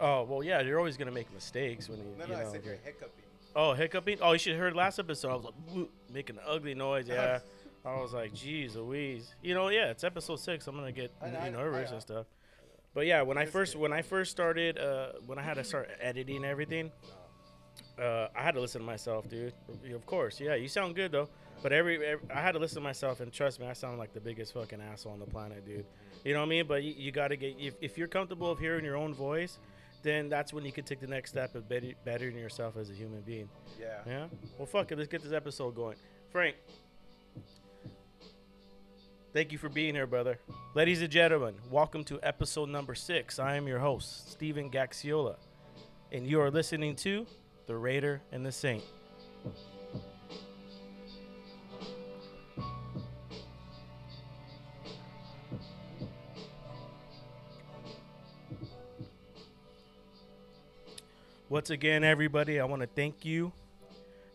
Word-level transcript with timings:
Oh 0.00 0.24
well, 0.24 0.42
yeah. 0.42 0.60
You're 0.60 0.78
always 0.78 0.96
gonna 0.96 1.10
make 1.10 1.32
mistakes 1.32 1.88
when 1.88 1.98
you. 1.98 2.04
No, 2.18 2.24
you 2.24 2.32
no, 2.32 2.38
I 2.38 2.44
know, 2.44 2.52
said 2.52 2.64
you're 2.64 2.76
hiccuping. 2.84 3.24
Oh, 3.56 3.74
hiccuping. 3.74 4.18
Oh, 4.20 4.32
you 4.32 4.38
should 4.38 4.52
have 4.52 4.60
heard 4.60 4.76
last 4.76 4.98
episode. 4.98 5.30
I 5.30 5.34
was 5.34 5.44
like 5.44 5.88
making 6.12 6.36
an 6.36 6.42
ugly 6.46 6.74
noise. 6.74 7.08
Yeah. 7.08 7.40
I 7.84 8.00
was 8.00 8.12
like, 8.12 8.34
geez, 8.34 8.76
Louise. 8.76 9.34
You 9.42 9.54
know, 9.54 9.68
yeah. 9.68 9.90
It's 9.90 10.04
episode 10.04 10.40
six. 10.40 10.66
I'm 10.66 10.76
gonna 10.76 10.92
get 10.92 11.12
I 11.22 11.46
you 11.46 11.52
know, 11.52 11.58
nervous 11.58 11.90
I 11.90 11.94
and 11.94 12.02
stuff. 12.02 12.26
But 12.94 13.06
yeah, 13.06 13.22
when 13.22 13.38
I 13.38 13.46
first 13.46 13.76
when 13.76 13.92
I 13.92 14.02
first 14.02 14.30
started, 14.30 14.78
uh, 14.78 15.12
when 15.26 15.38
I 15.38 15.42
had 15.42 15.54
to 15.54 15.64
start 15.64 15.88
editing 16.00 16.44
everything, 16.44 16.90
uh, 18.00 18.28
I 18.36 18.42
had 18.42 18.54
to 18.54 18.60
listen 18.60 18.80
to 18.80 18.86
myself, 18.86 19.28
dude. 19.28 19.52
Of 19.94 20.06
course, 20.06 20.40
yeah. 20.40 20.54
You 20.54 20.68
sound 20.68 20.94
good 20.94 21.12
though. 21.12 21.28
But 21.62 21.72
every, 21.72 22.04
every 22.04 22.30
I 22.30 22.40
had 22.40 22.52
to 22.52 22.58
listen 22.58 22.76
to 22.76 22.80
myself, 22.82 23.20
and 23.20 23.32
trust 23.32 23.60
me, 23.60 23.66
I 23.66 23.72
sound 23.72 23.98
like 23.98 24.12
the 24.12 24.20
biggest 24.20 24.54
fucking 24.54 24.80
asshole 24.80 25.12
on 25.12 25.18
the 25.18 25.26
planet, 25.26 25.66
dude. 25.66 25.84
You 26.24 26.34
know 26.34 26.40
what 26.40 26.46
I 26.46 26.48
mean? 26.48 26.66
But 26.66 26.82
you, 26.84 26.94
you 26.96 27.10
got 27.10 27.28
to 27.28 27.36
get 27.36 27.56
if, 27.58 27.74
if 27.80 27.98
you're 27.98 28.08
comfortable 28.08 28.50
of 28.50 28.58
hearing 28.58 28.84
your 28.84 28.96
own 28.96 29.14
voice, 29.14 29.58
then 30.02 30.28
that's 30.28 30.52
when 30.52 30.64
you 30.64 30.72
can 30.72 30.84
take 30.84 31.00
the 31.00 31.06
next 31.06 31.30
step 31.30 31.54
of 31.54 31.68
better, 31.68 31.92
bettering 32.04 32.36
yourself 32.36 32.76
as 32.76 32.90
a 32.90 32.94
human 32.94 33.20
being. 33.22 33.48
Yeah. 33.80 33.98
Yeah. 34.06 34.26
Well, 34.56 34.66
fuck 34.66 34.90
it. 34.92 34.98
Let's 34.98 35.08
get 35.08 35.22
this 35.22 35.32
episode 35.32 35.74
going. 35.74 35.96
Frank, 36.30 36.56
thank 39.32 39.52
you 39.52 39.58
for 39.58 39.68
being 39.68 39.94
here, 39.94 40.06
brother. 40.06 40.38
Ladies 40.74 41.02
and 41.02 41.10
gentlemen, 41.10 41.54
welcome 41.70 42.04
to 42.04 42.20
episode 42.22 42.68
number 42.68 42.94
six. 42.94 43.38
I 43.38 43.56
am 43.56 43.66
your 43.66 43.78
host, 43.78 44.30
Steven 44.32 44.70
Gaxiola, 44.70 45.36
and 46.12 46.26
you 46.26 46.40
are 46.40 46.50
listening 46.50 46.96
to 46.96 47.26
The 47.66 47.76
Raider 47.76 48.20
and 48.32 48.44
the 48.44 48.52
Saint. 48.52 48.84
Once 61.50 61.70
again, 61.70 62.04
everybody, 62.04 62.60
I 62.60 62.64
want 62.66 62.82
to 62.82 62.88
thank 62.94 63.24
you 63.24 63.50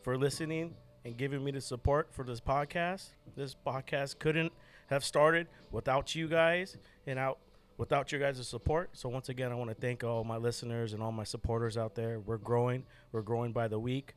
for 0.02 0.18
listening 0.18 0.74
and 1.06 1.16
giving 1.16 1.44
me 1.44 1.52
the 1.52 1.62
support 1.62 2.08
for 2.12 2.26
this 2.26 2.42
podcast. 2.42 3.10
This 3.36 3.56
podcast 3.66 4.18
couldn't 4.18 4.52
have 4.88 5.06
started 5.06 5.46
without 5.72 6.16
you 6.16 6.28
guys 6.28 6.76
and 7.06 7.20
out 7.20 7.38
without 7.78 8.12
your 8.12 8.20
guys' 8.20 8.48
support. 8.48 8.90
So 8.94 9.10
once 9.10 9.30
again, 9.30 9.52
I 9.52 9.56
want 9.56 9.70
to 9.70 9.76
thank 9.76 10.04
all 10.04 10.24
my 10.24 10.38
listeners 10.38 10.94
and 10.94 11.04
all 11.04 11.12
my 11.12 11.24
supporters 11.24 11.78
out 11.78 11.94
there. 11.94 12.20
We're 12.20 12.38
growing. 12.38 12.84
We're 13.12 13.22
growing 13.22 13.52
by 13.52 13.68
the 13.68 13.78
week. 13.78 14.16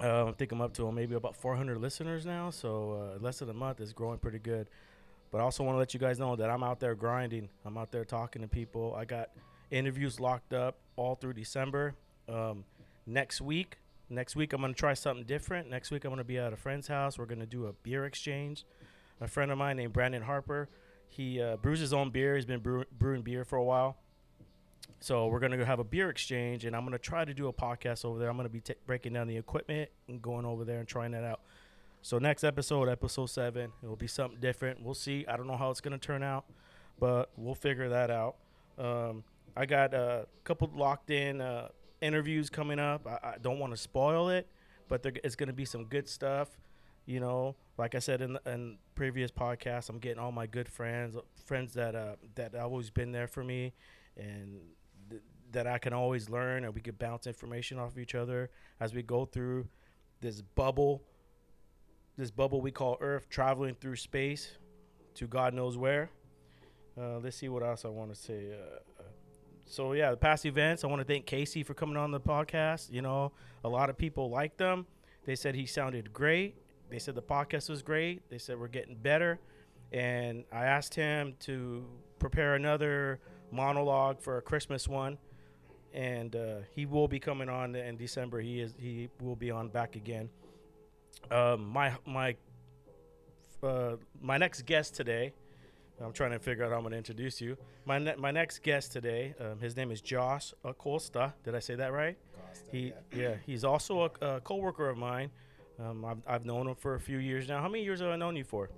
Uh, 0.00 0.26
I 0.26 0.32
think 0.32 0.52
I'm 0.52 0.60
up 0.60 0.74
to 0.74 0.92
maybe 0.92 1.16
about 1.16 1.34
400 1.34 1.78
listeners 1.78 2.24
now. 2.24 2.50
So 2.50 3.12
uh, 3.16 3.18
less 3.20 3.40
than 3.40 3.50
a 3.50 3.54
month 3.54 3.80
is 3.80 3.92
growing 3.92 4.18
pretty 4.18 4.38
good. 4.38 4.68
But 5.32 5.38
I 5.38 5.40
also 5.40 5.64
want 5.64 5.74
to 5.74 5.78
let 5.80 5.94
you 5.94 6.00
guys 6.00 6.20
know 6.20 6.36
that 6.36 6.48
I'm 6.48 6.62
out 6.62 6.78
there 6.78 6.94
grinding. 6.94 7.48
I'm 7.64 7.76
out 7.76 7.90
there 7.90 8.04
talking 8.04 8.42
to 8.42 8.48
people. 8.48 8.94
I 8.96 9.04
got 9.04 9.30
interviews 9.70 10.20
locked 10.20 10.52
up 10.52 10.78
all 10.96 11.14
through 11.14 11.34
December. 11.34 11.94
Um, 12.28 12.64
next 13.06 13.40
week, 13.40 13.78
next 14.10 14.36
week 14.36 14.52
I'm 14.52 14.60
gonna 14.60 14.74
try 14.74 14.94
something 14.94 15.24
different. 15.24 15.70
Next 15.70 15.90
week 15.90 16.04
I'm 16.04 16.10
gonna 16.10 16.24
be 16.24 16.38
at 16.38 16.52
a 16.52 16.56
friend's 16.56 16.88
house. 16.88 17.18
We're 17.18 17.26
gonna 17.26 17.46
do 17.46 17.66
a 17.66 17.72
beer 17.72 18.04
exchange. 18.04 18.64
A 19.20 19.28
friend 19.28 19.50
of 19.50 19.58
mine 19.58 19.76
named 19.76 19.92
Brandon 19.92 20.22
Harper, 20.22 20.68
he 21.08 21.40
uh, 21.40 21.56
brews 21.56 21.80
his 21.80 21.92
own 21.92 22.10
beer. 22.10 22.36
He's 22.36 22.44
been 22.44 22.60
brew- 22.60 22.84
brewing 22.96 23.22
beer 23.22 23.44
for 23.44 23.56
a 23.56 23.64
while. 23.64 23.96
So 25.00 25.26
we're 25.28 25.40
gonna 25.40 25.56
go 25.56 25.64
have 25.64 25.78
a 25.78 25.84
beer 25.84 26.10
exchange, 26.10 26.64
and 26.64 26.74
I'm 26.74 26.84
gonna 26.84 26.98
try 26.98 27.24
to 27.24 27.34
do 27.34 27.48
a 27.48 27.52
podcast 27.52 28.04
over 28.04 28.18
there. 28.18 28.28
I'm 28.28 28.36
gonna 28.36 28.48
be 28.48 28.60
ta 28.60 28.74
breaking 28.86 29.12
down 29.12 29.26
the 29.28 29.36
equipment 29.36 29.90
and 30.08 30.20
going 30.20 30.44
over 30.44 30.64
there 30.64 30.78
and 30.78 30.88
trying 30.88 31.12
that 31.12 31.24
out. 31.24 31.40
So 32.02 32.18
next 32.18 32.44
episode, 32.44 32.88
episode 32.88 33.26
seven, 33.26 33.72
it 33.82 33.86
will 33.86 33.96
be 33.96 34.06
something 34.06 34.40
different. 34.40 34.82
We'll 34.82 34.94
see. 34.94 35.24
I 35.26 35.36
don't 35.36 35.46
know 35.46 35.56
how 35.56 35.70
it's 35.70 35.80
gonna 35.80 35.98
turn 35.98 36.22
out, 36.22 36.44
but 36.98 37.30
we'll 37.36 37.54
figure 37.54 37.88
that 37.88 38.10
out. 38.10 38.36
Um, 38.76 39.24
I 39.58 39.66
got 39.66 39.92
a 39.92 40.26
couple 40.44 40.70
locked 40.72 41.10
in 41.10 41.40
uh, 41.40 41.68
interviews 42.00 42.48
coming 42.48 42.78
up. 42.78 43.04
I, 43.08 43.30
I 43.30 43.34
don't 43.42 43.58
want 43.58 43.72
to 43.72 43.76
spoil 43.76 44.28
it, 44.28 44.46
but 44.86 45.02
there, 45.02 45.12
it's 45.24 45.34
going 45.34 45.48
to 45.48 45.52
be 45.52 45.64
some 45.64 45.86
good 45.86 46.08
stuff. 46.08 46.48
You 47.06 47.18
know, 47.18 47.56
like 47.76 47.96
I 47.96 47.98
said 47.98 48.20
in 48.20 48.38
in 48.46 48.78
previous 48.94 49.32
podcasts, 49.32 49.88
I'm 49.88 49.98
getting 49.98 50.20
all 50.20 50.30
my 50.30 50.46
good 50.46 50.68
friends, 50.68 51.16
friends 51.44 51.74
that 51.74 51.96
uh, 51.96 52.14
that 52.36 52.54
always 52.54 52.90
been 52.90 53.10
there 53.10 53.26
for 53.26 53.42
me, 53.42 53.72
and 54.16 54.60
th- 55.10 55.22
that 55.50 55.66
I 55.66 55.78
can 55.78 55.92
always 55.92 56.30
learn, 56.30 56.64
and 56.64 56.72
we 56.72 56.80
can 56.80 56.94
bounce 56.94 57.26
information 57.26 57.80
off 57.80 57.90
of 57.92 57.98
each 57.98 58.14
other 58.14 58.50
as 58.78 58.94
we 58.94 59.02
go 59.02 59.24
through 59.24 59.66
this 60.20 60.40
bubble, 60.40 61.02
this 62.16 62.30
bubble 62.30 62.60
we 62.60 62.70
call 62.70 62.96
Earth, 63.00 63.28
traveling 63.28 63.74
through 63.74 63.96
space 63.96 64.52
to 65.14 65.26
God 65.26 65.52
knows 65.52 65.76
where. 65.76 66.10
Uh, 67.00 67.18
let's 67.18 67.36
see 67.36 67.48
what 67.48 67.62
else 67.62 67.84
I 67.84 67.88
want 67.88 68.14
to 68.14 68.20
say. 68.20 68.52
Uh, 68.52 68.97
so 69.68 69.92
yeah, 69.92 70.10
the 70.10 70.16
past 70.16 70.46
events. 70.46 70.82
I 70.82 70.86
want 70.86 71.00
to 71.00 71.04
thank 71.04 71.26
Casey 71.26 71.62
for 71.62 71.74
coming 71.74 71.96
on 71.96 72.10
the 72.10 72.20
podcast. 72.20 72.90
You 72.90 73.02
know, 73.02 73.32
a 73.62 73.68
lot 73.68 73.90
of 73.90 73.98
people 73.98 74.30
liked 74.30 74.58
them. 74.58 74.86
They 75.26 75.36
said 75.36 75.54
he 75.54 75.66
sounded 75.66 76.12
great. 76.12 76.56
They 76.90 76.98
said 76.98 77.14
the 77.14 77.22
podcast 77.22 77.68
was 77.68 77.82
great. 77.82 78.28
They 78.30 78.38
said 78.38 78.58
we're 78.58 78.68
getting 78.68 78.96
better. 78.96 79.38
And 79.92 80.44
I 80.50 80.64
asked 80.64 80.94
him 80.94 81.34
to 81.40 81.84
prepare 82.18 82.54
another 82.54 83.20
monologue 83.50 84.20
for 84.20 84.38
a 84.38 84.42
Christmas 84.42 84.88
one, 84.88 85.18
and 85.92 86.34
uh, 86.34 86.56
he 86.74 86.86
will 86.86 87.08
be 87.08 87.18
coming 87.18 87.48
on 87.48 87.74
in 87.74 87.96
December. 87.96 88.40
He 88.40 88.60
is 88.60 88.74
he 88.78 89.08
will 89.20 89.36
be 89.36 89.50
on 89.50 89.68
back 89.68 89.96
again. 89.96 90.30
Um, 91.30 91.68
my 91.68 91.92
my 92.06 92.36
uh, 93.62 93.96
my 94.20 94.38
next 94.38 94.62
guest 94.62 94.94
today. 94.94 95.34
I'm 96.00 96.12
trying 96.12 96.30
to 96.32 96.38
figure 96.38 96.64
out 96.64 96.70
how 96.70 96.76
I'm 96.76 96.82
going 96.82 96.92
to 96.92 96.98
introduce 96.98 97.40
you. 97.40 97.56
My 97.84 97.98
ne- 97.98 98.14
my 98.16 98.30
next 98.30 98.62
guest 98.62 98.92
today, 98.92 99.34
um, 99.40 99.58
his 99.58 99.76
name 99.76 99.90
is 99.90 100.00
Josh 100.00 100.52
Acosta. 100.64 101.34
Did 101.44 101.54
I 101.54 101.58
say 101.58 101.74
that 101.74 101.92
right? 101.92 102.16
Costa, 102.48 102.68
He 102.70 102.92
yeah. 103.12 103.18
yeah, 103.30 103.34
he's 103.44 103.64
also 103.64 104.02
a, 104.20 104.26
a 104.36 104.40
coworker 104.40 104.88
of 104.88 104.96
mine. 104.96 105.30
Um, 105.80 106.04
I've, 106.04 106.18
I've 106.26 106.44
known 106.44 106.66
him 106.68 106.74
for 106.76 106.94
a 106.94 107.00
few 107.00 107.18
years 107.18 107.48
now. 107.48 107.60
How 107.60 107.68
many 107.68 107.84
years 107.84 108.00
have 108.00 108.10
I 108.10 108.16
known 108.16 108.36
you 108.36 108.44
for? 108.44 108.70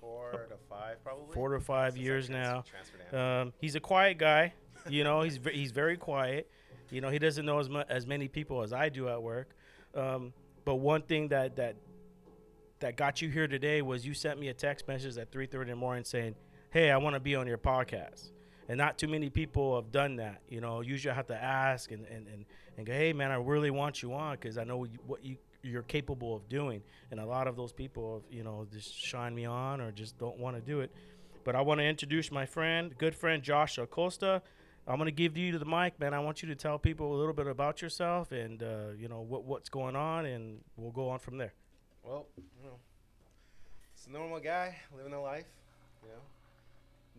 Four 0.00 0.46
to 0.48 0.56
five, 0.68 1.02
probably. 1.04 1.34
Four 1.34 1.50
to 1.50 1.60
five 1.60 1.92
Since 1.92 2.04
years 2.04 2.30
now. 2.30 2.64
transferred 2.68 3.00
to 3.10 3.16
Anaheim. 3.16 3.46
Um, 3.48 3.52
he's 3.60 3.74
a 3.76 3.80
quiet 3.80 4.18
guy. 4.18 4.52
You 4.88 5.04
know, 5.04 5.22
he's 5.22 5.36
ve- 5.36 5.52
he's 5.52 5.70
very 5.72 5.96
quiet. 5.96 6.50
You 6.90 7.00
know, 7.00 7.08
he 7.10 7.18
doesn't 7.18 7.46
know 7.46 7.58
as 7.60 7.68
mu- 7.70 7.84
as 7.88 8.06
many 8.06 8.26
people 8.28 8.62
as 8.62 8.72
I 8.72 8.88
do 8.88 9.08
at 9.08 9.22
work. 9.22 9.54
Um, 9.94 10.32
but 10.64 10.76
one 10.76 11.02
thing 11.02 11.28
that 11.28 11.56
that 11.56 11.76
that 12.82 12.96
got 12.96 13.22
you 13.22 13.28
here 13.28 13.48
today 13.48 13.80
was 13.82 14.06
you 14.06 14.14
sent 14.14 14.38
me 14.38 14.48
a 14.48 14.54
text 14.54 14.86
message 14.86 15.16
at 15.16 15.32
3:30 15.32 15.62
in 15.62 15.68
the 15.68 15.76
morning 15.76 16.04
saying, 16.04 16.34
"Hey, 16.70 16.90
I 16.90 16.98
want 16.98 17.14
to 17.14 17.20
be 17.20 17.34
on 17.34 17.46
your 17.46 17.58
podcast." 17.58 18.30
And 18.68 18.78
not 18.78 18.98
too 18.98 19.08
many 19.08 19.30
people 19.30 19.74
have 19.74 19.90
done 19.90 20.16
that. 20.16 20.42
You 20.48 20.60
know, 20.60 20.80
usually 20.80 21.10
I 21.10 21.14
have 21.14 21.26
to 21.28 21.42
ask 21.42 21.90
and 21.90 22.04
and 22.06 22.26
and, 22.28 22.44
and 22.76 22.86
go, 22.86 22.92
"Hey, 22.92 23.12
man, 23.12 23.30
I 23.30 23.36
really 23.36 23.70
want 23.70 24.02
you 24.02 24.12
on 24.14 24.34
because 24.34 24.58
I 24.58 24.64
know 24.64 24.86
what 25.06 25.24
you 25.24 25.36
you're 25.62 25.82
capable 25.82 26.36
of 26.36 26.48
doing." 26.48 26.82
And 27.10 27.18
a 27.18 27.26
lot 27.26 27.46
of 27.46 27.56
those 27.56 27.72
people, 27.72 28.14
have, 28.14 28.36
you 28.36 28.44
know, 28.44 28.66
just 28.70 28.94
shine 28.94 29.34
me 29.34 29.46
on 29.46 29.80
or 29.80 29.90
just 29.92 30.18
don't 30.18 30.38
want 30.38 30.56
to 30.56 30.62
do 30.62 30.80
it. 30.80 30.92
But 31.44 31.56
I 31.56 31.60
want 31.60 31.80
to 31.80 31.84
introduce 31.84 32.30
my 32.30 32.46
friend, 32.46 32.96
good 32.98 33.14
friend 33.14 33.42
Josh 33.42 33.78
Acosta. 33.78 34.42
I'm 34.86 34.98
gonna 34.98 35.12
give 35.12 35.36
you 35.36 35.56
the 35.56 35.64
mic, 35.64 36.00
man. 36.00 36.12
I 36.12 36.18
want 36.18 36.42
you 36.42 36.48
to 36.48 36.56
tell 36.56 36.78
people 36.78 37.14
a 37.14 37.16
little 37.16 37.32
bit 37.32 37.46
about 37.46 37.80
yourself 37.80 38.32
and 38.32 38.60
uh, 38.62 38.88
you 38.98 39.08
know 39.08 39.20
what 39.20 39.44
what's 39.44 39.68
going 39.68 39.94
on, 39.94 40.26
and 40.26 40.60
we'll 40.76 40.90
go 40.90 41.08
on 41.08 41.20
from 41.20 41.38
there. 41.38 41.54
Well, 42.02 42.26
you 42.36 42.64
know, 42.64 42.76
it's 43.94 44.06
a 44.06 44.10
normal 44.10 44.40
guy 44.40 44.76
living 44.96 45.12
a 45.12 45.20
life, 45.22 45.46
you 46.02 46.08
know. 46.08 46.22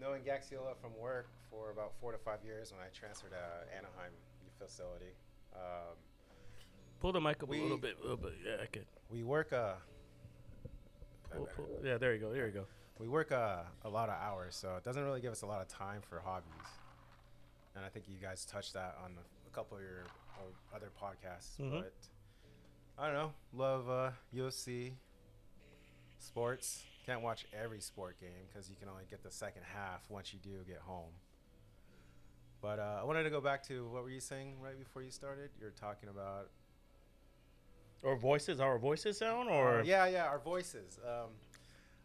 Knowing 0.07 0.23
Gaxiola 0.23 0.75
from 0.81 0.91
work 0.99 1.27
for 1.51 1.69
about 1.71 1.94
four 2.01 2.11
to 2.11 2.17
five 2.17 2.39
years 2.44 2.71
when 2.71 2.81
I 2.81 2.89
transferred 2.97 3.31
to 3.31 3.75
Anaheim 3.77 4.11
facility. 4.59 5.13
Um, 5.55 5.95
Pull 6.99 7.11
the 7.11 7.21
mic 7.21 7.44
up 7.44 7.49
We- 7.49 7.59
a 7.59 7.61
little 7.61 7.77
bit, 7.77 7.97
a 7.99 8.01
little 8.01 8.17
bit. 8.17 8.33
Yeah, 8.45 8.57
I 8.61 8.66
could. 8.66 8.85
we 9.09 9.23
work 9.23 9.53
uh, 9.53 9.73
Pull, 11.31 11.47
pull. 11.55 11.67
Yeah, 11.83 11.97
there 11.97 12.13
you 12.13 12.19
go. 12.19 12.31
There 12.33 12.47
you 12.47 12.53
go. 12.53 12.65
we 13.00 13.07
work 13.07 13.31
uh, 13.31 13.63
a 13.83 13.89
lot 13.89 14.09
of 14.09 14.15
hours, 14.21 14.55
so 14.55 14.75
it 14.77 14.83
doesn't 14.83 15.03
really 15.03 15.19
give 15.21 15.31
us 15.31 15.41
a 15.41 15.45
lot 15.47 15.61
of 15.61 15.67
time 15.67 16.01
for 16.01 16.19
hobbies. 16.19 16.47
And 17.75 17.83
I 17.83 17.89
think 17.89 18.07
you 18.07 18.18
guys 18.21 18.45
touched 18.45 18.74
that 18.74 18.95
on 19.03 19.12
a 19.47 19.50
couple 19.56 19.77
of 19.77 19.83
your 19.83 20.03
other 20.75 20.89
podcasts. 21.00 21.57
Mhm. 21.59 21.81
But 21.81 21.94
I 22.98 23.06
don't 23.07 23.16
know. 23.16 23.31
Love 23.54 23.90
uh, 23.90 24.10
UFC, 24.36 24.92
sports. 26.19 26.84
Can't 27.06 27.22
watch 27.22 27.45
every 27.60 27.81
sport 27.81 28.19
game 28.19 28.30
because 28.48 28.69
you 28.69 28.75
can 28.80 28.88
only 28.88 29.04
get 29.10 29.24
the 29.24 29.31
second 29.31 29.63
half 29.74 30.01
once 30.10 30.31
you 30.34 30.40
do 30.40 30.60
get 30.66 30.80
home. 30.80 31.12
But 32.62 32.80
uh, 32.80 33.00
I 33.01 33.04
wanted 33.04 33.24
to 33.24 33.30
go 33.30 33.42
back 33.42 33.62
to 33.68 33.86
what 33.90 34.04
were 34.04 34.10
you 34.10 34.22
saying 34.22 34.56
right 34.62 34.78
before 34.80 35.01
you 35.01 35.12
started? 35.12 35.50
You're 35.60 35.72
talking 35.72 36.07
about 36.07 36.50
our 38.06 38.16
voices, 38.16 38.62
our 38.62 38.78
voices 38.78 39.18
sound, 39.18 39.50
or 39.50 39.80
Uh, 39.80 39.84
yeah, 39.84 40.06
yeah, 40.07 40.25
our 40.25 40.39
voices. 40.39 40.98
Um, 41.06 41.31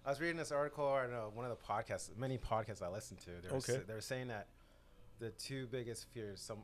I 0.04 0.10
was 0.10 0.20
reading 0.20 0.36
this 0.36 0.50
article 0.50 0.84
on 0.86 1.12
uh, 1.12 1.20
one 1.32 1.44
of 1.48 1.56
the 1.56 1.64
podcasts, 1.64 2.10
many 2.16 2.38
podcasts 2.38 2.82
I 2.82 2.88
listen 2.88 3.16
to. 3.18 3.30
They 3.42 3.48
were, 3.50 3.56
Okay. 3.58 3.74
sa- 3.74 3.80
they 3.86 3.94
were 3.94 4.00
saying 4.00 4.28
that 4.28 4.48
the 5.20 5.30
two 5.30 5.66
biggest 5.68 6.06
fears, 6.12 6.40
some 6.40 6.58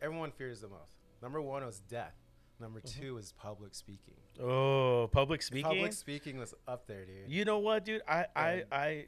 everyone 0.00 0.30
fears 0.30 0.60
the 0.62 0.68
most. 0.68 0.92
Number 1.20 1.40
one 1.42 1.64
was 1.66 1.80
death. 1.80 2.14
Number 2.60 2.80
Mm-hmm. 2.80 3.00
two 3.02 3.18
is 3.18 3.32
public 3.32 3.74
speaking. 3.74 4.14
oh, 4.40 5.08
public 5.12 5.42
speaking. 5.42 5.64
Public 5.70 5.92
speaking 5.92 6.38
was 6.38 6.54
up 6.68 6.86
there, 6.86 7.04
dude. 7.04 7.28
You 7.28 7.44
know 7.44 7.58
what, 7.58 7.84
dude? 7.84 8.02
I, 8.08 8.26
I, 8.36 8.62
I, 8.70 9.06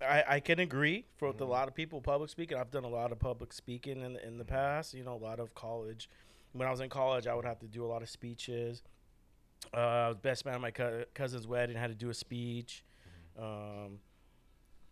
I, 0.00 0.24
I 0.28 0.40
can 0.40 0.60
agree 0.60 1.04
for 1.16 1.28
with 1.28 1.40
a 1.40 1.44
lot 1.44 1.66
of 1.68 1.74
people 1.74 2.00
public 2.00 2.30
speaking. 2.30 2.56
I've 2.56 2.70
done 2.70 2.84
a 2.84 2.88
lot 2.88 3.10
of 3.12 3.18
public 3.18 3.52
speaking 3.52 4.00
in 4.02 4.14
the, 4.14 4.26
in 4.26 4.38
the 4.38 4.44
past. 4.44 4.94
You 4.94 5.02
know, 5.04 5.14
a 5.14 5.22
lot 5.22 5.40
of 5.40 5.54
college. 5.54 6.08
When 6.52 6.66
I 6.66 6.70
was 6.70 6.80
in 6.80 6.88
college, 6.88 7.26
I 7.26 7.34
would 7.34 7.44
have 7.44 7.58
to 7.60 7.66
do 7.66 7.84
a 7.84 7.88
lot 7.88 8.02
of 8.02 8.08
speeches. 8.08 8.82
Uh, 9.74 9.76
I 9.78 10.08
was 10.08 10.16
best 10.16 10.44
man 10.46 10.54
at 10.54 10.60
my 10.60 10.70
cou- 10.70 11.04
cousin's 11.14 11.46
wedding. 11.46 11.76
Had 11.76 11.88
to 11.90 11.94
do 11.94 12.08
a 12.08 12.14
speech. 12.14 12.84
Um, 13.38 13.98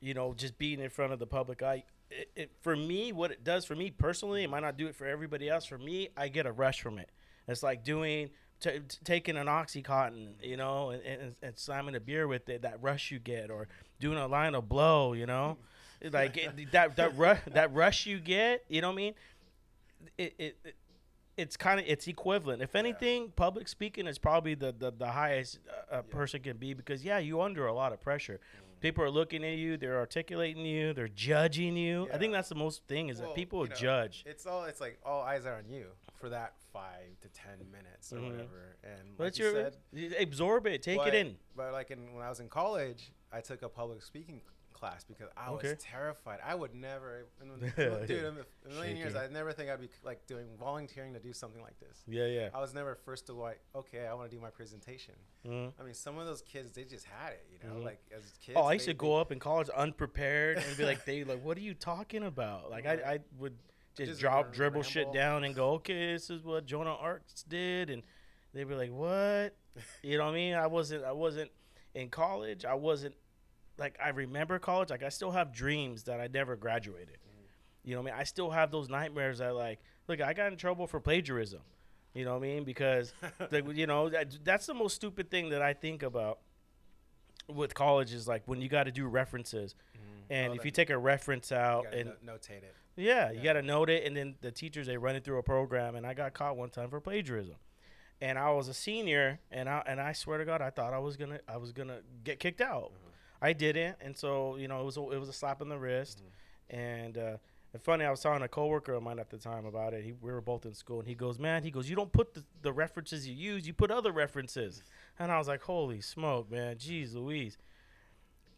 you 0.01 0.15
know, 0.15 0.35
just 0.35 0.59
being 0.59 0.81
in 0.81 0.91
front 0.91 1.13
of 1.13 1.19
the 1.19 1.27
public 1.27 1.63
eye. 1.63 1.85
It, 2.11 2.31
it, 2.37 2.51
for 2.61 2.75
me, 2.77 3.13
what 3.13 3.31
it 3.31 3.45
does 3.45 3.65
for 3.65 3.75
me 3.75 3.91
personally, 3.91 4.43
it 4.45 4.51
might 4.51 4.61
not 4.63 4.77
do 4.77 4.87
it 4.89 4.95
for 4.97 5.07
everybody 5.07 5.49
else. 5.49 5.65
For 5.67 5.79
me, 5.79 6.09
I 6.17 6.29
get 6.29 6.47
a 6.47 6.53
rush 6.53 6.81
from 6.81 6.99
it. 6.99 7.11
It's 7.49 7.63
like 7.63 7.83
doing 7.83 8.31
t- 8.61 8.71
t- 8.71 8.99
taking 9.05 9.37
an 9.37 9.47
oxycontin, 9.47 10.35
you 10.43 10.57
know, 10.57 10.91
and, 10.91 11.03
and, 11.03 11.35
and 11.43 11.59
slamming 11.59 11.95
a 11.95 12.01
beer 12.01 12.29
with 12.29 12.49
it. 12.49 12.63
That 12.63 12.83
rush 12.83 13.11
you 13.11 13.19
get, 13.19 13.51
or 13.51 13.69
doing 14.01 14.19
a 14.19 14.27
line 14.27 14.55
of 14.55 14.69
blow, 14.69 15.15
you 15.15 15.27
know, 15.27 15.57
like 16.13 16.37
it, 16.37 16.53
that 16.73 16.97
that 16.97 17.17
rush 17.17 17.41
that 17.53 17.73
rush 17.75 18.07
you 18.07 18.21
get. 18.21 18.65
You 18.69 18.83
know 18.83 18.89
what 18.89 18.95
I 18.95 18.97
mean? 18.97 19.15
It 20.17 20.35
it. 20.39 20.57
it 20.65 20.75
it's 21.37 21.57
kind 21.57 21.79
of 21.79 21.87
it's 21.87 22.09
equivalent. 22.09 22.63
If 22.63 22.75
anything, 22.75 23.33
public 23.37 23.69
speaking 23.69 24.09
is 24.09 24.19
probably 24.19 24.55
the 24.55 24.75
the, 24.77 24.91
the 24.91 25.07
highest 25.07 25.61
uh, 25.69 25.99
a, 25.99 25.99
a 26.01 26.03
person 26.03 26.43
can 26.43 26.57
be 26.57 26.75
because 26.75 27.05
yeah, 27.05 27.19
you 27.19 27.41
under 27.41 27.69
a 27.69 27.73
lot 27.73 27.93
of 27.93 28.01
pressure. 28.01 28.41
People 28.81 29.05
are 29.05 29.11
looking 29.11 29.45
at 29.45 29.57
you, 29.57 29.77
they're 29.77 29.99
articulating 29.99 30.65
you, 30.65 30.93
they're 30.93 31.09
judging 31.09 31.77
you. 31.77 32.09
I 32.13 32.19
think 32.19 32.33
that's 32.33 32.49
the 32.49 32.55
most 32.57 32.83
thing 32.87 33.09
is 33.09 33.19
Well, 33.19 33.29
that 33.29 33.37
people 33.37 33.63
you 33.63 33.71
know, 33.71 33.77
judge. 33.77 34.25
It's 34.27 34.47
all. 34.47 34.65
It's 34.65 34.81
like 34.81 34.99
all 35.07 35.23
eyes 35.23 35.47
are 35.47 35.55
on 35.55 35.69
you 35.69 35.87
for 36.19 36.29
that 36.31 36.55
five 36.73 37.19
to 37.21 37.29
ten 37.29 37.71
minutes 37.71 38.13
or 38.13 38.17
Mhm. 38.19 38.31
whatever. 38.33 38.77
And 38.83 39.19
like 39.19 39.29
it's 39.29 39.39
you 39.39 39.45
your 39.47 39.71
said, 39.71 40.15
absorb 40.21 40.67
it, 40.67 40.83
take 40.83 40.99
but, 40.99 41.09
it 41.09 41.15
in. 41.15 41.39
But 41.57 41.73
like 41.73 41.91
in, 41.91 42.15
when 42.15 42.25
I 42.25 42.29
was 42.29 42.41
in 42.41 42.49
college, 42.49 43.13
I 43.33 43.41
took 43.41 43.63
a 43.63 43.69
public 43.69 44.03
speaking 44.03 44.41
class 44.73 45.03
because 45.03 45.29
I 45.37 45.51
Okay. 45.51 45.73
was 45.73 45.83
terrified. 45.83 46.39
I 46.45 46.55
would 46.55 46.73
never, 46.73 47.27
in, 47.43 47.51
in, 47.51 47.73
Yeah, 47.77 48.07
dude, 48.07 48.11
in 48.25 48.45
a 48.67 48.69
million 48.69 48.97
years, 48.97 49.17
I'd 49.17 49.33
never 49.33 49.53
think 49.53 49.71
I'd 49.71 49.81
be 49.81 49.89
like 50.05 50.25
doing 50.27 50.47
volunteering 50.57 51.15
to 51.15 51.19
do 51.21 51.33
something 51.33 51.61
like 51.61 51.79
this. 51.81 52.05
Yeah, 52.07 52.27
yeah. 52.27 52.51
I 52.55 52.61
was 52.61 52.75
never 52.75 52.95
first 52.95 53.27
to 53.27 53.33
like, 53.33 53.61
okay, 53.75 54.07
I 54.07 54.15
want 54.15 54.31
to 54.31 54.37
do 54.37 54.41
my 54.41 54.51
presentation. 54.51 55.15
Mhm. 55.45 55.73
I 55.81 55.83
mean, 55.83 55.95
some 55.95 56.17
of 56.17 56.27
those 56.27 56.43
kids, 56.43 56.71
they 56.73 56.85
just 56.85 57.07
had 57.07 57.33
it, 57.33 57.47
you 57.51 57.69
know, 57.69 57.75
Mhm. 57.77 57.85
like 57.85 58.01
as 58.17 58.33
kids. 58.41 58.57
Oh, 58.57 58.63
I 58.67 58.75
used 58.75 58.85
to 58.87 58.95
go 58.95 59.17
up 59.17 59.33
in 59.33 59.41
college 59.41 59.69
unprepared 59.71 60.59
and 60.59 60.77
be 60.77 60.85
like, 60.85 61.05
"They 61.05 61.25
like, 61.25 61.43
what 61.43 61.57
are 61.57 61.61
you 61.63 61.75
talking 61.75 62.23
about?" 62.23 62.71
Like. 62.71 62.87
I, 62.87 63.15
I 63.15 63.19
would 63.39 63.59
just, 63.99 64.11
Just 64.13 64.21
drop, 64.21 64.53
dribble 64.53 64.83
shit 64.83 65.13
down 65.13 65.45
and 65.45 65.55
go, 65.55 65.73
"Okay, 65.75 66.13
this 66.13 66.31
is 66.31 66.43
what 66.45 66.65
Jonah 66.65 66.95
Arts 66.95 67.43
did," 67.43 67.91
and 67.91 68.03
they'd 68.55 68.65
be 68.69 68.75
like, 68.75 68.91
"What?" 68.93 69.55
You 70.03 70.19
know 70.19 70.25
what 70.25 70.31
I 70.31 70.35
mean? 70.35 70.55
I 70.55 70.67
wasn't, 70.67 71.05
I 71.05 71.13
wasn't 71.13 71.51
in 71.95 72.09
college. 72.09 72.65
I 72.65 72.75
wasn't 72.75 73.15
like 73.77 73.97
I 74.03 74.09
remember 74.11 74.59
college. 74.59 74.91
Like 74.91 75.03
I 75.03 75.09
still 75.09 75.31
have 75.33 75.53
dreams 75.53 76.05
that 76.05 76.21
I 76.21 76.29
never 76.29 76.57
graduated. 76.57 77.19
You 77.85 77.95
know 77.95 78.03
what 78.03 78.13
I 78.13 78.15
mean? 78.15 78.21
I 78.21 78.25
still 78.25 78.51
have 78.51 78.71
those 78.71 78.89
nightmares 78.89 79.39
that 79.39 79.55
like, 79.55 79.81
look, 80.09 80.21
I 80.21 80.33
got 80.33 80.53
in 80.53 80.59
trouble 80.59 80.87
for 80.87 81.01
plagiarism. 81.01 81.61
You 82.15 82.25
know 82.25 82.33
what 82.33 82.39
I 82.45 82.49
mean? 82.49 82.65
Because 82.65 83.13
like, 83.51 83.65
you 83.75 83.87
know 83.87 84.09
that, 84.09 84.45
that's 84.45 84.67
the 84.67 84.75
most 84.75 84.95
stupid 84.97 85.31
thing 85.31 85.51
that 85.51 85.63
I 85.63 85.73
think 85.75 86.03
about 86.03 86.41
with 87.49 87.75
college 87.75 88.13
is 88.13 88.27
like 88.29 88.43
when 88.47 88.61
you 88.61 88.69
got 88.69 88.85
to 88.85 88.93
do 88.93 89.07
references, 89.07 89.75
Mhm. 89.97 90.01
and 90.31 90.53
Oh, 90.53 90.57
if 90.57 90.65
you 90.65 90.71
take 90.71 90.91
a 90.91 90.99
reference 90.99 91.51
out 91.53 91.87
and 91.95 92.11
notate 92.25 92.63
it. 92.63 92.75
Yeah, 92.99 93.31
you 93.31 93.43
got 93.43 93.55
to 93.55 93.63
note 93.63 93.89
it, 93.91 94.05
and 94.07 94.17
then 94.17 94.35
the 94.41 94.51
teachers 94.51 94.87
they 94.87 94.97
run 94.97 95.17
it 95.17 95.25
through 95.25 95.39
a 95.39 95.43
program, 95.43 95.95
and 95.95 96.07
I 96.07 96.15
got 96.15 96.35
caught 96.35 96.57
one 96.57 96.71
time 96.71 96.91
for 96.91 97.01
plagiarism, 97.01 97.57
and 98.21 98.39
I 98.39 98.51
was 98.51 98.69
a 98.69 98.75
senior, 98.75 99.41
and 99.51 99.69
I 99.69 99.83
and 99.87 100.01
I 100.01 100.13
swear 100.13 100.39
to 100.39 100.45
God, 100.45 100.61
I 100.61 100.71
thought 100.71 100.93
I 100.93 100.99
was 100.99 101.17
gonna 101.17 101.41
I 101.49 101.57
was 101.57 101.73
gonna 101.73 102.01
get 102.25 102.39
kicked 102.41 102.61
out. 102.61 102.91
Mhm. 102.93 103.11
I 103.41 103.53
didn't, 103.53 103.97
and 104.01 104.17
so 104.17 104.57
you 104.57 104.69
know 104.69 104.81
it 104.81 104.85
was 104.85 104.97
a, 104.97 105.03
it 105.13 105.19
was 105.19 105.29
a 105.29 105.33
slap 105.33 105.63
in 105.63 105.69
the 105.69 105.79
wrist, 105.79 106.23
and. 106.71 107.17
uh 107.17 107.37
and 107.75 107.83
funny, 107.83 108.07
I 108.07 108.11
was 108.11 108.21
talking 108.23 108.39
to 108.39 108.47
a 108.47 108.49
coworker 108.49 108.95
of 108.95 109.03
mine 109.03 109.19
at 109.19 109.29
the 109.29 109.37
time 109.37 109.67
about 109.67 109.93
it. 109.93 110.03
He, 110.03 110.13
we 110.13 110.33
were 110.33 110.41
both 110.41 110.65
in 110.65 110.73
school, 110.73 111.01
and 111.01 111.07
he 111.07 111.15
goes, 111.15 111.39
"Man, 111.39 111.63
he 111.63 111.71
goes, 111.71 111.87
you 111.91 111.95
don't 111.97 112.11
put 112.11 112.33
the, 112.33 112.43
the 112.63 112.73
references 112.73 113.29
you 113.29 113.35
use, 113.35 113.67
you 113.67 113.75
put 113.75 113.91
other 113.91 114.11
references." 114.11 114.83
And 115.19 115.31
I 115.31 115.37
was 115.37 115.49
like, 115.49 115.61
"Holy 115.61 116.01
smoke, 116.01 116.51
man! 116.51 116.77
Jeez 116.77 117.13
Louise!" 117.15 117.59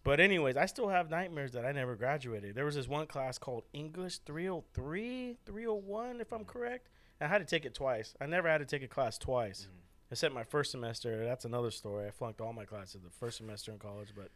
But 0.02 0.19
anyways, 0.19 0.56
I 0.56 0.67
still 0.67 0.88
have 0.88 1.11
nightmares 1.11 1.52
that 1.52 1.64
I 1.67 1.73
never 1.73 1.94
graduated. 1.94 2.55
There 2.55 2.64
was 2.64 2.75
this 2.75 2.88
one 2.88 3.06
class 3.06 3.37
called 3.38 3.64
English 3.75 4.19
303, 4.20 5.37
301, 5.44 6.20
if 6.20 6.32
I'm 6.32 6.44
correct. 6.44 6.88
I 7.20 7.26
had 7.26 7.38
to 7.38 7.44
take 7.44 7.67
it 7.67 7.75
twice. 7.75 8.14
I 8.20 8.26
never 8.26 8.49
had 8.49 8.58
to 8.58 8.64
take 8.64 8.82
a 8.82 8.88
class 8.88 9.19
twice, 9.19 9.67
Mhm. 9.70 9.81
except 10.11 10.35
my 10.35 10.44
first 10.44 10.70
semester. 10.70 11.25
That's 11.25 11.44
another 11.44 11.70
story. 11.70 12.06
I 12.06 12.11
flunked 12.12 12.41
all 12.41 12.55
my 12.55 12.64
classes 12.64 13.02
the 13.02 13.11
first 13.11 13.37
semester 13.37 13.73
in 13.73 13.79
college, 13.79 14.14
but 14.14 14.31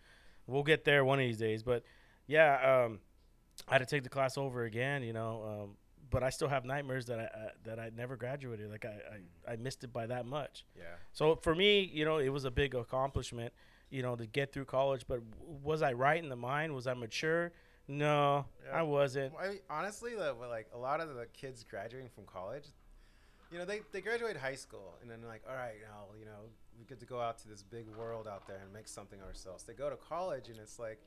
we'll 0.47 0.65
get 0.65 0.85
there 0.85 1.03
one 1.05 1.19
of 1.19 1.25
these 1.25 1.39
days. 1.39 1.63
But 1.63 1.83
yeah, 2.27 2.85
um, 2.85 3.01
I 3.67 3.73
had 3.73 3.79
to 3.79 3.87
take 3.87 4.03
the 4.03 4.11
class 4.11 4.37
over 4.37 4.65
again, 4.65 5.03
you 5.03 5.15
know. 5.15 5.45
Um, 5.45 5.77
but 6.11 6.23
I 6.23 6.29
still 6.29 6.49
have 6.49 6.67
nightmares 6.67 7.07
that 7.07 7.19
I, 7.19 7.23
I 7.25 7.51
that 7.63 7.81
I 7.81 7.89
never 7.89 8.17
graduated. 8.17 8.71
Like 8.71 8.85
I, 8.85 9.01
I, 9.49 9.53
I 9.53 9.57
missed 9.57 9.83
it 9.83 9.93
by 9.95 10.07
that 10.09 10.27
much. 10.27 10.67
Yeah. 10.77 10.85
So 11.13 11.37
for 11.37 11.55
me, 11.55 11.81
you 11.81 12.05
know, 12.05 12.19
it 12.19 12.29
was 12.29 12.45
a 12.45 12.51
big 12.51 12.75
accomplishment, 12.75 13.55
you 13.91 14.03
know, 14.03 14.17
to 14.17 14.27
get 14.27 14.53
through 14.53 14.65
college. 14.67 15.05
But 15.07 15.21
was 15.63 15.83
I 15.83 15.93
right 15.93 16.23
in 16.23 16.29
the 16.29 16.37
mind? 16.37 16.75
Was 16.75 16.87
I 16.87 16.95
mature? 16.95 17.53
No, 17.87 18.47
Yeah. 18.67 18.79
I 18.79 18.83
wasn't. 18.83 19.35
I, 19.39 19.61
honestly, 19.69 20.15
the, 20.15 20.35
well, 20.39 20.49
like 20.49 20.69
a 20.75 20.79
lot 20.79 21.01
of 21.01 21.15
the 21.15 21.27
kids 21.35 21.65
graduating 21.69 22.09
from 22.15 22.25
college, 22.25 22.65
you 23.53 23.59
know, 23.59 23.65
they, 23.67 23.81
they 23.93 24.01
graduate 24.01 24.37
high 24.39 24.55
school 24.55 24.95
and 25.03 25.11
then 25.11 25.19
like, 25.29 25.43
all 25.49 25.55
right, 25.55 25.75
now 25.83 26.05
you 26.19 26.25
know, 26.25 26.49
we 26.79 26.85
get 26.87 26.99
to 27.01 27.07
go 27.07 27.21
out 27.21 27.39
to 27.41 27.49
this 27.49 27.63
big 27.63 27.87
world 27.97 28.27
out 28.27 28.47
there 28.49 28.59
and 28.65 28.73
make 28.73 28.89
something 28.89 29.21
ourselves. 29.23 29.65
They 29.65 29.75
go 29.75 29.91
to 29.91 29.97
college 29.97 30.49
and 30.49 30.59
it's 30.59 30.79
like, 30.79 30.99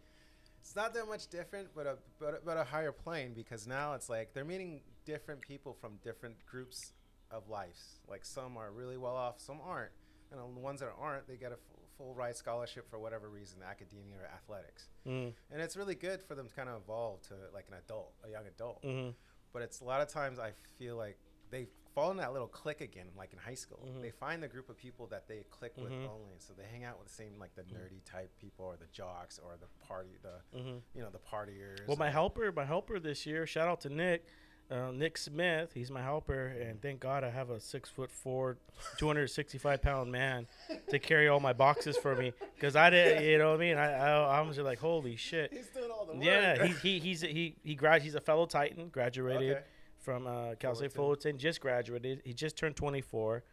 it's 0.61 0.75
not 0.75 0.93
that 0.93 1.07
much 1.07 1.27
different, 1.29 1.69
but 1.75 1.87
a 1.87 1.97
but, 2.19 2.33
a- 2.35 2.39
but 2.45 2.57
a 2.57 2.63
higher 2.63 2.91
plane 2.91 3.33
because 3.33 3.65
now 3.67 3.93
it's 3.93 4.07
like 4.09 4.33
they're 4.33 4.45
meeting 4.45 4.81
different 5.03 5.41
people 5.41 5.73
from 5.81 5.93
different 6.03 6.35
groups 6.45 6.93
of 7.31 7.49
lives. 7.49 7.99
Like 8.07 8.23
some 8.23 8.55
are 8.55 8.71
really 8.71 8.97
well 8.97 9.15
off, 9.15 9.39
some 9.39 9.59
aren't, 9.65 9.91
and 10.31 10.39
the 10.39 10.59
ones 10.59 10.79
that 10.81 10.93
aren't, 10.99 11.27
they 11.27 11.35
get 11.37 11.51
a 11.51 11.57
full, 11.97 12.13
ride 12.13 12.35
scholarship 12.35 12.89
for 12.89 12.99
whatever 12.99 13.29
reason, 13.29 13.59
academia 13.67 14.15
or 14.21 14.25
athletics 14.25 14.89
Mm, 15.07 15.33
and 15.51 15.61
it's 15.61 15.77
really 15.77 15.95
good 15.95 16.21
for 16.21 16.35
them 16.35 16.47
to 16.47 16.53
kind 16.53 16.67
of 16.69 16.81
evolve 16.83 17.21
to 17.29 17.33
like 17.53 17.65
an 17.69 17.75
adult, 17.75 18.13
a 18.25 18.29
young 18.29 18.45
adult. 18.47 18.83
hmm 18.83 19.09
But 19.53 19.61
it's 19.61 19.79
a 19.81 19.85
lot 19.85 20.01
of 20.01 20.07
times 20.09 20.37
I 20.37 20.51
feel 20.77 20.97
like 20.97 21.17
they 21.49 21.67
fall 21.95 22.11
in 22.11 22.17
that 22.17 22.33
little 22.33 22.47
clique 22.49 22.81
again, 22.81 23.07
like 23.17 23.31
in 23.33 23.39
high 23.39 23.55
school. 23.55 23.87
Mhm. 23.87 24.01
They 24.01 24.11
find 24.11 24.43
the 24.43 24.47
group 24.49 24.69
of 24.69 24.77
people 24.77 25.07
that 25.07 25.27
they 25.27 25.43
click 25.49 25.75
with 25.77 25.91
Mhm. 25.93 26.09
only, 26.09 26.37
so 26.39 26.53
they 26.53 26.65
hang 26.65 26.83
out 26.83 26.99
with 26.99 27.07
the 27.07 27.13
same 27.13 27.39
like 27.39 27.55
the 27.55 27.63
nerdy 27.63 28.03
type 28.03 28.35
people 28.37 28.65
or 28.65 28.75
the 28.75 28.85
jocks 28.87 29.39
or 29.39 29.55
the 29.57 29.67
party, 29.87 30.17
the 30.21 30.41
hmm 30.59 30.77
you 30.93 31.01
know 31.01 31.09
the 31.09 31.19
partiers. 31.19 31.87
Well, 31.87 31.97
my 31.97 32.09
helper, 32.11 32.51
my 32.51 32.65
helper 32.65 32.99
this 32.99 33.25
year. 33.25 33.47
Shout 33.47 33.67
out 33.69 33.79
to 33.81 33.89
Nick, 33.89 34.27
uh, 34.69 34.91
Nick 34.91 35.17
Smith. 35.17 35.71
He's 35.73 35.89
my 35.89 36.01
helper, 36.01 36.47
and 36.47 36.81
thank 36.81 36.99
God 36.99 37.23
I 37.23 37.29
have 37.29 37.49
a 37.49 37.59
six 37.59 37.89
foot 37.89 38.11
four, 38.11 38.57
two 38.97 39.07
hundred 39.07 39.27
sixty 39.29 39.57
five 39.57 39.81
pound 39.81 40.11
man 40.11 40.47
to 40.89 40.99
carry 40.99 41.27
all 41.27 41.39
my 41.39 41.53
boxes 41.53 41.97
for 41.97 42.15
me. 42.15 42.33
Because 42.55 42.75
I 42.75 42.89
didn't, 42.89 43.23
you 43.23 43.37
know 43.37 43.51
what 43.51 43.55
I 43.57 43.59
mean. 43.59 43.77
I, 43.77 43.93
I, 43.93 44.39
I 44.39 44.41
was 44.41 44.55
just 44.57 44.65
like, 44.65 44.79
holy 44.79 45.15
shit. 45.15 45.51
He's 45.53 45.67
doing 45.69 45.89
all 45.91 46.05
the 46.05 46.13
work. 46.15 46.23
Yeah, 46.23 46.65
he, 46.65 46.73
he 46.73 46.99
he's 46.99 47.21
he 47.21 47.55
he 47.63 47.75
grad 47.75 48.01
he's 48.01 48.15
a 48.15 48.21
fellow 48.21 48.45
Titan, 48.45 48.89
graduated 48.89 49.51
Okay. 49.57 49.63
from 49.99 50.27
uh, 50.27 50.55
Cal 50.59 50.75
State 50.75 50.91
Fullerton. 50.93 51.37
Just 51.37 51.61
graduated. 51.61 52.21
He 52.25 52.33
just 52.33 52.57
turned 52.57 52.75
24, 52.75 53.43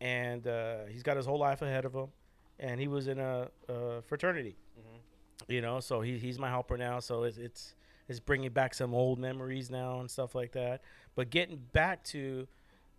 and 0.00 0.46
uh, 0.46 0.76
he's 0.90 1.02
got 1.02 1.16
his 1.16 1.26
whole 1.26 1.38
life 1.38 1.62
ahead 1.62 1.84
of 1.84 1.94
him. 1.94 2.08
And 2.58 2.78
he 2.78 2.86
was 2.86 3.08
in 3.08 3.18
a, 3.18 3.48
a 3.68 4.02
fraternity, 4.02 4.56
Mhm. 4.78 5.00
you 5.48 5.60
know. 5.62 5.80
So 5.80 6.00
he, 6.00 6.18
he's 6.18 6.38
my 6.38 6.48
helper 6.48 6.76
now. 6.76 7.00
So 7.00 7.24
it's 7.24 7.38
it's 7.38 7.74
it's 8.12 8.20
bringing 8.20 8.50
back 8.50 8.74
some 8.74 8.94
old 8.94 9.18
memories 9.18 9.70
now 9.70 10.00
and 10.00 10.10
stuff 10.10 10.34
like 10.34 10.52
that. 10.52 10.82
But 11.14 11.30
getting 11.30 11.60
back 11.72 12.04
to 12.04 12.46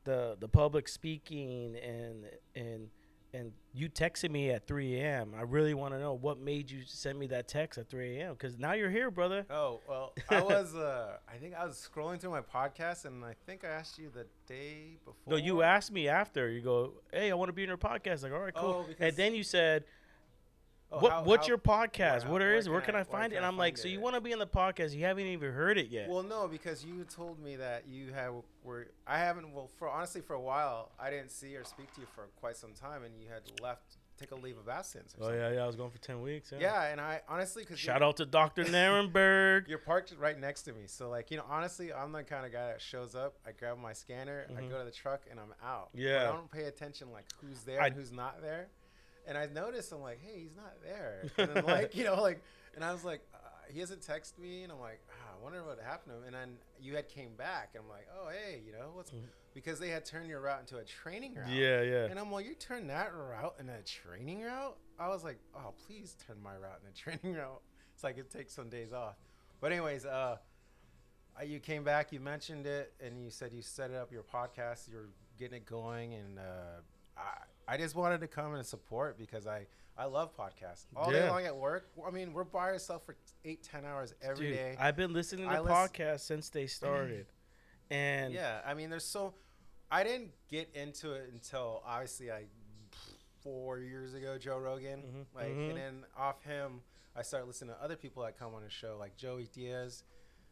the 0.03 0.35
the 0.39 0.47
public 0.47 0.87
speaking 0.87 1.77
and 1.77 2.25
and 2.55 2.89
and 3.33 3.51
you 3.73 3.89
texted 3.89 4.29
me 4.29 4.51
at 4.51 4.67
3 4.67 4.99
a.m. 4.99 5.33
I 5.35 5.41
really 5.41 5.73
want 5.73 5.93
to 5.95 5.99
know 5.99 6.13
what 6.13 6.39
made 6.39 6.69
you 6.69 6.81
send 6.85 7.17
me 7.17 7.25
that 7.27 7.47
text 7.47 7.79
at 7.79 7.89
3 7.89 8.19
a.m. 8.19 8.33
Because 8.33 8.59
now 8.59 8.73
you're 8.73 8.91
here, 8.91 9.09
brother. 9.09 9.45
Oh 9.49 9.79
well, 9.89 10.13
I 10.29 10.41
was. 10.41 10.75
Uh, 10.75 11.17
I 11.27 11.37
think 11.37 11.55
I 11.55 11.65
was 11.65 11.89
scrolling 11.91 12.19
through 12.19 12.29
my 12.31 12.41
podcast, 12.41 13.05
and 13.05 13.25
I 13.25 13.33
think 13.47 13.65
I 13.65 13.69
asked 13.69 13.97
you 13.97 14.09
the 14.13 14.27
day 14.47 14.97
before. 15.03 15.15
No, 15.27 15.35
you 15.35 15.63
asked 15.63 15.91
me 15.91 16.07
after. 16.07 16.49
You 16.49 16.61
go, 16.61 16.93
hey, 17.11 17.31
I 17.31 17.33
want 17.33 17.49
to 17.49 17.53
be 17.53 17.63
in 17.63 17.69
your 17.69 17.77
podcast. 17.77 18.21
Like, 18.21 18.33
all 18.33 18.39
right, 18.39 18.53
cool. 18.53 18.85
Oh, 18.87 18.93
and 18.99 19.15
then 19.15 19.33
you 19.33 19.43
said, 19.43 19.85
Oh, 20.93 20.99
what 20.99 21.11
how- 21.11 21.23
what's 21.23 21.45
how- 21.47 21.49
your 21.49 21.57
podcast? 21.57 22.23
how- 22.23 22.31
what 22.31 22.41
where 22.41 22.55
is? 22.55 22.65
can 22.65 22.71
Where 22.73 22.81
can 22.81 22.95
I, 22.95 22.99
where 22.99 23.05
find 23.05 23.33
it? 23.33 23.37
And 23.37 23.45
I 23.45 23.47
I'm 23.47 23.57
like, 23.57 23.73
find 23.75 23.79
so 23.83 23.87
you 23.87 23.99
want 23.99 24.15
to 24.15 24.21
be 24.21 24.31
in 24.31 24.39
the 24.39 24.47
podcast? 24.47 24.93
You 24.93 25.03
haven't 25.05 25.25
even 25.25 25.51
heard 25.51 25.77
it 25.77 25.87
yet. 25.89 26.07
Well, 26.09 26.23
no, 26.23 26.47
because 26.47 26.85
you 26.85 27.03
told 27.05 27.39
me 27.39 27.55
that 27.57 27.87
you 27.87 28.13
have 28.13 28.33
were. 28.63 28.87
I 29.07 29.17
haven't. 29.17 29.51
Well, 29.53 29.69
for 29.79 29.89
honestly, 29.89 30.21
for 30.21 30.33
a 30.33 30.41
while, 30.41 30.91
I 30.99 31.09
didn't 31.09 31.31
see 31.31 31.55
or 31.55 31.63
speak 31.63 31.91
to 31.95 32.01
you 32.01 32.07
for 32.13 32.27
quite 32.39 32.55
some 32.57 32.73
time, 32.73 33.03
and 33.03 33.19
you 33.19 33.27
had 33.29 33.41
left, 33.61 33.97
take 34.17 34.31
a 34.31 34.35
leave 34.35 34.57
of 34.57 34.69
absence. 34.69 35.15
Or 35.15 35.23
oh 35.23 35.25
something. 35.27 35.39
yeah, 35.41 35.51
yeah. 35.53 35.63
I 35.63 35.67
was 35.67 35.75
going 35.75 35.89
for 35.91 35.97
ten 35.97 36.21
weeks. 36.21 36.51
Yeah. 36.51 36.59
Yeah, 36.59 36.83
and 36.91 37.01
I 37.01 37.21
honestly, 37.27 37.63
because 37.63 37.79
Shout 37.79 38.01
out 38.03 38.17
to 38.17 38.25
Dr. 38.25 38.63
Narenberg. 38.65 39.67
You're 39.67 39.79
parked 39.79 40.13
right 40.19 40.39
next 40.39 40.61
to 40.63 40.73
me, 40.73 40.83
so 40.85 41.09
like 41.09 41.31
you 41.31 41.37
know, 41.37 41.45
honestly, 41.49 41.91
I'm 41.91 42.11
the 42.11 42.23
kind 42.23 42.45
of 42.45 42.51
guy 42.51 42.67
that 42.67 42.81
shows 42.81 43.15
up. 43.15 43.33
I 43.47 43.51
grab 43.51 43.77
my 43.79 43.93
scanner, 43.93 44.45
I 44.49 44.61
Mhm. 44.61 44.69
go 44.69 44.77
to 44.79 44.85
the 44.85 44.91
truck, 44.91 45.23
and 45.29 45.39
I'm 45.39 45.53
out. 45.63 45.89
But 45.93 46.01
Yeah. 46.01 46.29
I 46.29 46.31
don't 46.33 46.51
pay 46.51 46.65
attention 46.65 47.11
like 47.11 47.25
who's 47.41 47.63
there 47.63 47.81
I- 47.81 47.87
and 47.87 47.95
who's 47.95 48.11
not 48.11 48.41
there. 48.41 48.67
And 49.27 49.37
I 49.37 49.45
noticed, 49.47 49.91
I'm 49.91 50.01
like, 50.01 50.19
hey, 50.21 50.39
he's 50.41 50.55
not 50.55 50.73
there. 50.83 51.25
And 51.37 51.49
then 51.55 51.65
like 51.65 51.95
you 51.95 52.03
know, 52.03 52.21
like, 52.21 52.41
and 52.75 52.83
I 52.83 52.91
was 52.91 53.03
like, 53.05 53.21
uh, 53.33 53.37
he 53.71 53.79
hasn't 53.79 54.01
texted 54.01 54.39
me, 54.39 54.63
and 54.63 54.71
I'm 54.71 54.79
like, 54.79 54.99
ah, 55.09 55.35
I 55.39 55.43
wonder 55.43 55.63
what 55.63 55.79
happened 55.79 56.13
to 56.13 56.17
him. 56.19 56.23
And 56.25 56.35
then 56.35 56.57
you 56.81 56.95
had 56.95 57.07
came 57.07 57.35
back, 57.37 57.69
and 57.75 57.83
I'm 57.83 57.89
like, 57.89 58.07
oh 58.17 58.29
hey, 58.29 58.61
you 58.65 58.71
know 58.73 58.91
what's 58.93 59.11
Mhm. 59.11 59.21
because 59.53 59.79
they 59.79 59.89
had 59.89 60.03
turned 60.05 60.27
your 60.27 60.41
route 60.41 60.59
into 60.59 60.77
a 60.77 60.83
training 60.83 61.35
route. 61.35 61.49
Yeah, 61.49 61.81
yeah. 61.81 62.05
And 62.05 62.19
I'm 62.19 62.31
like, 62.31 62.45
you 62.45 62.55
turned 62.55 62.89
that 62.89 63.13
route 63.13 63.55
into 63.59 63.73
a 63.73 63.81
training 63.83 64.41
route? 64.41 64.77
I 64.99 65.07
was 65.07 65.23
like, 65.23 65.37
oh, 65.55 65.73
please 65.87 66.15
turn 66.27 66.37
my 66.43 66.55
route 66.57 66.81
into 66.85 66.91
a 66.91 66.93
training 67.17 67.37
route. 67.37 67.61
It's 67.93 68.03
like 68.03 68.17
it 68.17 68.29
takes 68.29 68.53
some 68.53 68.69
days 68.69 68.91
off. 68.93 69.15
But 69.61 69.71
anyways, 69.71 70.05
uh, 70.05 70.37
uh, 71.39 71.43
you 71.43 71.59
came 71.59 71.83
back, 71.83 72.11
you 72.11 72.19
mentioned 72.19 72.65
it, 72.67 72.93
and 72.99 73.23
you 73.23 73.29
said 73.29 73.53
you 73.53 73.61
set 73.61 73.89
it 73.91 73.95
up 73.95 74.11
your 74.11 74.23
podcast, 74.23 74.91
you're 74.91 75.09
getting 75.39 75.57
it 75.57 75.65
going, 75.65 76.13
and 76.13 76.37
uh, 76.37 76.81
I, 77.17 77.21
I 77.67 77.77
just 77.77 77.95
wanted 77.95 78.21
to 78.21 78.27
come 78.27 78.53
and 78.55 78.65
support 78.65 79.17
because 79.17 79.47
I, 79.47 79.67
I 79.97 80.05
love 80.05 80.35
podcasts 80.35 80.85
all 80.95 81.11
day 81.11 81.27
long 81.29 81.45
at 81.45 81.55
work. 81.55 81.89
I 82.05 82.11
mean, 82.11 82.33
we're 82.33 82.43
by 82.43 82.65
ourselves 82.71 83.05
for 83.05 83.15
eight, 83.45 83.63
ten 83.63 83.85
hours 83.85 84.13
every 84.21 84.47
Dude, 84.47 84.55
day. 84.55 84.75
I've 84.79 84.95
been 84.97 85.13
listening 85.13 85.47
to 85.47 85.51
I 85.53 85.57
podcasts 85.59 86.21
since 86.21 86.49
they 86.49 86.67
started, 86.67 87.27
and 87.89 88.33
yeah, 88.33 88.59
I 88.65 88.73
mean, 88.73 88.89
there's 88.89 89.05
so. 89.05 89.33
I 89.91 90.03
didn't 90.03 90.31
get 90.49 90.69
into 90.73 91.13
it 91.13 91.29
until 91.31 91.83
obviously 91.85 92.31
I 92.31 92.45
four 93.43 93.79
years 93.79 94.13
ago, 94.13 94.37
Joe 94.37 94.57
Rogan. 94.57 95.01
Mhm, 95.01 95.25
Like, 95.35 95.49
mhm. 95.53 95.69
and 95.69 95.77
then 95.77 96.05
off 96.17 96.41
him, 96.43 96.81
I 97.15 97.21
started 97.21 97.45
listening 97.45 97.75
to 97.75 97.83
other 97.83 97.95
people 97.95 98.23
that 98.23 98.37
come 98.39 98.55
on 98.55 98.63
his 98.63 98.71
show, 98.73 98.97
like 98.99 99.15
Joey 99.17 99.47
Diaz. 99.53 100.03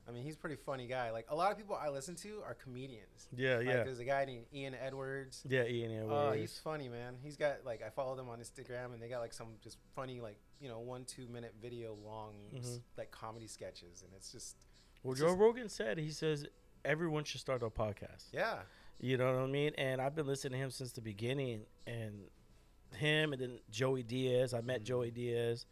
I 0.07 0.11
mean, 0.11 0.23
he's 0.23 0.35
a 0.35 0.37
pretty 0.39 0.55
funny 0.55 0.87
guy. 0.87 1.11
Like 1.11 1.27
a 1.29 1.35
lot 1.35 1.51
of 1.51 1.57
people 1.57 1.75
I 1.75 1.89
listen 1.89 2.15
to 2.17 2.41
are 2.45 2.53
comedians. 2.55 3.27
yeah, 3.35 3.57
Like, 3.57 3.65
yeah, 3.67 3.83
there's 3.83 3.99
a 3.99 4.03
guy 4.05 4.25
named 4.25 4.45
Ian 4.53 4.73
Edwards. 4.75 5.43
yeah. 5.47 5.63
Ian 5.65 5.91
Oh, 6.09 6.29
Edwards. 6.29 6.41
he's 6.41 6.57
funny, 6.59 6.89
man. 6.89 7.15
He's 7.23 7.37
got 7.37 7.63
like 7.65 7.81
I 7.83 7.89
follow 7.89 8.15
them 8.15 8.27
on 8.29 8.39
Instagram, 8.39 8.93
and 8.93 9.01
they 9.01 9.07
got 9.09 9.19
like 9.19 9.33
some 9.33 9.49
just 9.63 9.77
funny, 9.95 10.19
like 10.19 10.37
you 10.59 10.67
know, 10.69 10.79
one 10.79 11.05
two 11.05 11.27
minute 11.27 11.53
video 11.61 11.95
long, 12.03 12.33
Mhm. 12.53 12.81
like 12.97 13.11
comedy 13.11 13.47
sketches, 13.47 14.01
and 14.03 14.11
it's 14.15 14.31
just 14.31 14.55
well, 15.03 15.11
it's 15.13 15.21
Joe 15.21 15.27
just- 15.27 15.39
Rogan 15.39 15.69
said 15.69 15.97
he 15.97 16.11
says 16.11 16.45
everyone 16.83 17.23
should 17.23 17.41
start 17.41 17.61
a 17.63 17.69
podcast. 17.69 18.25
yeah. 18.31 18.63
You 18.99 19.17
know 19.17 19.33
what 19.33 19.41
I 19.43 19.47
mean? 19.47 19.73
And 19.79 19.99
I've 19.99 20.13
been 20.15 20.27
listening 20.27 20.53
to 20.59 20.65
him 20.65 20.71
since 20.71 20.91
the 20.91 21.01
beginning, 21.01 21.65
and 21.87 22.29
him 22.95 23.33
and 23.33 23.41
then 23.41 23.59
Joey 23.69 24.03
Diaz. 24.03 24.53
I 24.53 24.61
met 24.61 24.81
Mhm. 24.81 24.85
Joey 24.85 25.11
Diaz 25.11 25.65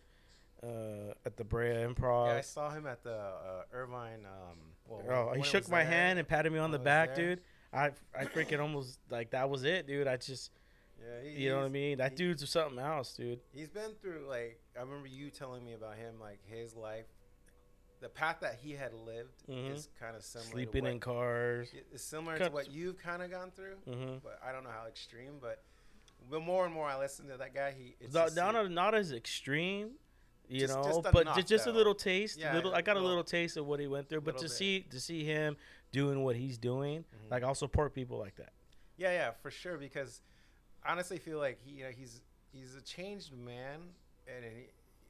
uh, 0.63 1.13
at 1.25 1.37
the 1.37 1.43
Brea 1.43 1.69
Improv. 1.85 2.27
Yeah, 2.27 2.37
I 2.37 2.41
saw 2.41 2.69
him 2.69 2.85
at 2.87 3.03
the 3.03 3.15
uh, 3.15 3.63
Irvine. 3.73 4.25
Um, 4.25 4.57
well, 4.87 5.29
Oh, 5.29 5.33
he 5.33 5.43
shook 5.43 5.69
my 5.69 5.83
there. 5.83 5.91
hand 5.91 6.19
and 6.19 6.27
patted 6.27 6.51
me 6.51 6.59
on 6.59 6.71
the 6.71 6.79
back, 6.79 7.15
there. 7.15 7.35
dude. 7.35 7.41
I 7.71 7.91
I 8.17 8.25
freaking 8.25 8.59
almost 8.59 8.99
like 9.09 9.29
that 9.31 9.49
was 9.49 9.63
it, 9.63 9.85
dude. 9.87 10.07
I 10.07 10.17
just 10.17 10.51
Yeah, 10.99 11.21
he, 11.29 11.43
you 11.43 11.49
know 11.51 11.57
what 11.59 11.65
I 11.65 11.69
mean. 11.69 11.97
That 11.99 12.11
he- 12.11 12.17
dude's 12.17 12.49
something 12.49 12.79
else, 12.79 13.13
dude. 13.15 13.39
He's 13.53 13.69
been 13.69 13.91
through 14.01 14.25
like 14.27 14.59
I 14.77 14.81
remember 14.81 15.07
you 15.07 15.29
telling 15.29 15.63
me 15.63 15.73
about 15.73 15.95
him, 15.95 16.19
like 16.19 16.39
his 16.45 16.75
life, 16.75 17.05
the 18.01 18.09
path 18.09 18.37
that 18.41 18.55
he 18.55 18.71
had 18.73 18.93
lived 18.93 19.45
Mhm. 19.47 19.71
is 19.75 19.87
kind 19.99 20.15
of 20.15 20.23
similar. 20.23 20.49
Sleeping 20.51 20.83
to 20.85 20.89
in 20.89 20.95
what, 20.95 21.01
cars. 21.01 21.69
It's 21.93 22.03
similar 22.03 22.37
Cut- 22.37 22.47
to 22.47 22.53
what 22.53 22.71
you've 22.71 22.97
kind 22.97 23.21
of 23.21 23.29
gone 23.29 23.51
through, 23.51 23.75
hmm 23.85 24.17
but 24.23 24.39
I 24.43 24.51
don't 24.51 24.63
know 24.63 24.71
how 24.71 24.87
extreme. 24.87 25.37
But 25.39 25.61
the 26.31 26.39
more 26.39 26.65
and 26.65 26.73
more 26.73 26.87
I 26.87 26.97
listen 26.97 27.27
to 27.27 27.37
that 27.37 27.53
guy, 27.53 27.71
he 27.77 27.95
it's 27.99 28.13
not, 28.13 28.71
not 28.71 28.95
as 28.95 29.11
extreme, 29.11 29.91
you 30.49 30.59
Just- 30.61 30.75
know, 30.75 30.83
just 30.83 31.03
but 31.03 31.21
enough, 31.21 31.45
just, 31.45 31.67
a 31.67 31.71
little 31.71 31.93
taste. 31.95 32.37
Yeah, 32.39 32.53
little, 32.55 32.73
I 32.73 32.81
got 32.81 32.93
a 32.93 32.99
little- 32.99 33.09
little 33.09 33.23
taste 33.23 33.55
of 33.57 33.65
what 33.67 33.79
he 33.79 33.87
went 33.87 34.09
through. 34.09 34.21
But 34.21 34.37
to 34.37 34.43
bit. 34.45 34.51
see 34.51 34.81
to 34.89 34.99
see 34.99 35.23
him 35.23 35.55
doing 35.91 36.23
what 36.23 36.35
he's 36.35 36.57
doing, 36.57 37.03
Mhm. 37.03 37.31
like 37.31 37.43
I'll 37.43 37.55
support 37.55 37.93
people 37.93 38.17
like 38.17 38.35
that. 38.35 38.51
yeah, 38.97 39.11
yeah, 39.11 39.31
for 39.31 39.51
sure. 39.51 39.77
Because 39.77 40.21
I 40.83 40.91
honestly 40.91 41.19
feel 41.19 41.37
like 41.37 41.59
he, 41.63 41.71
you 41.71 41.83
know, 41.85 41.91
he's 41.91 42.21
he's 42.51 42.75
a 42.75 42.81
changed 42.81 43.31
man, 43.31 43.93
and 44.27 44.43
he, 44.43 44.67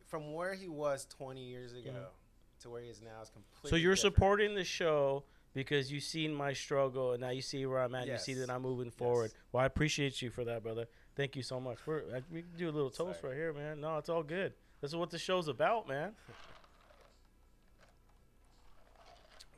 from 0.08 0.34
where 0.34 0.53
he 0.53 0.67
was 0.67 1.05
20 1.05 1.41
years 1.43 1.72
ago 1.74 1.91
Mhm. 1.91 2.62
to 2.63 2.69
where 2.69 2.81
he 2.81 2.89
is 2.89 3.01
now 3.01 3.22
is 3.22 3.29
completely. 3.29 3.69
So 3.69 3.75
you're 3.77 3.96
different. 3.96 4.15
supporting 4.15 4.55
the 4.55 4.63
show 4.65 5.24
because 5.53 5.89
you've 5.91 6.03
seen 6.03 6.34
my 6.34 6.51
struggle 6.53 7.13
and 7.13 7.22
now 7.22 7.29
you 7.29 7.41
see 7.41 7.65
where 7.65 7.79
I'm 7.81 7.96
at. 7.96 8.08
Yes. 8.08 8.27
You 8.27 8.34
see 8.36 8.39
that 8.41 8.50
I'm 8.50 8.62
moving 8.62 8.91
forward. 8.91 9.31
Yes. 9.34 9.41
Well, 9.53 9.63
I 9.63 9.65
appreciate 9.65 10.22
you 10.22 10.29
for 10.29 10.43
that, 10.43 10.62
brother. 10.63 10.88
Thank 11.15 11.36
you 11.36 11.43
so 11.43 11.60
much. 11.60 11.79
We're, 11.88 12.03
we 12.31 12.41
can 12.43 12.51
do 12.58 12.69
a 12.69 12.72
little 12.72 12.89
toast 12.91 13.22
Sorry. 13.22 13.34
right 13.34 13.38
here, 13.39 13.53
man. 13.53 13.79
No, 13.81 13.98
it's 13.98 14.10
all 14.10 14.22
good. 14.24 14.53
This 14.81 14.91
is 14.91 14.95
what 14.95 15.09
the 15.09 15.19
show's 15.19 15.48
about, 15.48 15.88
man. 15.88 16.13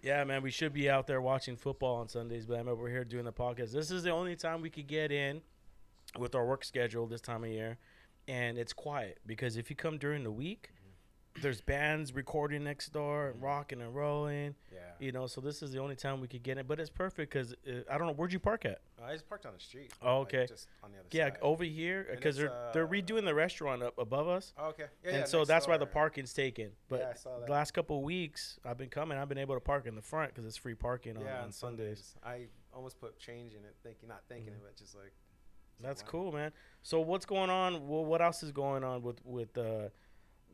Yeah, 0.02 0.24
man, 0.24 0.42
we 0.42 0.50
should 0.50 0.74
be 0.74 0.90
out 0.90 1.06
there 1.06 1.22
watching 1.22 1.56
football 1.56 1.98
on 1.98 2.10
Sundays, 2.10 2.48
but 2.48 2.60
I'm 2.60 2.66
we're 2.66 2.90
here 2.90 3.04
doing 3.04 3.26
the 3.26 3.32
podcast. 3.32 3.72
This 3.72 3.92
is 3.92 4.02
the 4.02 4.10
only 4.10 4.36
time 4.36 4.62
we 4.62 4.72
could 4.72 4.88
get 4.88 5.12
in 5.12 5.42
with 6.18 6.34
our 6.34 6.46
work 6.46 6.64
schedule 6.64 7.06
this 7.06 7.22
time 7.22 7.44
of 7.44 7.52
year, 7.52 7.78
and 8.28 8.58
it's 8.58 8.74
quiet 8.74 9.20
because 9.28 9.58
if 9.58 9.70
you 9.70 9.76
come 9.76 10.00
during 10.00 10.24
the 10.24 10.32
week, 10.32 10.72
there's 11.42 11.62
bands 11.62 12.14
recording 12.14 12.64
next 12.64 12.90
door 12.92 13.30
and 13.30 13.42
rocking 13.42 13.82
and 13.82 13.96
rolling, 13.96 14.54
Yeah. 14.72 14.80
you 15.00 15.12
know. 15.12 15.28
So 15.28 15.40
this 15.40 15.64
is 15.64 15.72
the 15.72 15.80
only 15.80 15.96
time 15.96 16.20
we 16.20 16.28
could 16.28 16.44
get 16.44 16.58
it, 16.58 16.68
but 16.68 16.80
it's 16.80 16.90
perfect 16.90 17.32
because 17.34 17.54
uh, 17.68 17.82
I 17.90 17.98
don't 17.98 18.08
know 18.08 18.14
where'd 18.14 18.34
you 18.34 18.40
park 18.40 18.66
at? 18.66 18.82
I 19.04 19.14
just 19.14 19.28
parked 19.30 19.46
on 19.46 19.54
the 19.54 19.60
street. 19.60 19.92
Oh, 20.02 20.20
like, 20.20 20.28
okay. 20.34 20.46
just 20.48 20.68
on 20.84 20.92
the 20.92 21.00
other 21.00 21.08
Yeah, 21.12 21.30
side. 21.30 21.38
over 21.42 21.64
here 21.64 22.06
because 22.12 22.36
they're 22.36 22.52
they're 22.74 22.86
uh, 22.86 22.90
redoing 22.90 23.26
the 23.26 23.34
restaurant 23.34 23.82
up 23.82 23.98
above 23.98 24.28
us, 24.28 24.54
Oh, 24.58 24.68
okay. 24.70 24.86
Yeah, 25.04 25.10
and 25.12 25.20
yeah, 25.20 25.26
so 25.26 25.46
that's 25.46 25.68
why 25.68 25.78
the 25.78 25.86
parking's 25.86 26.34
taken. 26.34 26.72
But 26.90 27.00
yeah, 27.00 27.10
I 27.12 27.14
saw 27.16 27.38
that. 27.40 27.46
the 27.48 27.52
last 27.52 27.72
couple 27.72 27.98
of 27.98 28.04
weeks, 28.04 28.60
I've 28.66 28.78
been 28.78 28.90
coming. 28.90 29.18
I've 29.18 29.30
been 29.30 29.38
able 29.38 29.56
to 29.56 29.62
park 29.62 29.88
in 29.88 29.96
the 29.96 30.02
front 30.02 30.34
because 30.34 30.46
it's 30.46 30.58
free 30.58 30.76
parking 30.76 31.18
on, 31.18 31.26
on 31.28 31.52
Sundays. 31.52 32.14
I 32.24 32.48
almost 32.74 33.00
put 33.00 33.18
change 33.20 33.54
in 33.54 33.64
it, 33.64 33.76
thinking, 33.84 34.10
not 34.10 34.24
thinking 34.28 34.54
Mhm. 34.54 34.58
of 34.58 34.64
it, 34.64 34.66
but 34.68 34.76
just 34.78 34.96
like. 34.96 35.14
That's 35.80 36.04
wow. 36.04 36.10
cool, 36.10 36.32
man. 36.32 36.52
So 36.84 37.00
what's 37.00 37.26
going 37.26 37.50
on? 37.50 37.88
Well, 37.88 38.06
what 38.06 38.22
else 38.22 38.44
is 38.44 38.52
going 38.52 38.84
on 38.84 39.02
with 39.02 39.20
with 39.26 39.58
uh, 39.58 39.90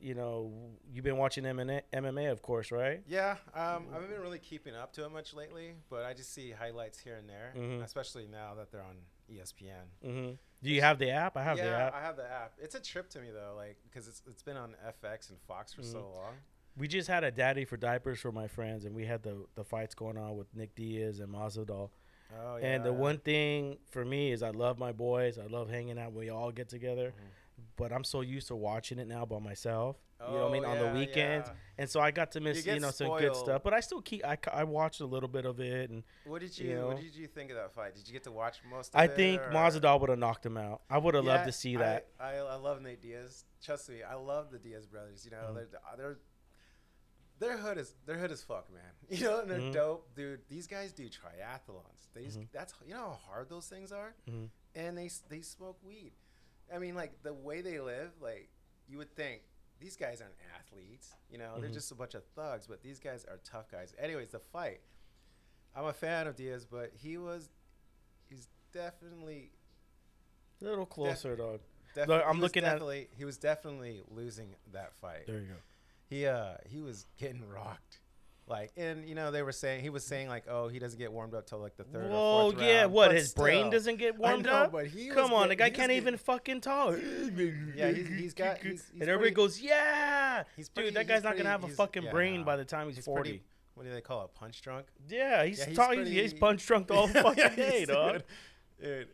you 0.02 0.14
know, 0.16 0.52
you've 0.92 1.04
been 1.06 1.18
watching 1.18 1.44
MMA, 1.44 1.82
MMA, 1.94 2.32
of 2.32 2.42
course, 2.42 2.72
right? 2.72 3.02
Yeah, 3.08 3.38
um, 3.54 3.88
I 3.92 3.94
haven't 3.96 4.10
been 4.10 4.22
really 4.22 4.40
keeping 4.40 4.76
up 4.76 4.94
to 4.94 5.06
it 5.06 5.10
much 5.12 5.34
lately, 5.34 5.74
but 5.90 6.04
I 6.06 6.14
just 6.14 6.34
see 6.34 6.52
highlights 6.52 7.00
here 7.00 7.16
and 7.16 7.28
there, 7.30 7.54
Mhm. 7.56 7.84
especially 7.84 8.28
now 8.28 8.54
that 8.56 8.72
they're 8.72 8.82
on 8.84 8.98
ESPN. 9.30 9.86
Mm-hmm. 10.04 10.34
Do 10.64 10.70
you 10.70 10.82
have 10.82 10.98
the 11.00 11.12
app? 11.12 11.36
I 11.38 11.44
have 11.44 11.58
yeah, 11.58 11.66
the 11.66 11.76
app. 11.76 11.94
Yeah, 11.94 12.00
I 12.00 12.02
have 12.02 12.16
the 12.18 12.30
app. 12.32 12.54
It's 12.60 12.76
a 12.76 12.80
trip 12.82 13.10
to 13.10 13.20
me 13.20 13.30
though, 13.32 13.54
like 13.56 13.78
because 13.84 14.08
it's 14.08 14.22
it's 14.28 14.42
been 14.42 14.58
on 14.58 14.76
FX 14.86 15.30
and 15.30 15.40
Fox 15.42 15.74
for 15.74 15.84
so 15.84 16.00
Mhm. 16.00 16.16
long. 16.16 16.34
We 16.78 16.88
just 16.88 17.08
had 17.08 17.24
a 17.24 17.32
daddy 17.32 17.66
for 17.66 17.76
diapers 17.78 18.20
for 18.20 18.32
my 18.32 18.48
friends, 18.48 18.86
and 18.86 18.96
we 18.96 19.06
had 19.06 19.24
the 19.24 19.46
the 19.56 19.64
fights 19.64 19.94
going 19.96 20.18
on 20.18 20.38
with 20.38 20.54
Nick 20.56 20.74
Diaz 20.76 21.20
and 21.20 21.32
Masvidal. 21.34 21.90
Oh 22.40 22.58
yeah. 22.58 22.66
And 22.66 22.84
the 22.84 22.92
one 22.94 23.20
thing 23.20 23.78
for 23.90 24.04
me 24.04 24.32
is 24.32 24.42
I 24.44 24.50
love 24.50 24.78
my 24.80 24.92
boys. 24.92 25.38
I 25.38 25.46
love 25.46 25.70
hanging 25.70 25.98
out. 26.00 26.14
We 26.14 26.30
all 26.30 26.52
get 26.52 26.70
together. 26.70 27.12
Mhm. 27.12 27.30
But 27.76 27.92
I'm 27.92 28.04
so 28.04 28.22
used 28.22 28.48
to 28.48 28.56
watching 28.56 28.98
it 29.00 29.08
now 29.08 29.26
by 29.26 29.40
myself. 29.40 29.98
you 30.20 30.26
know 30.28 30.34
what 30.34 30.42
I 30.42 30.46
Oh, 30.46 30.52
mean? 30.52 30.66
On 30.66 30.78
the 30.80 31.00
weekends. 31.00 31.48
yeah. 31.48 31.54
And 31.80 31.90
so 31.90 32.00
I 32.00 32.10
got 32.12 32.32
to 32.32 32.40
miss, 32.40 32.58
you, 32.58 32.64
get 32.64 32.82
know, 32.82 32.90
some 32.92 33.18
good 33.20 33.36
stuff. 33.36 33.62
But 33.64 33.74
I 33.76 33.82
still 33.82 34.02
keep, 34.02 34.26
I, 34.26 34.38
I 34.52 34.64
watched 34.64 35.00
a 35.02 35.06
little 35.06 35.30
bit 35.30 35.46
of 35.46 35.60
it. 35.60 35.90
And 35.92 36.04
What 36.26 36.42
did 36.42 36.58
you 36.58 36.70
you, 36.70 36.76
know. 36.76 36.88
What 36.88 37.00
did 37.02 37.16
you 37.16 37.28
think 37.28 37.52
of 37.52 37.58
that 37.58 37.72
fight? 37.74 37.94
Did 37.96 38.08
you 38.08 38.14
get 38.14 38.24
to 38.24 38.32
watch 38.32 38.58
most? 38.70 38.96
of 38.96 39.00
I 39.00 39.04
it, 39.06 39.16
think 39.16 39.42
or- 39.42 39.52
Masvidal 39.52 40.00
would 40.02 40.10
have 40.10 40.18
knocked 40.20 40.44
him 40.46 40.58
out. 40.58 40.82
I 40.90 40.98
would 40.98 41.14
have 41.14 41.24
Yeah, 41.26 41.34
loved 41.34 41.46
to 41.46 41.52
see 41.52 41.76
that. 41.76 42.08
I, 42.20 42.34
I, 42.34 42.36
I 42.38 42.56
love 42.56 42.82
Nate 42.82 43.02
Diaz. 43.02 43.46
Trust 43.64 43.90
me, 43.90 44.02
I 44.02 44.16
love 44.16 44.50
the 44.52 44.58
Diaz 44.60 44.88
brothers. 44.88 45.24
You 45.26 45.32
know, 45.32 45.50
Mhm. 45.52 45.56
they're 45.56 45.68
they're 45.98 46.18
their 47.40 47.58
hood 47.58 47.78
is 47.78 47.94
their 48.08 48.18
hood 48.18 48.32
is 48.32 48.42
fuck, 48.42 48.68
man. 48.74 48.82
You 49.20 49.24
know, 49.26 49.40
and 49.42 49.50
they're 49.52 49.60
Mhm. 49.60 49.74
dope, 49.74 50.16
dude. 50.16 50.42
These 50.50 50.66
guys 50.68 50.92
do 50.94 51.08
triathlons. 51.08 52.12
They 52.14 52.24
Mhm. 52.24 52.48
that's 52.52 52.74
you 52.86 52.94
know 52.96 53.00
how 53.12 53.20
hard 53.28 53.50
those 53.50 53.68
things 53.68 53.92
are, 53.92 54.16
Mhm. 54.28 54.50
and 54.76 54.98
they 54.98 55.10
they 55.30 55.42
smoke 55.42 55.78
weed. 55.84 56.14
I 56.74 56.80
mean, 56.80 56.96
like 56.96 57.24
the 57.24 57.34
way 57.34 57.62
they 57.62 57.80
live, 57.80 58.12
like 58.22 58.50
you 58.90 58.98
would 58.98 59.14
think 59.16 59.42
these 59.80 59.96
guys 59.96 60.22
aren't 60.22 60.34
athletes. 60.60 61.16
You 61.30 61.38
know, 61.38 61.60
they're 61.60 61.70
Mhm. 61.70 61.74
just 61.74 61.92
a 61.92 61.96
bunch 61.96 62.16
of 62.16 62.24
thugs, 62.36 62.68
but 62.68 62.82
these 62.82 63.00
guys 63.00 63.26
are 63.26 63.38
tough 63.44 63.70
guys. 63.70 63.94
Anyways, 63.98 64.30
the 64.30 64.40
fight. 64.40 64.82
I'm 65.76 65.86
a 65.86 65.94
fan 65.94 66.26
of 66.28 66.36
Diaz, 66.36 66.66
but 66.66 66.92
he 66.94 67.18
was, 67.18 67.50
he's 68.30 68.48
definitely 68.72 69.52
A 70.60 70.64
little 70.66 70.86
closer, 70.88 71.36
dog. 71.36 71.62
Defi- 71.94 72.08
Look, 72.10 72.24
I'm 72.26 72.40
looking 72.42 72.64
at- 72.64 72.72
definitely, 72.72 73.10
He 73.16 73.26
was 73.26 73.38
definitely 73.38 74.02
losing 74.10 74.56
that 74.72 74.94
fight. 74.96 75.28
There 75.28 75.40
you 75.40 75.48
go. 75.48 75.56
He 76.10 76.26
uh 76.26 76.58
he 76.66 76.82
was 76.82 77.06
getting 77.18 77.48
rocked, 77.48 78.00
like 78.50 78.72
and 78.78 79.08
you 79.08 79.14
know 79.14 79.30
they 79.30 79.42
were 79.44 79.52
saying 79.52 79.82
he 79.82 79.90
was 79.90 80.06
saying 80.06 80.30
like 80.30 80.46
oh 80.50 80.70
he 80.70 80.80
doesn't 80.80 80.98
get 80.98 81.12
warmed 81.12 81.34
up 81.34 81.46
till 81.46 81.60
like 81.60 81.76
the 81.76 81.84
third. 81.84 82.10
Whoa, 82.10 82.48
or 82.48 82.52
fourth 82.52 82.64
yeah. 82.64 82.82
round, 82.82 82.94
What? 82.94 83.08
but 83.10 83.16
His 83.18 83.34
brain 83.34 83.70
doesn't 83.70 83.98
get 83.98 84.18
warmed 84.18 84.46
know, 84.46 84.52
up? 84.54 84.72
but 84.72 84.88
he 84.88 85.10
Come 85.10 85.32
was 85.32 85.42
on, 85.44 85.50
the 85.50 85.56
guy 85.56 85.66
can't 85.70 85.90
getting- 85.90 85.98
even 85.98 86.18
fucking 86.18 86.62
talk. 86.62 86.96
Yeah, 87.76 87.92
he's- 87.92 88.08
he's 88.08 88.34
got- 88.34 88.58
he's- 88.60 88.90
he's 88.92 88.92
and 88.94 89.04
everybody 89.04 89.32
pretty- 89.32 89.36
goes, 89.36 89.60
yeah. 89.62 90.44
He's 90.56 90.70
Dude, 90.70 90.76
pretty- 90.76 90.90
that 90.92 91.00
he's 91.02 91.08
guy's 91.10 91.24
not 91.24 91.30
pretty- 91.32 91.44
gonna 91.44 91.50
have 91.50 91.64
a 91.66 91.68
fucking 91.70 92.04
yeah, 92.04 92.12
brain 92.12 92.40
no. 92.40 92.46
by 92.46 92.56
the 92.56 92.66
time 92.66 92.88
he's, 92.88 92.96
He's 92.98 93.06
40. 93.06 93.30
pretty- 93.30 93.44
What 93.76 93.84
do 93.86 93.92
they 93.92 94.02
call 94.02 94.24
it? 94.26 94.34
Punch 94.34 94.62
drunk. 94.62 94.88
yeah, 95.10 95.44
he's 95.46 95.60
Yeah, 95.60 95.66
he's 95.66 95.76
talking. 95.78 96.06
He's, 96.06 96.16
pretty- 96.32 96.38
punch 96.40 96.66
drunk 96.66 96.90
all 96.90 97.10
Yeah, 97.14 97.22
fucking 97.24 97.56
day, 97.56 97.86
dog. 97.86 98.24
Dude, 98.82 99.10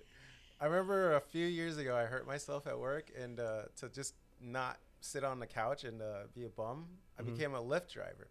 I 0.61 0.65
remember 0.65 1.15
a 1.15 1.21
few 1.21 1.45
years 1.47 1.77
ago 1.77 1.95
I 1.97 2.03
hurt 2.05 2.25
myself 2.27 2.67
at 2.67 2.77
work, 2.79 3.11
and 3.19 3.39
uh, 3.39 3.63
to 3.77 3.89
just 3.89 4.13
not 4.39 4.77
sit 5.01 5.23
on 5.23 5.39
the 5.39 5.47
couch 5.47 5.83
and 5.83 6.01
uh, 6.01 6.23
be 6.33 6.45
a 6.45 6.49
bum, 6.49 6.85
I 7.19 7.23
Mhm. 7.23 7.25
became 7.35 7.53
a 7.55 7.61
Lyft 7.61 7.91
driver, 7.91 8.27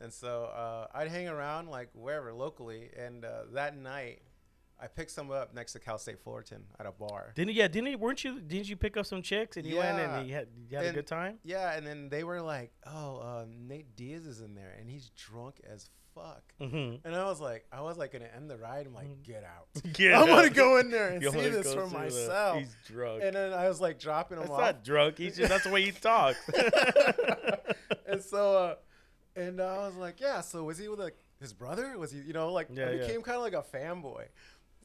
and 0.00 0.12
so 0.12 0.44
uh, 0.44 0.86
I'd 0.94 1.08
hang 1.08 1.28
around 1.28 1.68
like 1.68 1.90
wherever 1.94 2.32
locally, 2.32 2.90
and 2.96 3.24
uh, 3.24 3.42
that 3.52 3.76
night 3.76 4.22
I 4.80 4.86
picked 4.86 5.12
some 5.12 5.30
up 5.30 5.54
next 5.54 5.72
to 5.72 5.78
Cal 5.78 5.98
State 5.98 6.20
Fullerton 6.20 6.64
at 6.78 6.86
a 6.86 6.92
bar. 6.92 7.32
Didn't 7.34 7.54
yeah? 7.54 7.68
Didn't 7.68 7.88
he? 7.88 7.96
Weren't 7.96 8.24
you? 8.24 8.40
Didn't 8.40 8.68
you 8.68 8.76
pick 8.76 8.96
up 8.96 9.06
some 9.06 9.22
chicks 9.22 9.56
and 9.56 9.66
you 9.66 9.76
went 9.76 9.98
and 9.98 10.28
you 10.28 10.34
had, 10.34 10.48
you 10.68 10.76
had 10.76 10.86
a 10.86 10.92
good 10.92 11.06
time? 11.06 11.38
Yeah, 11.44 11.72
and 11.72 11.86
then 11.86 12.08
they 12.08 12.24
were 12.24 12.40
like, 12.40 12.72
"Oh, 12.86 13.18
uh, 13.18 13.44
Nate 13.48 13.96
Diaz 13.96 14.26
is 14.26 14.40
in 14.40 14.54
there, 14.54 14.74
and 14.78 14.90
he's 14.90 15.10
drunk 15.10 15.60
as 15.70 15.88
fuck." 16.14 16.42
Mm-hmm. 16.60 17.06
And 17.06 17.16
I 17.16 17.24
was 17.24 17.40
like, 17.40 17.64
I 17.72 17.82
was 17.82 17.96
like 17.96 18.12
gonna 18.12 18.28
end 18.36 18.50
the 18.50 18.58
ride. 18.58 18.86
I'm 18.86 18.94
like, 18.94 19.22
get 19.22 19.44
out. 19.44 19.68
Yeah. 19.98 20.20
I 20.20 20.24
want 20.24 20.48
to 20.48 20.52
go 20.52 20.78
in 20.78 20.90
there 20.90 21.08
and 21.08 21.22
see 21.32 21.48
this 21.48 21.72
for 21.72 21.86
myself. 21.86 22.58
He's 22.58 22.76
drunk. 22.86 23.22
And 23.24 23.36
then 23.36 23.52
I 23.52 23.68
was 23.68 23.80
like 23.80 23.98
dropping 24.00 24.38
him 24.38 24.42
That's 24.42 24.52
off. 24.52 24.60
not 24.60 24.84
drunk. 24.84 25.18
He's 25.18 25.36
just 25.36 25.48
that's 25.48 25.64
the 25.64 25.70
way 25.70 25.84
he 25.84 25.92
talks. 25.92 26.38
and 28.06 28.22
so, 28.22 28.56
uh, 28.58 28.74
and 29.36 29.60
I 29.60 29.78
was 29.86 29.96
like, 29.96 30.20
yeah. 30.20 30.40
So 30.40 30.64
was 30.64 30.78
he 30.78 30.88
with 30.88 31.00
like 31.00 31.16
his 31.40 31.52
brother? 31.52 31.96
Was 31.98 32.12
he, 32.12 32.18
you 32.20 32.32
know, 32.32 32.52
like 32.52 32.68
Yeah, 32.72 32.88
I 32.88 32.90
yeah. 32.92 33.06
became 33.06 33.22
kind 33.22 33.36
of 33.36 33.42
like 33.42 33.52
a 33.54 33.62
fanboy. 33.76 34.24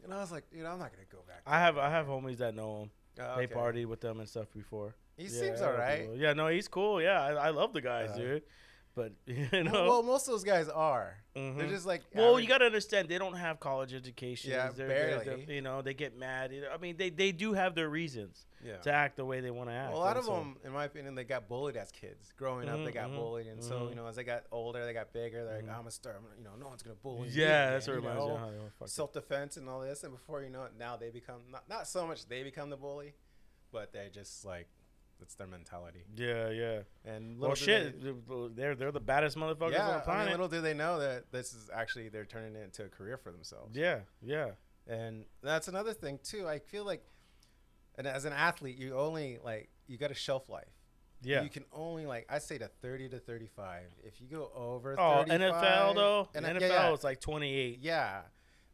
And 0.04 0.14
I 0.14 0.18
was 0.22 0.32
like, 0.32 0.50
dude, 0.50 0.66
I'm 0.66 0.80
not 0.80 0.92
gonna 0.92 1.06
go 1.12 1.20
back. 1.28 1.42
I 1.46 1.60
have 1.60 1.78
I 1.78 1.90
have 1.90 2.08
homies 2.08 2.38
that 2.38 2.56
know 2.56 2.84
him. 2.84 2.92
Oh, 3.22 3.36
They 3.38 3.48
party 3.48 3.86
with 3.86 4.00
them 4.02 4.20
and 4.20 4.30
stuff 4.30 4.48
before. 4.54 4.96
He 5.18 5.24
Yeah, 5.26 5.30
seems 5.30 5.62
alright. 5.62 6.10
Yeah, 6.16 6.32
no, 6.34 6.48
he's 6.48 6.70
cool. 6.70 7.02
Yeah, 7.02 7.22
I, 7.22 7.48
I 7.48 7.50
love 7.50 7.74
the 7.74 7.82
guys, 7.82 8.12
Uh, 8.12 8.18
dude. 8.18 8.44
But 9.00 9.14
you 9.26 9.48
Well, 9.54 9.64
know, 9.64 9.84
well, 9.88 10.04
most 10.04 10.28
of 10.28 10.34
those 10.34 10.44
guys 10.44 10.68
are. 10.68 11.16
They're 11.34 11.44
Mhm. 11.54 11.70
just 11.70 11.86
like. 11.86 12.02
Well, 12.14 12.32
average- 12.32 12.44
you 12.44 12.50
got 12.50 12.58
to 12.58 12.66
understand 12.66 13.08
they 13.08 13.18
don't 13.18 13.36
have 13.36 13.62
college 13.62 13.94
education. 13.94 14.52
Yeah, 14.52 14.72
they're, 14.76 14.88
they're- 14.88 15.08
barely. 15.24 15.26
they're- 15.46 15.56
you 15.56 15.62
know, 15.62 15.82
they 15.82 15.94
get 15.94 16.18
mad. 16.18 16.52
I 16.74 16.78
mean, 16.78 16.98
they, 16.98 17.10
they 17.10 17.32
do 17.32 17.54
have 17.54 17.76
their 17.76 17.88
reasons 17.88 18.46
Yeah. 18.62 18.76
to 18.80 18.92
act 18.92 19.16
the 19.16 19.24
way 19.24 19.40
they 19.40 19.52
want 19.52 19.70
to 19.70 19.74
act. 19.74 19.94
Well, 19.94 20.02
a 20.02 20.04
lot 20.04 20.18
of 20.18 20.26
so- 20.26 20.36
them, 20.36 20.58
in 20.66 20.74
my 20.74 20.84
opinion, 20.84 21.16
they 21.16 21.24
got 21.24 21.48
bullied 21.48 21.78
as 21.78 21.92
kids. 21.92 22.34
Growing 22.36 22.68
up, 22.68 22.76
they 22.84 22.92
Mhm, 22.92 22.94
got 22.94 23.10
mhm, 23.12 23.16
bullied, 23.16 23.48
and 23.48 23.64
so 23.64 23.76
mhm. 23.82 23.90
you 23.92 23.96
know, 23.96 24.06
as 24.08 24.18
they 24.18 24.26
got 24.26 24.44
older, 24.52 24.86
they 24.86 24.92
got 24.92 25.14
bigger. 25.14 25.46
They're 25.46 25.62
like, 25.62 25.70
I'm 25.70 25.88
a 25.88 25.92
star. 25.92 26.16
You 26.38 26.44
know, 26.44 26.56
no 26.60 26.68
one's 26.68 26.84
gonna 26.84 26.96
bully 27.02 27.30
me. 27.30 27.34
Yeah, 27.36 27.70
that's 27.72 27.88
what 27.88 27.98
again," 28.00 28.10
you 28.12 28.16
know? 28.18 28.32
of 28.34 28.40
how 28.40 28.50
they 28.52 28.58
wanna 28.58 28.72
fuck 28.78 28.88
it. 28.90 28.92
Self 28.92 29.14
defense 29.14 29.56
and 29.56 29.70
all 29.70 29.80
this, 29.80 30.04
and 30.04 30.12
before 30.12 30.42
you 30.44 30.50
know 30.50 30.64
it, 30.66 30.74
now 30.78 30.98
they 30.98 31.10
become 31.10 31.44
not 31.50 31.70
not 31.70 31.88
so 31.88 32.06
much 32.06 32.26
they 32.28 32.44
become 32.44 32.70
the 32.70 32.76
bully, 32.78 33.14
but 33.72 33.94
they 33.94 34.10
just 34.12 34.44
like 34.44 34.68
it's 35.22 35.36
their 35.36 35.48
mentality. 35.48 36.04
Yeah, 36.16 36.50
yeah. 36.50 36.80
And 37.06 37.40
Well, 37.40 37.52
little 37.52 37.56
do 37.56 37.62
shit, 37.66 38.02
they- 38.04 38.50
they're 38.62 38.76
they're 38.76 38.92
the 38.92 39.00
baddest 39.00 39.38
motherfuckers 39.38 39.72
yeah, 39.74 39.82
on 39.82 39.88
the 39.88 39.94
I 39.94 39.96
mean, 39.98 40.04
planet. 40.06 40.32
little 40.32 40.48
do 40.48 40.62
they 40.62 40.74
know 40.74 41.00
that 41.00 41.32
this 41.32 41.54
is 41.54 41.70
actually 41.74 42.10
they're 42.10 42.26
turning 42.26 42.56
it 42.56 42.64
into 42.64 42.84
a 42.86 42.90
career 42.90 43.18
for 43.18 43.32
themselves. 43.32 43.76
yeah, 43.76 44.00
yeah. 44.22 44.52
And 44.88 45.26
that's 45.44 45.68
another 45.68 45.94
thing 45.94 46.20
too. 46.24 46.48
I 46.48 46.58
feel 46.60 46.84
like, 46.84 47.04
and 47.96 48.08
as 48.08 48.26
an 48.26 48.34
athlete, 48.34 48.78
you 48.78 48.96
only 48.98 49.38
like 49.44 49.70
you 49.88 49.98
got 49.98 50.10
a 50.12 50.16
shelf 50.16 50.50
life. 50.50 50.66
Yeah. 51.22 51.44
You 51.44 51.50
can 51.50 51.66
only 51.74 52.06
like 52.06 52.26
I 52.30 52.40
say 52.40 52.58
to 52.58 52.68
thirty 52.82 53.08
to 53.10 53.20
thirty 53.20 53.48
five. 53.48 53.94
If 54.04 54.20
you 54.22 54.28
go 54.28 54.52
over 54.56 54.96
Oh, 54.98 55.24
35, 55.28 55.40
NFL 55.42 55.96
though. 55.96 56.28
and 56.34 56.46
NFL 56.46 56.62
yeah, 56.62 56.68
yeah, 56.88 56.94
is 56.94 57.04
like 57.04 57.20
28. 57.20 57.80
yeah. 57.82 58.22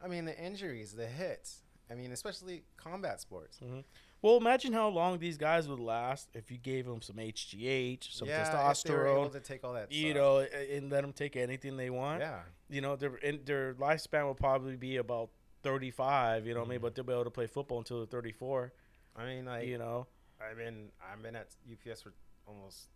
I 0.02 0.08
mean 0.08 0.24
the 0.26 0.38
injuries, 0.38 0.92
the 0.92 1.06
hits. 1.06 1.62
I 1.90 1.94
mean, 1.94 2.12
especially 2.12 2.62
combat 2.76 3.20
sports. 3.20 3.58
Mm-hmm. 3.62 3.80
Well, 4.22 4.36
imagine 4.38 4.72
how 4.72 4.88
long 4.88 5.18
these 5.18 5.36
guys 5.36 5.68
would 5.68 5.78
last 5.78 6.28
if 6.34 6.50
you 6.50 6.58
gave 6.58 6.86
them 6.86 7.00
some 7.02 7.16
HGH, 7.16 8.12
some 8.12 8.26
yeah, 8.28 8.42
if 8.70 8.82
they 8.82 8.92
were 8.92 9.06
able 9.06 9.24
testosterone, 9.28 9.32
to 9.32 9.40
take 9.40 9.62
all 9.64 9.74
that. 9.74 9.92
you 9.92 10.10
stuff. 10.10 10.16
know, 10.16 10.38
and 10.38 10.90
let 10.90 11.02
them 11.02 11.12
take 11.12 11.36
anything 11.36 11.76
they 11.76 11.90
want. 11.90 12.20
Yeah. 12.20 12.40
You 12.68 12.80
know, 12.80 12.96
their 12.96 13.18
their 13.44 13.74
lifespan 13.74 14.24
will 14.24 14.34
probably 14.34 14.76
be 14.76 14.96
about 14.96 15.30
35. 15.62 16.46
You 16.46 16.54
know, 16.54 16.64
maybe, 16.64 16.78
Mhm. 16.78 16.82
but 16.82 16.94
they'll 16.94 17.04
be 17.04 17.12
able 17.12 17.24
to 17.24 17.30
play 17.30 17.46
football 17.46 17.78
until 17.78 17.98
they're 17.98 18.06
34. 18.06 18.72
I 19.14 19.26
mean, 19.26 19.44
like 19.44 19.66
you 19.68 19.78
know, 19.78 20.06
I've 20.40 20.56
been 20.56 20.90
I've 21.00 21.22
been 21.22 21.36
at 21.36 21.54
UPS 21.70 22.02
for 22.02 22.12
almost 22.46 22.88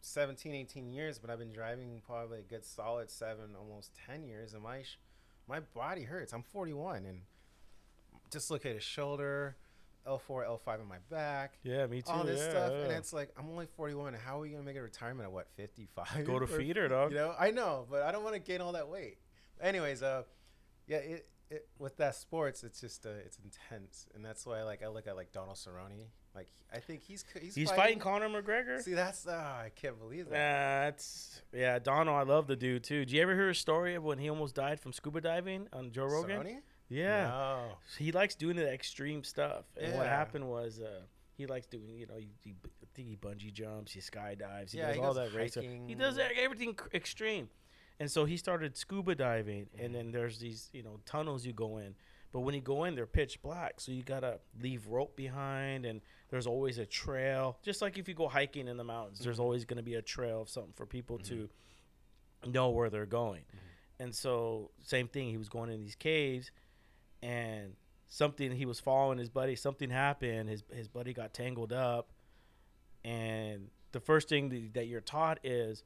17, 0.00 0.52
18 0.54 0.88
years, 0.90 1.18
but 1.18 1.30
I've 1.30 1.38
been 1.38 1.52
driving 1.52 2.00
probably 2.04 2.40
a 2.40 2.42
good 2.42 2.64
solid 2.64 3.10
seven, 3.10 3.54
almost 3.56 3.94
10 3.94 4.24
years, 4.24 4.52
and 4.54 4.62
my 4.62 4.82
sh- 4.82 4.98
my 5.46 5.60
body 5.60 6.04
hurts. 6.04 6.32
I'm 6.32 6.42
41, 6.42 7.04
and 7.06 7.22
dislocated 8.30 8.82
shoulder, 8.82 9.56
L4, 10.06 10.46
L5 10.46 10.80
in 10.80 10.88
my 10.88 10.98
back, 11.10 11.58
yeah, 11.62 11.86
me 11.86 12.02
too. 12.02 12.10
all 12.10 12.24
this 12.24 12.40
yeah, 12.40 12.50
stuff, 12.50 12.72
and 12.72 12.92
it's 12.92 13.12
like 13.12 13.30
I'm 13.38 13.48
only 13.48 13.66
41. 13.66 14.14
How 14.14 14.38
are 14.38 14.40
we 14.40 14.50
gonna 14.50 14.62
make 14.62 14.76
a 14.76 14.82
retirement 14.82 15.26
at 15.26 15.32
what 15.32 15.48
55? 15.56 16.24
go 16.24 16.38
to 16.38 16.44
Or- 16.44 16.46
feeder, 16.46 16.88
dog. 16.88 17.12
You 17.12 17.18
know, 17.18 17.34
I 17.38 17.50
know, 17.50 17.86
but 17.90 18.02
I 18.02 18.12
don't 18.12 18.24
want 18.24 18.34
to 18.34 18.40
gain 18.40 18.60
all 18.60 18.72
that 18.72 18.88
weight. 18.88 19.18
Anyways, 19.60 20.02
uh, 20.02 20.22
yeah, 20.86 20.96
it, 20.96 21.28
it 21.50 21.68
with 21.78 21.96
that 21.98 22.16
sports, 22.16 22.64
it's 22.64 22.80
just 22.80 23.06
uh, 23.06 23.10
it's 23.24 23.38
intense, 23.44 24.06
and 24.14 24.24
that's 24.24 24.44
why 24.44 24.62
like 24.62 24.82
I 24.82 24.88
look 24.88 25.06
at 25.06 25.16
like 25.16 25.32
Donald 25.32 25.56
Cerrone. 25.56 26.06
Like 26.34 26.48
I 26.74 26.78
think 26.78 27.02
he's 27.02 27.24
he's, 27.40 27.54
He's 27.54 27.70
fighting 27.70 27.98
Conor 27.98 28.28
McGregor. 28.28 28.80
See, 28.80 28.94
that's 28.94 29.26
uh, 29.26 29.32
I 29.32 29.70
can't 29.76 29.98
believe 29.98 30.30
that. 30.30 30.96
That's 30.96 31.42
yeah, 31.52 31.78
Donald. 31.78 32.16
I 32.16 32.22
love 32.22 32.46
the 32.46 32.56
dude 32.56 32.84
too. 32.84 33.04
Do 33.04 33.14
you 33.14 33.22
ever 33.22 33.34
hear 33.34 33.50
a 33.50 33.54
story 33.54 33.94
of 33.94 34.02
when 34.02 34.18
he 34.18 34.30
almost 34.30 34.54
died 34.54 34.80
from 34.80 34.92
scuba 34.92 35.20
diving 35.20 35.68
on 35.72 35.90
Joe 35.90 36.06
Rogan? 36.06 36.40
Cerrone? 36.42 36.58
Yeah, 36.92 37.26
No. 37.28 37.78
he 37.98 38.12
likes 38.12 38.34
doing 38.34 38.56
the 38.56 38.70
extreme 38.72 39.24
stuff. 39.24 39.64
And 39.80 39.94
what 39.96 40.06
happened 40.06 40.48
was, 40.48 40.80
uh, 40.80 41.02
he 41.34 41.46
likes 41.46 41.66
doing, 41.66 41.88
you 41.88 42.06
know, 42.06 42.16
he, 42.18 42.28
he, 42.40 42.54
I 42.64 42.86
think 42.94 43.08
he 43.08 43.16
bungee 43.16 43.52
jumps, 43.52 43.92
he 43.92 44.00
skydives, 44.00 44.72
he 44.72 44.78
Yeah, 44.78 44.88
does 44.88 44.96
he 44.96 45.02
all 45.02 45.14
that 45.14 45.30
stuff. 45.50 45.64
He 45.86 45.94
does 45.94 46.18
everything 46.18 46.78
extreme, 46.92 47.48
and 47.98 48.10
so 48.10 48.24
he 48.24 48.36
started 48.36 48.76
scuba 48.76 49.14
diving. 49.14 49.64
Mm-hmm. 49.66 49.84
And 49.84 49.94
then 49.94 50.10
there's 50.12 50.38
these, 50.38 50.68
you 50.72 50.82
know, 50.82 51.00
tunnels 51.06 51.46
you 51.46 51.52
go 51.54 51.78
in, 51.78 51.94
but 52.32 52.40
when 52.40 52.54
you 52.54 52.60
go 52.60 52.84
in, 52.84 52.94
they're 52.94 53.06
pitch 53.06 53.40
black, 53.42 53.80
so 53.80 53.92
you 53.92 54.02
gotta 54.02 54.40
leave 54.60 54.86
rope 54.88 55.16
behind, 55.16 55.86
and 55.86 56.00
there's 56.28 56.46
always 56.46 56.78
a 56.78 56.86
trail. 56.86 57.58
Just 57.62 57.80
like 57.82 57.96
if 57.98 58.08
you 58.08 58.14
go 58.14 58.28
hiking 58.28 58.68
in 58.68 58.76
the 58.76 58.84
mountains, 58.84 59.18
there's 59.20 59.38
Mhm. 59.38 59.42
always 59.44 59.64
gonna 59.64 59.82
be 59.82 59.94
a 59.94 60.02
trail 60.02 60.42
of 60.42 60.48
something 60.50 60.72
for 60.74 60.84
people 60.86 61.18
to 61.20 61.34
Mm-hmm. 62.44 62.50
know 62.52 62.70
where 62.70 62.90
they're 62.90 63.06
going. 63.06 63.44
And 63.98 64.14
so 64.14 64.70
same 64.82 65.08
thing, 65.08 65.28
he 65.30 65.36
was 65.38 65.48
going 65.48 65.70
in 65.70 65.80
these 65.80 65.94
caves 65.94 66.50
and 67.22 67.74
something 68.08 68.52
he 68.52 68.66
was 68.66 68.80
following 68.80 69.18
his 69.18 69.28
buddy, 69.30 69.56
something 69.56 69.90
happened, 69.90 70.48
his 70.48 70.62
his 70.72 70.88
buddy 70.88 71.12
got 71.12 71.32
tangled 71.32 71.72
up 71.72 72.10
and 73.04 73.68
the 73.92 74.00
first 74.00 74.28
thing 74.28 74.48
that, 74.48 74.74
that 74.74 74.86
you're 74.86 75.00
taught 75.00 75.38
is 75.44 75.82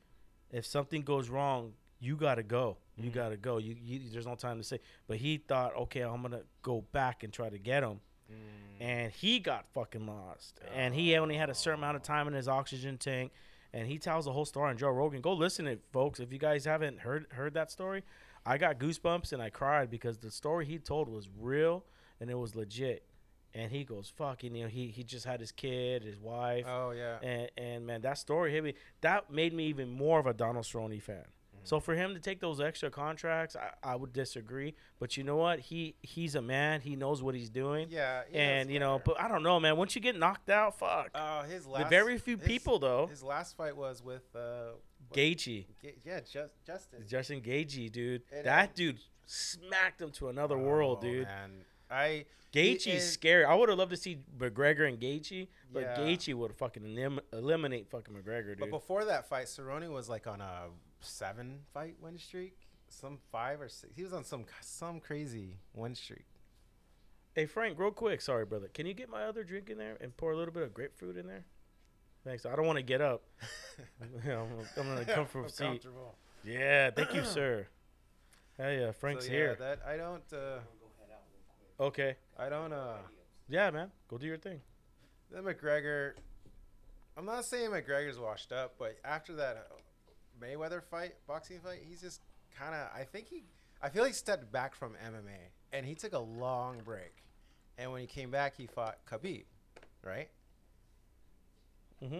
if 0.50 0.64
something 0.66 1.02
goes 1.02 1.28
wrong, 1.28 1.72
you 1.98 2.16
got 2.16 2.36
to 2.36 2.42
go. 2.42 2.76
You 2.96 3.10
Mhm. 3.10 3.14
got 3.14 3.28
to 3.30 3.36
go. 3.36 3.58
You, 3.58 3.74
you 3.82 4.00
there's 4.10 4.26
no 4.26 4.34
time 4.36 4.58
to 4.58 4.64
say. 4.64 4.80
But 5.06 5.16
he 5.18 5.38
thought, 5.38 5.74
"Okay, 5.74 6.02
I'm 6.02 6.22
to 6.30 6.44
go 6.62 6.82
back 6.92 7.22
and 7.24 7.32
try 7.32 7.48
to 7.48 7.58
get 7.58 7.82
him." 7.82 8.00
Mm. 8.30 8.36
and 8.80 9.12
he 9.12 9.38
got 9.38 9.66
fucking 9.72 10.04
lost. 10.04 10.58
And 10.74 10.92
he 10.94 11.16
only 11.16 11.36
had 11.36 11.48
a 11.48 11.54
certain 11.54 11.78
amount 11.78 11.94
of 11.96 12.02
time 12.02 12.26
in 12.26 12.34
his 12.34 12.48
oxygen 12.48 12.98
tank. 12.98 13.30
And 13.72 13.86
he 13.86 13.98
tells 13.98 14.24
the 14.24 14.32
whole 14.32 14.44
story 14.44 14.70
on 14.70 14.76
Joe 14.76 14.90
Rogan. 14.90 15.20
Go 15.20 15.32
listen 15.32 15.66
to 15.66 15.70
it, 15.72 15.84
folks. 15.92 16.18
If 16.18 16.32
you 16.32 16.38
guys 16.40 16.64
haven't 16.64 16.98
heard 17.00 17.26
heard 17.32 17.54
that 17.54 17.70
story, 17.70 18.02
I 18.46 18.58
got 18.58 18.78
goosebumps 18.78 19.32
and 19.32 19.42
I 19.42 19.50
cried 19.50 19.90
because 19.90 20.18
the 20.18 20.30
story 20.30 20.64
he 20.66 20.78
told 20.78 21.08
was 21.08 21.28
real 21.38 21.84
and 22.20 22.30
it 22.30 22.38
was 22.38 22.54
legit. 22.54 23.04
And 23.54 23.72
he 23.72 23.84
goes, 23.84 24.12
"Fucking, 24.16 24.54
you 24.54 24.64
know, 24.64 24.68
he 24.68 24.88
he 24.88 25.02
just 25.02 25.24
had 25.24 25.40
his 25.40 25.50
kid, 25.50 26.02
his 26.04 26.18
wife, 26.18 26.66
Oh 26.68 26.90
yeah. 26.90 27.16
and 27.22 27.50
and 27.56 27.86
man, 27.86 28.02
that 28.02 28.18
story 28.18 28.52
hit 28.52 28.62
me. 28.62 28.74
That 29.00 29.30
made 29.30 29.54
me 29.54 29.66
even 29.68 29.90
more 29.90 30.18
of 30.18 30.26
a 30.26 30.34
Donald 30.34 30.64
Cerrone 30.66 31.00
fan. 31.02 31.24
So 31.64 31.80
for 31.80 31.96
him 31.96 32.14
to 32.14 32.20
take 32.20 32.38
those 32.38 32.60
extra 32.60 32.90
contracts, 32.90 33.56
I, 33.56 33.70
I 33.92 33.96
would 33.96 34.12
disagree. 34.12 34.74
But 35.00 35.16
you 35.16 35.24
know 35.24 35.34
what? 35.36 35.58
He 35.58 35.96
he's 36.00 36.36
a 36.36 36.42
man. 36.42 36.80
He 36.82 36.94
knows 36.96 37.22
what 37.24 37.34
he's 37.34 37.50
doing. 37.50 37.88
yeah. 37.90 38.22
he 38.30 38.36
and 38.38 38.70
you 38.70 38.78
know, 38.78 39.00
but 39.04 39.18
I 39.20 39.26
don't 39.26 39.42
know, 39.42 39.58
man. 39.58 39.76
Once 39.76 39.94
you 39.96 40.00
get 40.00 40.16
knocked 40.16 40.48
out, 40.50 40.78
fuck. 40.78 41.10
uh, 41.14 41.42
his 41.44 41.66
last. 41.66 41.84
the 41.84 41.88
very 41.88 42.18
few 42.18 42.36
his- 42.36 42.46
people 42.46 42.78
though, 42.78 43.06
His 43.08 43.22
last 43.22 43.56
fight 43.56 43.76
was 43.76 44.00
with 44.02 44.22
uh, 44.36 44.74
Gaethje, 45.12 45.66
yeah, 46.04 46.20
just 46.20 46.54
Justin. 46.66 47.04
Justin 47.06 47.40
Gaethje, 47.40 47.90
dude. 47.90 48.22
And, 48.32 48.44
that 48.46 48.68
um, 48.70 48.74
dude 48.74 48.98
smacked 49.26 50.00
him 50.00 50.10
to 50.12 50.28
another 50.28 50.58
world, 50.58 50.98
Oh, 51.00 51.02
dude. 51.06 51.24
Man. 51.26 51.50
I 51.90 52.26
Gaethje's 52.52 52.86
is- 53.04 53.12
scary. 53.12 53.44
I 53.44 53.54
would 53.54 53.68
have 53.68 53.78
loved 53.78 53.90
to 53.92 53.96
see 53.96 54.18
McGregor 54.38 54.88
and 54.88 54.98
Gaethje, 55.00 55.48
but 55.72 55.82
Yeah. 55.82 55.96
Gaethje 55.98 56.34
would 56.34 56.50
have 56.50 56.56
fucking 56.58 56.84
elim- 56.84 57.20
eliminate 57.32 57.88
fucking 57.90 58.14
McGregor, 58.14 58.48
dude. 58.48 58.60
But 58.60 58.70
before 58.70 59.04
that 59.04 59.28
fight, 59.28 59.46
Cerrone 59.46 59.90
was 59.92 60.08
like 60.08 60.26
on 60.26 60.40
a 60.40 60.68
seven 61.00 61.60
fight 61.72 61.96
win 62.00 62.18
streak, 62.18 62.56
some 62.88 63.18
five 63.30 63.60
or 63.60 63.68
six. 63.68 63.94
He 63.94 64.02
was 64.02 64.12
on 64.12 64.24
some 64.24 64.46
some 64.60 65.00
crazy 65.00 65.58
win 65.74 65.94
streak. 65.94 66.26
Hey 67.34 67.44
Frank, 67.46 67.78
real 67.78 67.90
quick, 67.90 68.20
sorry 68.22 68.46
brother. 68.46 68.68
Can 68.72 68.86
you 68.86 68.94
get 68.94 69.10
my 69.10 69.24
other 69.24 69.44
drink 69.44 69.68
in 69.68 69.76
there 69.78 69.96
and 70.00 70.16
pour 70.16 70.32
a 70.32 70.36
little 70.36 70.54
bit 70.54 70.62
of 70.62 70.72
grapefruit 70.72 71.16
in 71.18 71.26
there? 71.26 71.44
Thanks. 72.26 72.44
I 72.44 72.56
don't 72.56 72.66
want 72.66 72.76
to 72.76 72.82
get 72.82 73.00
up. 73.00 73.22
Yeah, 74.26 74.40
I'm, 74.42 74.48
I'm 74.76 74.94
gonna 74.94 75.04
come 75.04 75.26
seat. 75.48 75.56
comfortable. 75.64 76.16
Yeah, 76.44 76.90
thank 76.90 77.14
you, 77.14 77.24
sir. 77.24 77.68
Hey, 78.56 78.84
uh, 78.84 78.90
Frank's 78.90 79.26
So, 79.26 79.32
yeah, 79.32 79.38
here. 79.38 79.56
That 79.60 79.80
I 79.86 79.96
don't. 79.96 80.24
Uh, 80.32 80.58
Okay. 81.78 82.16
I 82.38 82.48
don't. 82.48 82.72
Uh, 82.72 82.96
Yeah, 83.48 83.70
man. 83.70 83.90
Go 84.08 84.18
do 84.18 84.26
your 84.26 84.38
thing. 84.38 84.60
Then 85.30 85.44
McGregor. 85.44 86.12
I'm 87.16 87.26
not 87.26 87.44
saying 87.44 87.70
McGregor's 87.70 88.18
washed 88.18 88.50
up, 88.50 88.74
but 88.78 88.96
after 89.04 89.34
that 89.36 89.68
uh, 89.70 90.44
Mayweather 90.44 90.82
fight, 90.82 91.14
boxing 91.26 91.60
fight, 91.60 91.80
he's 91.88 92.00
just 92.00 92.22
kind 92.58 92.74
of. 92.74 92.88
I 92.98 93.04
think 93.04 93.28
he. 93.28 93.44
I 93.80 93.88
feel 93.88 94.04
he 94.04 94.12
stepped 94.12 94.50
back 94.50 94.74
from 94.74 94.94
MMA, 94.94 95.52
and 95.72 95.86
he 95.86 95.94
took 95.94 96.12
a 96.12 96.18
long 96.18 96.80
break. 96.84 97.22
And 97.78 97.92
when 97.92 98.00
he 98.00 98.06
came 98.06 98.30
back, 98.30 98.56
he 98.56 98.66
fought 98.66 98.98
Khabib, 99.08 99.44
right? 100.02 100.28
Mm-hmm. 102.02 102.18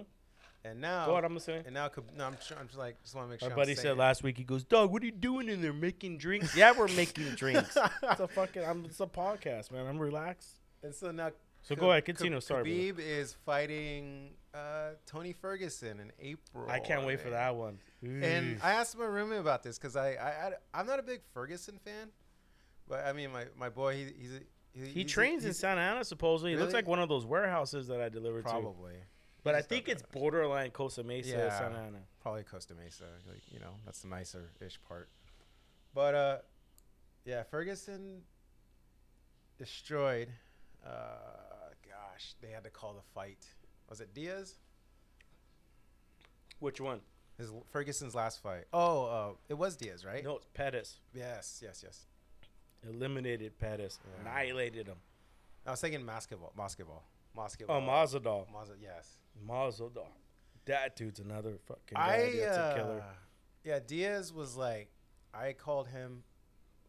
And 0.64 0.80
now, 0.80 1.06
Go 1.06 1.14
on, 1.14 1.24
I'm 1.24 1.34
listening. 1.34 1.62
and 1.64 1.74
now, 1.74 1.86
Kab- 1.88 2.10
no, 2.16 2.24
I'm, 2.24 2.36
sure, 2.44 2.56
I'm 2.58 2.66
just 2.66 2.78
like, 2.78 3.00
just 3.02 3.14
want 3.14 3.28
to 3.28 3.30
make 3.30 3.40
My 3.40 3.46
sure. 3.48 3.56
buddy 3.56 3.72
I'm 3.72 3.76
said 3.76 3.82
saying- 3.82 3.98
last 3.98 4.22
week. 4.24 4.36
He 4.36 4.42
goes, 4.44 4.64
Doug, 4.64 4.90
what 4.90 5.00
are 5.02 5.06
you 5.06 5.12
doing 5.12 5.48
in 5.48 5.62
there? 5.62 5.72
Making 5.72 6.18
drinks? 6.18 6.56
yeah, 6.56 6.72
we're 6.76 6.88
making 6.88 7.30
drinks. 7.36 7.76
It's 8.02 8.20
a 8.20 8.26
fucking. 8.28 8.64
I'm. 8.64 8.84
It's 8.86 8.98
a 9.00 9.06
podcast, 9.06 9.70
man. 9.70 9.86
I'm 9.86 9.98
relaxed. 9.98 10.58
And 10.82 10.92
so 10.94 11.10
now, 11.12 11.30
So 11.62 11.74
Khabib- 11.76 11.78
go 11.78 11.90
ahead, 11.92 12.04
continue. 12.04 12.40
Sorry, 12.40 12.62
brother. 12.64 13.02
Khabib 13.02 13.06
is 13.06 13.36
fighting 13.46 14.30
uh, 14.54 14.90
Tony 15.06 15.32
Ferguson 15.32 16.00
in 16.00 16.10
April. 16.18 16.66
I 16.68 16.80
can't 16.80 17.06
wait 17.06 17.20
for 17.20 17.28
man. 17.28 17.34
that 17.34 17.54
one. 17.54 17.78
And 18.02 18.56
Oof. 18.56 18.64
I 18.64 18.72
asked 18.72 18.98
my 18.98 19.04
roommate 19.04 19.40
about 19.40 19.62
this 19.62 19.78
because 19.78 19.94
I, 19.96 20.10
I, 20.14 20.52
I, 20.74 20.80
am 20.80 20.86
not 20.86 20.98
a 20.98 21.02
big 21.02 21.20
Ferguson 21.34 21.78
fan, 21.84 22.08
but 22.88 23.04
I 23.06 23.12
mean, 23.12 23.32
my, 23.32 23.44
my 23.58 23.68
boy, 23.68 23.94
he, 23.96 24.06
he's 24.20 24.32
a, 24.32 24.38
he, 24.74 24.80
he 24.86 24.86
he's 25.02 25.04
a- 25.04 25.08
trains 25.08 25.44
in 25.44 25.50
he's 25.50 25.58
Santa 25.58 25.80
Ana. 25.80 26.04
Supposedly, 26.04 26.52
it 26.52 26.56
looks 26.56 26.68
Really? 26.72 26.82
like 26.82 26.88
one 26.88 26.98
of 27.00 27.08
those 27.08 27.24
warehouses 27.24 27.86
that 27.88 28.00
I 28.00 28.08
delivered 28.08 28.44
to. 28.44 28.50
probably. 28.50 28.94
But 29.46 29.54
I 29.54 29.62
think 29.62 29.88
it's 29.88 30.02
borderline 30.02 30.70
Costa 30.72 31.02
Mesa, 31.04 31.30
Yeah. 31.30 31.58
Santa 31.58 31.78
Ana. 31.78 31.98
probably 32.20 32.42
Costa 32.42 32.74
Mesa. 32.74 33.04
Like 33.26 33.42
you 33.50 33.60
know, 33.60 33.74
that's 33.84 34.00
the 34.00 34.08
nicer 34.08 34.50
ish 34.60 34.78
part. 34.88 35.08
But 35.94 36.14
uh, 36.14 36.38
yeah, 37.24 37.42
Ferguson 37.44 38.22
destroyed. 39.58 40.28
Uh, 40.84 40.90
gosh, 41.88 42.34
they 42.42 42.48
had 42.48 42.64
to 42.64 42.70
call 42.70 42.92
the 42.94 43.02
fight. 43.14 43.46
Was 43.88 44.00
it 44.00 44.12
Diaz? 44.14 44.56
Which 46.58 46.80
one? 46.80 47.00
His 47.38 47.50
Ferguson's 47.70 48.14
last 48.14 48.42
fight. 48.42 48.64
Oh, 48.72 49.04
uh, 49.06 49.32
it 49.48 49.54
was 49.54 49.76
Diaz, 49.76 50.04
right? 50.04 50.24
No, 50.24 50.36
it's 50.36 50.46
Pettis. 50.54 51.00
Yes, 51.14 51.60
yes, 51.62 51.82
yes. 51.84 52.06
Eliminated 52.88 53.58
Pettis. 53.58 53.98
Yeah. 54.04 54.20
Annihilated 54.22 54.86
him. 54.86 54.96
I 55.66 55.72
was 55.72 55.80
thinking 55.80 56.06
basketball, 56.06 56.52
basketball, 56.56 57.04
Oh, 57.36 57.40
basketball. 57.42 57.80
Mazadal. 57.82 58.50
Maza- 58.52 58.72
yes. 59.38 59.48
Mazadal. 59.48 60.06
That 60.66 60.96
dude's 60.96 61.20
another 61.20 61.58
fucking 61.66 61.96
I 61.96 62.18
guy. 62.18 62.36
That's 62.40 62.56
a 62.56 62.74
killer. 62.76 63.00
uh, 63.00 63.12
yeah, 63.64 63.78
Diaz 63.84 64.32
was 64.32 64.56
like, 64.56 64.90
I 65.32 65.52
called 65.52 65.88
him, 65.88 66.22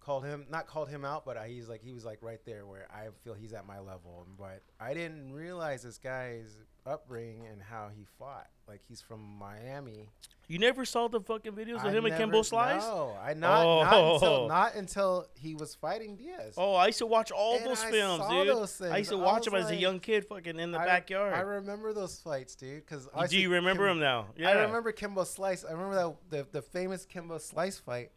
called 0.08 0.24
him, 0.26 0.46
not 0.50 0.66
called 0.68 0.88
him 0.88 1.04
out, 1.04 1.26
but 1.26 1.36
I, 1.38 1.50
he's 1.50 1.68
like, 1.68 1.84
he 1.84 1.92
was 1.92 2.06
like 2.06 2.20
right 2.22 2.40
there 2.46 2.66
where 2.66 2.88
I 2.90 3.08
feel 3.26 3.34
he's 3.34 3.52
at 3.52 3.68
my 3.68 3.80
level. 3.80 4.26
But 4.40 4.62
I 4.80 4.94
didn't 4.94 5.34
realize 5.34 5.84
this 5.84 5.98
guy's 5.98 6.58
upbringing 6.86 7.46
and 7.52 7.62
how 7.62 7.90
he 7.94 8.06
fought. 8.18 8.48
Like 8.70 8.80
he's 8.88 9.02
from 9.02 9.20
Miami. 9.38 10.08
You 10.48 10.60
never 10.60 10.86
saw 10.86 11.10
the 11.10 11.20
fucking 11.20 11.52
videos 11.52 11.80
of 11.80 11.88
I 11.88 11.92
him 11.92 12.06
and 12.06 12.16
Kimbo 12.16 12.42
Slice? 12.42 12.82
No, 12.82 13.14
I 13.22 13.34
not, 13.34 13.84
not 13.84 13.94
Oh. 13.94 14.14
until 14.16 14.48
not 14.48 14.76
until 14.76 15.28
he 15.38 15.56
was 15.56 15.76
fighting 15.76 16.16
Diaz. 16.16 16.54
Oh, 16.58 16.74
I 16.76 16.86
used 16.88 17.00
to 17.00 17.06
watch 17.06 17.32
all 17.32 17.58
And 17.58 17.66
those 17.66 17.84
I 17.84 17.92
films, 17.92 18.24
dude. 18.30 18.48
those 18.48 18.82
I 18.82 18.98
used 19.00 19.10
to 19.10 19.18
watch 19.18 19.44
them 19.44 19.56
as 19.56 19.70
a 19.70 19.76
young 19.76 20.00
kid, 20.00 20.26
fucking 20.26 20.58
in 20.58 20.72
the 20.72 20.80
I- 20.80 20.86
backyard. 20.86 21.34
I 21.34 21.42
remember 21.42 21.92
those 21.92 22.18
fights, 22.20 22.56
dude. 22.56 22.86
Because 22.86 23.10
Do 23.30 23.38
you 23.38 23.50
remember 23.52 23.90
him 23.90 24.00
now? 24.00 24.28
Yeah. 24.38 24.52
I 24.52 24.62
remember 24.64 24.94
Kimbo 24.94 25.26
Slice. 25.26 25.66
I 25.66 25.74
remember 25.74 25.96
that 25.96 26.16
the, 26.30 26.48
the 26.54 26.62
famous 26.62 27.06
Kimbo 27.06 27.40
Slice 27.40 27.78
fight. 27.80 28.12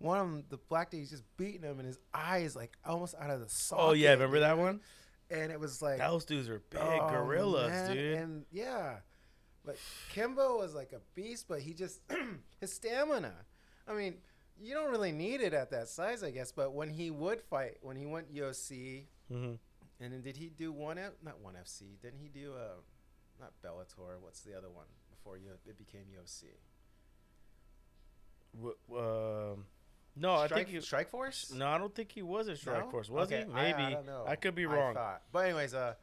One 0.00 0.18
of 0.18 0.26
them, 0.30 0.44
the 0.48 0.56
black 0.56 0.90
dude, 0.90 1.00
he's 1.00 1.10
just 1.10 1.24
beating 1.36 1.62
him, 1.62 1.78
and 1.78 1.86
his 1.86 1.98
eyes 2.12 2.56
like 2.56 2.72
almost 2.84 3.14
out 3.20 3.30
of 3.30 3.40
the 3.40 3.48
socket. 3.48 3.84
Oh 3.84 3.92
yeah, 3.92 4.12
remember 4.12 4.40
that 4.40 4.56
one? 4.58 4.80
And 5.30 5.52
it 5.52 5.60
was 5.60 5.80
like 5.80 5.98
Those 5.98 6.24
dudes 6.24 6.48
are 6.48 6.62
big 6.70 6.80
oh, 6.80 7.08
gorillas, 7.10 7.70
man. 7.70 7.96
dude. 7.96 8.14
And 8.18 8.44
yeah, 8.50 8.96
but 9.64 9.76
Kimbo 10.12 10.58
was 10.58 10.74
like 10.74 10.92
a 10.92 11.00
beast, 11.14 11.46
but 11.48 11.60
he 11.60 11.74
just 11.74 12.00
his 12.60 12.72
stamina. 12.72 13.34
I 13.86 13.92
mean, 13.92 14.14
you 14.60 14.74
don't 14.74 14.90
really 14.90 15.12
need 15.12 15.42
it 15.42 15.52
at 15.52 15.70
that 15.70 15.88
size, 15.88 16.22
I 16.22 16.30
guess. 16.30 16.50
But 16.50 16.72
when 16.72 16.88
he 16.88 17.10
would 17.10 17.42
fight, 17.42 17.76
when 17.82 17.96
he 17.96 18.06
went 18.06 18.34
UFC, 18.34 19.04
hmm 19.30 19.54
and 20.00 20.14
then 20.14 20.22
did 20.22 20.38
he 20.38 20.48
do 20.48 20.72
one 20.72 20.96
F? 20.96 21.12
Not 21.22 21.40
one 21.40 21.54
FC. 21.54 22.00
Didn't 22.00 22.20
he 22.20 22.28
do 22.28 22.54
uh, 22.54 22.80
not 23.38 23.52
Bellator? 23.62 24.18
What's 24.18 24.40
the 24.40 24.56
other 24.56 24.70
one 24.70 24.86
before 25.10 25.36
you 25.36 25.50
it 25.66 25.76
became 25.76 26.04
UFC? 26.16 26.44
um, 28.96 29.66
no, 30.16 30.34
I 30.34 30.48
think 30.48 30.68
he. 30.68 30.78
Strikeforce. 30.78 31.54
No, 31.54 31.66
I 31.68 31.78
don't 31.78 31.94
think 31.94 32.12
he 32.12 32.22
was 32.22 32.48
a 32.48 32.56
Strike 32.56 32.84
No? 32.86 32.90
Force. 32.90 33.08
Was 33.08 33.30
Okay, 33.32 33.44
he? 33.46 33.52
Maybe. 33.52 33.74
I, 33.82 33.90
don't 33.92 34.06
know. 34.06 34.26
could 34.40 34.54
be 34.54 34.66
I 34.66 34.74
wrong. 34.74 34.96
But 35.32 35.38
anyways, 35.46 35.74
uh, 35.74 35.94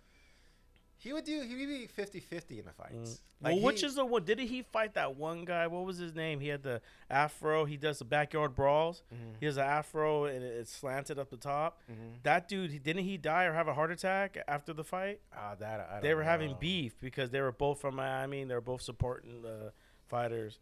he 1.00 1.14
would 1.14 1.26
do. 1.26 1.42
He 1.42 1.56
would 1.56 1.68
be 1.68 1.88
50-50 1.88 2.60
in 2.60 2.66
the 2.66 2.72
fights. 2.72 2.94
Mm. 2.94 3.20
Like, 3.40 3.54
well, 3.54 3.62
which 3.66 3.84
is 3.84 3.94
the 3.94 4.04
one? 4.04 4.24
Didn't 4.24 4.48
he 4.48 4.64
fight 4.64 4.96
that 4.96 5.16
one 5.16 5.46
guy? 5.46 5.68
What 5.68 5.86
was 5.86 5.98
his 6.00 6.16
name? 6.16 6.40
He 6.40 6.48
had 6.48 6.64
the 6.64 6.82
afro. 7.08 7.66
He 7.66 7.78
does 7.78 8.00
the 8.00 8.06
backyard 8.06 8.56
brawls. 8.56 9.04
Mhm, 9.14 9.36
He 9.40 9.46
has 9.46 9.58
an 9.58 9.64
afro 9.66 10.26
and 10.26 10.44
it- 10.44 10.56
it's 10.62 10.72
slanted 10.72 11.20
up 11.20 11.30
the 11.30 11.38
top. 11.38 11.80
mhm. 11.88 12.24
That 12.24 12.48
dude, 12.48 12.82
didn't 12.82 13.04
he 13.04 13.18
die 13.18 13.44
or 13.44 13.54
have 13.54 13.68
a 13.68 13.76
heart 13.76 13.92
attack 13.92 14.40
after 14.48 14.74
the 14.74 14.84
fight? 14.84 15.22
Ah, 15.32 15.54
that 15.60 15.82
I 15.88 16.00
They 16.00 16.16
were 16.16 16.24
having 16.24 16.56
beef 16.60 17.00
because 17.00 17.30
they 17.30 17.42
were 17.42 17.52
both 17.52 17.80
from 17.80 17.96
Miami. 17.96 18.42
and 18.42 18.50
They 18.50 18.56
were 18.56 18.62
both 18.62 18.82
supporting 18.82 19.44
the 19.44 19.74
fighters. 20.08 20.58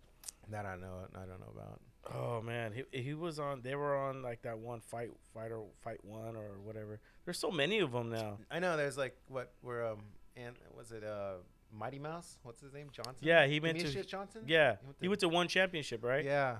That 0.49 0.65
I 0.65 0.75
know. 0.75 1.07
I 1.15 1.19
don't 1.25 1.39
know 1.39 1.53
about. 1.55 1.79
Oh 2.13 2.41
man, 2.41 2.71
he 2.73 2.83
he 3.01 3.13
was 3.13 3.39
on. 3.39 3.61
They 3.63 3.75
were 3.75 3.95
on 3.95 4.21
like 4.21 4.43
that 4.43 4.59
one 4.59 4.79
fight, 4.81 5.09
fighter, 5.33 5.59
fight 5.83 6.03
one 6.05 6.35
or 6.35 6.59
whatever. 6.63 6.99
There's 7.25 7.39
so 7.39 7.49
many 7.49 7.79
of 7.79 7.91
them 7.93 8.09
now. 8.11 8.37
I 8.51 8.59
know. 8.59 8.77
There's 8.77 8.97
like 8.97 9.15
what 9.27 9.51
where 9.61 9.85
um 9.87 9.99
and 10.37 10.55
was 10.77 10.91
it 10.91 11.03
uh 11.03 11.35
Mighty 11.73 11.97
Mouse? 11.99 12.37
What's 12.43 12.61
his 12.61 12.73
name? 12.73 12.87
Johnson. 12.91 13.15
Yeah, 13.21 13.47
he 13.47 13.59
went 13.59 13.79
to. 13.79 14.03
Johnson. 14.03 14.43
Yeah, 14.45 14.75
He 14.81 14.85
went 14.85 14.97
he 14.99 15.05
to- 15.05 15.09
went 15.09 15.19
to 15.21 15.29
one 15.29 15.47
championship, 15.47 16.03
right? 16.03 16.23
Yeah. 16.23 16.57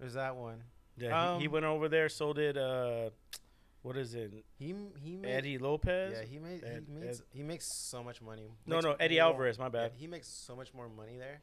There's 0.00 0.14
that 0.14 0.34
one. 0.34 0.64
Yeah, 0.96 1.34
he, 1.36 1.42
he 1.42 1.46
Um, 1.46 1.52
went 1.52 1.64
over 1.66 1.88
there. 1.88 2.08
So 2.08 2.32
did 2.32 2.58
uh, 2.58 3.10
what 3.82 3.96
is 3.96 4.14
it? 4.14 4.32
He 4.58 4.74
he 5.00 5.16
made. 5.16 5.30
Eddie 5.30 5.58
Lopez. 5.58 6.16
Yeah, 6.18 6.24
he 6.24 6.38
made 6.40 6.64
Ed- 6.64 6.86
he 6.88 6.92
makes 6.98 7.18
Ed- 7.20 7.24
he 7.32 7.42
makes 7.44 7.66
so 7.88 8.02
much 8.02 8.20
money. 8.20 8.50
no, 8.66 8.80
no, 8.80 8.96
Eddie 8.98 9.16
more- 9.20 9.26
Alvarez. 9.26 9.58
My 9.58 9.66
yeah, 9.66 9.68
bad. 9.68 9.92
he 9.94 10.06
makes 10.08 10.26
so 10.28 10.56
much 10.56 10.74
more 10.74 10.88
money 10.88 11.16
there 11.18 11.40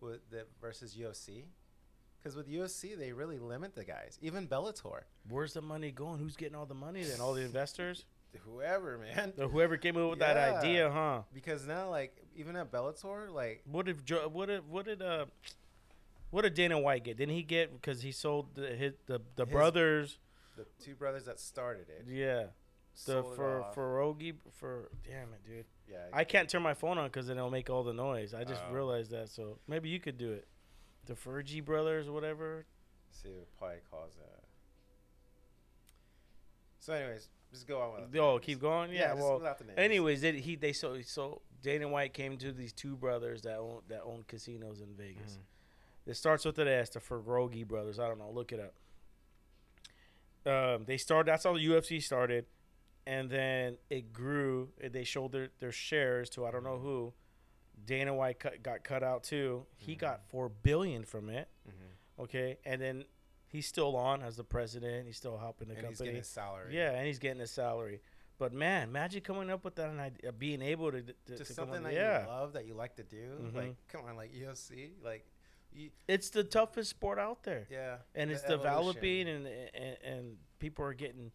with 0.00 0.20
the 0.30 0.46
versus 0.60 0.96
UFC. 0.96 1.44
Because 2.18 2.36
with 2.36 2.48
UFC, 2.48 2.98
they 2.98 3.12
really 3.12 3.38
limit 3.38 3.74
the 3.74 3.84
guys. 3.84 4.18
Even 4.20 4.48
Bellator, 4.48 5.02
Where's 5.28 5.52
the 5.52 5.62
money 5.62 5.90
going? 5.92 6.18
Who's 6.18 6.36
getting 6.36 6.54
all 6.56 6.66
the 6.66 6.74
money 6.74 7.02
then? 7.04 7.20
All 7.20 7.32
the 7.34 7.42
investors? 7.44 8.04
whoever 8.44 8.98
man. 8.98 9.32
Or 9.38 9.48
whoever 9.48 9.76
came 9.78 9.96
up 9.96 10.10
with 10.10 10.18
that 10.20 10.36
idea, 10.36 10.90
huh? 10.90 11.22
Because 11.32 11.66
now, 11.66 11.88
like 11.90 12.14
even 12.36 12.56
at 12.56 12.70
Bellator, 12.70 13.32
like 13.32 13.62
What 13.70 13.86
did 13.86 14.04
Jo- 14.04 14.28
what 14.28 14.46
did 14.46 14.68
what 14.68 14.84
did 14.84 15.00
uh 15.02 15.26
what 16.30 16.42
did 16.42 16.54
Dana 16.54 16.78
White 16.78 17.04
get? 17.04 17.16
Didn't 17.16 17.34
he 17.34 17.42
get 17.42 17.72
because 17.72 18.02
he 18.02 18.12
sold 18.12 18.54
the 18.54 18.68
his, 18.68 18.92
the 19.06 19.20
the 19.36 19.44
His- 19.44 19.52
brothers? 19.52 20.18
the 20.56 20.66
two 20.84 20.94
brothers 20.94 21.24
that 21.24 21.40
started 21.40 21.86
it, 21.88 22.04
Yeah, 22.08 22.46
the 23.06 23.20
it 23.20 23.34
for 23.36 23.62
off. 23.62 23.74
Ferogi 23.74 24.34
for 24.58 24.90
damn 25.08 25.32
it, 25.32 25.44
dude. 25.46 25.64
yeah, 25.90 25.98
I 26.12 26.24
can't 26.24 26.48
turn 26.50 26.62
my 26.62 26.74
phone 26.74 26.98
on 26.98 27.06
because 27.06 27.28
then 27.28 27.38
it'll 27.38 27.50
make 27.50 27.70
all 27.70 27.82
the 27.84 27.92
noise. 27.94 28.34
I 28.34 28.44
just 28.44 28.62
Oh. 28.68 28.72
realized 28.74 29.10
that, 29.12 29.30
so 29.30 29.58
maybe 29.68 29.88
you 29.88 30.00
could 30.00 30.18
do 30.18 30.32
it. 30.32 30.46
The 31.08 31.14
Fergie 31.14 31.64
brothers 31.64 32.06
or 32.06 32.12
whatever. 32.12 32.66
see 33.10 33.30
what 33.30 33.48
probably 33.58 33.78
cause 33.90 34.12
that. 34.16 34.44
So, 36.80 36.92
anyways, 36.92 37.28
just 37.50 37.66
go 37.66 37.80
on 37.80 38.02
with. 38.10 38.16
Oh, 38.20 38.38
keep 38.38 38.60
going. 38.60 38.92
Yeah, 38.92 38.98
Yeah. 39.00 39.08
just 39.14 39.20
well, 39.20 39.38
the 39.38 39.64
names. 39.64 39.78
anyways, 39.78 40.20
they, 40.20 40.32
he 40.38 40.54
they 40.56 40.72
so 40.72 41.00
so 41.02 41.40
Dana 41.62 41.88
White 41.88 42.12
came 42.14 42.36
to 42.38 42.52
these 42.52 42.72
two 42.72 42.94
brothers 42.96 43.42
that 43.42 43.56
own 43.56 43.80
that 43.88 44.02
own 44.04 44.24
casinos 44.28 44.80
in 44.80 44.94
Vegas. 44.94 45.32
Mhm. 45.38 46.10
It 46.10 46.14
starts 46.16 46.44
with 46.44 46.58
an 46.58 46.68
S, 46.68 46.90
the 46.90 47.00
Ferrogi 47.00 47.66
brothers. 47.66 47.98
I 47.98 48.06
don't 48.06 48.18
know. 48.18 48.30
Look 48.30 48.52
it 48.52 48.60
up. 48.60 48.74
Um, 50.50 50.84
they 50.84 50.96
started. 50.98 51.30
That's 51.30 51.44
how 51.44 51.54
the 51.54 51.60
UFC 51.66 52.00
started, 52.02 52.46
and 53.06 53.28
then 53.30 53.78
it 53.90 54.12
grew. 54.12 54.72
and 54.80 54.92
They 54.92 55.04
showed 55.04 55.32
their, 55.32 55.48
their 55.58 55.72
shares 55.72 56.30
to 56.30 56.44
I 56.46 56.50
don't 56.50 56.64
know 56.64 56.78
who. 56.78 57.12
Dana 57.84 58.14
White 58.14 58.38
cut, 58.38 58.62
got 58.62 58.82
cut 58.84 59.02
out 59.02 59.22
too. 59.24 59.66
He 59.76 59.94
Mhm. 59.94 59.98
got 59.98 60.28
four 60.28 60.48
billion 60.48 61.04
from 61.04 61.28
it. 61.30 61.48
Mhm. 61.68 62.22
Okay, 62.24 62.58
and 62.64 62.80
then 62.80 63.04
he's 63.46 63.66
still 63.66 63.96
on 63.96 64.22
as 64.22 64.36
the 64.36 64.44
president. 64.44 65.06
He's 65.06 65.16
still 65.16 65.38
helping 65.38 65.68
the 65.68 65.74
and 65.74 65.86
he's 65.86 65.98
company. 65.98 66.08
getting 66.08 66.18
his 66.20 66.28
salary. 66.28 66.74
Yeah, 66.76 66.92
and 66.92 67.06
he's 67.06 67.18
getting 67.18 67.40
his 67.40 67.50
salary. 67.50 68.00
But 68.38 68.52
man, 68.52 68.88
imagine 68.88 69.20
coming 69.22 69.50
up 69.50 69.64
with 69.64 69.74
that 69.76 69.88
and 69.90 69.98
idea, 70.00 70.30
being 70.32 70.62
able 70.62 70.92
to, 70.92 71.02
to, 71.02 71.14
just 71.26 71.46
to 71.46 71.52
something 71.54 71.82
that 71.82 71.92
yeah. 71.92 72.22
you 72.22 72.28
love 72.28 72.52
that 72.52 72.66
you 72.66 72.74
like 72.74 72.94
to 72.96 73.02
do. 73.04 73.36
Mhm. 73.40 73.54
Like, 73.54 73.88
come 73.88 74.04
on, 74.04 74.16
like 74.16 74.32
UFC, 74.32 74.92
like, 75.02 75.26
you, 75.72 75.90
It's 76.06 76.30
the 76.30 76.44
toughest 76.44 76.90
sport 76.90 77.18
out 77.18 77.42
there. 77.42 77.66
yeah, 77.70 77.98
and 78.14 78.30
the 78.30 78.34
it's 78.34 78.44
evolution. 78.44 78.58
developing 78.64 79.28
and, 79.28 79.46
and 79.46 79.98
and 80.02 80.38
people 80.58 80.84
are 80.84 80.94
getting 80.94 81.30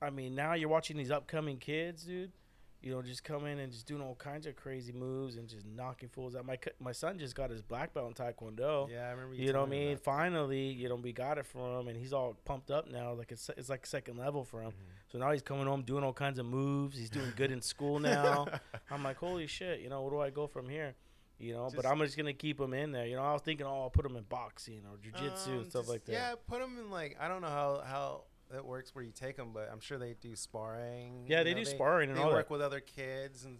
i 0.00 0.10
mean 0.10 0.34
now 0.34 0.54
you're 0.54 0.68
watching 0.68 0.96
these 0.96 1.10
upcoming 1.12 1.58
kids 1.58 2.04
dude 2.04 2.32
you 2.80 2.92
know 2.92 3.02
just 3.02 3.24
come 3.24 3.44
in 3.46 3.58
and 3.58 3.72
just 3.72 3.86
doing 3.86 4.00
all 4.00 4.14
kinds 4.14 4.46
of 4.46 4.54
crazy 4.54 4.92
moves 4.92 5.36
and 5.36 5.48
just 5.48 5.66
knocking 5.66 6.08
fools 6.08 6.36
out. 6.36 6.46
My 6.46 6.58
my 6.78 6.92
son 6.92 7.18
just 7.18 7.34
got 7.34 7.50
his 7.50 7.60
black 7.62 7.92
belt 7.92 8.06
in 8.08 8.14
taekwondo. 8.14 8.88
Yeah, 8.90 9.08
I 9.08 9.10
remember 9.10 9.34
you 9.34 9.52
know 9.52 9.60
what 9.60 9.66
i 9.68 9.70
mean? 9.70 9.90
that. 9.94 10.04
finally 10.04 10.68
you 10.68 10.88
know 10.88 10.94
we 10.94 11.12
got 11.12 11.38
it 11.38 11.46
for 11.46 11.80
him 11.80 11.88
and 11.88 11.96
he's 11.96 12.12
all 12.12 12.36
pumped 12.44 12.70
up 12.70 12.90
now. 12.90 13.12
Like 13.14 13.32
it's, 13.32 13.50
it's 13.56 13.68
like 13.68 13.84
second 13.86 14.16
level 14.16 14.44
for 14.44 14.62
him. 14.62 14.70
Mhm. 14.70 15.10
so 15.12 15.18
now 15.18 15.32
he's 15.32 15.42
coming 15.42 15.66
home 15.66 15.82
doing 15.82 16.04
all 16.04 16.12
kinds 16.12 16.38
of 16.38 16.46
moves. 16.46 16.96
He's 16.96 17.10
doing 17.10 17.32
good 17.36 17.50
in 17.50 17.60
school 17.62 17.98
now. 17.98 18.46
I'm 18.90 19.02
like 19.02 19.16
holy 19.16 19.46
shit 19.48 19.80
you 19.80 19.88
know 19.88 20.02
where 20.02 20.10
do 20.12 20.20
i 20.20 20.30
go 20.30 20.46
from 20.46 20.68
here? 20.68 20.94
You 21.40 21.52
know 21.54 21.68
but 21.74 21.86
i'm 21.86 21.98
just 22.00 22.16
gonna 22.16 22.32
keep 22.32 22.60
him 22.60 22.74
in 22.74 22.92
there. 22.92 23.06
You 23.06 23.16
know 23.16 23.22
i 23.22 23.32
was 23.32 23.42
thinking 23.42 23.66
oh 23.66 23.82
i'll 23.82 23.90
put 23.90 24.04
him 24.06 24.16
in 24.16 24.22
boxing 24.24 24.82
or 24.90 24.96
jiu-jitsu 24.98 25.50
Um, 25.50 25.58
and 25.58 25.70
stuff 25.70 25.82
just- 25.82 25.88
like 25.88 26.04
that. 26.06 26.12
Yeah, 26.12 26.34
put 26.46 26.60
him 26.62 26.78
in 26.78 26.90
like 26.90 27.16
I 27.20 27.26
don't 27.28 27.42
know 27.42 27.48
how 27.48 27.82
how 27.84 28.22
that 28.50 28.64
works 28.64 28.94
where 28.94 29.04
you 29.04 29.12
take 29.12 29.36
them, 29.36 29.50
but 29.52 29.68
I'm 29.72 29.80
sure 29.80 29.98
they 29.98 30.14
do 30.20 30.34
sparring. 30.36 31.24
Yeah, 31.28 31.42
they 31.42 31.52
know, 31.54 31.60
do 31.60 31.64
sparring 31.64 32.10
and 32.10 32.18
they 32.18 32.22
all 32.22 32.30
work 32.30 32.48
that. 32.48 32.52
with 32.52 32.62
other 32.62 32.80
kids 32.80 33.44
and 33.44 33.58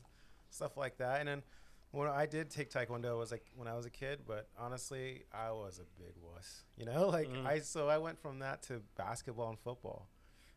stuff 0.51 0.77
like 0.77 0.99
that. 0.99 1.21
And 1.21 1.29
then 1.29 1.43
When 1.91 2.07
I 2.07 2.27
did 2.27 2.51
take 2.51 2.71
taekwondo 2.71 3.17
was 3.19 3.31
like 3.31 3.47
when 3.57 3.67
I 3.67 3.75
was 3.75 3.87
a 3.87 3.91
kid, 3.91 4.21
but 4.27 4.49
honestly, 4.59 5.25
I 5.33 5.53
was 5.53 5.79
a 5.79 6.03
big 6.03 6.13
wuss. 6.23 6.65
You 6.77 6.85
know, 6.85 7.09
like 7.19 7.29
Mhm. 7.29 7.47
I 7.47 7.61
so 7.61 7.89
I 7.89 7.97
went 7.99 8.19
from 8.21 8.41
that 8.41 8.63
to 8.65 8.83
basketball 8.97 9.49
and 9.49 9.59
football. 9.59 10.09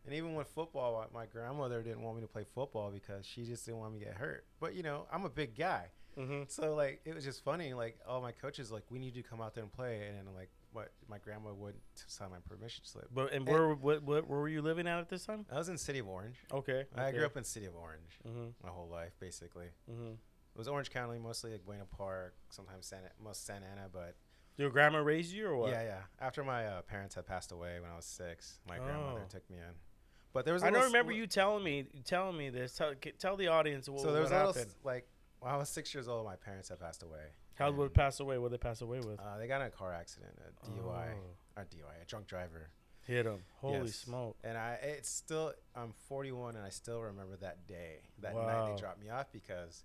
And 0.05 0.13
even 0.15 0.35
with 0.35 0.47
football, 0.49 1.05
my 1.13 1.21
my 1.21 1.25
grandmother 1.27 1.81
didn't 1.83 2.01
want 2.01 2.17
me 2.17 2.21
to 2.23 2.27
play 2.27 2.43
football 2.43 2.91
because 2.91 3.25
she 3.25 3.45
just 3.45 3.65
didn't 3.65 3.79
want 3.79 3.93
me 3.93 3.99
to 3.99 4.05
get 4.05 4.15
hurt. 4.15 4.45
But 4.59 4.73
you 4.75 4.83
know, 4.83 5.07
I'm 5.11 5.23
a 5.25 5.29
big 5.29 5.55
guy, 5.55 5.91
Mm-hmm. 6.17 6.43
so 6.49 6.75
like 6.75 6.99
it 7.05 7.15
was 7.15 7.23
just 7.23 7.41
funny. 7.45 7.73
Like 7.73 7.97
all 8.05 8.19
my 8.21 8.33
coaches 8.33 8.69
like, 8.69 8.83
we 8.89 8.99
need 8.99 9.15
you 9.15 9.23
to 9.23 9.29
come 9.29 9.39
out 9.41 9.53
there 9.55 9.63
and 9.63 9.71
play, 9.71 10.05
and 10.07 10.17
then 10.17 10.33
like 10.35 10.49
what 10.73 10.91
my 11.09 11.17
grandma 11.17 11.51
wouldn't 11.53 11.81
sign 12.07 12.29
my 12.31 12.37
permission 12.47 12.83
slip. 12.85 13.07
But 13.13 13.33
and 13.33 13.47
And- 13.47 13.47
where, 13.47 13.69
what, 13.75 14.03
what, 14.03 14.27
where 14.27 14.39
were 14.39 14.47
you 14.49 14.61
living 14.61 14.87
at 14.87 14.99
at 14.99 15.09
this 15.09 15.25
time? 15.25 15.45
I 15.51 15.57
was 15.57 15.69
in 15.69 15.77
City 15.77 15.99
of 15.99 16.07
Orange. 16.07 16.37
Okay. 16.53 16.85
I 16.95 17.11
grew 17.11 17.25
up 17.25 17.35
in 17.37 17.43
City 17.43 17.65
of 17.65 17.75
Orange 17.75 18.19
Mm-hmm. 18.27 18.49
my 18.63 18.69
whole 18.69 18.87
life, 18.87 19.13
basically. 19.19 19.67
Mm-hmm. 19.91 20.11
It 20.53 20.57
was 20.57 20.67
Orange 20.67 20.89
County, 20.89 21.17
mostly 21.19 21.51
like 21.51 21.65
Buena 21.65 21.85
Park, 21.85 22.35
sometimes 22.49 22.85
Santa, 22.85 23.09
most 23.23 23.45
Santa 23.45 23.65
Ana, 23.71 23.87
but 23.91 24.15
Your 24.57 24.69
grandma 24.69 24.99
raised 24.99 25.31
you 25.33 25.47
or 25.47 25.55
what? 25.57 25.71
yeah, 25.71 25.83
yeah. 25.83 26.01
After 26.19 26.43
my 26.43 26.65
uh, 26.65 26.81
parents 26.81 27.15
had 27.15 27.25
passed 27.25 27.51
away 27.51 27.79
when 27.79 27.89
I 27.89 27.95
was 27.95 28.05
six, 28.05 28.59
my 28.67 28.77
grandmother 28.77 29.21
Oh. 29.25 29.29
took 29.29 29.49
me 29.49 29.57
in. 29.57 29.75
But 30.33 30.45
there 30.45 30.53
was 30.53 30.63
a 30.63 30.67
I 30.67 30.71
don't 30.71 30.83
remember 30.85 31.11
you 31.11 31.27
telling 31.27 31.63
me 31.63 31.87
telling 32.05 32.37
me 32.37 32.49
this. 32.49 32.73
Tell, 32.75 32.93
tell 33.19 33.35
the 33.35 33.47
audience 33.49 33.89
what, 33.89 34.01
So 34.01 34.13
there 34.13 34.21
was 34.21 34.31
what 34.31 34.41
a 34.41 34.45
little 34.47 34.61
s- 34.61 34.75
like 34.83 35.05
when 35.39 35.51
I 35.51 35.57
was 35.57 35.67
six 35.67 35.93
years 35.93 36.07
old, 36.07 36.25
my 36.25 36.35
parents 36.37 36.69
had 36.69 36.79
passed 36.79 37.03
away. 37.03 37.25
How 37.61 37.71
would 37.71 37.93
pass 37.93 38.19
away? 38.19 38.37
What 38.37 38.51
they 38.51 38.57
pass 38.57 38.81
away 38.81 38.99
with? 38.99 39.19
Uh, 39.19 39.37
they 39.37 39.47
got 39.47 39.61
in 39.61 39.67
a 39.67 39.71
car 39.71 39.93
accident, 39.93 40.33
a 40.39 40.65
DUI, 40.69 41.13
Oh. 41.15 41.59
or 41.61 41.65
DUI, 41.65 42.01
a 42.01 42.05
drunk 42.05 42.27
driver. 42.27 42.69
Hit 43.05 43.25
him. 43.25 43.43
Holy 43.59 43.87
Yes. 43.87 43.95
smoke. 43.95 44.37
And 44.43 44.57
I, 44.57 44.73
it's 44.81 45.09
still, 45.09 45.53
I'm 45.75 45.93
41, 46.07 46.55
and 46.55 46.65
I 46.65 46.69
still 46.69 47.01
remember 47.01 47.35
that 47.37 47.67
day, 47.67 48.01
that 48.19 48.35
night 48.35 48.71
they 48.73 48.79
dropped 48.79 48.99
me 49.01 49.09
off 49.09 49.31
because 49.31 49.83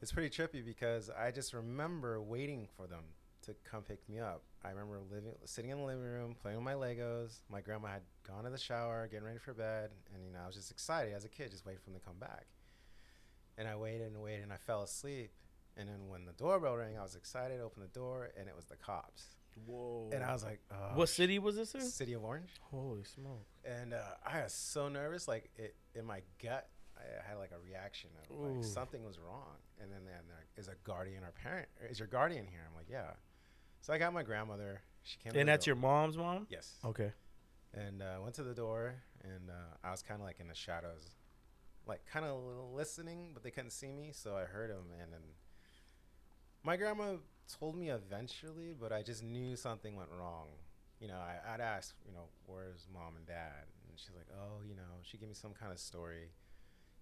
it's 0.00 0.12
pretty 0.12 0.30
trippy 0.30 0.64
because 0.64 1.10
I 1.10 1.30
just 1.30 1.52
remember 1.52 2.20
waiting 2.22 2.66
for 2.76 2.86
them 2.86 3.04
to 3.42 3.54
come 3.64 3.82
pick 3.82 4.06
me 4.08 4.18
up. 4.18 4.42
I 4.64 4.70
remember 4.70 4.98
living, 5.10 5.34
sitting 5.44 5.70
in 5.70 5.78
the 5.78 5.84
living 5.84 6.04
room, 6.04 6.34
playing 6.34 6.56
with 6.58 6.64
my 6.64 6.74
Legos. 6.74 7.40
My 7.48 7.60
grandma 7.60 7.88
had 7.88 8.02
gone 8.26 8.44
to 8.44 8.50
the 8.50 8.58
shower, 8.58 9.06
getting 9.08 9.26
ready 9.26 9.38
for 9.38 9.54
bed, 9.54 9.90
and 10.14 10.24
you 10.24 10.32
know 10.32 10.40
I 10.42 10.46
was 10.46 10.56
just 10.56 10.70
excited 10.70 11.14
as 11.14 11.24
a 11.24 11.28
kid, 11.28 11.50
just 11.50 11.64
waiting 11.64 11.80
for 11.80 11.90
them 11.90 11.98
to 12.00 12.04
come 12.04 12.18
back. 12.18 12.46
And 13.56 13.68
I 13.68 13.76
waited 13.76 14.08
and 14.12 14.20
waited, 14.22 14.42
and 14.42 14.52
I 14.52 14.56
fell 14.56 14.82
asleep. 14.82 15.32
And 15.78 15.88
then 15.88 16.08
when 16.08 16.24
the 16.24 16.32
doorbell 16.32 16.76
rang, 16.76 16.98
I 16.98 17.02
was 17.02 17.14
excited, 17.14 17.60
opened 17.60 17.84
the 17.84 17.98
door, 17.98 18.30
and 18.38 18.48
it 18.48 18.56
was 18.56 18.64
the 18.66 18.76
cops. 18.76 19.24
Whoa. 19.66 20.10
And 20.12 20.22
I 20.24 20.32
was 20.32 20.44
like, 20.44 20.60
oh, 20.70 20.96
what 20.96 21.08
city 21.08 21.38
was 21.38 21.56
this 21.56 21.74
in? 21.74 21.80
City 21.82 22.12
of 22.14 22.24
Orange 22.24 22.50
Holy 22.70 23.02
smoke. 23.04 23.46
and 23.64 23.92
uh, 23.94 23.98
I 24.26 24.42
was 24.42 24.52
so 24.52 24.88
nervous. 24.88 25.26
Like 25.28 25.50
it 25.56 25.74
in 25.94 26.04
my 26.04 26.20
gut, 26.42 26.68
I 26.96 27.28
had 27.28 27.38
like 27.38 27.50
a 27.52 27.58
reaction 27.64 28.10
of 28.22 28.36
Ooh. 28.36 28.54
like 28.54 28.64
something 28.64 29.04
was 29.04 29.18
wrong. 29.18 29.56
And 29.80 29.90
then 29.92 30.00
then 30.04 30.22
there 30.28 30.44
is 30.56 30.68
a 30.68 30.74
guardian 30.84 31.22
or 31.24 31.32
parent? 31.32 31.68
Is 31.88 31.98
your 31.98 32.08
guardian 32.08 32.46
here? 32.46 32.60
I'm 32.68 32.76
like, 32.76 32.88
yeah. 32.90 33.10
So 33.80 33.92
I 33.92 33.98
got 33.98 34.12
my 34.12 34.22
grandmother. 34.24 34.82
She 35.02 35.18
came. 35.18 35.32
to 35.32 35.38
And 35.40 35.48
that's 35.48 35.66
your 35.66 35.76
mom's 35.76 36.16
mom? 36.16 36.46
yes. 36.50 36.74
Okay. 36.84 37.12
And 37.74 38.02
uh, 38.02 38.16
went 38.22 38.34
to 38.36 38.42
the 38.42 38.54
door, 38.54 38.94
and 39.22 39.50
uh, 39.50 39.76
I 39.86 39.90
was 39.90 40.02
kind 40.02 40.20
of 40.20 40.26
like 40.26 40.40
in 40.40 40.48
the 40.48 40.54
shadows, 40.54 41.02
like 41.86 42.04
kind 42.06 42.24
of 42.24 42.40
listening, 42.74 43.30
but 43.34 43.42
they 43.42 43.50
couldn't 43.50 43.70
see 43.72 43.92
me, 43.92 44.10
so 44.12 44.36
I 44.36 44.42
heard 44.44 44.70
him. 44.70 44.86
And 45.02 45.12
then 45.12 45.20
my 46.62 46.76
grandma 46.76 47.16
told 47.58 47.76
me 47.76 47.90
eventually, 47.90 48.74
but 48.78 48.92
I 48.92 49.02
just 49.02 49.22
knew 49.22 49.56
something 49.56 49.96
went 49.96 50.10
wrong. 50.18 50.48
You 51.00 51.08
know, 51.08 51.16
I, 51.16 51.54
I'd 51.54 51.60
ask, 51.60 51.94
you 52.06 52.12
know, 52.12 52.24
where's 52.46 52.86
mom 52.92 53.16
and 53.16 53.26
dad? 53.26 53.66
And 53.88 53.98
she's 53.98 54.14
like, 54.16 54.26
oh, 54.34 54.62
you 54.68 54.74
know, 54.74 54.98
she 55.02 55.16
gave 55.16 55.28
me 55.28 55.34
some 55.34 55.52
kind 55.52 55.72
of 55.72 55.78
story. 55.78 56.30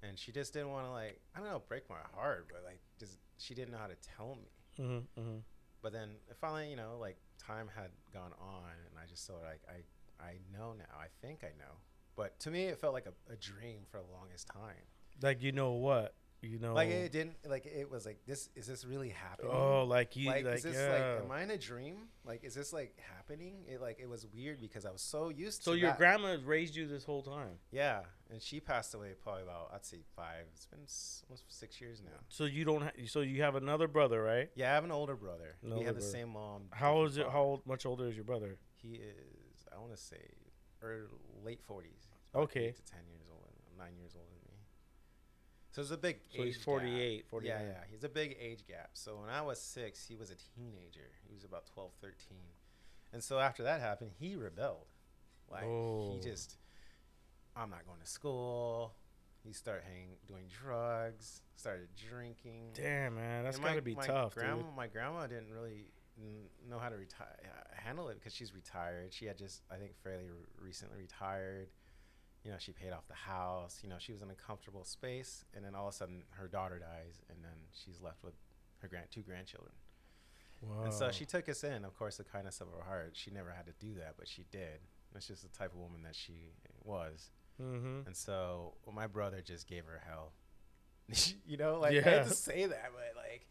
And 0.03 0.19
she 0.19 0.31
just 0.31 0.53
didn't 0.53 0.71
want 0.71 0.87
to, 0.87 0.92
like, 0.92 1.21
I 1.35 1.40
don't 1.40 1.49
know, 1.49 1.62
break 1.66 1.88
my 1.88 1.97
heart, 2.14 2.49
but, 2.53 2.62
like, 2.64 2.81
just, 2.99 3.19
she 3.38 3.55
didn't 3.55 3.73
know 3.73 3.79
how 3.79 3.87
to 3.87 3.97
tell 4.16 4.37
me. 4.37 4.85
Mm-hmm, 4.85 5.21
mm-hmm. 5.21 5.38
But 5.83 5.92
then 5.92 6.11
finally, 6.38 6.69
you 6.69 6.77
know, 6.77 6.99
like, 7.01 7.16
time 7.38 7.69
had 7.75 7.90
gone 8.12 8.33
on, 8.38 8.71
and 8.90 8.99
I 9.03 9.09
just 9.09 9.27
felt 9.27 9.40
like, 9.42 9.62
I, 9.69 9.81
I 10.23 10.38
know 10.53 10.75
now. 10.77 10.85
I 10.99 11.07
think 11.21 11.40
I 11.42 11.53
know. 11.59 11.81
But 12.16 12.38
to 12.40 12.51
me, 12.51 12.64
it 12.64 12.79
felt 12.79 12.95
like 12.95 13.07
a, 13.07 13.33
a 13.33 13.37
dream 13.37 13.81
for 13.90 13.99
the 13.99 14.12
longest 14.19 14.49
time. 14.49 14.85
Like 15.23 15.42
you 15.42 15.53
know 15.53 15.73
what? 15.73 16.14
You 16.42 16.59
know. 16.59 16.75
Like, 16.75 16.88
it 16.90 17.12
didn't, 17.12 17.37
like, 17.49 17.66
it 17.66 17.90
was 17.90 18.07
like, 18.07 18.18
this, 18.27 18.49
is 18.55 18.66
this 18.66 18.85
really 18.85 19.09
happening? 19.09 19.51
oh, 19.53 19.85
like 19.85 20.16
you 20.16 20.29
like, 20.29 20.44
like, 20.44 20.55
is 20.57 20.62
this 20.62 20.77
yeah. 20.77 20.92
like 20.92 21.25
am 21.25 21.31
I 21.31 21.42
in 21.42 21.51
a 21.51 21.59
dream? 21.59 21.96
Like 22.25 22.42
is 22.44 22.55
this 22.55 22.72
like 22.72 22.96
happening? 23.14 23.64
It 23.68 23.81
like 23.81 23.99
it 24.01 24.09
was 24.09 24.27
weird 24.35 24.61
because 24.61 24.85
I 24.85 24.90
was 24.90 25.01
so 25.01 25.29
used 25.29 25.59
to 25.61 25.64
so 25.64 25.72
your 25.72 25.90
that. 25.90 25.99
grandma 25.99 26.37
raised 26.44 26.75
you 26.75 26.87
this 26.88 27.05
whole 27.05 27.22
time. 27.22 27.59
Yeah, 27.70 28.01
and 28.31 28.42
she 28.42 28.59
passed 28.59 28.94
away 28.94 29.12
probably 29.22 29.44
about 29.44 29.70
I'd 29.72 29.85
say 29.85 29.99
5. 30.16 30.27
It's 30.55 30.66
been 30.66 30.83
s- 30.85 31.22
almost 31.29 31.44
6 31.49 31.81
years 31.81 32.03
now. 32.05 32.18
So 32.29 32.44
you 32.44 32.64
don't. 32.64 32.83
Ha- 32.83 32.90
so 33.07 33.20
you 33.20 33.42
have 33.42 33.55
another 33.55 33.87
brother, 33.87 34.22
right? 34.22 34.51
Yeah, 34.57 34.72
I 34.72 34.75
have 34.75 34.85
an 34.85 34.90
older 34.90 35.14
brother. 35.14 35.57
An 35.62 35.70
we 35.70 35.75
older 35.75 35.87
have 35.87 35.94
the 35.94 36.01
brother. 36.01 36.12
same 36.12 36.31
mom. 36.31 36.62
How 36.70 37.05
is 37.05 37.16
it? 37.16 37.22
father. 37.22 37.33
How 37.33 37.42
old, 37.42 37.66
much 37.66 37.87
older 37.87 38.09
is 38.09 38.16
your 38.16 38.25
brother? 38.25 38.59
He 38.75 38.94
is 38.94 39.68
I 39.75 39.79
want 39.79 39.92
to 39.94 40.01
say 40.01 40.18
or 40.83 41.09
late 41.44 41.61
40s. 41.68 42.11
Okay. 42.35 42.72
to 42.72 42.83
10 42.83 43.01
years 43.09 43.29
old. 43.31 43.53
9 43.79 43.88
years 43.96 44.14
me. 44.14 44.36
So 45.77 45.83
it's 45.83 45.91
a 45.91 45.99
big 45.99 46.21
So 46.35 46.43
he's 46.43 46.57
age 46.57 46.65
gap. 46.65 47.31
49. 47.31 47.43
Yeah, 47.45 47.67
yeah. 47.67 47.75
He's 47.91 48.03
a 48.03 48.09
big 48.09 48.35
age 48.41 48.67
gap. 48.67 48.93
So 48.95 49.19
when 49.21 49.29
I 49.29 49.43
was 49.43 49.61
six, 49.61 50.07
he 50.07 50.17
was 50.17 50.31
a 50.31 50.35
teenager. 50.57 51.11
He 51.29 51.35
was 51.35 51.45
about 51.45 51.67
12, 51.67 51.91
13. 52.01 52.15
And 53.12 53.23
so 53.23 53.39
after 53.39 53.62
that 53.65 53.83
happened, 53.83 54.12
he 54.19 54.37
rebelled. 54.37 54.87
Like, 55.51 55.65
Oh. 55.65 56.15
he 56.15 56.21
just, 56.27 56.57
I'm 57.55 57.69
not 57.69 57.85
going 57.87 58.01
to 58.01 58.07
school. 58.07 58.95
He 59.45 59.53
started 59.53 59.83
hanging, 59.85 60.17
doing 60.27 60.45
drugs, 60.49 61.43
started 61.57 61.89
drinking. 62.09 62.71
Damn, 62.73 63.17
man, 63.17 63.45
that's 63.45 63.59
And 63.59 63.67
gotta 63.67 63.83
be 63.83 63.95
my 63.97 64.07
tough, 64.07 64.35
grandma, 64.35 64.62
dude. 64.62 64.75
My 64.75 64.87
grandma 64.87 65.27
didn't 65.27 65.53
really 65.53 65.89
know 66.67 66.79
how 66.79 66.89
to 66.89 66.97
retire, 66.97 67.37
handle 67.75 68.09
it 68.09 68.15
because 68.15 68.35
she's 68.35 68.55
retired. 68.55 69.12
She 69.12 69.27
had 69.27 69.37
just, 69.37 69.61
I 69.71 69.77
think, 69.77 69.95
fairly 70.03 70.25
re- 70.25 70.65
recently 70.65 70.97
retired. 70.97 71.69
You 72.46 72.52
know, 72.52 72.59
she 72.61 72.70
paid 72.70 72.92
off 72.92 73.09
the 73.09 73.14
house. 73.14 73.80
You 73.82 73.88
know, 73.88 73.96
she 73.98 74.12
was 74.12 74.22
in 74.22 74.30
a 74.30 74.35
comfortable 74.37 74.85
space, 74.85 75.44
and 75.52 75.64
then 75.64 75.74
all 75.74 75.88
of 75.88 75.94
a 75.94 75.96
sudden, 75.96 76.22
her 76.38 76.46
daughter 76.46 76.78
dies, 76.78 77.20
and 77.28 77.38
then 77.42 77.59
she's 77.72 78.00
left 78.00 78.22
with 78.22 78.35
her 78.82 78.87
grand 78.88 79.06
two 79.11 79.22
grandchildren. 79.22 79.72
Wow. 80.62 80.85
And 80.85 80.94
so 80.94 81.11
she 81.11 81.24
took 81.24 81.48
us 81.48 81.64
in. 81.64 81.85
Of 81.85 81.98
course, 81.98 82.18
the 82.18 82.24
kindness 82.24 82.61
of 82.61 82.68
her 82.68 82.85
heart. 82.85 83.11
She 83.14 83.32
never 83.32 83.50
had 83.50 83.66
to 83.66 83.72
do 83.85 83.94
that, 83.98 84.14
but 84.16 84.28
she 84.28 84.44
did. 84.52 84.78
That's 85.12 85.26
just 85.26 85.42
the 85.42 85.48
type 85.59 85.72
of 85.72 85.78
woman 85.80 86.02
that 86.04 86.14
she 86.14 86.52
was. 86.85 87.30
Mm-hmm. 87.61 88.06
And 88.06 88.16
so 88.16 88.74
well, 88.85 88.94
my 88.94 89.09
brother 89.09 89.42
just 89.44 89.66
gave 89.66 89.85
her 89.87 90.00
hell. 90.06 90.32
you 91.46 91.56
know, 91.56 91.80
like 91.80 91.92
I 91.92 91.94
Yeah. 91.96 92.02
hate 92.20 92.28
to 92.28 92.35
say 92.35 92.66
that, 92.66 92.90
but 92.94 93.20
like 93.22 93.48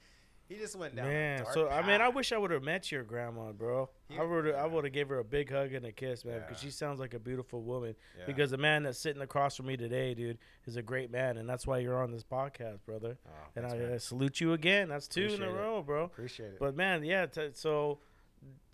he 0.47 0.55
just 0.55 0.75
went 0.75 0.95
down. 0.95 1.07
Man, 1.07 1.43
so 1.53 1.67
I 1.69 1.81
mean, 1.85 2.01
I 2.01 2.09
wish 2.09 2.31
I 2.31 2.37
would 2.37 2.51
have 2.51 2.61
met 2.63 2.91
your 2.91 3.03
grandma, 3.03 3.51
bro. 3.51 3.89
You- 4.09 4.21
I 4.21 4.23
would, 4.23 4.53
I 4.53 4.65
would 4.67 4.83
have 4.83 4.93
gave 4.93 5.09
her 5.09 5.19
a 5.19 5.23
big 5.23 5.51
hug 5.51 5.73
and 5.73 5.85
a 5.85 5.91
kiss, 5.91 6.23
man, 6.23 6.41
because 6.47 6.61
Yeah. 6.63 6.67
she 6.67 6.71
sounds 6.71 6.99
like 6.99 7.13
a 7.15 7.19
beautiful 7.19 7.61
woman. 7.63 7.95
Yeah. 8.17 8.25
Because 8.27 8.51
the 8.51 8.57
man 8.57 8.83
that's 8.83 8.99
sitting 8.99 9.21
across 9.23 9.55
from 9.57 9.65
me 9.65 9.75
today, 9.77 10.13
dude, 10.13 10.37
is 10.65 10.75
a 10.75 10.81
great 10.83 11.09
man, 11.11 11.37
and 11.37 11.49
that's 11.49 11.65
why 11.65 11.79
you're 11.79 12.01
on 12.01 12.11
this 12.11 12.23
podcast, 12.23 12.79
brother. 12.85 13.17
Oh, 13.27 13.31
And 13.55 13.65
I. 13.65 13.93
I 13.95 13.97
salute 13.97 14.39
you 14.39 14.53
again. 14.53 14.89
That's 14.89 15.07
two 15.07 15.25
in 15.25 15.41
a 15.41 15.49
it. 15.49 15.53
row, 15.53 15.81
bro. 15.81 16.03
appreciate 16.03 16.53
it. 16.53 16.59
But 16.59 16.75
man, 16.75 17.03
yeah. 17.03 17.25
T- 17.25 17.49
so, 17.53 17.99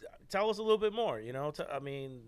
t- 0.02 0.08
tell 0.30 0.50
us 0.50 0.58
a 0.58 0.62
little 0.64 0.78
bit 0.78 0.94
more. 0.94 1.20
You 1.20 1.32
know, 1.34 1.52
t- 1.52 1.64
I 1.72 1.80
mean, 1.80 2.22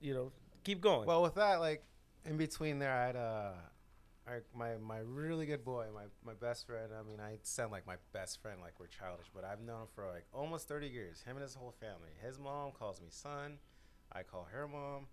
you 0.00 0.12
know, 0.14 0.32
keep 0.64 0.80
going. 0.82 1.06
well, 1.06 1.22
with 1.22 1.36
that, 1.36 1.60
like 1.60 1.82
in 2.26 2.36
between 2.36 2.78
there, 2.78 2.92
I 2.92 3.06
had 3.06 3.16
uh, 3.16 3.52
I, 4.26 4.40
my 4.54 4.76
my 4.76 4.98
really 4.98 5.46
good 5.46 5.64
boy, 5.64 5.86
my 5.94 6.04
my 6.24 6.34
best 6.34 6.66
friend. 6.66 6.90
I 6.98 7.02
mean, 7.08 7.18
I 7.20 7.38
sound 7.42 7.72
like 7.72 7.86
my 7.86 7.96
best 8.12 8.40
friend, 8.42 8.60
like 8.60 8.74
we're 8.78 8.86
childish, 8.86 9.26
but 9.34 9.44
I've 9.44 9.60
known 9.60 9.82
him 9.82 9.88
for 9.94 10.06
like 10.06 10.26
almost 10.32 10.68
thirty 10.68 10.88
years. 10.88 11.22
Him 11.22 11.36
and 11.36 11.42
his 11.42 11.54
whole 11.54 11.72
family. 11.80 12.10
His 12.24 12.38
mom 12.38 12.72
calls 12.72 13.00
me 13.00 13.08
son. 13.10 13.58
I 14.12 14.22
call 14.22 14.46
her 14.52 14.68
mom. 14.68 15.06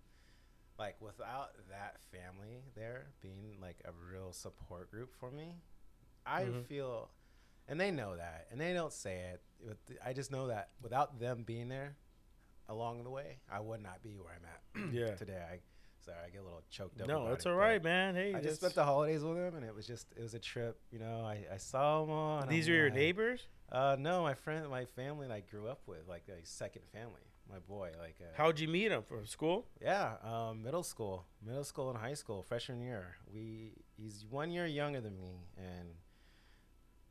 Like 0.78 0.96
without 1.02 1.52
that 1.70 1.98
family 2.12 2.62
there 2.76 3.08
being 3.22 3.58
like 3.62 3.78
a 3.86 3.92
real 4.12 4.32
support 4.32 4.92
group 4.92 5.12
for 5.20 5.32
me, 5.32 5.56
I 6.26 6.44
Mhm. 6.44 6.66
feel, 6.68 7.10
and 7.68 7.80
they 7.82 7.90
know 7.90 8.16
that, 8.16 8.48
and 8.52 8.62
they 8.62 8.74
don't 8.74 8.94
say 8.94 9.32
it. 9.34 9.42
but 9.66 9.78
I 10.06 10.14
just 10.14 10.30
know 10.32 10.48
that 10.48 10.70
without 10.84 11.20
them 11.20 11.42
being 11.44 11.68
there 11.68 11.96
along 12.70 13.04
the 13.04 13.10
way, 13.10 13.40
I 13.50 13.60
would 13.60 13.82
not 13.82 14.04
be 14.04 14.18
where 14.18 14.34
I'm 14.36 14.46
at 14.46 14.94
Yeah. 14.94 15.16
today. 15.16 15.42
I 15.52 15.60
sorry, 16.08 16.18
I 16.26 16.30
get 16.30 16.42
a 16.42 16.44
little 16.44 16.64
choked 16.70 17.02
up. 17.02 17.08
no, 17.08 17.28
it's 17.28 17.46
it, 17.46 17.50
all 17.50 17.80
man. 17.84 18.16
Hey, 18.16 18.34
I 18.34 18.42
just 18.42 18.58
spent 18.58 18.76
the 18.76 18.84
holidays 18.84 19.24
with 19.24 19.38
him, 19.38 19.56
and 19.56 19.66
it 19.66 19.76
was 19.76 19.86
just 19.86 20.08
it 20.16 20.22
was 20.22 20.34
a 20.34 20.40
trip. 20.40 20.80
You 20.92 21.00
know, 21.00 21.22
I, 21.26 21.46
I 21.54 21.58
saw 21.58 22.04
him 22.04 22.10
on. 22.12 22.48
these 22.48 22.68
I'm 22.68 22.74
are 22.74 22.78
your 22.78 22.86
like- 22.86 22.94
neighbors. 22.96 23.48
Uh, 23.70 23.98
no, 24.00 24.22
my 24.24 24.34
friend, 24.34 24.70
my 24.70 24.86
family, 24.86 25.28
that 25.28 25.34
I 25.34 25.42
grew 25.42 25.68
up 25.68 25.82
with, 25.88 26.08
like 26.08 26.24
a 26.30 26.46
second 26.46 26.84
family. 26.94 27.20
My 27.50 27.60
boy, 27.60 27.92
like 28.00 28.16
uh, 28.22 28.26
How'd 28.38 28.60
you 28.60 28.68
meet 28.68 28.92
him 28.92 29.04
from 29.04 29.26
school? 29.26 29.66
yeah, 29.82 30.14
um, 30.24 30.64
middle 30.64 30.84
school, 30.84 31.26
middle 31.46 31.64
school 31.64 31.90
and 31.90 31.98
high 31.98 32.14
school, 32.14 32.44
freshman 32.44 32.82
year. 32.82 33.16
We 33.34 33.74
he's 33.98 34.26
one 34.30 34.52
year 34.52 34.66
younger 34.66 35.02
than 35.02 35.18
me, 35.18 35.48
and 35.58 35.90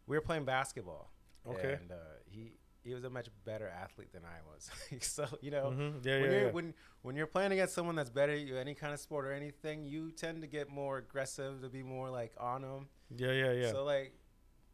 we 0.07 0.17
were 0.17 0.21
playing 0.23 0.45
basketball. 0.45 1.11
Okay. 1.49 1.79
And 1.81 1.93
uh, 1.93 1.97
he 2.27 2.53
he 2.87 2.94
was 2.94 3.05
a 3.05 3.11
much 3.11 3.29
better 3.44 3.68
athlete 3.68 4.12
than 4.12 4.22
I 4.25 4.38
was. 4.53 4.70
so 5.07 5.27
you 5.42 5.51
know, 5.51 5.72
Mhm. 5.77 6.05
Yeah, 6.05 6.20
when 6.20 6.31
yeah, 6.31 6.37
you're 6.37 6.46
yeah. 6.46 6.51
when 6.53 6.75
when 7.03 7.16
you're 7.16 7.27
playing 7.27 7.53
against 7.53 7.75
someone 7.75 7.96
that's 7.96 8.11
better 8.11 8.33
at 8.33 8.40
you, 8.40 8.57
any 8.57 8.75
kind 8.75 8.92
of 8.94 9.01
sport 9.01 9.27
or 9.27 9.33
anything, 9.33 9.85
you 9.85 10.11
tend 10.12 10.40
to 10.42 10.46
get 10.49 10.68
more 10.68 10.99
aggressive, 10.99 11.61
to 11.62 11.68
be 11.68 11.83
more 11.83 12.11
like 12.11 12.33
on 12.38 12.62
them. 12.62 12.88
yeah, 13.16 13.33
yeah, 13.33 13.53
yeah. 13.53 13.70
So 13.72 13.85
like, 13.85 14.12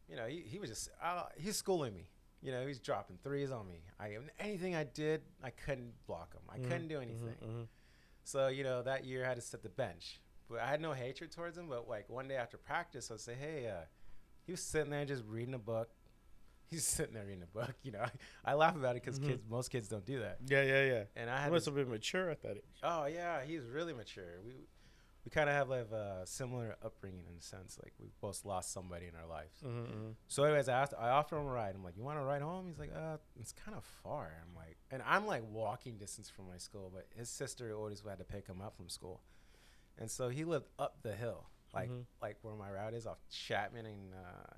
you 0.07 0.15
know, 0.15 0.25
he, 0.27 0.41
he 0.41 0.59
was 0.59 0.69
just 0.69 0.89
uh, 1.01 1.23
he's 1.37 1.57
schooling 1.57 1.93
me. 1.93 2.09
You 2.41 2.51
know, 2.51 2.67
he's 2.67 2.79
dropping 2.79 3.17
threes 3.23 3.51
on 3.51 3.67
me. 3.67 3.79
I 3.99 4.17
anything 4.39 4.75
I 4.75 4.83
did, 4.83 5.21
I 5.41 5.49
couldn't 5.49 5.93
block 6.07 6.33
him. 6.33 6.41
I 6.49 6.57
Mhm, 6.59 6.63
couldn't 6.69 6.87
do 6.89 6.99
anything. 6.99 7.35
mhm, 7.41 7.47
mhm. 7.47 7.67
So 8.25 8.47
you 8.49 8.63
know, 8.63 8.83
that 8.83 9.05
year 9.05 9.23
I 9.25 9.29
had 9.29 9.35
to 9.37 9.41
sit 9.41 9.63
the 9.63 9.69
bench, 9.69 10.19
but 10.49 10.59
I 10.59 10.67
had 10.67 10.81
no 10.81 10.91
hatred 10.93 11.31
towards 11.31 11.57
him. 11.57 11.67
But 11.69 11.87
like 11.89 12.09
one 12.09 12.27
day 12.27 12.35
after 12.35 12.57
practice, 12.57 13.09
I'd 13.11 13.19
say, 13.21 13.33
hey, 13.35 13.67
uh, 13.69 13.85
he 14.45 14.51
was 14.51 14.61
sitting 14.61 14.91
there 14.91 15.05
just 15.05 15.23
reading 15.25 15.53
a 15.53 15.59
book. 15.59 15.89
He's 16.69 16.85
sitting 16.85 17.13
there 17.13 17.25
reading 17.25 17.43
a 17.43 17.47
book. 17.57 17.73
You 17.83 17.91
know, 17.91 18.05
I, 18.45 18.53
laugh 18.55 18.75
about 18.75 18.95
it 18.95 19.03
because 19.03 19.19
Mhm. 19.19 19.27
kids, 19.27 19.43
most 19.49 19.69
kids 19.69 19.87
don't 19.87 20.05
do 20.05 20.19
that. 20.19 20.39
Yeah, 20.47 20.63
yeah, 20.63 20.83
yeah. 20.85 21.03
And 21.15 21.29
I 21.29 21.37
I 21.37 21.41
had 21.41 21.51
must 21.51 21.65
have 21.65 21.75
been 21.75 21.89
mature 21.89 22.29
at 22.29 22.41
that 22.41 22.57
age. 22.57 22.63
Oh 22.81 23.05
yeah, 23.05 23.43
he's 23.43 23.65
really 23.67 23.93
mature. 23.93 24.39
We 24.45 24.67
we 25.25 25.29
kind 25.29 25.49
of 25.49 25.55
have 25.55 25.69
like 25.69 25.89
a 25.91 26.23
similar 26.25 26.75
upbringing 26.83 27.23
in 27.31 27.37
a 27.37 27.41
sense. 27.41 27.79
Like 27.81 27.93
we 27.99 28.07
both 28.19 28.43
lost 28.43 28.73
somebody 28.73 29.05
in 29.07 29.15
our 29.15 29.25
lives. 29.27 29.55
Mm-hmm. 29.65 30.11
So 30.27 30.43
anyways, 30.43 30.67
I 30.67 30.81
asked, 30.81 30.93
I 30.99 31.09
offered 31.11 31.37
him 31.37 31.47
a 31.47 31.51
ride. 31.51 31.75
I'm 31.75 31.83
like, 31.83 31.95
you 31.95 32.03
want 32.03 32.19
to 32.19 32.25
ride 32.25 32.41
home? 32.41 32.67
He's 32.67 32.77
like, 32.77 32.91
uh, 32.93 33.15
it's 33.39 33.53
kind 33.53 33.77
of 33.77 33.85
far. 34.03 34.33
I'm 34.41 34.53
like, 34.53 34.75
and 34.91 35.01
I'm 35.05 35.25
like 35.25 35.43
walking 35.49 35.97
distance 35.97 36.29
from 36.29 36.49
my 36.49 36.57
school, 36.57 36.91
but 36.93 37.07
his 37.15 37.29
sister 37.29 37.73
always 37.73 38.01
had 38.05 38.17
to 38.17 38.25
pick 38.25 38.47
him 38.47 38.59
up 38.61 38.75
from 38.75 38.89
school, 38.89 39.21
and 39.97 40.11
so 40.11 40.27
he 40.27 40.43
lived 40.43 40.67
up 40.77 40.97
the 41.03 41.13
hill, 41.15 41.45
like 41.73 41.89
Mhm. 41.89 42.05
like 42.21 42.37
where 42.41 42.55
my 42.55 42.69
route 42.69 42.93
is 42.93 43.07
off 43.07 43.19
Chapman 43.29 43.85
and 43.85 44.13
uh, 44.13 44.53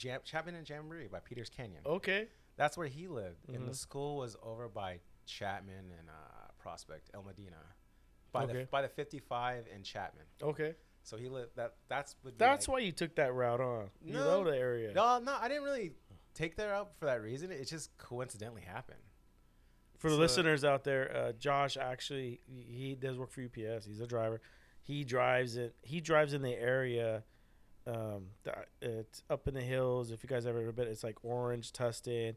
Jam- 0.00 0.20
Chapman 0.24 0.54
and 0.54 0.68
Jamboree 0.68 1.08
by 1.08 1.20
Peters 1.20 1.50
Canyon. 1.50 1.82
Okay. 1.84 2.28
That's 2.56 2.76
where 2.76 2.86
he 2.88 3.06
lived, 3.06 3.48
and 3.48 3.58
Mhm. 3.64 3.66
the 3.68 3.74
school 3.74 4.16
was 4.16 4.34
over 4.42 4.66
by 4.68 5.00
Chapman 5.26 5.92
and 5.98 6.08
uh, 6.08 6.48
Prospect, 6.58 7.10
El 7.14 7.22
Modena, 7.22 7.62
by 8.32 8.44
Okay. 8.44 8.52
the 8.60 8.64
by 8.66 8.80
the 8.82 8.88
55 8.88 9.66
in 9.68 9.82
Chapman. 9.82 10.24
Okay. 10.42 10.74
So 11.02 11.16
he 11.16 11.28
lived 11.28 11.56
that. 11.56 11.76
That's 11.88 12.16
That's 12.38 12.66
like, 12.68 12.72
why 12.72 12.78
you 12.80 12.92
took 12.92 13.14
that 13.16 13.32
route 13.34 13.60
on. 13.60 13.90
You 14.00 14.14
No. 14.14 14.24
know 14.24 14.44
the 14.50 14.56
area. 14.56 14.92
No, 14.94 15.18
no, 15.18 15.34
I 15.36 15.48
didn't 15.48 15.64
really 15.64 15.94
take 16.34 16.56
that 16.56 16.66
route 16.66 16.94
for 16.98 17.04
that 17.06 17.20
reason. 17.22 17.50
It 17.52 17.64
just 17.66 17.96
coincidentally 17.98 18.62
happened. 18.62 19.02
For 19.98 20.08
the 20.08 20.16
listeners 20.16 20.64
out 20.64 20.84
there, 20.84 21.14
uh, 21.14 21.32
Josh 21.32 21.76
actually 21.76 22.40
he 22.46 22.62
he 22.62 22.94
does 22.94 23.18
work 23.18 23.30
for 23.30 23.42
UPS. 23.42 23.84
He's 23.84 24.00
a 24.00 24.06
driver. 24.06 24.40
He 24.82 25.04
drives 25.04 25.56
it. 25.56 25.76
He 25.82 26.00
drives 26.00 26.32
in 26.32 26.40
the 26.42 26.54
area. 26.54 27.24
Um, 27.86 28.26
it's 28.82 29.22
up 29.30 29.48
in 29.48 29.54
the 29.54 29.60
hills. 29.62 30.10
If 30.10 30.22
you 30.22 30.28
guys 30.28 30.46
ever 30.46 30.70
been, 30.72 30.88
it's 30.88 31.02
like 31.02 31.16
Orange, 31.24 31.72
Tustin, 31.72 32.36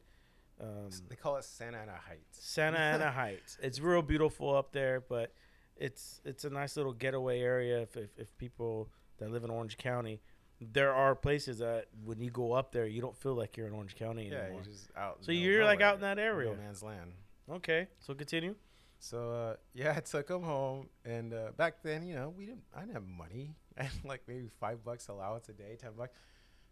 um, 0.61 0.89
they 1.09 1.15
call 1.15 1.37
it 1.37 1.43
Santa 1.43 1.77
Ana 1.79 1.93
Heights. 2.07 2.39
Santa 2.39 2.77
Ana 2.95 3.11
Heights. 3.11 3.57
It's 3.61 3.79
real 3.79 4.01
beautiful 4.01 4.55
up 4.55 4.71
there, 4.71 5.01
but 5.01 5.33
it's 5.75 6.21
it's 6.23 6.45
a 6.45 6.49
nice 6.49 6.77
little 6.77 6.93
getaway 6.93 7.41
area. 7.41 7.81
If, 7.81 7.97
if 7.97 8.17
if 8.17 8.37
people 8.37 8.89
that 9.17 9.31
live 9.31 9.43
in 9.43 9.49
Orange 9.49 9.77
County, 9.77 10.21
there 10.61 10.93
are 10.93 11.15
places 11.15 11.57
that 11.59 11.87
when 12.05 12.21
you 12.21 12.29
go 12.29 12.53
up 12.53 12.71
there, 12.71 12.85
you 12.87 13.01
don't 13.01 13.17
feel 13.17 13.33
like 13.35 13.57
you're 13.57 13.67
in 13.67 13.73
Orange 13.73 13.95
County 13.95 14.29
Yeah, 14.29 14.37
anymore. 14.37 14.61
you're 14.63 14.73
just 14.73 14.89
out. 14.95 15.17
So 15.21 15.27
the 15.27 15.33
middle 15.33 15.47
of 15.49 15.53
you're 15.53 15.65
like 15.65 15.81
out 15.81 15.95
in 15.95 16.01
that 16.01 16.19
area. 16.19 16.51
no 16.51 16.55
man's 16.55 16.81
land. 16.83 17.11
Okay, 17.51 17.87
so 17.99 18.13
continue. 18.13 18.55
So 18.99 19.31
uh, 19.31 19.55
yeah, 19.73 19.93
I 19.97 19.99
took 19.99 20.29
him 20.29 20.43
home, 20.43 20.87
and 21.03 21.33
uh, 21.33 21.51
back 21.57 21.83
then, 21.83 22.05
you 22.05 22.15
know, 22.15 22.33
we 22.37 22.45
didn't. 22.45 22.63
I 22.73 22.81
didn't 22.81 22.93
have 22.93 23.03
money. 23.07 23.55
Had 23.77 23.89
like 24.05 24.21
maybe 24.27 24.49
five 24.59 24.83
bucks 24.83 25.07
allowance 25.07 25.49
a 25.49 25.53
day, 25.53 25.77
ten 25.79 25.91
bucks, 25.97 26.13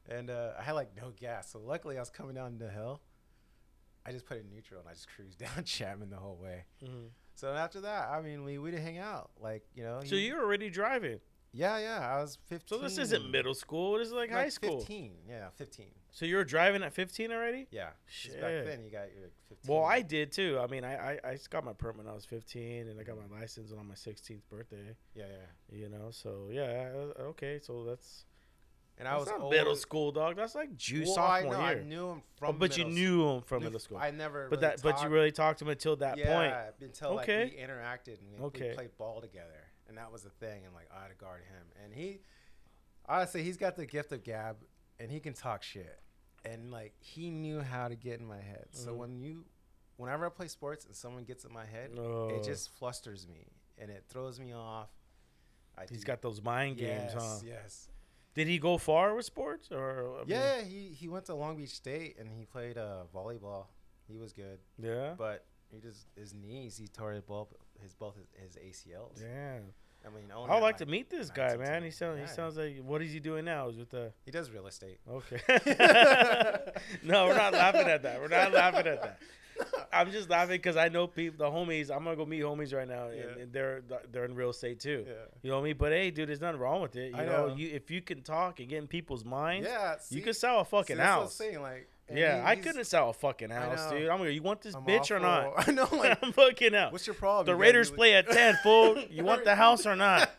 and 0.09 0.29
uh, 0.29 0.51
I 0.59 0.63
had 0.63 0.73
like 0.73 0.95
no 0.95 1.11
gas. 1.15 1.51
So 1.51 1.59
luckily, 1.59 1.97
I 1.97 1.99
was 1.99 2.09
coming 2.09 2.35
down 2.35 2.57
the 2.57 2.69
hill. 2.69 3.01
I 4.05 4.11
just 4.11 4.25
put 4.25 4.37
it 4.37 4.45
in 4.49 4.49
neutral 4.55 4.79
and 4.81 4.89
I 4.89 4.93
just 4.93 5.07
cruised 5.15 5.39
down 5.39 5.63
Chapman 5.65 6.09
the 6.09 6.17
whole 6.17 6.37
way. 6.37 6.65
So 7.35 7.53
after 7.53 7.81
that, 7.81 8.09
I 8.09 8.21
mean, 8.21 8.43
we 8.43 8.57
we'd 8.57 8.73
hang 8.75 8.97
out, 8.97 9.31
like 9.39 9.63
you 9.75 9.83
know. 9.83 10.01
So 10.05 10.15
he- 10.15 10.27
you're 10.27 10.41
already 10.43 10.69
driving. 10.69 11.19
Yeah, 11.53 11.77
yeah. 11.79 12.15
I 12.17 12.21
was 12.21 12.37
fifteen. 12.47 12.77
So 12.79 12.83
this 12.83 12.97
isn't 12.97 13.29
middle 13.29 13.53
school. 13.53 13.97
This 13.97 14.07
is 14.07 14.13
like, 14.13 14.31
high 14.31 14.49
school. 14.49 14.79
Fifteen. 14.79 15.13
Yeah, 15.27 15.49
fifteen. 15.55 15.91
So 16.13 16.25
you 16.25 16.35
were 16.35 16.43
driving 16.43 16.83
at 16.83 16.93
15 16.93 17.31
already? 17.31 17.67
Yeah. 17.71 17.91
'cause 18.05 18.33
Back 18.35 18.65
then, 18.65 18.83
you 18.83 18.91
got 18.91 19.11
your 19.13 19.29
fifteen. 19.47 19.73
Well, 19.73 19.83
I 19.85 20.01
did 20.01 20.31
too. 20.31 20.59
I 20.61 20.67
mean, 20.67 20.83
I, 20.83 21.13
I 21.13 21.19
I 21.23 21.37
got 21.49 21.63
my 21.63 21.73
permit 21.73 22.05
when 22.05 22.07
I 22.07 22.13
was 22.13 22.25
15, 22.25 22.87
and 22.89 22.99
I 22.99 23.03
got 23.03 23.15
my 23.17 23.39
license 23.39 23.71
on 23.71 23.87
my 23.87 23.95
16th 23.95 24.41
birthday. 24.49 24.95
Yeah, 25.15 25.25
yeah. 25.71 25.77
You 25.77 25.89
know, 25.89 26.09
so 26.11 26.47
yeah, 26.51 26.89
uh, 26.95 27.21
okay. 27.31 27.59
So 27.61 27.83
that's 27.85 28.25
And 28.97 29.07
I 29.07 29.17
was 29.17 29.27
not 29.27 29.39
old. 29.41 29.51
middle 29.51 29.75
school, 29.75 30.11
dog. 30.11 30.35
That's 30.37 30.53
like 30.55 30.75
Jew 30.77 31.03
Well, 31.05 31.11
I 31.19 31.41
sophomore 31.41 31.53
know, 31.57 31.69
year. 31.69 31.79
I 31.79 31.83
knew 31.83 32.09
him 32.11 32.21
Oh, 32.21 32.37
from. 32.47 32.57
but 32.59 32.77
you 32.77 32.85
knew 32.85 33.27
him 33.29 33.41
from 33.41 33.59
knew 33.59 33.65
middle 33.65 33.79
school. 33.79 33.97
I 33.97 34.11
never. 34.11 34.47
but 34.49 34.59
really 34.61 34.61
that, 34.75 34.81
but 34.83 35.01
you 35.03 35.09
really 35.09 35.31
talked 35.31 35.59
to 35.59 35.65
him 35.65 35.71
until 35.71 35.95
that 35.97 36.17
yeah, 36.17 36.33
point. 36.71 36.89
until 36.89 37.15
like 37.15 37.27
Okay. 37.29 37.53
we 37.55 37.61
interacted 37.61 38.19
and 38.19 38.31
we, 38.39 38.45
Okay. 38.47 38.69
we 38.69 38.75
played 38.75 38.97
ball 38.97 39.21
together, 39.21 39.60
and 39.91 39.97
that 39.97 40.09
was 40.11 40.23
the 40.23 40.29
thing. 40.29 40.63
And 40.65 40.73
like 40.73 40.87
I 40.97 41.01
had 41.03 41.09
to 41.09 41.15
guard 41.15 41.41
him, 41.41 41.67
and 41.83 41.93
he, 41.93 42.19
honestly, 43.07 43.43
he's 43.43 43.57
got 43.57 43.75
the 43.75 43.85
gift 43.85 44.11
of 44.13 44.23
gab, 44.23 44.55
and 44.99 45.11
he 45.11 45.19
can 45.19 45.33
talk 45.33 45.61
shit, 45.63 45.99
and 46.45 46.71
like 46.71 46.93
he 46.99 47.29
knew 47.29 47.59
how 47.61 47.87
to 47.89 47.95
get 47.95 48.19
in 48.19 48.25
my 48.25 48.39
head. 48.39 48.67
So 48.71 48.93
Mhm. 48.93 48.97
when 48.97 49.19
you, 49.19 49.45
whenever 49.97 50.25
I 50.25 50.29
play 50.29 50.47
sports 50.47 50.85
and 50.85 50.95
someone 50.95 51.23
gets 51.25 51.43
in 51.45 51.51
my 51.53 51.65
head, 51.65 51.91
Oh. 51.97 52.29
it 52.29 52.43
just 52.43 52.69
flusters 52.69 53.27
me 53.27 53.47
and 53.77 53.91
it 53.91 54.05
throws 54.07 54.39
me 54.39 54.53
off. 54.53 54.89
I 55.77 55.85
He's 55.89 55.99
do- 56.01 56.05
got 56.07 56.21
those 56.21 56.41
mind 56.41 56.77
games, 56.77 57.11
yes, 57.13 57.21
huh? 57.21 57.39
Yes. 57.45 57.89
Did 58.33 58.47
he 58.47 58.59
go 58.59 58.77
far 58.77 59.13
with 59.13 59.25
sports 59.25 59.71
or? 59.71 60.15
I 60.15 60.19
mean- 60.19 60.29
Yeah, 60.29 60.61
he, 60.61 60.89
he 60.93 61.09
went 61.09 61.25
to 61.25 61.35
Long 61.35 61.57
Beach 61.57 61.71
State 61.71 62.17
and 62.17 62.31
he 62.31 62.45
played 62.45 62.77
uh, 62.77 63.03
volleyball. 63.13 63.67
He 64.07 64.17
was 64.17 64.31
good, 64.33 64.59
yeah. 64.77 65.15
but 65.17 65.45
he 65.69 65.79
just 65.79 66.07
his 66.15 66.33
knees. 66.33 66.77
He 66.77 66.87
tore 66.87 67.11
his 67.13 67.21
both 67.23 67.53
his 67.81 67.93
both 67.93 68.15
his, 68.15 68.55
his 68.55 68.55
ACLs. 68.85 69.19
Damn. 69.19 69.63
I 70.03 70.09
mean, 70.09 70.31
I 70.33 70.55
would 70.55 70.63
like 70.63 70.77
to 70.77 70.87
meet 70.87 71.11
this 71.11 71.29
guy, 71.29 71.55
man. 71.57 71.83
He 71.83 71.91
sounds. 71.91 72.19
He 72.19 72.25
sounds 72.35 72.57
like. 72.57 72.77
What 72.83 73.03
is 73.03 73.11
he 73.13 73.19
doing 73.19 73.45
now? 73.45 73.69
Is 73.69 73.77
with 73.77 73.91
the. 73.91 74.11
He 74.25 74.31
does 74.31 74.49
real 74.49 74.65
estate. 74.65 74.99
Okay. 75.07 75.39
no, 77.03 77.27
we're 77.27 77.35
not 77.37 77.53
laughing 77.53 77.87
at 77.87 78.01
that. 78.03 78.19
We're 78.19 78.27
not 78.27 78.51
laughing 78.51 78.87
at 78.87 79.01
that. 79.01 79.19
I'm 79.93 80.09
just 80.11 80.27
laughing 80.29 80.55
because 80.55 80.75
I 80.75 80.87
know 80.87 81.05
people, 81.05 81.45
the 81.45 81.51
homies. 81.51 81.91
I'm 81.95 82.03
gonna 82.03 82.15
go 82.15 82.25
meet 82.25 82.41
homies 82.41 82.73
right 82.73 82.87
now, 82.87 83.07
and, 83.09 83.17
Yeah. 83.17 83.43
and 83.43 83.53
they're 83.53 83.81
they're 84.11 84.25
in 84.25 84.33
real 84.33 84.49
estate 84.49 84.79
too. 84.79 85.05
Yeah. 85.07 85.13
You 85.43 85.49
know 85.51 85.57
what 85.57 85.61
I 85.61 85.65
mean? 85.65 85.75
But 85.77 85.91
hey, 85.91 86.09
dude, 86.09 86.29
there's 86.29 86.41
nothing 86.41 86.59
wrong 86.59 86.81
with 86.81 86.95
it. 86.95 87.11
You 87.11 87.17
I 87.17 87.25
know, 87.25 87.47
know. 87.49 87.55
you 87.55 87.69
if 87.71 87.91
you 87.91 88.01
can 88.01 88.23
talk 88.23 88.59
and 88.59 88.67
get 88.69 88.79
in 88.79 88.87
people's 88.87 89.23
minds, 89.23 89.67
Yeah. 89.69 89.97
you 90.09 90.21
can 90.23 90.33
sell 90.33 90.61
a 90.61 90.65
fucking 90.65 90.95
see, 90.95 90.97
that's 90.97 91.09
what 91.09 91.15
I'm 91.15 91.21
house. 91.23 91.35
saying, 91.35 91.61
like, 91.61 91.87
Yeah, 92.13 92.43
I 92.45 92.55
couldn't 92.55 92.83
sell 92.85 93.09
a 93.09 93.13
fucking 93.13 93.49
house, 93.49 93.91
know. 93.91 93.97
dude. 93.99 94.09
I'm 94.09 94.17
gonna. 94.17 94.29
You 94.31 94.41
want 94.41 94.61
this 94.61 94.75
I'm 94.75 94.83
bitch 94.83 95.11
all 95.11 95.17
or 95.17 95.19
not? 95.19 95.53
I 95.67 95.71
know. 95.71 95.87
Like, 95.91 96.17
I'm 96.23 96.31
fucking 96.33 96.75
out. 96.75 96.91
what's 96.91 97.05
your 97.07 97.13
problem? 97.13 97.45
The 97.45 97.51
You 97.53 97.57
Raiders 97.57 97.89
do 97.89 97.95
play 97.95 98.13
at 98.15 98.29
ten, 98.29 98.55
fool. 98.63 98.97
You 99.09 99.23
want 99.23 99.43
the 99.45 99.55
house 99.55 99.85
or 99.85 99.95
not? 99.95 100.29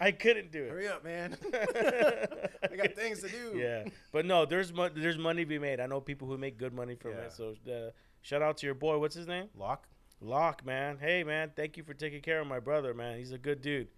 I 0.00 0.10
couldn't 0.12 0.50
do 0.52 0.64
it. 0.64 0.70
Hurry 0.70 0.88
up, 0.88 1.04
man. 1.04 1.36
I 1.52 2.76
got 2.76 2.94
things 2.94 3.20
to 3.22 3.28
do. 3.28 3.52
Yeah, 3.56 3.84
but 4.12 4.26
no, 4.26 4.44
there's 4.46 4.72
mo- 4.72 4.90
there's 4.94 5.18
money 5.18 5.42
to 5.42 5.48
be 5.48 5.58
made. 5.58 5.80
I 5.80 5.86
know 5.86 6.00
people 6.00 6.28
who 6.28 6.38
make 6.38 6.58
good 6.58 6.72
money 6.72 6.94
from 6.94 7.12
Yeah. 7.12 7.16
it. 7.24 7.32
So 7.32 7.54
uh, 7.70 7.90
shout 8.22 8.42
out 8.42 8.56
to 8.58 8.66
your 8.66 8.74
boy. 8.74 8.98
What's 8.98 9.14
his 9.14 9.26
name? 9.26 9.48
Lock. 9.56 9.86
Locke, 10.20 10.64
man. 10.64 10.98
Hey, 11.00 11.24
man. 11.24 11.50
Thank 11.56 11.76
you 11.76 11.82
for 11.82 11.94
taking 11.94 12.20
care 12.22 12.40
of 12.40 12.46
my 12.46 12.60
brother, 12.60 12.94
man. 12.94 13.18
He's 13.18 13.32
a 13.32 13.38
good 13.38 13.60
dude. 13.60 13.88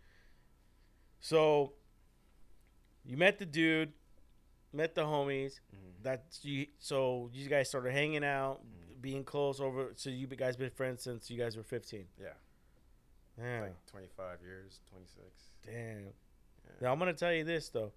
So 1.20 1.72
you 3.04 3.16
met 3.16 3.38
the 3.38 3.46
dude, 3.46 3.92
met 4.74 4.94
the 4.94 5.02
homies. 5.02 5.60
Mhm. 5.74 6.02
That's 6.02 6.44
you. 6.44 6.66
So 6.78 7.30
you 7.32 7.48
guys 7.48 7.68
started 7.68 7.92
hanging 7.92 8.24
out, 8.24 8.60
Mhm. 8.64 9.00
being 9.00 9.24
close 9.24 9.60
over. 9.60 9.92
So 9.96 10.10
you 10.10 10.26
guys 10.26 10.56
been 10.56 10.70
friends 10.70 11.02
since 11.02 11.30
you 11.30 11.38
guys 11.38 11.56
were 11.56 11.62
15. 11.62 12.08
Yeah. 12.20 12.34
Yeah. 13.38 13.62
Like 13.62 13.86
25 13.86 14.42
years, 14.42 14.80
26. 14.86 15.48
Damn. 15.62 16.04
Yeah. 16.04 16.10
Now 16.80 16.92
I'm 16.92 16.98
gonna 16.98 17.12
tell 17.14 17.32
you 17.32 17.44
this 17.44 17.68
though. 17.68 17.92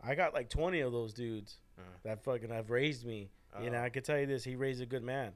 I 0.00 0.14
got 0.14 0.34
like 0.34 0.48
20 0.50 0.80
of 0.80 0.92
those 0.92 1.14
dudes 1.14 1.58
Uh, 1.78 1.82
that 2.04 2.22
fucking 2.22 2.50
have 2.50 2.70
raised 2.70 3.04
me. 3.04 3.30
You 3.60 3.70
know, 3.70 3.78
uh, 3.78 3.82
I 3.82 3.88
can 3.88 4.02
tell 4.02 4.18
you 4.18 4.26
this: 4.26 4.44
he 4.44 4.56
raised 4.56 4.80
a 4.82 4.86
good 4.86 5.02
man. 5.02 5.34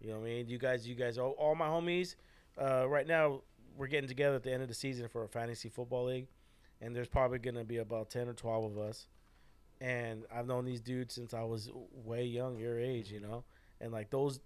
You 0.00 0.08
know 0.10 0.18
what 0.20 0.26
I 0.26 0.30
mean? 0.30 0.48
You 0.48 0.58
guys, 0.58 0.86
you 0.88 0.94
guys, 0.94 1.18
all, 1.18 1.32
all 1.32 1.54
my 1.56 1.66
homies. 1.66 2.14
Uh, 2.56 2.88
right 2.88 3.06
now, 3.06 3.42
we're 3.76 3.88
getting 3.88 4.08
together 4.08 4.36
at 4.36 4.42
the 4.44 4.52
end 4.52 4.62
of 4.62 4.68
the 4.68 4.74
season 4.74 5.08
for 5.08 5.24
a 5.24 5.28
fantasy 5.28 5.68
football 5.68 6.04
league, 6.04 6.28
and 6.80 6.94
there's 6.94 7.08
probably 7.08 7.38
gonna 7.40 7.64
be 7.64 7.76
about 7.78 8.10
ten 8.10 8.28
or 8.28 8.32
twelve 8.34 8.64
of 8.64 8.78
us. 8.78 9.06
And 9.80 10.24
I've 10.34 10.46
known 10.46 10.64
these 10.64 10.80
dudes 10.80 11.14
since 11.14 11.32
I 11.34 11.42
was 11.42 11.70
way 11.92 12.24
young, 12.24 12.58
your 12.58 12.80
age, 12.80 13.10
you 13.12 13.20
know. 13.20 13.44
And 13.80 13.92
like 13.92 14.10
those 14.10 14.40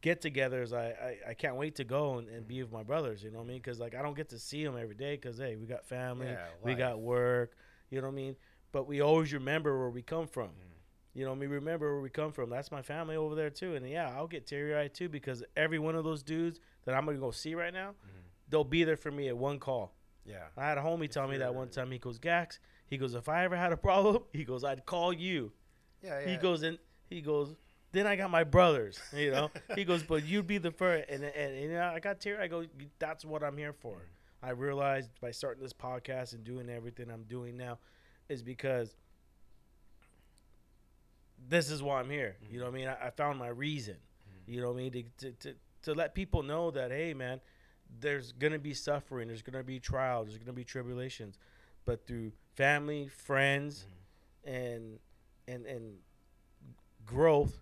get-togethers, 0.00 0.72
I, 0.72 0.86
I, 1.26 1.30
I 1.30 1.34
can't 1.34 1.56
wait 1.56 1.74
to 1.76 1.84
go 1.84 2.18
and, 2.18 2.28
and 2.28 2.46
be 2.46 2.62
with 2.62 2.72
my 2.72 2.82
brothers. 2.82 3.22
You 3.22 3.30
know 3.30 3.38
what 3.38 3.44
I 3.44 3.48
mean? 3.48 3.58
Because 3.58 3.78
like 3.80 3.94
I 3.94 4.02
don't 4.02 4.16
get 4.16 4.28
to 4.30 4.38
see 4.38 4.64
them 4.64 4.76
every 4.80 4.94
day 4.94 5.16
because 5.16 5.38
hey, 5.38 5.56
we 5.56 5.66
got 5.66 5.84
family, 5.84 6.26
yeah, 6.28 6.46
we 6.62 6.74
got 6.74 7.00
work. 7.00 7.52
You 7.90 8.00
know 8.00 8.06
what 8.06 8.12
I 8.12 8.16
mean? 8.16 8.36
But 8.72 8.86
we 8.86 9.00
always 9.00 9.32
remember 9.32 9.78
where 9.78 9.90
we 9.90 10.02
come 10.02 10.26
from. 10.28 10.48
Mhm. 10.50 10.54
You 11.12 11.24
know, 11.24 11.34
me 11.34 11.46
remember 11.46 11.92
where 11.92 12.00
we 12.02 12.08
come 12.10 12.30
from. 12.30 12.50
That's 12.50 12.70
my 12.70 12.82
family 12.82 13.16
over 13.16 13.34
there 13.34 13.50
too. 13.50 13.74
And 13.74 13.88
yeah, 13.88 14.12
I'll 14.16 14.28
get 14.28 14.46
teary 14.46 14.76
eyed 14.76 14.94
too 14.94 15.08
because 15.08 15.42
every 15.56 15.80
one 15.80 15.96
of 15.96 16.04
those 16.04 16.22
dudes 16.22 16.60
that 16.84 16.94
I'm 16.94 17.04
gonna 17.04 17.18
go 17.18 17.32
see 17.32 17.56
right 17.56 17.74
now, 17.74 17.90
Mhm. 17.90 18.22
they'll 18.48 18.62
be 18.64 18.84
there 18.84 18.96
for 18.96 19.10
me 19.10 19.26
at 19.28 19.36
one 19.36 19.58
call. 19.58 19.92
Yeah. 20.24 20.44
I 20.56 20.64
had 20.68 20.78
a 20.78 20.82
homie 20.82 21.06
If 21.06 21.10
tell 21.10 21.26
me 21.26 21.38
that 21.38 21.52
one 21.54 21.68
time. 21.70 21.90
He 21.90 21.98
goes, 21.98 22.18
Gax. 22.18 22.60
He 22.90 22.98
goes, 22.98 23.14
if 23.14 23.28
I 23.28 23.44
ever 23.44 23.56
had 23.56 23.72
a 23.72 23.76
problem, 23.76 24.24
he 24.32 24.44
goes, 24.44 24.64
I'd 24.64 24.84
call 24.84 25.12
you. 25.12 25.52
Yeah. 26.02 26.26
He 26.26 26.36
goes 26.36 26.62
and 26.62 26.78
he 27.08 27.20
goes. 27.20 27.54
Then 27.92 28.06
I 28.06 28.14
got 28.14 28.30
my 28.30 28.44
brothers. 28.44 29.00
You 29.16 29.30
know, 29.32 29.50
he 29.74 29.84
goes, 29.84 30.02
but 30.02 30.24
you'd 30.24 30.46
be 30.46 30.58
the 30.58 30.70
first. 30.70 31.08
And 31.08 31.24
and, 31.24 31.34
and 31.34 31.60
you 31.62 31.72
know, 31.72 31.90
I 31.94 32.00
got 32.00 32.20
teary. 32.20 32.42
I 32.42 32.46
go, 32.48 32.64
that's 32.98 33.24
what 33.24 33.42
I'm 33.42 33.56
here 33.56 33.72
for. 33.72 33.96
I 34.42 34.50
realized 34.50 35.10
by 35.20 35.30
starting 35.32 35.62
this 35.62 35.72
podcast 35.72 36.34
and 36.34 36.44
doing 36.44 36.68
everything 36.70 37.10
I'm 37.10 37.24
doing 37.24 37.56
now, 37.56 37.78
is 38.28 38.42
because 38.42 38.94
this 41.48 41.70
is 41.70 41.82
why 41.82 42.00
I'm 42.00 42.10
here. 42.10 42.36
You 42.50 42.58
know 42.58 42.64
what 42.66 42.74
I 42.74 42.78
mean? 42.78 42.88
I, 42.88 43.06
I 43.06 43.10
found 43.10 43.38
my 43.38 43.48
reason. 43.48 43.96
Mhm. 43.96 44.54
You 44.54 44.60
know 44.62 44.68
what 44.68 44.74
I 44.80 44.82
mean? 44.82 44.92
To, 44.92 45.02
to, 45.02 45.32
to, 45.32 45.54
to 45.82 45.94
let 45.94 46.14
people 46.14 46.42
know 46.42 46.70
that, 46.70 46.90
hey, 46.90 47.12
man, 47.14 47.40
there's 48.00 48.32
going 48.32 48.52
to 48.52 48.58
be 48.58 48.74
suffering, 48.74 49.28
there's 49.28 49.42
going 49.42 49.58
to 49.58 49.64
be 49.64 49.80
trials, 49.80 50.26
there's 50.28 50.38
going 50.38 50.46
to 50.46 50.52
be 50.52 50.64
tribulations. 50.64 51.38
But 51.90 52.06
through 52.06 52.30
family, 52.54 53.08
friends, 53.08 53.84
Mhm. 54.46 54.52
and 54.54 55.00
and 55.48 55.66
and 55.66 55.98
growth, 57.04 57.60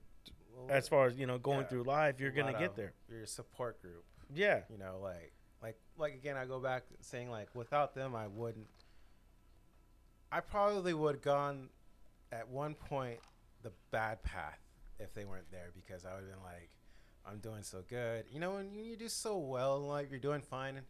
Well, 0.55 0.67
as 0.71 0.87
far 0.87 1.07
as, 1.07 1.17
you 1.19 1.25
know, 1.27 1.39
going 1.39 1.61
Yeah. 1.63 1.67
through 1.69 1.85
life, 1.85 2.21
you're 2.21 2.31
going 2.31 2.53
to 2.53 2.59
get 2.59 2.77
there. 2.77 2.93
Your 3.09 3.25
support 3.25 3.81
group. 3.81 4.05
Yeah. 4.31 4.65
you 4.69 4.77
know 4.77 4.99
like 5.01 5.33
like 5.63 5.79
like 5.97 6.13
again 6.13 6.37
i 6.37 6.45
go 6.45 6.61
back 6.61 6.85
saying 7.01 7.31
like 7.31 7.55
without 7.55 7.95
them 7.95 8.15
i 8.15 8.27
wouldn't 8.27 8.69
i 10.31 10.41
probably 10.41 10.93
would 10.93 11.15
have 11.15 11.23
gone 11.25 11.71
at 12.31 12.47
one 12.47 12.75
point 12.75 13.19
the 13.63 13.73
bad 13.91 14.23
path 14.23 14.61
if 14.99 15.15
they 15.15 15.25
weren't 15.25 15.51
there 15.51 15.71
because 15.75 16.05
i 16.05 16.13
would 16.13 16.25
have 16.25 16.31
been 16.31 16.43
like 16.43 16.69
i'm 17.25 17.39
doing 17.39 17.63
so 17.63 17.81
good 17.89 18.27
you 18.31 18.39
know 18.39 18.53
when 18.57 18.75
you 18.75 18.97
do 18.99 19.09
so 19.09 19.39
well 19.39 19.79
in 19.79 19.87
life 19.87 20.09
you're 20.11 20.21
doing 20.21 20.43
fine 20.43 20.77
and 20.77 20.87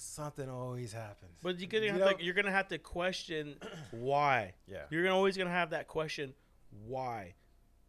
something 0.00 0.48
always 0.48 0.92
happens 0.92 1.38
But 1.42 1.58
you're 1.60 1.68
gonna 1.68 1.86
You 1.86 1.92
have 1.92 2.18
to, 2.18 2.24
you're 2.24 2.34
gonna 2.34 2.50
have 2.52 2.68
to 2.68 2.78
question 2.78 3.56
why. 3.90 4.54
yeah 4.66 4.82
You're 4.90 5.02
gonna 5.02 5.16
always 5.16 5.36
gonna 5.36 5.50
have 5.50 5.70
that 5.70 5.88
question 5.88 6.34
why. 6.86 7.34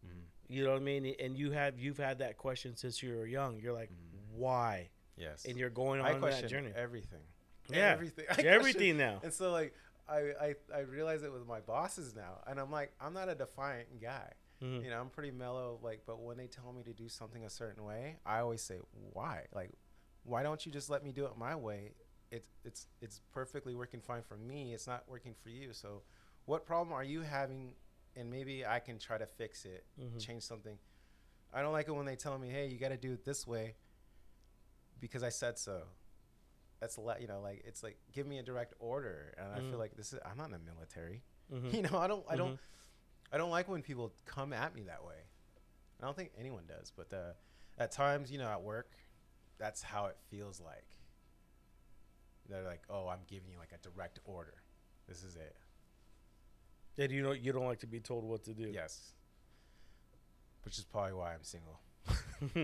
Mhm. 0.05 0.21
You 0.47 0.63
know 0.63 0.71
what 0.71 0.77
I 0.81 0.83
mean? 0.83 1.05
And 1.19 1.37
you 1.37 1.51
have 1.51 1.77
you've 1.79 1.97
had 1.97 2.19
that 2.19 2.37
question 2.37 2.75
since 2.75 3.03
you 3.03 3.15
were 3.15 3.25
young. 3.27 3.59
You're 3.59 3.73
like, 3.73 3.91
Mhm. 3.91 4.33
why? 4.37 4.89
yes 5.17 5.45
And 5.45 5.57
you're 5.57 5.69
going 5.69 5.99
on 6.01 6.21
that 6.21 6.47
journey. 6.47 6.71
everything 6.75 7.23
Yeah. 7.69 7.91
everything 7.91 8.25
I 8.29 8.31
Yeah, 8.31 8.35
question- 8.35 8.47
everything 8.53 8.97
now. 8.97 9.19
And 9.23 9.33
so 9.33 9.51
like 9.51 9.73
I, 10.07 10.33
I 10.41 10.55
I 10.73 10.79
realize 10.79 11.21
it 11.23 11.31
with 11.31 11.45
my 11.45 11.59
bosses 11.59 12.15
now, 12.15 12.41
and 12.47 12.59
I'm 12.59 12.71
like 12.71 12.91
I'm 12.99 13.13
not 13.13 13.29
a 13.29 13.35
defiant 13.35 14.01
guy. 14.01 14.31
Mhm. 14.63 14.83
You 14.83 14.89
know, 14.89 14.99
I'm 14.99 15.09
pretty 15.09 15.31
mellow. 15.31 15.79
Like, 15.83 16.01
but 16.07 16.19
when 16.19 16.35
they 16.37 16.47
tell 16.47 16.73
me 16.73 16.81
to 16.83 16.93
do 16.93 17.07
something 17.07 17.45
a 17.45 17.49
certain 17.49 17.83
way, 17.85 18.17
I 18.25 18.39
always 18.39 18.61
say 18.61 18.79
why. 19.13 19.45
Like, 19.53 19.71
why 20.29 20.43
don't 20.43 20.65
you 20.65 20.71
just 20.71 20.89
let 20.89 21.03
me 21.03 21.11
do 21.11 21.25
it 21.25 21.37
my 21.37 21.55
way? 21.55 21.91
It's 22.31 22.47
it's 22.63 22.87
it's 23.01 23.21
perfectly 23.33 23.73
working 23.75 24.01
fine 24.01 24.21
for 24.21 24.37
me. 24.37 24.73
It's 24.73 24.87
not 24.87 25.03
working 25.07 25.33
for 25.41 25.49
you. 25.49 25.73
So, 25.73 26.03
what 26.45 26.65
problem 26.65 26.93
are 26.93 27.03
you 27.03 27.21
having? 27.21 27.73
And 28.15 28.29
maybe 28.29 28.65
I 28.65 28.79
can 28.79 28.97
try 28.99 29.17
to 29.17 29.25
fix 29.25 29.65
it, 29.65 29.85
Mhm. 29.99 30.19
change 30.19 30.43
something. 30.43 30.77
I 31.53 31.61
don't 31.61 31.73
like 31.73 31.87
it 31.87 31.91
when 31.91 32.05
they 32.05 32.15
tell 32.15 32.37
me, 32.37 32.49
"Hey, 32.49 32.67
you 32.67 32.77
got 32.77 32.89
to 32.89 32.97
do 32.97 33.13
it 33.13 33.23
this 33.25 33.47
way," 33.47 33.75
because 34.99 35.23
I 35.23 35.29
said 35.29 35.57
so 35.57 35.83
that's 36.79 36.95
a 36.97 37.01
lot 37.01 37.21
you 37.21 37.27
know 37.27 37.41
like 37.41 37.61
it's 37.65 37.83
like 37.83 37.97
give 38.13 38.25
me 38.25 38.37
a 38.39 38.43
direct 38.43 38.73
order 38.79 39.33
and 39.37 39.51
i 39.53 39.59
Mhm. 39.59 39.69
feel 39.69 39.79
like 39.79 39.97
this 39.97 40.13
is 40.13 40.19
i'm 40.25 40.37
not 40.37 40.45
in 40.45 40.51
the 40.53 40.59
military 40.59 41.21
Mhm. 41.51 41.73
you 41.73 41.81
know 41.81 41.97
i 41.97 42.07
don't 42.07 42.25
i 42.29 42.37
don't 42.37 42.53
Mhm. 42.53 42.59
i 43.33 43.37
don't 43.37 43.49
like 43.49 43.67
when 43.67 43.81
people 43.81 44.13
come 44.23 44.53
at 44.53 44.73
me 44.73 44.83
that 44.83 45.03
way 45.03 45.21
i 46.01 46.05
don't 46.05 46.15
think 46.15 46.31
anyone 46.37 46.65
does 46.65 46.91
but 46.95 47.11
uh, 47.13 47.33
at 47.77 47.91
times 47.91 48.31
you 48.31 48.37
know 48.37 48.47
at 48.47 48.61
work 48.61 48.95
that's 49.59 49.81
how 49.83 50.05
it 50.07 50.17
feels 50.31 50.59
like 50.61 50.85
they're 52.49 52.63
like 52.63 52.81
oh 52.89 53.07
i'm 53.07 53.19
giving 53.27 53.51
you 53.51 53.57
like 53.59 53.71
a 53.73 53.77
direct 53.89 54.19
order 54.25 54.55
this 55.07 55.23
is 55.23 55.35
it 55.35 55.55
And 56.97 57.11
you 57.11 57.21
know 57.21 57.31
you 57.33 57.51
don't 57.51 57.65
like 57.65 57.79
to 57.79 57.87
be 57.87 57.99
told 57.99 58.23
what 58.23 58.43
to 58.45 58.53
do. 58.53 58.69
yes 58.73 59.13
which 60.63 60.77
is 60.79 60.85
probably 60.85 61.13
why 61.13 61.33
i'm 61.33 61.43
single 61.43 61.79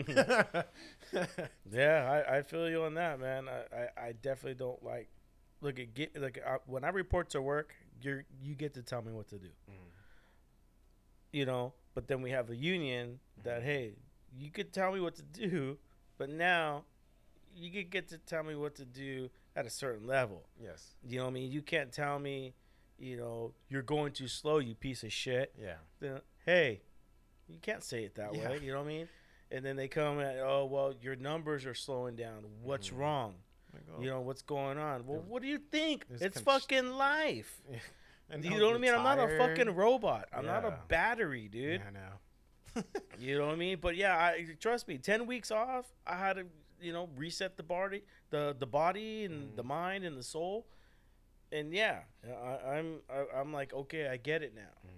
yeah, 1.72 2.24
I, 2.28 2.38
I 2.38 2.42
feel 2.44 2.70
you 2.70 2.84
on 2.84 2.94
that, 2.96 3.20
man. 3.20 3.48
I, 3.50 3.76
I, 3.76 4.08
I 4.08 4.12
definitely 4.14 4.56
don't 4.56 4.82
like 4.84 5.10
look 5.62 5.80
at 5.80 5.94
get 5.94 6.20
like 6.20 6.42
uh, 6.46 6.58
when 6.66 6.84
I 6.84 6.90
report 6.90 7.30
to 7.32 7.42
work, 7.42 7.74
you're 8.02 8.24
you 8.42 8.56
get 8.56 8.74
to 8.76 8.82
tell 8.82 9.02
me 9.02 9.12
what 9.12 9.28
to 9.30 9.38
do. 9.38 9.50
Mm. 9.70 9.74
You 11.34 11.46
know, 11.46 11.74
but 11.94 12.08
then 12.08 12.22
we 12.22 12.32
have 12.32 12.50
a 12.50 12.56
union 12.56 13.20
that 13.44 13.62
Mhm. 13.62 13.66
hey, 13.66 13.94
you 14.38 14.50
could 14.50 14.72
tell 14.74 14.92
me 14.94 15.00
what 15.02 15.16
to 15.16 15.24
do, 15.24 15.78
but 16.18 16.30
now 16.30 16.84
you 17.56 17.72
could 17.72 17.90
get 17.90 18.08
to 18.10 18.18
tell 18.18 18.44
me 18.44 18.56
what 18.56 18.76
to 18.76 18.86
do 18.86 19.30
at 19.56 19.66
a 19.66 19.70
certain 19.70 20.06
level. 20.08 20.44
yes 20.62 20.96
You 21.08 21.18
know 21.20 21.26
what 21.26 21.32
I 21.32 21.34
mean? 21.34 21.52
You 21.52 21.62
can't 21.62 21.92
tell 21.92 22.20
me, 22.20 22.54
you 23.00 23.18
know, 23.18 23.54
you're 23.70 23.82
going 23.82 24.12
too 24.12 24.28
slow, 24.28 24.60
you 24.60 24.76
piece 24.76 25.04
of 25.04 25.14
shit. 25.14 25.54
yeah 25.62 25.76
Then 26.00 26.22
hey, 26.46 26.82
you 27.48 27.58
can't 27.62 27.84
say 27.84 28.04
it 28.04 28.16
that 28.16 28.34
Yeah. 28.36 28.50
way. 28.50 28.60
You 28.60 28.72
know 28.74 28.80
what 28.80 28.86
I 28.86 28.88
mean? 28.90 29.10
And 29.52 29.64
then 29.64 29.76
they 29.76 29.88
come 29.88 30.20
at, 30.20 30.38
oh 30.40 30.66
well, 30.66 30.94
your 31.02 31.16
numbers 31.16 31.66
are 31.66 31.74
slowing 31.76 32.16
down. 32.16 32.44
What's 32.62 32.90
Mhm. 32.90 32.98
wrong? 32.98 33.36
You 34.00 34.10
oh, 34.10 34.14
know 34.16 34.22
what's 34.22 34.42
going 34.42 34.78
on? 34.78 35.06
Well, 35.06 35.20
what 35.20 35.42
do 35.42 35.48
you 35.50 35.58
think? 35.60 36.06
It's 36.10 36.40
fucking 36.42 36.92
life. 36.92 37.62
I 38.32 38.38
You 38.38 38.58
know 38.60 38.68
what 38.68 38.76
I 38.76 38.80
mean? 38.80 38.94
I'm 38.94 39.04
not 39.04 39.20
a 39.20 39.38
fucking 39.38 39.76
robot. 39.76 40.28
I'm 40.34 40.46
not 40.46 40.66
a 40.66 40.80
battery, 40.88 41.48
dude. 41.48 41.82
Yeah, 41.82 41.88
I 41.88 41.92
know. 41.92 42.20
You 43.20 43.38
know 43.40 43.46
what 43.48 43.54
I 43.54 43.58
mean? 43.58 43.78
But 43.82 43.96
yeah, 43.96 44.16
I 44.18 44.46
trust 44.60 44.88
me. 44.88 44.98
Ten 44.98 45.26
weeks 45.26 45.52
off, 45.52 45.86
I 46.06 46.16
had 46.16 46.34
to, 46.38 46.46
you 46.82 46.92
know, 46.94 47.10
reset 47.16 47.56
the 47.58 47.64
body, 47.64 48.04
the 48.30 48.56
the 48.58 48.66
body 48.68 49.26
and 49.26 49.56
the 49.56 49.64
Mhm. 49.64 49.68
mind 49.68 50.04
and 50.04 50.18
the 50.18 50.24
soul. 50.24 50.68
And 51.52 51.74
yeah, 51.74 52.02
I, 52.26 52.78
I'm 52.78 53.00
I, 53.10 53.26
I'm 53.40 53.54
like, 53.54 53.74
okay, 53.74 54.08
I 54.10 54.18
get 54.18 54.44
it 54.44 54.54
now. 54.56 54.74
Mm. 54.86 54.90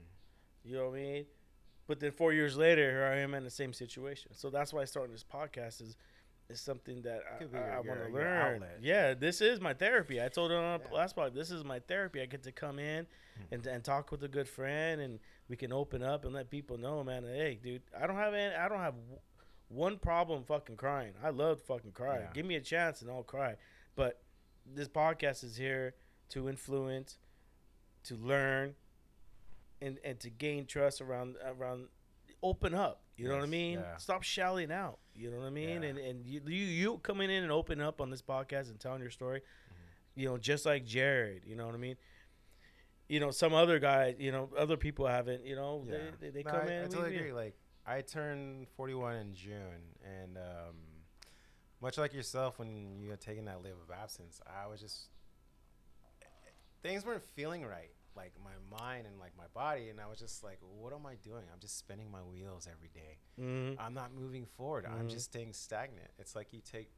You 0.64 0.76
know 0.78 0.90
what 0.90 0.98
I 0.98 1.02
mean? 1.02 1.26
But 1.88 2.00
then 2.00 2.12
four 2.12 2.34
years 2.34 2.58
later, 2.58 2.90
here 2.90 3.06
I 3.06 3.18
am 3.18 3.34
in 3.34 3.44
the 3.44 3.50
same 3.50 3.74
situation. 3.74 4.32
So 4.34 4.50
that's 4.50 4.74
why 4.74 4.84
starting 4.86 5.14
this 5.14 5.24
podcast 5.24 5.82
is 5.82 5.96
is 6.50 6.62
something 6.62 7.02
that 7.02 7.20
Could 7.40 7.54
I, 7.56 7.76
I, 7.76 7.80
want 7.82 8.00
to 8.08 8.10
learn. 8.14 8.56
outlet. 8.56 8.78
Yeah, 8.82 9.14
this 9.14 9.42
is 9.42 9.60
my 9.60 9.74
therapy. 9.74 10.24
I 10.24 10.30
told 10.30 10.50
her 10.52 10.58
on 10.58 10.80
Yeah. 10.80 10.96
last 10.96 11.14
podcast, 11.18 11.34
this 11.34 11.52
is 11.52 11.66
my 11.66 11.80
therapy. 11.80 12.22
I 12.22 12.26
get 12.26 12.44
to 12.44 12.54
come 12.54 12.80
in 12.80 13.06
Hmm. 13.36 13.54
and, 13.54 13.68
and 13.68 13.84
talk 13.84 14.12
with 14.12 14.24
a 14.24 14.30
good 14.30 14.48
friend, 14.48 15.02
and 15.02 15.20
we 15.50 15.56
can 15.56 15.72
open 15.72 16.04
up 16.04 16.26
and 16.26 16.34
let 16.34 16.50
people 16.50 16.78
know, 16.78 17.04
man. 17.04 17.24
Hey, 17.24 17.60
dude, 17.62 17.82
I 18.00 18.08
don't 18.08 18.18
have 18.18 18.34
any, 18.34 18.54
I 18.56 18.68
don't 18.70 18.80
have 18.80 18.96
w- 18.96 19.20
one 19.70 19.98
problem 19.98 20.44
fucking 20.44 20.76
crying. 20.78 21.14
I 21.24 21.30
love 21.30 21.62
fucking 21.64 21.92
cry. 21.92 22.20
Yeah. 22.20 22.30
Give 22.34 22.46
me 22.46 22.56
a 22.56 22.62
chance 22.62 23.02
and 23.02 23.10
I'll 23.12 23.24
cry. 23.24 23.56
But 23.96 24.22
this 24.66 24.88
podcast 24.90 25.44
is 25.44 25.56
here 25.58 25.96
to 26.30 26.50
influence, 26.50 27.18
to 28.06 28.16
learn, 28.16 28.76
and 29.82 30.00
and 30.04 30.20
to 30.22 30.30
gain 30.30 30.66
trust 30.66 31.02
around 31.02 31.36
around. 31.46 31.88
Open 32.44 32.76
up. 32.76 33.02
You 33.16 33.28
know 33.30 33.36
what 33.36 33.44
I 33.44 33.48
mean? 33.48 33.80
yeah. 33.80 33.98
Stop 33.98 34.22
shelling 34.22 34.72
out. 34.72 35.00
You 35.16 35.32
know 35.32 35.38
what 35.40 35.48
I 35.48 35.50
mean? 35.50 35.82
Yeah. 35.82 35.90
And 35.90 35.98
and 35.98 36.26
you, 36.26 36.40
you 36.46 36.66
you 36.66 36.98
coming 37.00 37.32
in 37.32 37.42
and 37.44 37.52
open 37.52 37.82
up 37.82 38.00
on 38.00 38.12
this 38.12 38.22
podcast 38.22 38.70
and 38.70 38.80
telling 38.80 39.02
your 39.02 39.10
story, 39.10 39.40
Mm-hmm. 39.40 40.20
you 40.22 40.28
know, 40.30 40.38
just 40.38 40.64
like 40.66 40.86
Jared. 40.86 41.44
You 41.46 41.56
know 41.56 41.66
what 41.66 41.74
I 41.74 41.80
mean? 41.80 41.96
You 43.08 43.20
know, 43.22 43.32
some 43.32 43.54
other 43.54 43.80
guys, 43.80 44.16
you 44.20 44.32
know, 44.32 44.50
other 44.58 44.76
people 44.78 45.08
haven't. 45.08 45.46
You 45.46 45.56
know, 45.56 45.86
Yeah. 45.88 45.98
they, 46.20 46.28
they, 46.28 46.30
they 46.30 46.44
No, 46.44 46.52
come 46.52 46.68
I, 46.68 46.72
in. 46.72 46.84
I 46.84 46.88
totally 46.88 47.12
we- 47.12 47.18
agree. 47.18 47.34
Like 47.34 47.56
I 47.86 48.02
turned 48.02 48.68
41 48.76 49.16
in 49.16 49.34
June, 49.34 49.96
and 50.04 50.38
um, 50.38 50.76
much 51.82 51.98
like 51.98 52.14
yourself, 52.14 52.60
when 52.60 53.00
you 53.00 53.10
had 53.10 53.22
taken 53.22 53.46
that 53.46 53.62
leave 53.64 53.74
of 53.82 53.92
absence, 53.96 54.42
I 54.46 54.68
was 54.68 54.82
just 54.82 55.08
things 56.84 57.06
weren't 57.06 57.24
feeling 57.24 57.66
right, 57.66 57.92
like 58.16 58.34
my 58.44 58.78
mind 58.80 59.06
and 59.08 59.20
like 59.20 59.32
my 59.38 59.48
body, 59.54 59.90
and 59.90 60.00
I 60.00 60.08
was 60.08 60.20
just 60.20 60.44
like, 60.44 60.60
what 60.62 60.94
am 60.94 61.06
I 61.06 61.16
doing? 61.16 61.44
I'm 61.54 61.60
just 61.60 61.78
spinning 61.78 62.12
my 62.12 62.22
wheels 62.22 62.68
every 62.72 62.90
day. 62.90 63.18
Mhm. 63.40 63.78
I'm 63.80 63.94
not 63.94 64.14
moving 64.14 64.46
forward. 64.46 64.86
I'm 64.86 65.08
Mhm. 65.08 65.12
just 65.12 65.26
staying 65.26 65.54
stagnant. 65.54 66.12
It's 66.18 66.36
like 66.36 66.54
you 66.54 66.62
take 66.62 66.92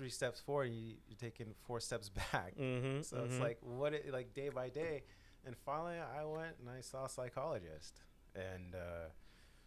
three 0.00 0.08
steps 0.08 0.40
forward, 0.40 0.70
you, 0.72 0.94
you're 1.08 1.18
taking 1.18 1.48
four 1.66 1.78
steps 1.78 2.08
back. 2.32 2.56
Mhm, 2.58 3.04
So 3.04 3.18
it's 3.26 3.34
mhm. 3.34 3.40
like 3.40 3.58
what 3.60 3.92
it 3.92 4.10
like 4.10 4.32
day 4.32 4.48
by 4.48 4.70
day, 4.70 5.02
and 5.44 5.54
finally 5.66 5.96
I 5.98 6.24
went 6.24 6.56
and 6.58 6.70
I 6.70 6.80
saw 6.80 7.04
a 7.04 7.08
psychologist, 7.10 8.00
and 8.34 8.74
uh, 8.74 9.08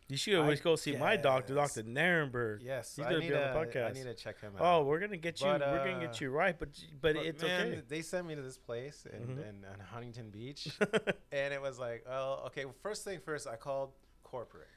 you 0.07 0.17
should 0.17 0.33
always 0.39 0.59
I 0.59 0.63
go 0.63 0.75
see 0.75 0.95
my 0.95 1.15
doctor. 1.17 1.53
Doctor 1.53 1.83
Narenberg. 1.83 2.59
yes, 2.63 2.95
He's 2.95 3.05
I 3.05 3.09
gonna 3.09 3.19
need 3.19 3.29
be 3.29 3.35
on 3.35 3.41
the 3.41 3.47
to- 3.47 3.59
I 3.59 3.65
podcast. 3.91 3.93
need 3.93 4.03
to 4.05 4.13
check 4.15 4.41
him 4.41 4.53
out. 4.57 4.61
Oh, 4.65 4.83
we're 4.85 4.99
gonna 4.99 5.17
get 5.17 5.39
you. 5.39 5.45
But, 5.45 5.61
we're 5.61 5.85
gonna 5.85 5.99
get 5.99 6.15
uh, 6.15 6.17
you 6.21 6.29
right, 6.31 6.57
but 6.57 6.69
but, 6.99 7.13
But, 7.13 7.25
it's 7.25 7.43
man, 7.43 7.67
okay. 7.67 7.81
They 7.87 8.01
sent 8.01 8.25
me 8.25 8.33
to 8.33 8.41
this 8.41 8.57
place 8.57 9.05
in, 9.05 9.19
Mhm. 9.27 9.39
in, 9.49 9.55
in 9.73 9.79
Huntington 9.91 10.31
Beach, 10.31 10.67
and 11.31 11.53
it 11.53 11.61
was 11.61 11.77
like, 11.77 12.05
oh, 12.09 12.45
okay. 12.47 12.65
Well, 12.65 12.75
first 12.81 13.03
thing 13.03 13.19
first, 13.23 13.45
I 13.47 13.55
called 13.55 13.91
corporate. 14.23 14.67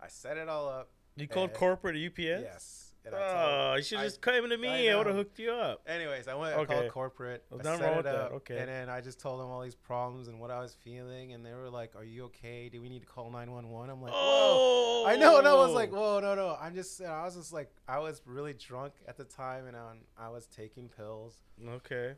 I 0.00 0.08
set 0.08 0.36
it 0.36 0.50
all 0.50 0.68
up. 0.68 0.90
you 1.16 1.26
called 1.28 1.50
uh, 1.50 1.54
corporate 1.54 1.96
UPS? 1.96 2.18
Yes. 2.42 2.87
And 3.14 3.22
I 3.22 3.72
Oh, 3.72 3.74
you 3.76 3.82
should 3.82 3.98
just 4.00 4.20
come 4.20 4.48
to 4.48 4.56
me. 4.56 4.88
I 4.88 4.92
I, 4.92 4.96
would 4.96 5.06
have 5.06 5.16
hooked 5.16 5.38
you 5.38 5.50
up. 5.52 5.82
Anyways, 5.86 6.28
I 6.28 6.34
went. 6.34 6.54
I 6.54 6.58
Okay. 6.60 6.74
called 6.74 6.88
corporate. 6.90 7.44
Well, 7.50 7.60
I 7.66 7.78
set 7.78 7.98
it 7.98 8.06
up, 8.06 8.32
Okay. 8.32 8.58
And 8.58 8.68
then 8.68 8.88
I 8.88 9.00
just 9.00 9.20
told 9.20 9.40
them 9.40 9.48
all 9.48 9.62
these 9.62 9.74
problems 9.74 10.28
and 10.28 10.40
what 10.40 10.50
I 10.50 10.60
was 10.60 10.74
feeling, 10.74 11.32
and 11.32 11.44
they 11.44 11.52
were 11.54 11.70
like, 11.70 11.94
"Are 11.96 12.04
you 12.04 12.24
okay? 12.26 12.68
Do 12.68 12.80
we 12.80 12.88
need 12.88 13.00
to 13.00 13.06
call 13.06 13.30
911?" 13.30 13.90
I'm 13.90 14.02
like, 14.02 14.12
"Whoa." 14.12 14.18
oh, 14.20 15.04
I 15.06 15.16
know, 15.16 15.38
and 15.38 15.46
I 15.48 15.54
was 15.54 15.72
like, 15.74 15.92
"Whoa, 15.92 16.20
no, 16.20 16.34
no." 16.34 16.56
I'm 16.60 16.74
just, 16.74 17.02
I 17.02 17.24
was 17.24 17.36
just 17.36 17.52
like, 17.52 17.70
I 17.86 17.98
was 17.98 18.22
really 18.26 18.52
drunk 18.54 18.94
at 19.06 19.16
the 19.16 19.24
time, 19.24 19.66
and 19.66 19.76
I, 19.76 19.92
I 20.18 20.28
was 20.28 20.46
taking 20.46 20.88
pills. 20.88 21.34
okay. 21.66 22.14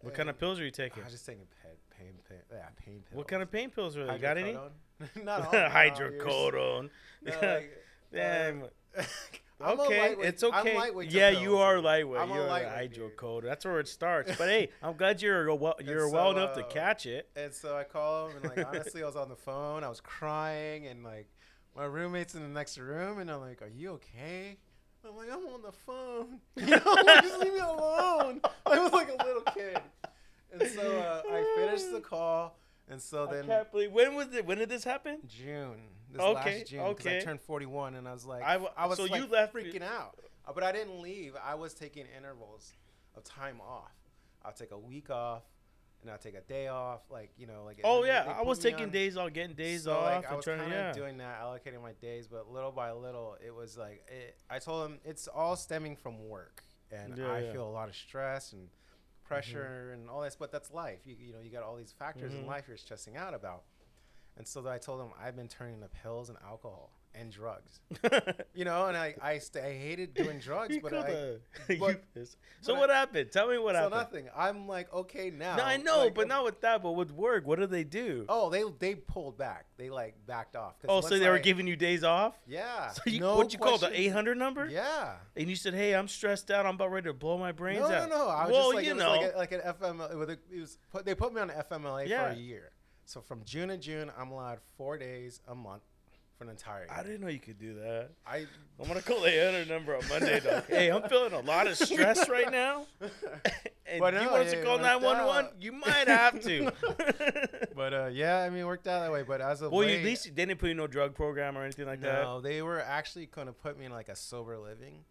What 0.00 0.12
kind 0.12 0.28
of 0.28 0.38
pills 0.38 0.60
are 0.60 0.64
you 0.64 0.70
taking? 0.70 1.02
I 1.02 1.06
was 1.06 1.14
just 1.14 1.24
taking 1.24 1.46
pain, 1.62 1.72
pain, 1.98 2.12
pain 2.28 2.38
yeah, 2.52 2.68
pain 2.76 3.02
pills. 3.08 3.16
What 3.16 3.26
kind 3.26 3.42
of 3.42 3.50
pain 3.50 3.70
pills 3.70 3.94
they? 3.94 4.02
You 4.02 4.18
got 4.18 4.36
any? 4.36 4.52
Not 4.52 4.60
all. 5.16 5.24
not 5.24 5.46
all 5.46 5.52
yours. 5.54 5.72
Hydrocodone. 5.72 6.90
No, 7.22 7.32
like, 7.40 7.72
Damn. 8.12 8.64
uh, 8.96 9.02
I'm 9.64 9.80
okay, 9.80 10.00
lightweight- 10.00 10.26
it's 10.28 10.44
okay. 10.44 10.76
lightweight 10.76 11.10
yeah, 11.10 11.30
you 11.30 11.58
are 11.58 11.80
lightweight. 11.80 12.20
I'm 12.20 12.30
you're 12.30 12.46
lightweight, 12.46 12.90
a 12.92 12.94
dude. 12.94 13.16
hydrocodone. 13.16 13.42
That's 13.44 13.64
where 13.64 13.80
it 13.80 13.88
starts. 13.88 14.36
But 14.36 14.48
hey, 14.48 14.70
I'm 14.82 14.96
glad 14.96 15.22
you're 15.22 15.46
a 15.48 15.54
well, 15.54 15.74
you're 15.84 16.04
And 16.04 16.12
well 16.12 16.32
so, 16.32 16.36
enough 16.38 16.54
to 16.54 16.64
uh, 16.64 16.68
catch 16.68 17.06
it. 17.06 17.28
And 17.36 17.52
so 17.52 17.76
I 17.76 17.84
call 17.84 18.28
him, 18.28 18.36
and 18.42 18.56
like 18.56 18.66
honestly, 18.66 19.02
I 19.02 19.06
was 19.06 19.16
on 19.16 19.28
the 19.28 19.36
phone. 19.36 19.82
I 19.84 19.88
was 19.88 20.00
crying, 20.00 20.86
and 20.86 21.02
like 21.04 21.28
my 21.76 21.84
roommate's 21.84 22.34
in 22.34 22.42
the 22.42 22.48
next 22.48 22.78
room, 22.78 23.18
and 23.18 23.30
I'm 23.30 23.40
like, 23.40 23.62
"Are 23.62 23.68
you 23.68 23.92
okay?" 23.92 24.58
I'm 25.06 25.16
like, 25.16 25.28
"I'm 25.30 25.44
on 25.46 25.60
the 25.62 25.72
phone. 25.72 26.40
You 26.56 26.66
know, 26.66 26.92
like, 27.04 27.22
just 27.22 27.38
leave 27.40 27.52
me 27.52 27.58
alone." 27.60 28.40
I 28.66 28.78
was 28.78 28.92
like 28.92 29.08
a 29.08 29.24
little 29.24 29.42
kid, 29.54 29.78
and 30.52 30.68
so 30.70 30.80
uh, 30.98 31.22
I 31.30 31.54
finished 31.56 31.90
the 31.92 32.00
call, 32.00 32.58
and 32.88 33.00
so 33.02 33.28
I 33.28 33.34
then 33.34 33.46
can't 33.46 33.70
believe 33.72 33.92
when 33.92 34.14
was 34.14 34.32
it? 34.34 34.46
When 34.46 34.58
did 34.58 34.68
this 34.68 34.84
happen? 34.84 35.18
June, 35.26 35.80
this 36.14 36.22
Okay, 36.22 36.58
last 36.60 36.70
June, 36.70 36.88
because 36.88 37.06
okay. 37.06 37.18
I 37.18 37.20
turned 37.20 37.40
41, 37.42 37.94
and 37.96 38.08
I 38.08 38.12
was 38.12 38.24
like, 38.24 38.42
I 38.42 38.52
I, 38.52 38.52
w- 38.54 38.72
was 38.88 38.96
so 38.96 39.04
like 39.04 39.20
you 39.20 39.26
left- 39.28 39.54
freaking 39.54 39.82
out, 39.82 40.18
Uh, 40.46 40.52
but 40.54 40.62
I 40.62 40.72
didn't 40.72 41.00
leave. 41.00 41.34
I 41.42 41.54
was 41.54 41.74
taking 41.74 42.06
intervals 42.16 42.72
of 43.16 43.24
time 43.24 43.60
off. 43.60 43.92
I'll 44.44 44.52
take 44.52 44.70
a 44.72 44.78
week 44.78 45.10
off, 45.10 45.42
and 46.02 46.10
I'll 46.10 46.18
take 46.18 46.34
a 46.34 46.40
day 46.42 46.68
off, 46.68 47.00
like 47.10 47.30
you 47.38 47.46
know, 47.46 47.64
like. 47.64 47.80
Oh 47.84 48.04
yeah, 48.04 48.24
they 48.24 48.30
I 48.30 48.42
was 48.42 48.58
taking 48.58 48.84
on- 48.86 48.90
days 48.90 49.16
off, 49.16 49.32
getting 49.32 49.54
days 49.56 49.84
so, 49.84 49.92
off, 49.94 50.02
like, 50.24 50.30
I 50.30 50.34
was 50.34 50.44
kind 50.44 50.60
of 50.60 50.68
yeah. 50.70 50.92
doing 50.92 51.18
that, 51.18 51.40
allocating 51.40 51.80
my 51.82 51.92
days, 52.00 52.26
but 52.28 52.50
little 52.50 52.72
by 52.72 52.92
little, 52.92 53.36
it 53.44 53.54
was 53.54 53.76
like 53.78 54.04
it, 54.08 54.36
I 54.50 54.58
told 54.58 54.90
him 54.90 54.98
it's 55.04 55.28
all 55.28 55.56
stemming 55.56 55.96
from 55.96 56.28
work, 56.28 56.62
and 56.90 57.16
Yeah, 57.18 57.30
I 57.32 57.38
yeah. 57.40 57.52
feel 57.52 57.66
a 57.66 57.70
lot 57.70 57.88
of 57.88 57.94
stress 57.96 58.52
and 58.52 58.68
pressure 59.24 59.90
and 59.94 60.10
all 60.10 60.20
this. 60.20 60.36
But 60.36 60.52
that's 60.52 60.70
life. 60.70 60.98
You, 61.06 61.16
you 61.18 61.32
know, 61.32 61.40
you 61.40 61.50
got 61.50 61.62
all 61.62 61.76
these 61.76 61.92
factors 61.92 62.32
Mhm. 62.32 62.40
in 62.40 62.46
life 62.46 62.64
you're 62.68 62.76
stressing 62.76 63.16
out 63.16 63.32
about. 63.34 63.62
And 64.36 64.46
so 64.46 64.66
I 64.68 64.78
told 64.78 65.00
him 65.00 65.08
I've 65.22 65.36
been 65.36 65.48
turning 65.48 65.80
to 65.80 65.88
pills 66.02 66.28
and 66.28 66.38
alcohol 66.44 66.90
and 67.14 67.30
drugs. 67.30 67.80
You 68.56 68.64
know, 68.64 68.86
and 68.86 68.96
I 68.96 69.16
I, 69.20 69.38
st- 69.38 69.64
I 69.64 69.72
hated 69.72 70.14
doing 70.14 70.38
drugs, 70.38 70.76
but 70.80 70.94
I. 70.94 70.98
I 71.68 71.76
but- 71.76 72.02
so 72.14 72.72
but 72.72 72.74
I- 72.74 72.78
what 72.78 72.90
happened? 72.90 73.32
Tell 73.32 73.48
me 73.48 73.58
what 73.58 73.74
so 73.74 73.82
happened. 73.82 73.94
nothing. 73.94 74.28
I'm 74.36 74.68
like 74.68 74.92
okay 74.92 75.30
now. 75.30 75.56
No, 75.56 75.64
I 75.64 75.76
know, 75.76 76.04
like, 76.04 76.14
but 76.14 76.22
um, 76.22 76.28
not 76.28 76.44
with 76.44 76.60
that. 76.60 76.82
But 76.82 76.92
with 76.92 77.10
work, 77.10 77.46
what 77.46 77.58
do 77.58 77.66
they 77.66 77.82
do? 77.82 78.24
Oh, 78.28 78.48
they 78.50 78.62
they 78.78 78.94
pulled 78.94 79.36
back. 79.36 79.66
They 79.76 79.90
like 79.90 80.14
backed 80.26 80.54
off. 80.54 80.74
Oh, 80.88 81.00
so 81.00 81.18
they 81.18 81.28
were 81.28 81.40
giving 81.40 81.66
you 81.66 81.74
days 81.74 82.04
off? 82.04 82.34
Yeah. 82.46 82.90
So 82.90 83.02
you, 83.06 83.20
no 83.20 83.36
what 83.36 83.52
you 83.52 83.58
call 83.58 83.78
the 83.78 83.90
800 84.00 84.38
number? 84.38 84.68
Yeah. 84.68 85.14
And 85.36 85.48
you 85.50 85.56
said, 85.56 85.74
"Hey, 85.74 85.94
I'm 85.96 86.06
stressed 86.06 86.50
out. 86.52 86.64
I'm 86.64 86.76
about 86.76 86.92
ready 86.92 87.08
to 87.08 87.12
blow 87.12 87.38
my 87.38 87.50
brains 87.50 87.82
out? 87.82 87.90
No, 87.90 88.06
no, 88.06 88.24
no. 88.24 88.28
I 88.28 88.44
was 88.44 88.52
well, 88.52 88.62
just 88.66 88.74
like, 88.76 88.84
you 88.84 88.90
it 88.92 88.94
was 88.94 89.02
know, 89.02 89.10
like, 89.10 89.34
a, 89.34 89.38
like 89.38 89.52
an 89.52 89.60
FM. 89.60 90.18
With 90.18 90.30
a, 90.30 90.38
it 90.52 90.60
was 90.60 90.78
put, 90.92 91.04
they 91.04 91.14
put 91.16 91.34
me 91.34 91.40
on 91.40 91.50
an 91.50 91.62
FMLA 91.70 92.06
Yeah. 92.08 92.28
for 92.28 92.30
a 92.30 92.36
year. 92.36 92.70
So 93.06 93.20
from 93.20 93.42
June 93.44 93.68
to 93.68 93.76
June, 93.76 94.10
I'm 94.18 94.30
allowed 94.30 94.58
four 94.76 94.98
days 94.98 95.40
a 95.48 95.54
month 95.54 95.82
for 96.38 96.44
an 96.44 96.50
entire 96.50 96.80
year. 96.80 96.88
I 96.90 97.02
didn't 97.02 97.20
know 97.20 97.28
you 97.28 97.38
could 97.38 97.58
do 97.58 97.74
that. 97.74 98.10
I 98.26 98.46
I'm 98.80 98.88
gonna 98.88 99.02
call 99.02 99.20
the 99.20 99.28
800 99.28 99.68
number 99.68 99.94
on 99.96 100.02
Monday, 100.08 100.40
dog. 100.40 100.64
hey, 100.68 100.90
I'm 100.90 101.02
feeling 101.08 101.32
a 101.32 101.40
lot 101.40 101.66
of 101.66 101.76
stress 101.76 102.28
right 102.28 102.50
now. 102.50 102.86
and 103.86 104.00
But 104.00 104.14
you 104.14 104.20
no, 104.20 104.32
want 104.32 104.46
yeah, 104.46 104.50
to 104.54 104.64
call 104.64 104.78
911? 104.78 105.52
You 105.60 105.72
might 105.72 106.08
have 106.08 106.40
to. 106.42 106.72
but 107.76 107.94
uh, 107.94 108.06
yeah, 108.12 108.38
I 108.38 108.50
mean, 108.50 108.60
it 108.60 108.66
worked 108.66 108.88
out 108.88 109.00
that 109.00 109.12
way. 109.12 109.22
But 109.22 109.40
as 109.40 109.62
of 109.62 109.70
well, 109.70 109.86
late, 109.86 109.98
at 109.98 110.04
least 110.04 110.24
they 110.24 110.30
didn't 110.46 110.58
put 110.58 110.66
you 110.66 110.72
in 110.72 110.78
no 110.78 110.86
drug 110.86 111.14
program 111.14 111.56
or 111.56 111.62
anything 111.62 111.86
like 111.86 112.00
that. 112.00 112.22
no, 112.22 112.40
they 112.40 112.62
were 112.62 112.80
actually 112.80 113.26
going 113.26 113.46
to 113.46 113.52
put 113.52 113.78
me 113.78 113.84
in 113.84 113.92
like 113.92 114.08
a 114.08 114.16
sober 114.16 114.58
living, 114.58 115.04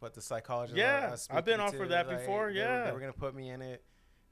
but 0.00 0.14
the 0.14 0.22
psychologist. 0.22 0.78
Yeah, 0.78 1.14
I've 1.30 1.44
been 1.44 1.60
offered 1.60 1.84
to, 1.84 1.90
that 1.90 2.06
like, 2.08 2.20
before, 2.20 2.52
they 2.52 2.60
were- 2.60 2.66
yeah. 2.66 2.84
they 2.86 2.92
were 2.92 3.00
going 3.00 3.12
to 3.12 3.18
put 3.18 3.34
me 3.34 3.50
in 3.50 3.60
it, 3.60 3.82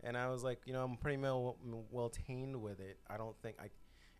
and 0.05 0.17
I 0.17 0.29
was 0.29 0.43
like, 0.45 0.61
you 0.67 0.73
know, 0.73 0.83
I'm 0.85 0.97
pretty 0.97 1.19
well 1.19 1.57
well 1.91 2.09
tamed 2.11 2.57
with 2.57 2.81
it. 2.81 2.99
I 3.09 3.17
don't 3.17 3.37
think 3.43 3.57
I. 3.61 3.69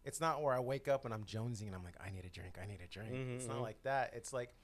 It's 0.05 0.21
not 0.21 0.43
where 0.43 0.55
I 0.55 0.61
wake 0.61 0.89
up 0.89 1.05
and 1.05 1.13
I'm 1.13 1.25
jonesing 1.25 1.67
and 1.67 1.75
I'm 1.75 1.85
like, 1.85 1.97
I 2.05 2.11
need 2.11 2.25
a 2.25 2.31
drink, 2.31 2.57
I 2.63 2.67
need 2.67 2.79
a 2.83 2.87
drink. 2.87 3.13
Mhm, 3.13 3.37
it's 3.37 3.47
not 3.47 3.61
like 3.61 3.83
that. 3.83 4.13
It's 4.15 4.33
like, 4.33 4.55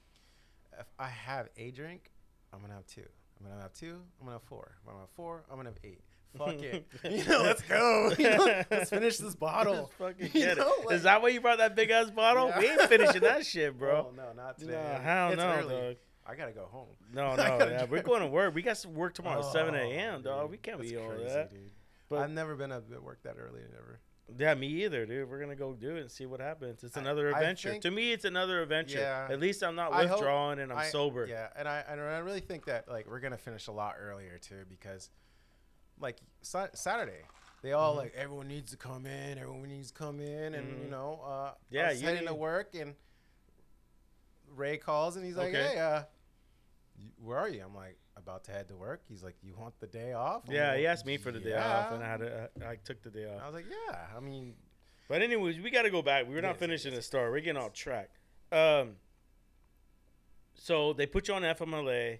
if 0.79 0.87
I 0.97 1.07
have 1.09 1.49
a 1.57 1.71
drink, 1.71 2.11
I'm 2.53 2.61
gonna 2.61 2.73
have 2.73 2.87
two. 2.87 3.05
I'm 3.39 3.47
gonna 3.49 3.61
have 3.61 3.73
two. 3.73 4.01
I'm 4.19 4.25
gonna 4.25 4.37
have 4.37 4.43
four. 4.43 4.77
I'm 4.85 4.91
gonna 4.93 4.99
have 5.01 5.09
four. 5.15 5.43
I'm 5.51 5.57
gonna 5.57 5.69
have 5.69 5.77
eight. 5.83 6.01
Fuck 6.37 6.61
it. 6.63 6.87
You 7.03 7.23
know, 7.25 7.43
let's 7.43 7.61
go. 7.61 8.11
You 8.17 8.29
know, 8.29 8.63
let's 8.71 8.89
finish 8.89 9.17
this 9.17 9.35
bottle. 9.35 9.73
Let's 9.99 10.17
fucking 10.17 10.31
You 10.33 10.45
get 10.47 10.57
know, 10.57 10.71
it. 10.79 10.85
like- 10.87 10.95
Is 10.95 11.03
that 11.03 11.21
why 11.21 11.29
you 11.29 11.41
brought 11.41 11.59
that 11.59 11.75
big 11.75 11.91
ass 11.91 12.09
bottle? 12.09 12.47
Yeah. 12.47 12.59
We 12.59 12.69
ain't 12.71 12.81
finishing 12.83 13.21
that 13.21 13.45
shit, 13.45 13.77
bro. 13.77 14.07
Oh, 14.09 14.13
no, 14.15 14.31
not 14.35 14.59
No, 14.59 14.65
today. 14.67 14.99
hell 15.03 15.27
It's 15.29 15.37
no, 15.37 15.49
early. 15.51 15.75
dog. 15.75 15.95
I 16.25 16.35
gotta 16.35 16.51
go 16.53 16.65
home. 16.71 16.87
No, 17.13 17.27
I 17.31 17.57
no, 17.57 17.67
yeah, 17.67 17.85
we're 17.85 18.01
going 18.01 18.21
to 18.21 18.27
work. 18.27 18.53
We 18.55 18.61
got 18.61 18.77
some 18.77 18.93
work 18.95 19.13
tomorrow 19.13 19.39
at 19.39 19.51
7 19.51 19.73
Oh, 19.75 19.77
a.m., 19.77 20.21
dog. 20.23 20.49
We 20.49 20.57
can't 20.57 20.81
be 20.81 20.95
all 20.97 21.09
that. 21.09 21.51
dude. 21.51 21.71
But 22.09 22.19
I've 22.19 22.31
never 22.31 22.55
been 22.55 22.71
up 22.71 22.91
at 22.91 23.01
work 23.03 23.21
that 23.23 23.35
early, 23.39 23.61
never. 23.71 23.99
yeah, 24.37 24.53
me 24.55 24.67
either, 24.85 25.05
dude. 25.05 25.29
We're 25.29 25.39
gonna 25.39 25.55
go 25.55 25.73
do 25.73 25.95
it 25.97 26.01
and 26.01 26.11
see 26.11 26.25
what 26.25 26.39
happens. 26.39 26.83
It's 26.83 26.97
another 26.97 27.27
I 27.33 27.39
adventure. 27.39 27.69
think- 27.71 27.83
to 27.83 27.91
me, 27.91 28.11
it's 28.11 28.25
another 28.25 28.61
adventure. 28.61 28.99
Yeah. 28.99 29.27
At 29.29 29.39
least 29.39 29.63
I'm 29.63 29.75
not 29.75 29.91
I 29.93 30.03
hope- 30.07 30.17
withdrawing 30.19 30.59
and 30.59 30.71
I'm 30.71 30.79
I- 30.79 30.87
sober. 30.89 31.25
Yeah, 31.27 31.47
and 31.55 31.67
I 31.67 31.83
and 31.87 31.99
I 32.01 32.17
really 32.19 32.39
think 32.41 32.65
that 32.65 32.87
like 32.87 33.07
we're 33.07 33.19
gonna 33.19 33.37
finish 33.37 33.67
a 33.67 33.71
lot 33.71 33.95
earlier 33.99 34.37
too 34.39 34.65
because, 34.69 35.09
like 35.99 36.17
Sa- 36.41 36.67
Saturday, 36.73 37.21
they 37.61 37.73
all 37.73 37.93
Mhm. 37.93 37.97
like 37.97 38.13
everyone 38.15 38.47
needs 38.47 38.71
to 38.71 38.77
come 38.77 39.05
in, 39.05 39.37
everyone 39.37 39.67
needs 39.69 39.91
to 39.91 39.97
come 39.97 40.19
in, 40.19 40.53
and 40.55 40.69
you 40.79 40.85
Mhm. 40.87 40.89
know, 40.91 41.21
uh, 41.23 41.53
Yeah, 41.69 41.87
I 41.87 41.89
was 41.89 42.01
you 42.01 42.07
heading 42.07 42.27
to 42.27 42.33
work 42.35 42.73
and 42.75 42.95
Ray 44.55 44.77
calls 44.77 45.15
and 45.17 45.25
he's 45.25 45.35
like, 45.35 45.49
Okay. 45.49 45.73
"Hey, 45.73 45.79
uh, 45.79 45.99
you- 45.99 46.05
where 47.21 47.37
are 47.37 47.49
you?" 47.49 47.61
I'm 47.63 47.75
like, 47.75 47.97
"About 48.17 48.43
to 48.45 48.51
head 48.51 48.67
to 48.69 48.75
work." 48.75 49.03
He's 49.07 49.23
like, 49.23 49.35
"You 49.41 49.55
want 49.55 49.79
the 49.79 49.87
day 49.87 50.13
off?" 50.13 50.43
I'm 50.47 50.53
Yeah, 50.53 50.69
like, 50.71 50.79
he 50.79 50.87
asked 50.87 51.05
me 51.05 51.17
for 51.17 51.31
the 51.31 51.39
day 51.39 51.55
off, 51.57 51.91
and 51.91 52.03
I 52.03 52.07
had 52.07 52.19
to, 52.21 52.49
I 52.67 52.75
took 52.77 53.01
the 53.01 53.09
day 53.09 53.25
off. 53.25 53.41
I 53.41 53.45
was 53.47 53.55
like, 53.55 53.65
"Yeah." 53.69 54.07
I 54.15 54.19
mean, 54.19 54.55
But 55.07 55.21
anyways, 55.21 55.59
we 55.59 55.69
got 55.69 55.83
to 55.83 55.91
go 55.91 56.01
back. 56.01 56.27
We're 56.27 56.41
not 56.41 56.51
Yes, 56.55 56.59
finishing 56.59 56.91
yes, 56.93 56.99
the 56.99 57.03
story. 57.03 57.29
We're 57.31 57.39
getting 57.41 57.61
off 57.61 57.73
track. 57.73 58.09
Um. 58.51 58.95
So 60.55 60.93
they 60.93 61.05
put 61.05 61.27
you 61.27 61.33
on 61.33 61.43
FMLA. 61.43 62.19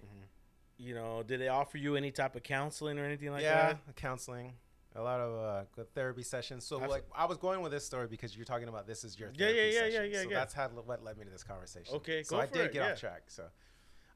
You 0.78 0.94
know, 0.94 1.22
did 1.22 1.40
they 1.40 1.48
offer 1.48 1.78
you 1.78 1.96
any 1.96 2.10
type 2.10 2.36
of 2.36 2.42
counseling 2.42 2.98
or 2.98 3.04
anything 3.04 3.30
like 3.30 3.42
yeah, 3.42 3.72
that? 3.86 3.96
counseling, 3.96 4.52
a 4.94 5.00
lot 5.02 5.20
of 5.20 5.66
uh, 5.78 5.84
therapy 5.94 6.22
sessions. 6.22 6.66
So 6.66 6.76
like, 6.76 7.04
I 7.14 7.24
was 7.24 7.38
going 7.38 7.62
with 7.62 7.72
this 7.72 7.86
story 7.86 8.08
because 8.08 8.36
you're 8.36 8.44
talking 8.44 8.68
about 8.68 8.86
this 8.86 9.02
is 9.02 9.18
your 9.18 9.30
Yeah, 9.30 9.46
therapy 9.46 9.56
yeah, 9.56 9.64
yeah, 9.64 9.72
session. 9.78 9.92
yeah, 9.94 10.02
yeah, 10.18 10.22
So 10.24 10.28
yeah. 10.30 10.38
that's 10.38 10.52
how 10.54 10.68
what 10.68 11.02
led 11.02 11.16
me 11.16 11.24
to 11.24 11.30
this 11.30 11.42
conversation. 11.44 11.94
Okay, 11.96 12.22
so 12.22 12.38
I 12.38 12.44
did 12.46 12.66
it, 12.66 12.72
get 12.74 12.82
yeah. 12.84 12.92
off 12.92 13.00
track. 13.00 13.22
So 13.28 13.44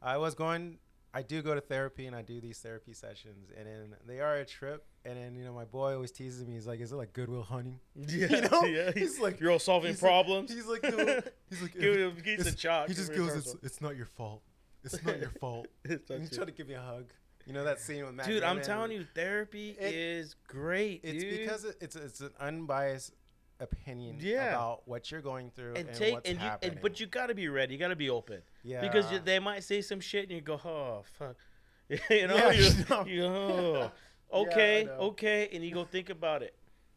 I 0.02 0.16
was 0.18 0.34
going. 0.34 0.78
I 1.12 1.22
do 1.22 1.42
go 1.42 1.56
to 1.56 1.60
therapy 1.60 2.06
and 2.06 2.14
I 2.14 2.22
do 2.22 2.40
these 2.40 2.58
therapy 2.60 2.92
sessions, 2.92 3.50
and 3.58 3.66
then 3.66 3.96
they 4.06 4.20
are 4.20 4.36
a 4.36 4.44
trip. 4.44 4.84
And 5.04 5.16
then 5.18 5.34
you 5.34 5.44
know 5.44 5.52
my 5.52 5.64
boy 5.64 5.94
always 5.94 6.12
teases 6.12 6.46
me. 6.46 6.54
He's 6.54 6.66
like, 6.68 6.78
"Is 6.80 6.92
it 6.92 6.96
like 6.96 7.12
Good 7.12 7.28
Will 7.28 7.42
Hunting?" 7.42 7.80
Yeah, 7.96 8.28
You 8.28 8.48
know? 8.48 8.62
yeah. 8.64 8.92
He's 8.94 9.18
like- 9.18 9.40
you're 9.40 9.50
all 9.50 9.58
solving 9.58 9.90
he's 9.90 10.00
like- 10.02 10.08
problems. 10.10 10.52
he's 10.52 10.66
like, 10.66 10.82
no. 10.84 11.20
He's 11.50 11.62
like, 11.62 11.72
Give 11.74 11.82
"If- 11.96 12.12
him 12.12 12.16
a 12.16 12.22
piece 12.22 12.46
of 12.46 12.56
chalk. 12.56 12.86
He 12.88 12.94
just 12.94 13.10
Give 13.12 13.22
me 13.22 13.28
a 13.28 13.32
goes, 13.34 13.54
"It's 13.54 13.64
it's 13.64 13.80
not 13.80 13.96
your 13.96 14.06
fault. 14.06 14.42
It's 14.84 15.02
not 15.04 15.18
your 15.18 15.30
fault." 15.40 15.66
It's 15.84 16.08
and 16.10 16.22
you. 16.22 16.28
trying 16.30 16.46
to 16.46 16.52
give 16.52 16.68
me 16.68 16.74
a 16.74 16.80
hug. 16.80 17.06
You 17.46 17.54
know 17.54 17.64
that 17.64 17.80
scene 17.80 18.04
with 18.04 18.14
Matt 18.14 18.26
Dude, 18.26 18.44
I'm 18.44 18.60
telling 18.62 18.92
you, 18.92 19.04
therapy 19.14 19.70
It- 19.80 19.94
is 19.94 20.36
great. 20.46 21.00
It's 21.02 21.24
dude. 21.24 21.38
because 21.40 21.64
it, 21.64 21.76
it's 21.80 21.96
it's 21.96 22.20
an 22.20 22.30
unbiased 22.38 23.14
opinion 23.60 24.16
Yeah. 24.20 24.48
about 24.50 24.82
what 24.88 25.10
you're 25.10 25.20
going 25.20 25.50
through 25.50 25.74
and 25.74 25.88
and, 25.88 25.96
take 25.96 26.14
what's 26.14 26.28
and 26.28 26.38
you 26.40 26.44
happening. 26.48 26.72
and, 26.72 26.80
but 26.82 26.98
you 27.00 27.06
got 27.06 27.26
to 27.26 27.34
be 27.34 27.48
ready. 27.48 27.74
You 27.74 27.78
got 27.80 27.88
to 27.88 27.96
be 27.96 28.10
open 28.10 28.42
yeah, 28.64 28.80
because 28.80 29.10
you, 29.12 29.18
they 29.18 29.38
might 29.38 29.62
say 29.64 29.80
some 29.82 30.00
shit 30.00 30.24
and 30.24 30.32
you 30.32 30.40
go, 30.40 30.54
oh 30.64 31.04
fuck, 31.18 31.36
you 32.10 32.26
know, 32.26 32.36
Yeah, 32.36 32.50
you, 32.52 32.70
no. 32.88 33.04
you 33.06 33.24
oh, 33.24 33.92
Yeah, 34.32 34.38
okay, 34.40 34.84
know. 34.86 34.92
okay, 35.10 35.48
and 35.52 35.64
you 35.64 35.72
go 35.74 35.84
think 35.84 36.08
about 36.10 36.42
it. 36.42 36.54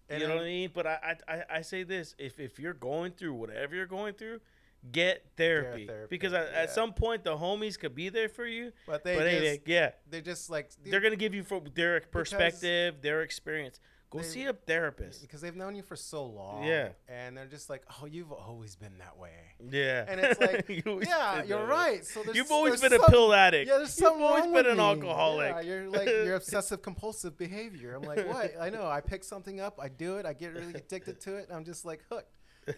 And 0.10 0.22
you 0.22 0.28
know 0.28 0.36
what 0.36 0.44
I 0.44 0.48
mean? 0.48 0.70
But 0.74 0.86
I, 0.86 1.16
I 1.28 1.34
I- 1.36 1.46
I 1.58 1.62
say 1.62 1.84
this: 1.84 2.14
if 2.20 2.40
if 2.40 2.60
you're 2.60 2.74
going 2.74 3.14
through 3.14 3.34
whatever 3.34 3.74
you're 3.76 3.88
going 3.88 4.14
through, 4.14 4.42
get 4.92 5.26
therapy, 5.38 5.88
therapy, 5.88 6.08
because 6.10 6.34
at, 6.34 6.50
yeah. 6.52 6.60
at 6.62 6.72
some 6.72 6.94
point 6.94 7.24
the 7.24 7.36
homies 7.36 7.80
could 7.80 7.96
be 7.96 8.10
there 8.10 8.30
for 8.30 8.46
you. 8.46 8.72
but 8.86 9.04
they 9.04 9.16
but 9.16 9.30
just, 9.30 9.42
hey, 9.42 9.62
yeah, 9.66 9.92
they're 10.10 10.22
just 10.22 10.50
like 10.50 10.72
they're 10.86 11.00
gonna 11.00 11.16
give 11.16 11.34
you 11.34 11.44
from 11.44 11.64
their 11.74 12.02
perspective, 12.02 12.96
their 13.02 13.22
experience. 13.22 13.80
Go 14.14 14.20
they- 14.20 14.26
see 14.26 14.46
a 14.46 14.54
therapist. 14.54 15.22
because 15.24 15.42
they've 15.42 15.56
known 15.56 15.74
you 15.74 15.82
for 15.82 15.96
so 15.96 16.24
long. 16.24 16.64
Yeah. 16.64 16.90
and 17.08 17.36
they're 17.36 17.48
just 17.48 17.68
like, 17.68 17.84
oh, 18.00 18.06
you've 18.06 18.32
always 18.32 18.76
been 18.76 19.00
that 19.00 19.18
way. 19.18 19.32
Yeah, 19.72 20.06
And 20.08 20.22
it's 20.22 20.40
like, 20.40 20.70
you 20.86 21.02
yeah 21.04 21.44
you're 21.44 21.66
right. 21.66 22.06
So 22.06 22.22
there's, 22.22 22.38
You've 22.38 22.52
always 22.52 22.80
been 22.80 22.94
a 22.94 23.00
pill 23.00 23.34
addict. 23.34 23.68
Yeah, 23.68 23.78
there's 23.78 24.00
You've 24.00 24.22
always 24.22 24.46
been 24.46 24.68
an 24.68 24.80
alcoholic. 24.80 25.56
Yeah, 25.56 25.62
you're 25.62 25.90
like 25.90 26.08
you're 26.08 26.36
obsessive 26.36 26.84
compulsive 26.84 27.40
behavior. 27.40 27.96
I'm 27.96 28.04
like, 28.04 28.28
what? 28.28 28.54
I 28.62 28.70
know. 28.70 28.86
I 28.86 29.02
pick 29.02 29.24
something 29.24 29.60
up, 29.60 29.80
I 29.82 29.90
do 29.90 30.18
it, 30.18 30.28
I 30.28 30.34
get 30.34 30.54
really 30.54 30.76
addicted 30.76 31.20
to 31.22 31.38
it, 31.38 31.48
and 31.48 31.58
I'm 31.58 31.66
just 31.66 31.84
like 31.84 32.04
hooked. 32.08 32.30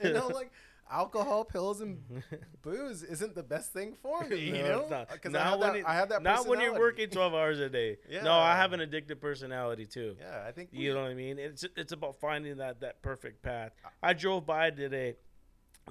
You 0.01 0.13
know, 0.13 0.27
like 0.27 0.51
alcohol, 0.91 1.43
pills, 1.45 1.81
and 1.81 1.99
booze 2.61 3.03
isn't 3.03 3.35
the 3.35 3.43
best 3.43 3.73
thing 3.73 3.95
for 4.01 4.23
me. 4.27 4.35
You 4.45 4.53
No, 4.53 4.67
know, 4.81 4.87
not. 4.89 5.09
because 5.09 5.33
I 5.33 5.43
have 5.43 5.59
when 5.59 5.73
that. 5.73 5.79
it- 5.79 5.85
I 5.87 5.95
have 5.95 6.09
that. 6.09 6.21
Not 6.23 6.47
when 6.47 6.59
you're 6.61 6.77
working 6.77 7.09
12 7.09 7.33
hours 7.33 7.59
a 7.59 7.69
day. 7.69 7.97
No, 8.23 8.33
I 8.33 8.55
have 8.55 8.73
an 8.73 8.79
addictive 8.79 9.19
personality 9.19 9.85
too. 9.85 10.15
Yeah, 10.19 10.43
I 10.47 10.51
think 10.51 10.69
You 10.71 10.93
know 10.93 11.01
what 11.03 11.11
I 11.11 11.15
mean? 11.15 11.39
It's 11.39 11.65
it's 11.75 11.91
about 11.91 12.15
finding 12.19 12.57
that 12.57 12.81
that 12.81 13.01
perfect 13.01 13.41
path. 13.41 13.71
I 14.03 14.13
drove 14.13 14.45
by 14.45 14.69
today 14.71 15.15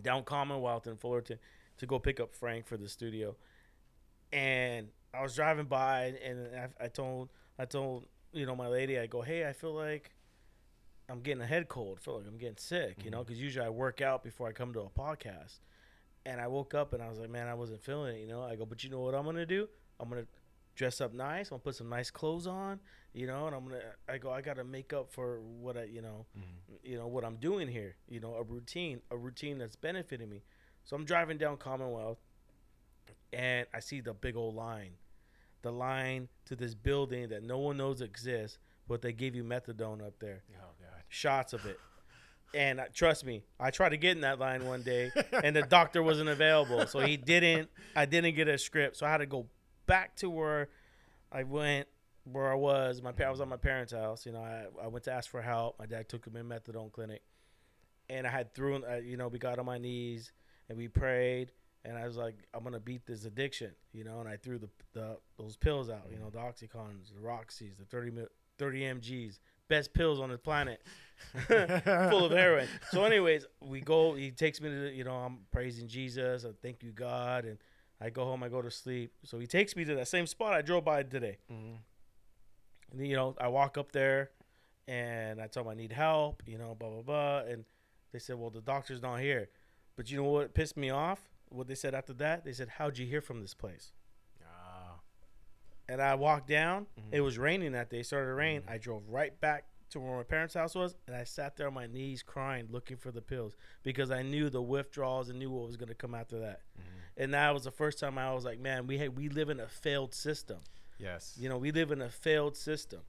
down 0.03 0.25
Commonwealth 0.25 0.87
in 0.87 0.97
Fullerton 0.97 1.39
to 1.79 1.87
go 1.87 1.99
pick 1.99 2.21
up 2.21 2.35
Frank 2.35 2.67
for 2.67 2.77
the 2.77 2.89
studio, 2.89 3.37
and 4.33 4.89
I 5.13 5.23
was 5.23 5.35
driving 5.35 5.67
by 5.67 6.15
and 6.25 6.49
I, 6.57 6.85
I 6.85 6.89
told 6.89 7.31
I 7.59 7.65
told 7.65 8.07
you 8.33 8.47
know 8.47 8.57
my 8.57 8.67
lady 8.69 8.99
I 8.99 9.07
go 9.07 9.23
hey 9.23 9.47
I 9.49 9.53
feel 9.53 9.73
like 9.75 10.11
I'm 11.11 11.21
getting 11.21 11.43
a 11.43 11.47
head 11.47 11.69
cold. 11.69 11.99
I 12.01 12.05
feel 12.05 12.19
like 12.19 12.27
I'm 12.27 12.39
getting 12.39 12.57
sick. 12.57 13.05
You 13.05 13.11
know 13.11 13.19
Mm-hmm. 13.19 13.27
because 13.27 13.41
usually 13.43 13.67
I 13.67 13.71
work 13.71 14.01
out 14.01 14.23
before 14.25 14.49
I 14.49 14.53
come 14.53 14.73
to 14.75 14.81
a 14.81 14.89
podcast. 14.91 15.59
And 16.27 16.41
I 16.41 16.47
woke 16.47 16.73
up 16.73 16.95
and 16.95 17.03
I 17.03 17.11
was 17.11 17.19
like, 17.19 17.29
man, 17.29 17.47
I 17.49 17.55
wasn't 17.55 17.83
feeling 17.83 18.17
it, 18.17 18.21
you 18.21 18.27
know. 18.27 18.43
I 18.43 18.57
go, 18.57 18.65
but 18.65 18.83
you 18.83 18.89
know 18.91 19.01
what 19.01 19.15
I'm 19.15 19.25
gonna 19.27 19.45
do? 19.45 19.69
I'm 20.01 20.09
gonna 20.09 20.27
dress 20.75 21.01
up 21.03 21.13
nice. 21.13 21.49
I'm 21.49 21.57
gonna 21.57 21.63
put 21.65 21.75
some 21.77 21.91
nice 21.91 22.11
clothes 22.11 22.47
on, 22.47 22.81
you 23.13 23.27
know. 23.27 23.47
And 23.47 23.55
I'm 23.55 23.65
gonna, 23.65 23.81
I 24.09 24.17
go, 24.17 24.31
I 24.31 24.41
gotta 24.41 24.65
make 24.65 24.95
up 24.95 25.13
for 25.13 25.41
what 25.41 25.77
I, 25.77 25.85
you 25.85 26.01
know, 26.01 26.25
you 26.83 26.97
know 26.97 27.07
what 27.09 27.25
I'm 27.27 27.37
doing 27.37 27.69
here. 27.69 27.97
You 28.09 28.21
know, 28.21 28.35
a 28.37 28.43
routine, 28.43 29.03
a 29.11 29.17
routine 29.19 29.59
that's 29.59 29.77
benefiting 29.77 30.31
me. 30.31 30.43
So 30.85 30.97
I'm 30.97 31.05
driving 31.05 31.37
down 31.37 31.59
Commonwealth, 31.59 32.19
and 33.33 33.67
I 33.75 33.81
see 33.81 34.01
the 34.01 34.15
big 34.15 34.37
old 34.37 34.55
line, 34.55 34.93
the 35.63 35.71
line 35.73 36.29
to 36.47 36.57
this 36.57 36.75
building 36.75 37.29
that 37.29 37.43
no 37.43 37.59
one 37.59 37.77
knows 37.77 38.01
exists, 38.01 38.59
but 38.89 39.03
they 39.03 39.13
give 39.13 39.35
you 39.35 39.45
methadone 39.45 40.01
up 40.07 40.19
there 40.21 40.43
god. 40.53 40.69
Shots 41.15 41.53
of 41.53 41.65
it. 41.67 41.79
And 42.55 42.79
uh, 42.79 42.85
trust 42.93 43.25
me, 43.25 43.43
I 43.59 43.71
tried 43.71 43.91
to 43.91 43.97
get 43.97 44.13
in 44.13 44.21
that 44.21 44.39
line 44.39 44.65
one 44.65 44.83
day, 44.83 45.11
and 45.33 45.57
the 45.57 45.63
doctor 45.63 46.03
wasn't 46.03 46.29
available, 46.29 46.87
so 46.87 47.01
he 47.01 47.17
didn't. 47.17 47.69
I 47.97 48.07
didn't 48.07 48.37
get 48.37 48.47
a 48.49 48.59
script, 48.59 48.97
so 48.97 49.07
I 49.07 49.11
had 49.11 49.19
to 49.19 49.27
go 49.27 49.47
back 49.87 50.17
to 50.17 50.31
where 50.31 50.69
I 51.33 51.43
went, 51.43 51.89
where 52.31 52.53
I 52.53 52.55
was. 52.55 53.03
My 53.03 53.13
parents 53.13 53.39
was 53.39 53.41
at 53.41 53.49
my 53.49 53.57
parents' 53.57 53.93
house. 53.93 54.25
You 54.25 54.33
know, 54.33 54.41
I, 54.41 54.67
I 54.85 54.87
went 54.87 55.05
to 55.07 55.13
ask 55.13 55.29
for 55.29 55.43
help. 55.43 55.79
My 55.81 55.87
dad 55.87 56.09
took 56.09 56.25
him 56.25 56.37
in 56.37 56.47
methadone 56.47 56.93
clinic, 56.93 57.23
and 58.09 58.27
I 58.27 58.31
had 58.31 58.55
through. 58.55 58.85
You 59.05 59.17
know, 59.17 59.29
we 59.29 59.39
got 59.39 59.59
on 59.59 59.67
my 59.67 59.79
knees 59.79 60.33
and 60.69 60.79
we 60.79 60.89
prayed, 60.89 61.53
and 61.85 61.97
I 61.97 62.07
was 62.07 62.17
like, 62.17 62.37
I'm 62.55 62.65
gonna 62.65 62.81
beat 62.81 63.07
this 63.07 63.25
addiction. 63.25 63.73
You 63.93 64.05
know, 64.05 64.21
and 64.21 64.29
I 64.29 64.37
threw 64.37 64.59
the 64.59 64.69
the 64.93 65.17
those 65.39 65.57
pills 65.57 65.91
out. 65.91 66.07
You 66.11 66.19
know, 66.19 66.31
the 66.31 66.39
oxycons, 66.39 67.13
the 67.15 67.21
roxys, 67.21 67.77
the 67.77 67.85
30 67.91 68.13
30 68.59 68.81
mgs, 68.81 69.39
best 69.75 69.93
pills 69.93 70.21
on 70.21 70.31
the 70.31 70.39
planet. 70.39 70.81
full 71.49 72.25
of 72.25 72.33
heroin. 72.33 72.69
So, 72.91 73.05
anyways, 73.05 73.47
we 73.61 73.81
go. 73.81 74.15
He 74.15 74.31
takes 74.31 74.61
me 74.61 74.69
to, 74.69 74.81
the, 74.83 74.91
you 74.91 75.05
know, 75.05 75.15
I'm 75.15 75.39
praising 75.51 75.89
Jesus. 75.89 76.45
I 76.45 76.51
thank 76.63 76.83
you, 76.83 76.93
God, 76.93 77.45
and 77.45 77.59
I 78.01 78.11
go 78.11 78.25
home. 78.25 78.43
I 78.43 78.49
go 78.49 78.61
to 78.63 78.71
sleep. 78.71 79.13
So 79.25 79.39
he 79.39 79.47
takes 79.47 79.75
me 79.75 79.85
to 79.85 79.95
that 79.97 80.09
same 80.09 80.27
spot 80.27 80.53
I 80.55 80.63
drove 80.63 80.85
by 80.85 81.03
today. 81.03 81.39
Mhm. 81.51 81.77
And, 82.93 83.07
you 83.07 83.17
know, 83.17 83.35
I 83.41 83.49
walk 83.49 83.79
up 83.79 83.91
there, 83.93 84.31
and 84.87 85.41
I 85.41 85.47
tell 85.47 85.63
him 85.63 85.71
I 85.71 85.75
need 85.75 85.93
help. 85.93 86.43
You 86.47 86.59
know, 86.59 86.75
blah 86.79 86.91
blah 86.91 87.03
blah, 87.03 87.39
and 87.51 87.65
they 88.13 88.19
said, 88.19 88.37
well, 88.37 88.51
the 88.51 88.61
doctor's 88.61 89.03
not 89.03 89.21
here. 89.21 89.49
But 89.97 90.11
you 90.11 90.17
know 90.19 90.25
what 90.25 90.55
pissed 90.55 90.77
me 90.77 90.91
off? 90.91 91.21
What 91.49 91.67
they 91.69 91.75
said 91.75 91.95
after 91.95 92.13
that? 92.15 92.45
They 92.45 92.53
said, 92.53 92.69
how'd 92.69 92.99
you 92.99 93.07
hear 93.07 93.21
from 93.21 93.41
this 93.41 93.55
place? 93.55 93.93
And 95.89 96.01
I 96.01 96.15
walked 96.15 96.49
down. 96.49 96.87
Mhm. 96.99 97.13
It 97.13 97.21
was 97.21 97.39
raining 97.39 97.73
that 97.73 97.91
day. 97.91 98.01
It 98.01 98.07
started 98.07 98.27
to 98.27 98.35
rain. 98.35 98.63
Mhm. 98.63 98.71
I 98.71 98.79
drove 98.79 99.09
right 99.09 99.39
back 99.41 99.67
to 99.91 100.01
where 100.01 100.17
my 100.17 100.23
parents' 100.23 100.55
house 100.55 100.75
was, 100.75 100.97
and 101.07 101.15
I 101.15 101.25
sat 101.25 101.57
there 101.57 101.67
on 101.69 101.75
my 101.75 101.87
knees 101.87 102.23
crying, 102.23 102.67
looking 102.71 102.97
for 102.97 103.13
the 103.13 103.21
pills 103.23 103.55
because 103.83 104.11
I 104.11 104.23
knew 104.23 104.51
the 104.51 104.63
withdrawals 104.63 105.29
and 105.29 105.39
knew 105.39 105.51
what 105.51 105.67
was 105.67 105.77
going 105.77 105.89
to 105.91 105.95
come 105.95 106.15
after 106.15 106.39
that. 106.41 106.63
Mhm. 106.79 106.83
And 107.17 107.35
that 107.35 107.51
was 107.55 107.65
the 107.65 107.71
first 107.71 107.99
time 108.01 108.19
I 108.19 108.33
was 108.35 108.45
like, 108.45 108.59
man, 108.59 108.87
we 108.87 108.99
had, 108.99 109.17
we 109.17 109.29
live 109.29 109.51
in 109.51 109.61
a 109.61 109.69
failed 109.69 110.15
system. 110.15 110.61
Yes. 110.99 111.37
You 111.39 111.49
know, 111.49 111.59
we 111.59 111.71
live 111.71 111.93
in 111.93 112.01
a 112.01 112.11
failed 112.11 112.57
system. 112.57 113.03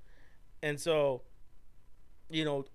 And 0.62 0.80
so, 0.80 1.24
you 2.30 2.44
know, 2.46 2.66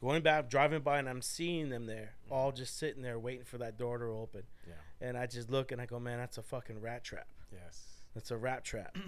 going 0.00 0.22
back, 0.22 0.48
driving 0.48 0.82
by, 0.82 0.98
and 0.98 1.08
I'm 1.08 1.22
seeing 1.22 1.68
them 1.68 1.86
there, 1.86 2.16
all 2.30 2.50
just 2.50 2.76
sitting 2.76 3.02
there 3.02 3.18
waiting 3.18 3.44
for 3.44 3.58
that 3.58 3.76
door 3.76 3.98
to 3.98 4.04
open. 4.06 4.46
Yeah. 4.66 4.74
And 5.00 5.16
I 5.18 5.26
just 5.26 5.48
look 5.50 5.70
and 5.70 5.80
I 5.80 5.86
go, 5.86 6.00
man, 6.00 6.18
that's 6.18 6.38
a 6.38 6.42
fucking 6.42 6.80
rat 6.80 7.04
trap. 7.04 7.28
Yes. 7.52 8.04
That's 8.14 8.30
a 8.30 8.36
rat 8.36 8.64
trap. 8.64 8.96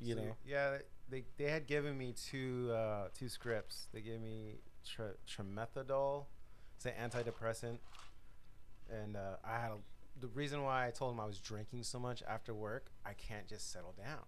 you 0.00 0.14
So, 0.14 0.20
know? 0.20 0.36
Yeah, 0.44 0.78
they 1.08 1.24
they 1.36 1.50
had 1.50 1.66
given 1.66 1.96
me 1.96 2.12
two 2.12 2.70
uh, 2.72 3.08
two 3.14 3.28
scripts. 3.28 3.88
They 3.92 4.00
gave 4.00 4.20
me 4.20 4.60
tre- 4.84 5.16
trimethadol, 5.28 6.26
it's 6.76 6.86
an 6.86 6.92
antidepressant, 7.00 7.78
and 8.90 9.16
uh, 9.16 9.36
I 9.44 9.58
had 9.58 9.70
a, 9.72 9.76
the 10.20 10.28
reason 10.28 10.62
why 10.62 10.86
I 10.86 10.90
told 10.90 11.12
them 11.12 11.20
I 11.20 11.26
was 11.26 11.38
drinking 11.38 11.82
so 11.82 11.98
much 11.98 12.22
after 12.28 12.54
work. 12.54 12.90
I 13.04 13.12
can't 13.14 13.46
just 13.48 13.72
settle 13.72 13.94
down, 13.96 14.20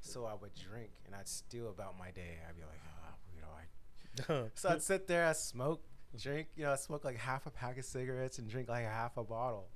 so 0.00 0.24
I 0.24 0.34
would 0.34 0.54
drink, 0.54 0.90
and 1.06 1.14
I'd 1.14 1.28
steal 1.28 1.68
about 1.70 1.98
my 1.98 2.10
day. 2.10 2.38
I'd 2.48 2.56
be 2.56 2.62
like, 2.62 2.80
oh, 2.84 3.14
you 3.34 3.40
know, 3.42 4.44
I 4.44 4.48
so 4.54 4.68
I'd 4.70 4.82
sit 4.82 5.06
there, 5.06 5.26
I 5.26 5.32
smoke, 5.32 5.82
drink, 6.18 6.48
you 6.56 6.64
know, 6.64 6.72
I 6.72 6.76
smoke 6.76 7.04
like 7.04 7.16
half 7.16 7.46
a 7.46 7.50
pack 7.50 7.78
of 7.78 7.84
cigarettes 7.84 8.38
and 8.38 8.48
drink 8.48 8.68
like 8.68 8.84
half 8.84 9.16
a 9.16 9.24
bottle. 9.24 9.68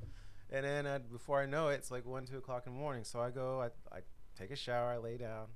And 0.50 0.64
then 0.64 0.86
I'd, 0.86 1.10
before 1.10 1.40
I 1.40 1.46
know 1.46 1.68
it, 1.68 1.74
it's 1.76 1.90
like 1.90 2.04
one, 2.06 2.26
two 2.26 2.36
o'clock 2.38 2.66
in 2.66 2.74
the 2.74 2.78
morning. 2.78 3.02
So 3.04 3.20
I 3.20 3.30
go, 3.30 3.60
I, 3.62 3.96
I 3.96 4.00
take 4.38 4.50
a 4.50 4.56
shower, 4.56 4.90
I 4.90 4.96
lay 4.98 5.16
down. 5.16 5.46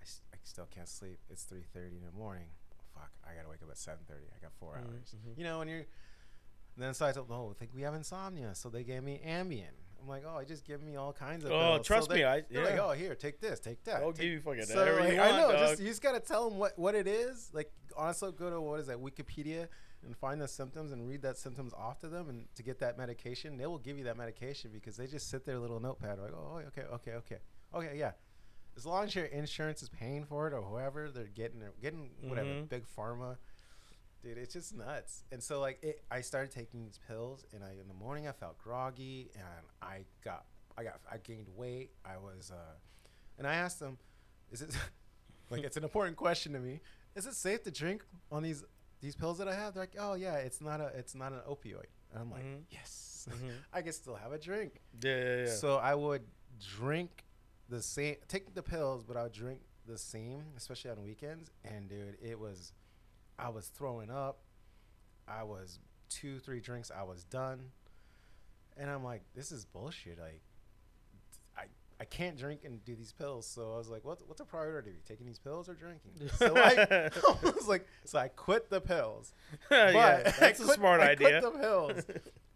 I 0.00 0.36
still 0.42 0.66
can't 0.74 0.88
sleep. 0.88 1.18
It's 1.30 1.44
3.30 1.44 1.96
in 1.98 2.04
the 2.04 2.12
morning. 2.18 2.46
Fuck, 2.94 3.10
I 3.24 3.34
got 3.34 3.42
to 3.44 3.48
wake 3.48 3.62
up 3.62 3.70
at 3.70 3.76
7.30. 3.76 4.16
I 4.36 4.42
got 4.42 4.52
4 4.60 4.74
Mhm, 4.74 4.76
hours. 4.78 5.14
mhm. 5.16 5.38
You 5.38 5.44
know, 5.44 5.58
when 5.60 5.68
you're, 5.68 5.84
then 6.76 6.92
so 6.94 7.06
I 7.06 7.12
told 7.12 7.28
oh, 7.30 7.50
I 7.50 7.58
think 7.58 7.70
we 7.74 7.82
have 7.82 7.94
insomnia. 7.94 8.54
So 8.54 8.68
they 8.68 8.84
gave 8.84 9.02
me 9.02 9.20
Ambien. 9.26 9.72
I'm 10.02 10.08
like, 10.08 10.24
oh, 10.26 10.36
I 10.36 10.44
just 10.44 10.66
give 10.66 10.82
me 10.82 10.96
all 10.96 11.12
kinds 11.14 11.44
of 11.44 11.50
Oh, 11.52 11.58
pills. 11.58 11.76
So 11.78 11.82
trust 11.82 12.08
they- 12.10 12.16
me, 12.16 12.24
I- 12.24 12.42
They're 12.42 12.64
like, 12.64 12.78
oh, 12.78 12.90
here, 12.92 13.14
take 13.14 13.40
this, 13.40 13.58
take 13.60 13.82
that. 13.84 14.02
I'll 14.02 14.12
take 14.12 14.20
give 14.22 14.32
you 14.32 14.40
fucking 14.40 14.64
so 14.66 14.84
like, 15.00 15.12
you 15.14 15.18
I 15.20 15.30
want, 15.30 15.42
know, 15.42 15.52
dog. 15.52 15.68
just 15.70 15.80
you 15.80 15.88
just 15.88 16.02
gotta 16.02 16.20
tell 16.20 16.48
them 16.50 16.58
what 16.58 16.78
what 16.78 16.94
it 16.94 17.06
is. 17.08 17.50
Like 17.54 17.72
honestly, 17.96 18.30
go 18.32 18.50
to 18.50 18.60
what 18.60 18.80
is 18.80 18.86
that 18.88 18.98
Wikipedia 18.98 19.68
and 20.04 20.14
find 20.14 20.38
the 20.42 20.46
symptoms 20.48 20.92
and 20.92 21.08
read 21.08 21.22
that 21.22 21.38
symptoms 21.38 21.72
off 21.72 21.98
to 22.00 22.08
them, 22.08 22.28
and 22.28 22.46
to 22.56 22.62
get 22.62 22.78
that 22.80 22.98
medication, 22.98 23.56
they 23.56 23.66
will 23.66 23.78
give 23.78 23.96
you 23.96 24.04
that 24.04 24.18
medication 24.18 24.70
because 24.70 24.98
they 24.98 25.06
just 25.06 25.30
sit 25.30 25.46
there, 25.46 25.58
little 25.58 25.80
notepad, 25.80 26.18
like, 26.18 26.32
oh, 26.34 26.60
okay, 26.66 26.82
okay, 26.92 27.12
okay, 27.12 27.38
okay, 27.74 27.96
yeah. 27.96 28.12
As 28.76 28.84
long 28.86 29.04
as 29.04 29.14
your 29.14 29.26
insurance 29.26 29.82
is 29.82 29.88
paying 29.88 30.24
for 30.24 30.46
it 30.48 30.52
or 30.52 30.62
whoever 30.62 31.10
they're 31.10 31.24
getting, 31.24 31.62
getting 31.80 32.10
whatever 32.22 32.48
Mhm. 32.50 32.68
big 32.68 32.84
pharma, 32.86 33.38
dude, 34.22 34.36
it's 34.38 34.52
just 34.52 34.74
nuts. 34.74 35.24
And 35.30 35.42
so 35.42 35.60
like 35.60 35.82
it, 35.82 36.04
I 36.10 36.20
started 36.22 36.50
taking 36.50 36.82
these 36.84 36.98
pills, 37.06 37.44
and 37.52 37.62
I 37.64 37.72
in 37.72 37.86
the 37.88 37.94
morning 37.94 38.26
I 38.26 38.32
felt 38.32 38.58
groggy, 38.58 39.30
and 39.34 39.44
I 39.80 40.04
got, 40.22 40.46
I 40.76 40.82
got, 40.84 41.00
I 41.10 41.18
gained 41.18 41.48
weight. 41.56 41.92
I 42.04 42.16
was, 42.16 42.50
uh, 42.50 42.74
and 43.38 43.46
I 43.46 43.54
asked 43.54 43.78
them, 43.80 43.98
is 44.50 44.62
it 44.62 44.70
like 45.50 45.62
it's 45.62 45.76
an 45.76 45.84
important 45.84 46.16
question 46.16 46.52
to 46.54 46.58
me? 46.58 46.80
Is 47.14 47.26
it 47.26 47.34
safe 47.34 47.62
to 47.64 47.70
drink 47.70 48.04
on 48.32 48.42
these 48.42 48.64
these 49.00 49.14
pills 49.14 49.38
that 49.38 49.46
I 49.48 49.54
have? 49.54 49.74
They're 49.74 49.82
like, 49.84 49.96
oh 49.98 50.14
yeah, 50.14 50.36
it's 50.36 50.60
not 50.60 50.80
a, 50.80 50.86
it's 50.96 51.14
not 51.14 51.32
an 51.32 51.40
opioid. 51.48 51.86
And 52.10 52.20
I'm 52.22 52.30
like, 52.30 52.44
Mhm. 52.44 52.64
yes, 52.70 53.28
Mhm. 53.30 53.52
I 53.72 53.82
can 53.82 53.92
still 53.92 54.16
have 54.16 54.32
a 54.32 54.38
drink. 54.38 54.80
Yeah, 55.00 55.16
yeah, 55.16 55.44
yeah. 55.44 55.54
So 55.54 55.76
I 55.76 55.94
would 55.94 56.26
drink 56.58 57.24
the 57.68 57.82
same, 57.82 58.16
take 58.28 58.54
the 58.54 58.62
pills, 58.62 59.04
but 59.04 59.16
I 59.16 59.22
would 59.24 59.32
drink 59.32 59.60
the 59.86 59.98
same, 59.98 60.44
especially 60.56 60.90
on 60.90 61.02
weekends. 61.02 61.50
And 61.64 61.88
dude, 61.88 62.16
it 62.22 62.38
was, 62.38 62.72
I 63.38 63.48
was 63.48 63.66
throwing 63.68 64.10
up. 64.10 64.38
I 65.26 65.42
was 65.42 65.78
two, 66.10 66.38
three 66.38 66.60
drinks, 66.60 66.90
I 66.90 67.02
was 67.02 67.24
done. 67.24 67.70
And 68.76 68.90
I'm 68.90 69.04
like, 69.04 69.22
this 69.34 69.52
is 69.52 69.64
bullshit. 69.64 70.18
Like, 70.18 70.42
I, 71.56 71.62
I 72.00 72.04
can't 72.04 72.36
drink 72.36 72.62
and 72.64 72.84
do 72.84 72.94
these 72.96 73.12
pills. 73.12 73.46
So 73.46 73.72
I 73.74 73.78
was 73.78 73.88
like, 73.88 74.04
what's, 74.04 74.22
what's 74.26 74.40
a 74.40 74.44
priority? 74.44 74.92
Taking 75.08 75.26
these 75.26 75.38
pills 75.38 75.68
or 75.68 75.74
drinking? 75.74 76.12
So 76.36 76.54
I, 76.56 77.10
I 77.44 77.50
was 77.50 77.68
like, 77.68 77.86
so 78.04 78.18
I 78.18 78.28
quit 78.28 78.68
the 78.68 78.80
pills. 78.80 79.32
yeah, 79.70 80.22
that's 80.24 80.42
I 80.42 80.48
a 80.48 80.54
quit- 80.54 80.76
smart 80.76 81.00
I 81.00 81.10
idea. 81.12 81.40
Quit 81.40 81.52
the 81.54 81.58
pills, 81.58 82.04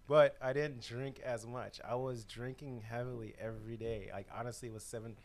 but 0.08 0.36
I 0.42 0.52
didn't 0.52 0.82
drink 0.82 1.20
as 1.24 1.46
much. 1.46 1.80
I 1.88 1.94
was 1.94 2.24
drinking 2.24 2.82
heavily 2.88 3.34
every 3.38 3.76
day. 3.76 4.10
Like 4.12 4.26
honestly, 4.36 4.68
it 4.68 4.74
was 4.74 4.82
seven, 4.82 5.16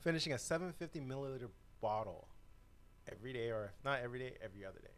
finishing 0.00 0.32
a 0.32 0.38
750 0.38 1.00
milliliter 1.00 1.48
bottle 1.80 2.28
every 3.10 3.32
day, 3.32 3.50
or 3.50 3.72
if 3.76 3.84
not 3.84 4.00
every 4.02 4.20
day, 4.20 4.34
every 4.42 4.64
other 4.64 4.78
day. 4.80 4.88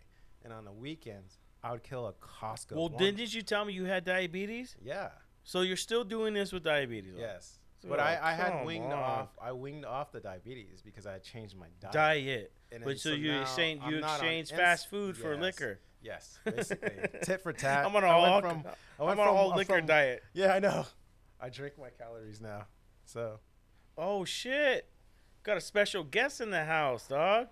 And 0.45 0.53
on 0.53 0.65
the 0.65 0.73
weekends, 0.73 1.39
I 1.63 1.73
would 1.73 1.83
kill 1.83 2.07
a 2.07 2.13
Costco. 2.13 2.73
well, 2.77 2.89
didn't 2.89 3.33
you 3.33 3.43
tell 3.43 3.65
me 3.65 3.73
you 3.73 3.85
had 3.87 4.05
diabetes? 4.05 4.77
Yeah. 4.85 5.09
So 5.45 5.63
you're 5.63 5.77
still 5.77 6.05
doing 6.05 6.35
this 6.35 6.53
with 6.53 6.63
diabetes? 6.63 7.15
Yes. 7.19 7.59
But 7.89 7.99
I, 7.99 8.19
I 8.23 8.33
had 8.35 8.65
winged 8.65 8.93
on. 8.93 8.99
off. 8.99 9.29
I 9.43 9.51
winged 9.53 9.85
off 9.85 10.13
the 10.13 10.21
diabetes 10.21 10.83
because 10.85 11.05
I 11.07 11.13
had 11.13 11.25
changed 11.25 11.57
my 11.57 11.67
diet. 11.81 11.93
Diet. 11.93 12.53
And 12.71 12.85
But 12.85 12.99
so, 13.01 13.11
so 13.11 13.17
you 13.17 13.41
exchange 13.41 13.83
you 13.89 13.99
exchange 13.99 14.51
fast 14.51 14.89
food 14.89 15.17
for 15.17 15.37
liquor. 15.37 15.81
Yes, 16.03 16.39
basically 16.45 16.91
tit 17.23 17.41
for 17.43 17.53
tat. 17.53 17.87
I'm 17.87 17.95
on 17.95 18.03
a 18.05 18.07
I 18.09 18.21
went 18.21 18.33
all, 18.33 18.41
from- 18.41 18.65
I 18.67 19.03
I'm 19.03 19.09
on 19.11 19.17
from- 19.17 19.37
all 19.37 19.55
liquor 19.57 19.77
from- 19.79 19.87
diet. 19.87 20.23
Yeah, 20.35 20.53
I 20.55 20.59
know. 20.59 20.87
I 21.41 21.49
drink 21.49 21.75
my 21.79 21.91
calories 21.91 22.41
now. 22.41 22.67
So 23.05 23.39
Oh 23.97 24.25
shit! 24.25 24.89
Got 25.43 25.57
a 25.59 25.61
special 25.61 26.03
guest 26.05 26.41
in 26.41 26.51
the 26.51 26.65
house, 26.65 27.07
dog. 27.09 27.49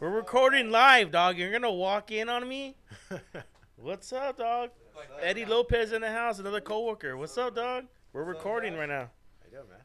We're 0.00 0.10
recording 0.10 0.70
live, 0.70 1.10
dog. 1.10 1.36
You're 1.38 1.52
gonna 1.52 1.72
walk 1.72 2.10
in 2.10 2.28
on 2.28 2.46
me? 2.48 2.76
What's 3.76 4.12
up, 4.12 4.36
dog? 4.38 4.70
Eddie 5.22 5.44
Lopez 5.44 5.92
in 5.92 6.00
the 6.02 6.10
house, 6.10 6.38
another 6.40 6.60
coworker. 6.60 7.16
What's 7.16 7.38
up, 7.38 7.54
dog? 7.54 7.84
We're 8.12 8.24
recording 8.24 8.74
right 8.74 8.88
now. 8.88 9.10
I 9.44 9.50
do, 9.50 9.56
man. 9.68 9.78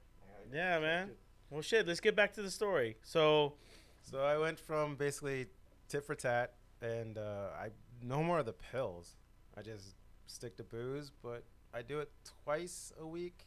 Yeah, 0.51 0.79
man. 0.79 1.11
Well, 1.49 1.61
shit. 1.61 1.87
Let's 1.87 1.99
get 1.99 2.15
back 2.15 2.33
to 2.33 2.41
the 2.41 2.49
story. 2.49 2.97
So, 3.03 3.53
So 4.01 4.19
I 4.23 4.37
went 4.37 4.59
from 4.59 4.95
basically 4.95 5.47
tit 5.89 6.03
for 6.05 6.15
tat, 6.15 6.53
and 6.81 7.17
uh, 7.19 7.49
I 7.55 7.69
no 8.01 8.23
more 8.23 8.39
of 8.39 8.45
the 8.45 8.53
pills. 8.53 9.15
I 9.57 9.61
just 9.61 9.95
stick 10.27 10.57
to 10.57 10.63
booze, 10.63 11.11
but 11.21 11.43
I 11.73 11.81
do 11.81 11.99
it 11.99 12.11
twice 12.43 12.91
a 12.99 13.05
week, 13.05 13.45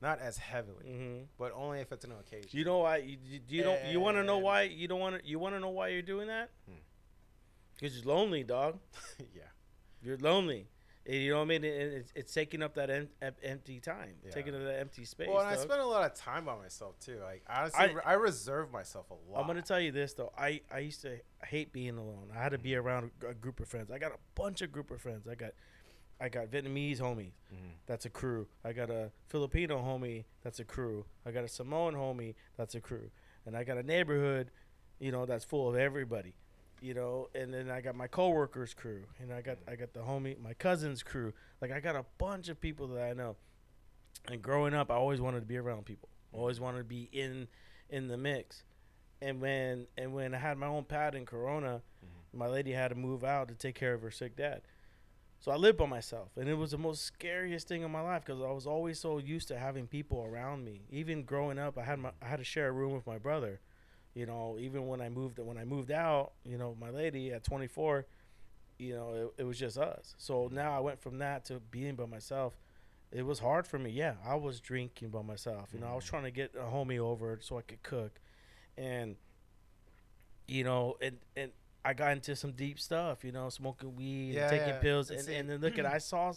not 0.00 0.20
as 0.20 0.38
heavily, 0.38 0.86
mhm. 0.86 1.24
but 1.38 1.52
only 1.54 1.80
if 1.80 1.92
it's 1.92 2.04
an 2.04 2.12
occasion. 2.12 2.50
you 2.52 2.64
know 2.64 2.78
why? 2.78 2.98
You, 2.98 3.16
you, 3.24 3.40
you 3.48 3.62
don't. 3.62 3.84
You 3.86 4.00
want 4.00 4.16
to 4.16 4.24
know 4.24 4.38
why? 4.38 4.62
You 4.62 4.88
don't 4.88 5.00
want 5.00 5.22
to. 5.22 5.28
You 5.28 5.38
want 5.38 5.54
to 5.54 5.60
know 5.60 5.70
why 5.70 5.88
you're 5.88 6.02
doing 6.02 6.28
that? 6.28 6.50
Hmm. 6.68 6.78
Because 7.74 7.96
you're 7.96 8.14
lonely, 8.14 8.44
dog. 8.44 8.78
yeah. 9.34 9.42
You're 10.02 10.18
lonely. 10.18 10.68
You 11.10 11.30
know 11.30 11.38
what 11.38 11.42
I 11.44 11.46
mean? 11.46 11.64
And 11.64 11.92
it's, 11.92 12.12
it's 12.14 12.32
taking 12.32 12.62
up 12.62 12.74
that 12.74 12.88
em- 12.88 13.08
em- 13.20 13.34
empty 13.42 13.80
time, 13.80 14.14
Yeah. 14.24 14.30
taking 14.30 14.54
up 14.54 14.62
that 14.62 14.78
empty 14.78 15.04
space. 15.04 15.28
Well, 15.28 15.40
and 15.40 15.48
I 15.48 15.56
spend 15.56 15.80
a 15.80 15.86
lot 15.86 16.04
of 16.04 16.14
time 16.14 16.44
by 16.44 16.56
myself 16.56 16.98
too. 17.00 17.18
Like 17.22 17.42
honestly, 17.48 17.80
I- 18.04 18.10
I, 18.10 18.12
reserve 18.14 18.70
myself 18.70 19.10
a 19.10 19.14
lot. 19.14 19.40
I'm 19.40 19.46
gonna 19.46 19.62
tell 19.62 19.80
you 19.80 19.90
this 19.90 20.14
though. 20.14 20.32
I 20.38 20.60
I 20.70 20.78
used 20.78 21.02
to 21.02 21.18
hate 21.44 21.72
being 21.72 21.98
alone. 21.98 22.30
I 22.32 22.40
had 22.40 22.52
to 22.52 22.58
be 22.58 22.76
around 22.76 23.10
a, 23.28 23.34
group 23.34 23.58
of 23.60 23.68
friends. 23.68 23.90
I 23.90 23.98
got 23.98 24.12
a 24.12 24.18
bunch 24.34 24.62
of 24.62 24.70
group 24.70 24.90
of 24.90 25.00
friends. 25.00 25.26
I 25.26 25.34
got 25.34 25.52
I 26.20 26.28
got 26.28 26.48
Vietnamese 26.48 27.00
homies. 27.00 27.32
Mhm. 27.52 27.72
That's 27.86 28.04
a 28.04 28.10
crew. 28.10 28.46
I 28.62 28.72
got 28.72 28.90
a 28.90 29.10
Filipino 29.28 29.78
homie. 29.78 30.26
That's 30.42 30.60
a 30.60 30.64
crew. 30.64 31.06
I 31.26 31.32
got 31.32 31.44
a 31.44 31.48
Samoan 31.48 31.94
homie. 31.94 32.34
That's 32.56 32.74
a 32.74 32.80
crew. 32.80 33.10
And 33.46 33.56
I 33.56 33.64
got 33.64 33.78
a 33.78 33.82
neighborhood, 33.82 34.50
you 34.98 35.10
know, 35.10 35.24
that's 35.26 35.44
full 35.44 35.68
of 35.68 35.76
everybody. 35.76 36.34
You 36.80 36.94
know, 36.94 37.28
and 37.34 37.52
then 37.52 37.70
I 37.70 37.80
got 37.80 37.94
my 37.94 38.06
coworkers 38.06 38.72
crew, 38.74 39.02
and 39.20 39.32
I 39.32 39.42
got 39.42 39.58
I 39.68 39.76
got 39.76 39.92
the 39.92 40.00
homie, 40.00 40.40
my 40.40 40.54
cousin's 40.54 41.02
crew. 41.02 41.32
Like 41.60 41.72
I 41.72 41.80
got 41.80 41.96
a 41.96 42.04
bunch 42.18 42.48
of 42.48 42.60
people 42.60 42.88
that 42.88 43.02
I 43.02 43.12
know. 43.12 43.36
And 44.28 44.42
growing 44.42 44.74
up, 44.74 44.90
I 44.90 44.94
always 44.94 45.20
wanted 45.20 45.40
to 45.40 45.46
be 45.46 45.56
around 45.56 45.84
people. 45.84 46.08
Always 46.32 46.60
wanted 46.60 46.78
to 46.78 46.84
be 46.84 47.08
in 47.12 47.48
in 47.88 48.08
the 48.08 48.16
mix. 48.16 48.64
And 49.22 49.40
when 49.40 49.86
and 49.98 50.14
when 50.14 50.34
I 50.34 50.38
had 50.38 50.56
my 50.56 50.66
own 50.66 50.84
pad 50.84 51.14
in 51.14 51.26
Corona, 51.26 51.82
mm-hmm. 52.04 52.38
my 52.38 52.46
lady 52.46 52.72
had 52.72 52.88
to 52.88 52.94
move 52.94 53.24
out 53.24 53.48
to 53.48 53.54
take 53.54 53.74
care 53.74 53.94
of 53.94 54.02
her 54.02 54.10
sick 54.10 54.36
dad. 54.36 54.62
So 55.40 55.50
I 55.50 55.56
lived 55.56 55.78
by 55.78 55.86
myself, 55.86 56.28
and 56.36 56.50
it 56.50 56.54
was 56.54 56.72
the 56.72 56.78
most 56.78 57.02
scariest 57.02 57.66
thing 57.66 57.82
in 57.82 57.90
my 57.90 58.02
life 58.02 58.24
because 58.26 58.42
I 58.42 58.50
was 58.50 58.66
always 58.66 59.00
so 59.00 59.16
used 59.16 59.48
to 59.48 59.58
having 59.58 59.86
people 59.86 60.22
around 60.22 60.66
me. 60.66 60.82
Even 60.90 61.24
growing 61.24 61.58
up, 61.58 61.78
I 61.78 61.84
had 61.84 61.98
my 61.98 62.10
I 62.22 62.26
had 62.26 62.38
to 62.38 62.44
share 62.44 62.68
a 62.68 62.72
room 62.72 62.92
with 62.92 63.06
my 63.06 63.18
brother. 63.18 63.60
You 64.14 64.26
know, 64.26 64.56
even 64.58 64.86
when 64.88 65.00
I 65.00 65.08
moved 65.08 65.38
when 65.38 65.56
I 65.56 65.64
moved 65.64 65.90
out, 65.90 66.32
you 66.44 66.58
know, 66.58 66.76
my 66.80 66.90
lady 66.90 67.32
at 67.32 67.44
24, 67.44 68.06
you 68.78 68.94
know, 68.94 69.14
it, 69.38 69.42
it 69.42 69.44
was 69.44 69.58
just 69.58 69.78
us. 69.78 70.14
So 70.18 70.48
now 70.52 70.76
I 70.76 70.80
went 70.80 71.00
from 71.00 71.18
that 71.18 71.44
to 71.46 71.60
being 71.70 71.94
by 71.94 72.06
myself. 72.06 72.54
It 73.12 73.24
was 73.24 73.38
hard 73.38 73.66
for 73.66 73.78
me. 73.78 73.90
Yeah, 73.90 74.14
I 74.24 74.34
was 74.36 74.60
drinking 74.60 75.10
by 75.10 75.22
myself. 75.22 75.70
You 75.72 75.80
know, 75.80 75.86
I 75.86 75.94
was 75.94 76.04
trying 76.04 76.24
to 76.24 76.30
get 76.30 76.54
a 76.54 76.62
homie 76.64 76.98
over 76.98 77.38
so 77.40 77.58
I 77.58 77.62
could 77.62 77.82
cook, 77.82 78.20
and 78.76 79.16
you 80.46 80.64
know, 80.64 80.96
and 81.00 81.18
and 81.36 81.52
I 81.84 81.92
got 81.94 82.12
into 82.12 82.34
some 82.36 82.52
deep 82.52 82.78
stuff. 82.80 83.24
You 83.24 83.32
know, 83.32 83.48
smoking 83.48 83.94
weed, 83.96 84.34
Yeah, 84.34 84.42
and 84.42 84.50
taking 84.50 84.68
yeah. 84.74 84.78
pills, 84.78 85.10
And 85.10 85.28
and, 85.28 85.48
then 85.50 85.60
look 85.60 85.78
at 85.78 85.86
I 85.86 85.98
saw 86.10 86.32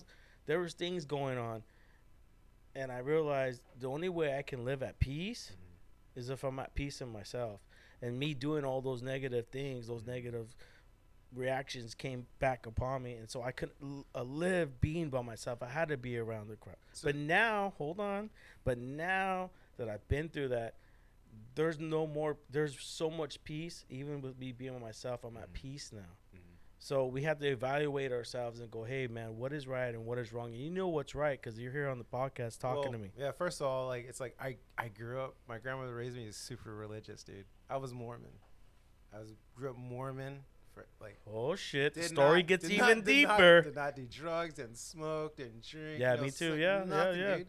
there 0.46 0.60
was 0.60 0.74
things 0.74 1.06
going 1.06 1.38
on, 1.38 1.64
and 2.76 2.92
I 2.92 3.00
realized 3.00 3.62
the 3.80 3.88
only 3.88 4.10
way 4.10 4.38
I 4.38 4.42
can 4.42 4.64
live 4.66 4.84
at 4.84 5.00
peace 5.00 5.52
Mm-hmm. 5.52 5.63
Is 6.16 6.30
if 6.30 6.44
I'm 6.44 6.60
at 6.60 6.76
peace 6.76 7.02
in 7.02 7.12
myself. 7.12 7.60
And 8.02 8.20
me 8.20 8.34
doing 8.34 8.66
all 8.66 8.82
those 8.82 9.02
negative 9.02 9.48
things, 9.48 9.88
those 9.88 10.06
negative 10.06 10.54
reactions 11.34 11.96
came 11.96 12.28
back 12.40 12.66
upon 12.66 13.02
me, 13.04 13.14
and 13.14 13.30
so 13.30 13.42
I 13.42 13.52
couldn't 13.52 14.06
uh, 14.14 14.24
live 14.24 14.80
being 14.82 15.10
by 15.10 15.22
myself. 15.22 15.64
I 15.64 15.70
had 15.70 15.88
to 15.88 15.98
be 15.98 16.18
around 16.18 16.50
the 16.50 16.56
crowd. 16.58 16.76
So- 16.92 17.08
but 17.08 17.16
now, 17.16 17.74
hold 17.78 18.00
on. 18.00 18.30
But 18.64 18.78
now 18.78 19.50
that 19.78 19.90
I've 19.90 20.08
been 20.08 20.30
through 20.30 20.50
that, 20.50 20.76
there's 21.56 21.80
no 21.80 22.06
more. 22.06 22.38
There's 22.52 22.80
so 22.80 23.10
much 23.10 23.44
peace. 23.44 23.86
Even 23.90 24.22
with 24.22 24.38
me 24.38 24.52
being 24.52 24.74
by 24.74 24.80
myself, 24.80 25.24
I'm 25.24 25.38
at 25.38 25.50
Mhm. 25.50 25.54
peace 25.54 25.92
now. 25.92 26.02
So 26.84 27.06
we 27.06 27.22
have 27.24 27.40
to 27.40 27.48
evaluate 27.48 28.12
ourselves 28.12 28.60
and 28.60 28.70
go, 28.70 28.84
hey 28.84 29.08
man, 29.08 29.38
what 29.38 29.54
is 29.54 29.68
right 29.70 29.94
and 29.96 30.06
what 30.06 30.18
is 30.18 30.34
wrong? 30.34 30.48
And 30.52 30.62
you 30.62 30.70
know 30.70 30.90
what's 30.90 31.16
right 31.16 31.42
because 31.42 31.58
you're 31.58 31.72
here 31.72 31.88
on 31.88 31.98
the 31.98 32.04
podcast 32.04 32.60
talking 32.60 32.82
Well, 32.82 32.92
to 32.92 32.98
me. 32.98 33.12
Yeah, 33.18 33.32
first 33.32 33.62
of 33.62 33.68
all, 33.68 33.88
like 33.88 34.06
it's 34.10 34.20
like 34.20 34.36
I 34.38 34.58
I 34.78 34.90
grew 34.90 35.22
up. 35.22 35.36
My 35.48 35.60
grandmother 35.60 35.96
raised 35.96 36.18
me 36.18 36.28
as 36.28 36.36
super 36.36 36.76
religious, 36.76 37.24
dude. 37.24 37.46
I 37.70 37.78
was 37.78 37.94
Mormon. 37.94 38.34
I 39.16 39.20
was 39.20 39.34
grew 39.56 39.70
up 39.70 39.78
Mormon 39.78 40.40
for 40.74 40.86
like. 41.00 41.22
Oh 41.26 41.56
shit, 41.56 41.94
the 41.94 42.04
story 42.04 42.40
not- 42.40 42.48
gets 42.48 42.66
even 42.66 42.78
not- 42.80 42.88
did 43.06 43.28
not- 43.28 43.38
deeper. 43.38 43.62
Did 43.62 43.76
not 43.76 43.96
do 43.96 44.06
drugs, 44.06 44.56
didn't 44.56 44.78
smoke, 44.78 45.38
didn't 45.38 45.64
drink. 45.66 46.02
Yeah, 46.02 46.12
you 46.12 46.18
know, 46.18 46.24
me 46.24 46.32
too. 46.32 46.56
Yeah, 46.58 46.80
yeah, 46.80 46.84
nothing, 46.84 47.20
yeah. 47.22 47.38
Dude, 47.38 47.48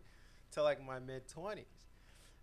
till 0.52 0.62
like 0.62 0.80
my 0.86 1.00
mid 1.00 1.26
twenties, 1.26 1.66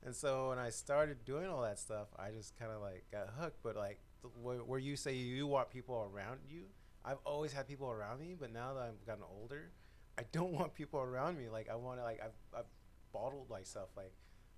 and 0.04 0.14
so 0.14 0.50
when 0.50 0.60
I 0.60 0.70
started 0.72 1.24
doing 1.24 1.48
all 1.48 1.62
that 1.62 1.80
stuff, 1.80 2.10
I 2.20 2.32
just 2.32 2.60
kind 2.60 2.70
of 2.70 2.82
like 2.82 3.06
got 3.14 3.30
hooked. 3.40 3.64
But 3.64 3.78
like 3.78 4.02
where 4.44 4.78
you 4.78 4.98
say 4.98 5.14
you 5.14 5.48
want 5.48 5.70
people 5.70 6.12
around 6.14 6.42
you, 6.50 6.64
I've 7.04 7.18
always 7.26 7.52
had 7.54 7.68
people 7.68 7.90
around 7.90 8.20
me, 8.20 8.36
but 8.40 8.52
now 8.52 8.74
that 8.76 8.84
I've 8.84 9.06
gotten 9.06 9.24
older, 9.40 9.72
I 10.18 10.24
don't 10.32 10.52
want 10.60 10.74
people 10.74 11.00
around 11.00 11.38
me. 11.38 11.50
Like 11.50 11.70
I 11.70 11.76
want 11.76 12.00
to 12.00 12.04
like 12.04 12.22
I've 12.24 12.60
I've 12.60 12.66
bottled 13.14 13.50
myself. 13.50 13.90
Like 13.98 14.14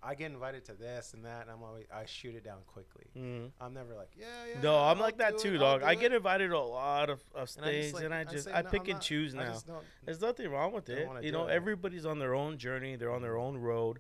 I 0.06 0.16
get 0.16 0.32
invited 0.32 0.66
to 0.66 0.74
this 0.74 1.14
and 1.14 1.24
that, 1.24 1.44
and 1.44 1.52
I'm 1.52 1.64
always 1.64 1.86
I 1.94 2.06
shoot 2.06 2.36
it 2.36 2.44
down 2.44 2.60
quickly. 2.68 3.06
Mhm. 3.18 3.52
I'm 3.62 3.74
never 3.74 3.96
like 3.96 4.12
yeah 4.18 4.26
yeah. 4.54 4.62
No, 4.62 4.78
I'm 4.78 4.98
I'll 4.98 5.04
like 5.04 5.18
that 5.20 5.38
too, 5.38 5.56
it, 5.56 5.60
dog. 5.60 5.82
I 5.84 5.96
get 5.96 6.12
invited 6.12 6.50
to 6.50 6.58
a 6.58 6.60
lot 6.60 7.10
of, 7.10 7.24
of 7.34 7.50
And 7.56 7.66
I 7.66 7.82
just, 7.82 7.94
like, 7.94 8.04
and 8.04 8.14
I 8.14 8.20
I 8.20 8.24
just 8.26 8.48
I 8.50 8.62
"No, 8.64 8.70
pick 8.70 8.82
I'm 8.82 8.86
and 8.88 8.94
not- 8.96 9.02
choose 9.02 9.34
now. 9.34 9.56
There's 10.04 10.20
nothing 10.20 10.50
wrong 10.52 10.74
with 10.74 10.90
it. 10.90 11.08
You 11.24 11.32
know, 11.32 11.48
it. 11.48 11.52
everybody's 11.54 12.06
on 12.06 12.20
their 12.20 12.36
own 12.36 12.58
journey. 12.58 12.98
They're 12.98 13.14
on 13.14 13.22
their 13.22 13.38
own 13.38 13.56
road, 13.58 14.00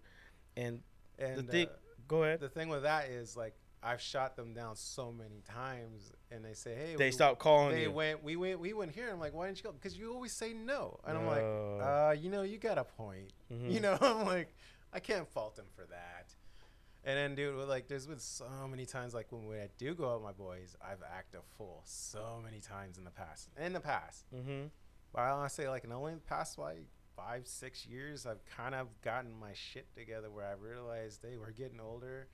and 0.57 0.81
and 1.17 1.37
the 1.37 1.43
thing. 1.43 1.67
uh, 1.67 1.71
go 2.09 2.23
ahead. 2.23 2.41
the 2.41 2.49
thing 2.49 2.67
with 2.67 2.83
that 2.83 3.07
is 3.07 3.37
like 3.37 3.53
I've 3.83 4.01
shot 4.01 4.35
them 4.35 4.53
down 4.53 4.75
so 4.75 5.11
many 5.11 5.41
times, 5.41 6.11
and 6.31 6.43
they 6.45 6.53
say, 6.53 6.73
"Hey, 6.75 6.95
they 6.95 7.07
we, 7.07 7.11
stop 7.11 7.37
calling 7.39 7.75
They 7.75 7.83
you. 7.83 7.91
went. 7.91 8.23
We 8.23 8.35
went. 8.35 8.59
We 8.59 8.73
went 8.73 8.91
here." 8.91 9.09
I'm 9.11 9.19
like, 9.19 9.33
"Why 9.33 9.47
didn't 9.47 9.57
you 9.57 9.63
go?" 9.65 9.71
Because 9.73 9.97
you 9.97 10.13
always 10.13 10.31
say 10.31 10.53
no, 10.53 10.99
and 11.05 11.17
I'm 11.17 11.25
like, 11.27 11.43
Uh, 11.43 11.77
"Uh, 12.09 12.15
you 12.17 12.29
know, 12.29 12.43
you 12.43 12.57
got 12.57 12.77
a 12.77 12.83
point." 12.85 13.31
mhm. 13.51 13.71
You 13.71 13.79
know, 13.85 13.97
I'm 14.01 14.25
like, 14.25 14.53
I 14.93 14.99
can't 14.99 15.27
fault 15.27 15.55
them 15.55 15.65
for 15.75 15.85
that. 15.85 16.33
And 17.05 17.17
then, 17.17 17.35
dude, 17.35 17.67
like, 17.67 17.89
there's 17.89 18.07
been 18.07 18.19
so 18.19 18.45
many 18.69 18.85
times, 18.85 19.13
like, 19.13 19.29
when, 19.33 19.45
when 19.45 19.59
I 19.59 19.67
do 19.77 19.93
go 19.93 20.09
out 20.09 20.21
with 20.21 20.23
my 20.23 20.31
boys, 20.31 20.77
I've 20.81 21.03
acted 21.03 21.41
a 21.41 21.43
fool 21.57 21.81
so 21.83 22.39
many 22.41 22.61
times 22.61 22.97
in 22.97 23.03
the 23.03 23.11
past. 23.11 23.49
In 23.59 23.73
the 23.73 23.81
past. 23.81 24.23
Mhm. 24.33 24.69
But 25.11 25.21
I 25.23 25.33
want 25.33 25.49
to 25.49 25.53
say, 25.53 25.67
like, 25.67 25.83
in 25.83 25.91
only 25.91 26.13
the 26.13 26.21
past, 26.21 26.57
like, 26.57 26.85
five, 27.17 27.45
six 27.45 27.85
years, 27.85 28.25
I've 28.25 28.43
kind 28.45 28.73
of 28.73 28.87
gotten 29.01 29.37
my 29.37 29.51
shit 29.53 29.93
together 29.93 30.31
where 30.31 30.45
I 30.47 30.53
realized 30.53 31.21
they 31.21 31.35
were 31.37 31.51
getting 31.51 31.81
older. 31.81 32.29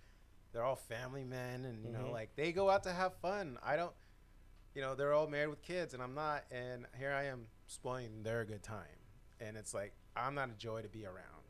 They're 0.52 0.64
all 0.64 0.76
family 0.76 1.24
men, 1.24 1.66
and, 1.66 1.84
you 1.86 1.91
know, 1.91 2.06
Mhm. 2.06 2.12
like, 2.12 2.36
they 2.36 2.52
go 2.52 2.70
out 2.70 2.84
to 2.84 2.91
have 2.93 3.14
fun. 3.16 3.60
I 3.62 3.76
don't, 3.76 3.95
you 4.74 4.82
know, 4.82 4.95
they're 4.95 5.14
all 5.14 5.28
married 5.28 5.50
with 5.50 5.62
kids, 5.62 5.93
and 5.93 6.02
I'm 6.02 6.16
not. 6.16 6.45
And 6.52 6.88
here 6.97 7.12
I 7.12 7.24
am 7.26 7.47
spoiling 7.68 8.24
their 8.24 8.45
good 8.45 8.64
time. 8.64 8.97
And 9.39 9.56
it's 9.58 9.74
like, 9.74 9.93
I'm 10.16 10.34
not 10.36 10.50
a 10.50 10.54
joy 10.54 10.82
to 10.82 10.89
be 10.89 11.06
around. 11.06 11.43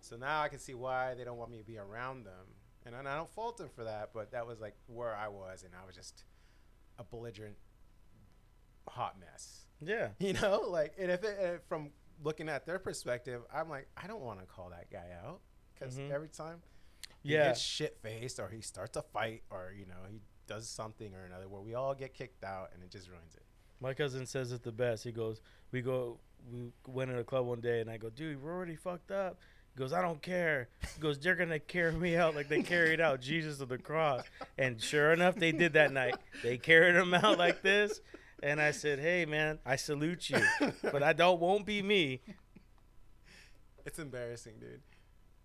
So 0.00 0.16
now 0.16 0.42
I 0.42 0.48
can 0.48 0.58
see 0.58 0.74
why 0.74 1.14
they 1.14 1.24
don't 1.24 1.38
want 1.38 1.50
me 1.50 1.58
to 1.58 1.64
be 1.64 1.78
around 1.78 2.24
them. 2.24 2.54
And, 2.84 2.94
and 2.94 3.08
I 3.08 3.16
don't 3.16 3.30
fault 3.30 3.56
them 3.56 3.68
for 3.70 3.84
that, 3.84 4.12
but 4.12 4.32
that 4.32 4.46
was 4.46 4.60
like 4.60 4.76
where 4.86 5.14
I 5.16 5.28
was, 5.28 5.62
and 5.62 5.72
I 5.74 5.86
was 5.86 5.94
just 5.94 6.24
a 6.98 7.04
belligerent, 7.04 7.56
hot 8.88 9.18
mess. 9.18 9.66
Yeah. 9.80 10.10
You 10.18 10.34
know, 10.34 10.60
like, 10.68 10.94
and 10.98 11.10
if 11.10 11.24
it, 11.24 11.62
from 11.68 11.90
looking 12.22 12.48
at 12.48 12.66
their 12.66 12.78
perspective, 12.78 13.42
I'm 13.52 13.68
like, 13.68 13.88
I 13.96 14.06
don't 14.06 14.20
want 14.22 14.40
to 14.40 14.46
call 14.46 14.70
that 14.70 14.90
guy 14.90 15.08
out 15.24 15.40
because 15.74 15.98
Mhm. 15.98 16.10
every 16.10 16.28
time 16.28 16.62
he 17.22 17.34
Yeah. 17.34 17.48
gets 17.48 17.60
shit 17.60 17.98
faced 18.02 18.38
or 18.40 18.48
he 18.48 18.60
starts 18.60 18.96
a 18.96 19.02
fight 19.02 19.42
or 19.50 19.72
you 19.76 19.86
know 19.86 19.94
he 20.10 20.20
does 20.46 20.68
something 20.68 21.14
or 21.14 21.24
another 21.24 21.48
where 21.48 21.60
we 21.62 21.74
all 21.74 21.94
get 21.94 22.14
kicked 22.14 22.44
out 22.44 22.70
and 22.74 22.82
it 22.82 22.90
just 22.90 23.08
ruins 23.08 23.34
it. 23.34 23.42
My 23.80 23.94
cousin 23.94 24.26
says 24.26 24.52
it 24.52 24.62
the 24.62 24.72
best. 24.72 25.02
He 25.04 25.10
goes, 25.12 25.40
"We 25.72 25.82
go, 25.82 26.18
we 26.52 26.72
went 26.86 27.10
in 27.10 27.18
a 27.18 27.24
club 27.24 27.46
one 27.46 27.60
day, 27.60 27.80
and 27.80 27.90
I 27.90 27.96
go, 27.96 28.10
dude, 28.10 28.42
we're 28.42 28.52
already 28.52 28.76
fucked 28.76 29.10
up." 29.10 29.38
He 29.74 29.78
goes, 29.78 29.92
"I 29.92 30.02
don't 30.02 30.20
care." 30.22 30.68
He 30.94 31.00
goes, 31.00 31.18
"They're 31.18 31.34
gonna 31.34 31.58
carry 31.58 31.92
me 31.92 32.14
out 32.16 32.34
like 32.36 32.48
they 32.48 32.62
carried 32.62 33.00
out 33.00 33.20
Jesus 33.30 33.60
of 33.60 33.68
the 33.70 33.78
cross." 33.78 34.22
And 34.58 34.80
sure 34.80 35.12
enough, 35.12 35.34
they 35.36 35.50
did 35.52 35.72
that 35.72 35.92
night. 35.92 36.14
They 36.42 36.58
carried 36.58 36.94
him 36.94 37.12
out 37.14 37.38
like 37.38 37.62
this, 37.62 38.00
and 38.42 38.60
I 38.60 38.70
said, 38.72 38.98
"Hey, 39.00 39.24
man, 39.24 39.58
I 39.66 39.76
salute 39.76 40.28
you, 40.30 40.40
but 40.82 41.02
I 41.02 41.12
don't 41.12 41.40
won't 41.40 41.64
be 41.66 41.82
me." 41.82 42.20
It's 43.84 43.98
embarrassing, 43.98 44.54
dude. 44.60 44.80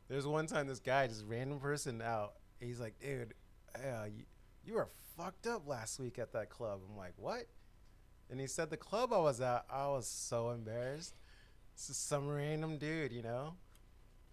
There's 0.10 0.26
one 0.26 0.48
time 0.48 0.68
this 0.68 0.80
guy, 0.80 1.08
just 1.08 1.26
random 1.28 1.60
person 1.60 2.02
out, 2.02 2.34
he's 2.60 2.80
like, 2.80 3.00
dude, 3.00 3.34
uh, 3.76 4.06
you, 4.06 4.24
you 4.66 4.74
were 4.76 4.88
fucked 5.18 5.48
up 5.48 5.68
last 5.68 6.00
week 6.00 6.18
at 6.20 6.34
that 6.34 6.50
club. 6.50 6.80
I'm 6.90 6.98
like, 6.98 7.14
what? 7.18 7.46
And 8.30 8.40
he 8.40 8.48
said 8.48 8.70
the 8.70 8.78
club 8.78 9.14
I 9.14 9.20
was 9.20 9.42
at, 9.42 9.66
I 9.70 9.88
was 9.88 10.08
so 10.08 10.52
embarrassed. 10.52 11.16
Is 11.76 11.96
some 11.96 12.28
random 12.28 12.78
dude, 12.78 13.12
you 13.12 13.22
know? 13.22 13.54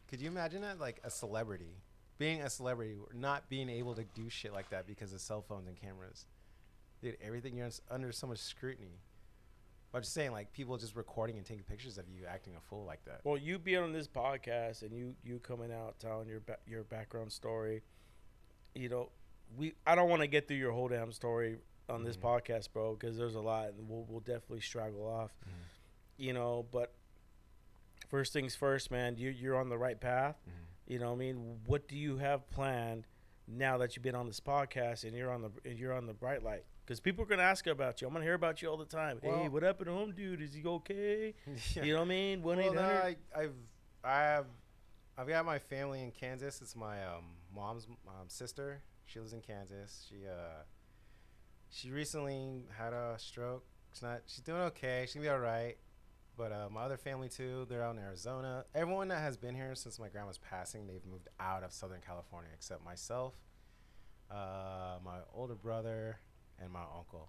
Could 0.09 0.20
you 0.20 0.29
imagine 0.29 0.62
that? 0.62 0.81
Like 0.81 1.01
a 1.05 1.11
celebrity. 1.11 1.77
Being 2.18 2.41
a 2.41 2.49
celebrity, 2.49 2.95
not 3.12 3.49
being 3.49 3.68
able 3.68 3.95
to 3.97 4.05
do 4.14 4.31
shit 4.31 4.53
like 4.53 4.70
that 4.70 4.87
because 4.87 5.12
of 5.12 5.20
cell 5.20 5.43
phones 5.43 5.68
and 5.68 5.77
cameras. 5.77 6.27
Dude, 7.03 7.16
everything 7.20 7.57
you're 7.57 7.68
under 7.91 8.12
so 8.12 8.27
much 8.27 8.39
scrutiny. 8.39 9.01
I'm 9.95 10.03
just 10.03 10.13
saying, 10.13 10.33
like, 10.33 10.53
people 10.53 10.77
just 10.77 10.97
recording 10.97 11.37
and 11.37 11.47
taking 11.47 11.63
pictures 11.63 11.99
of 11.99 12.09
you 12.09 12.23
acting 12.29 12.55
a 12.57 12.61
fool 12.61 12.85
like 12.85 13.05
that. 13.05 13.21
Well, 13.25 13.39
you 13.39 13.59
being 13.61 13.79
on 13.83 13.93
this 13.93 14.09
podcast 14.09 14.83
and 14.83 14.93
you 14.93 15.15
you 15.23 15.39
coming 15.39 15.73
out 15.73 15.99
telling 16.01 16.29
your 16.29 16.41
ba- 16.41 16.59
your 16.67 16.83
background 16.83 17.31
story, 17.33 17.83
you 18.75 18.89
know, 18.89 19.11
we 19.57 19.75
I 19.87 19.95
don't 19.95 20.09
want 20.11 20.23
to 20.23 20.27
get 20.27 20.49
through 20.49 20.57
your 20.57 20.73
whole 20.73 20.89
damn 20.89 21.13
story 21.13 21.59
on 21.89 22.03
this 22.03 22.17
Mhm. 22.17 22.23
podcast, 22.23 22.73
bro, 22.73 22.95
because 22.95 23.17
there's 23.17 23.35
a 23.37 23.41
lot, 23.41 23.69
and 23.75 23.89
we'll 23.89 24.05
we'll 24.09 24.21
definitely 24.21 24.61
straggle 24.63 25.07
off, 25.07 25.31
you 26.17 26.33
know. 26.33 26.67
But 26.73 26.93
first 28.09 28.33
things 28.33 28.55
first, 28.57 28.91
man, 28.91 29.17
you 29.17 29.31
you're 29.31 29.57
on 29.57 29.69
the 29.69 29.79
right 29.79 30.01
path. 30.01 30.37
You 30.87 30.99
know, 30.99 31.11
what 31.11 31.17
I 31.17 31.19
mean, 31.19 31.61
what 31.67 31.89
do 31.89 31.97
you 31.97 32.19
have 32.19 32.51
planned 32.51 33.07
now 33.47 33.79
that 33.79 33.95
you've 33.97 34.03
been 34.03 34.15
on 34.15 34.27
this 34.27 34.41
podcast 34.41 35.05
and 35.05 35.15
you're 35.17 35.31
on 35.31 35.43
the 35.43 35.51
and 35.65 35.79
you're 35.79 35.93
on 35.95 36.07
the 36.07 36.15
bright 36.15 36.43
light? 36.43 36.65
Because 36.85 37.01
people 37.01 37.24
are 37.24 37.26
gonna 37.26 37.43
ask 37.43 37.66
about 37.66 38.01
you. 38.01 38.07
I'm 38.07 38.12
gonna 38.12 38.24
hear 38.24 38.35
about 38.35 38.61
you 38.61 38.68
all 38.68 38.76
the 38.76 38.85
time. 38.85 39.18
hey, 39.22 39.49
what 39.49 39.62
happened 39.62 39.87
to 39.87 39.93
home, 39.93 40.12
dude? 40.12 40.43
Is 40.43 40.53
he 40.55 40.62
okay? 40.64 41.35
Yeah. 41.74 41.82
You 41.85 41.93
know 41.95 42.01
what 42.01 42.07
I 42.07 42.09
mean? 42.09 42.43
One 42.43 42.59
Well, 42.59 42.72
eight. 42.74 43.16
I, 43.35 43.41
I've 43.41 43.55
I 44.05 44.20
have 44.22 44.47
I've 45.16 45.28
got 45.28 45.47
my 45.47 45.59
family 45.59 46.03
in 46.03 46.11
Kansas. 46.11 46.61
It's 46.61 46.76
my 46.76 47.03
um, 47.05 47.24
mom's 47.55 47.87
um, 48.07 48.28
sister. 48.28 48.82
She 49.07 49.18
lives 49.18 49.32
in 49.32 49.41
Kansas. 49.41 50.07
She 50.09 50.26
uh 50.26 50.62
she 51.70 51.91
recently 51.91 52.66
had 52.76 52.93
a 52.93 53.14
stroke. 53.18 53.64
She's 53.93 54.03
not. 54.03 54.22
She's 54.26 54.43
doing 54.45 54.61
okay. 54.62 55.05
She's 55.07 55.14
gonna 55.14 55.24
be 55.26 55.30
all 55.30 55.39
right. 55.39 55.76
But 56.37 56.53
uh, 56.53 56.68
my 56.70 56.82
other 56.82 56.97
family 56.97 57.28
too. 57.28 57.66
They're 57.68 57.82
out 57.82 57.95
in 57.97 58.03
Arizona. 58.03 58.64
Everyone 58.74 59.09
that 59.09 59.20
has 59.20 59.37
been 59.37 59.55
here 59.55 59.74
since 59.74 59.99
my 59.99 60.09
grandma's 60.09 60.39
passing, 60.39 60.87
they've 60.87 61.05
moved 61.09 61.28
out 61.39 61.62
of 61.62 61.72
Southern 61.72 62.01
California, 62.01 62.51
except 62.53 62.85
myself, 62.85 63.35
uh, 64.30 64.99
my 65.05 65.18
older 65.32 65.55
brother, 65.55 66.18
and 66.61 66.71
my 66.73 66.83
uncle. 66.97 67.29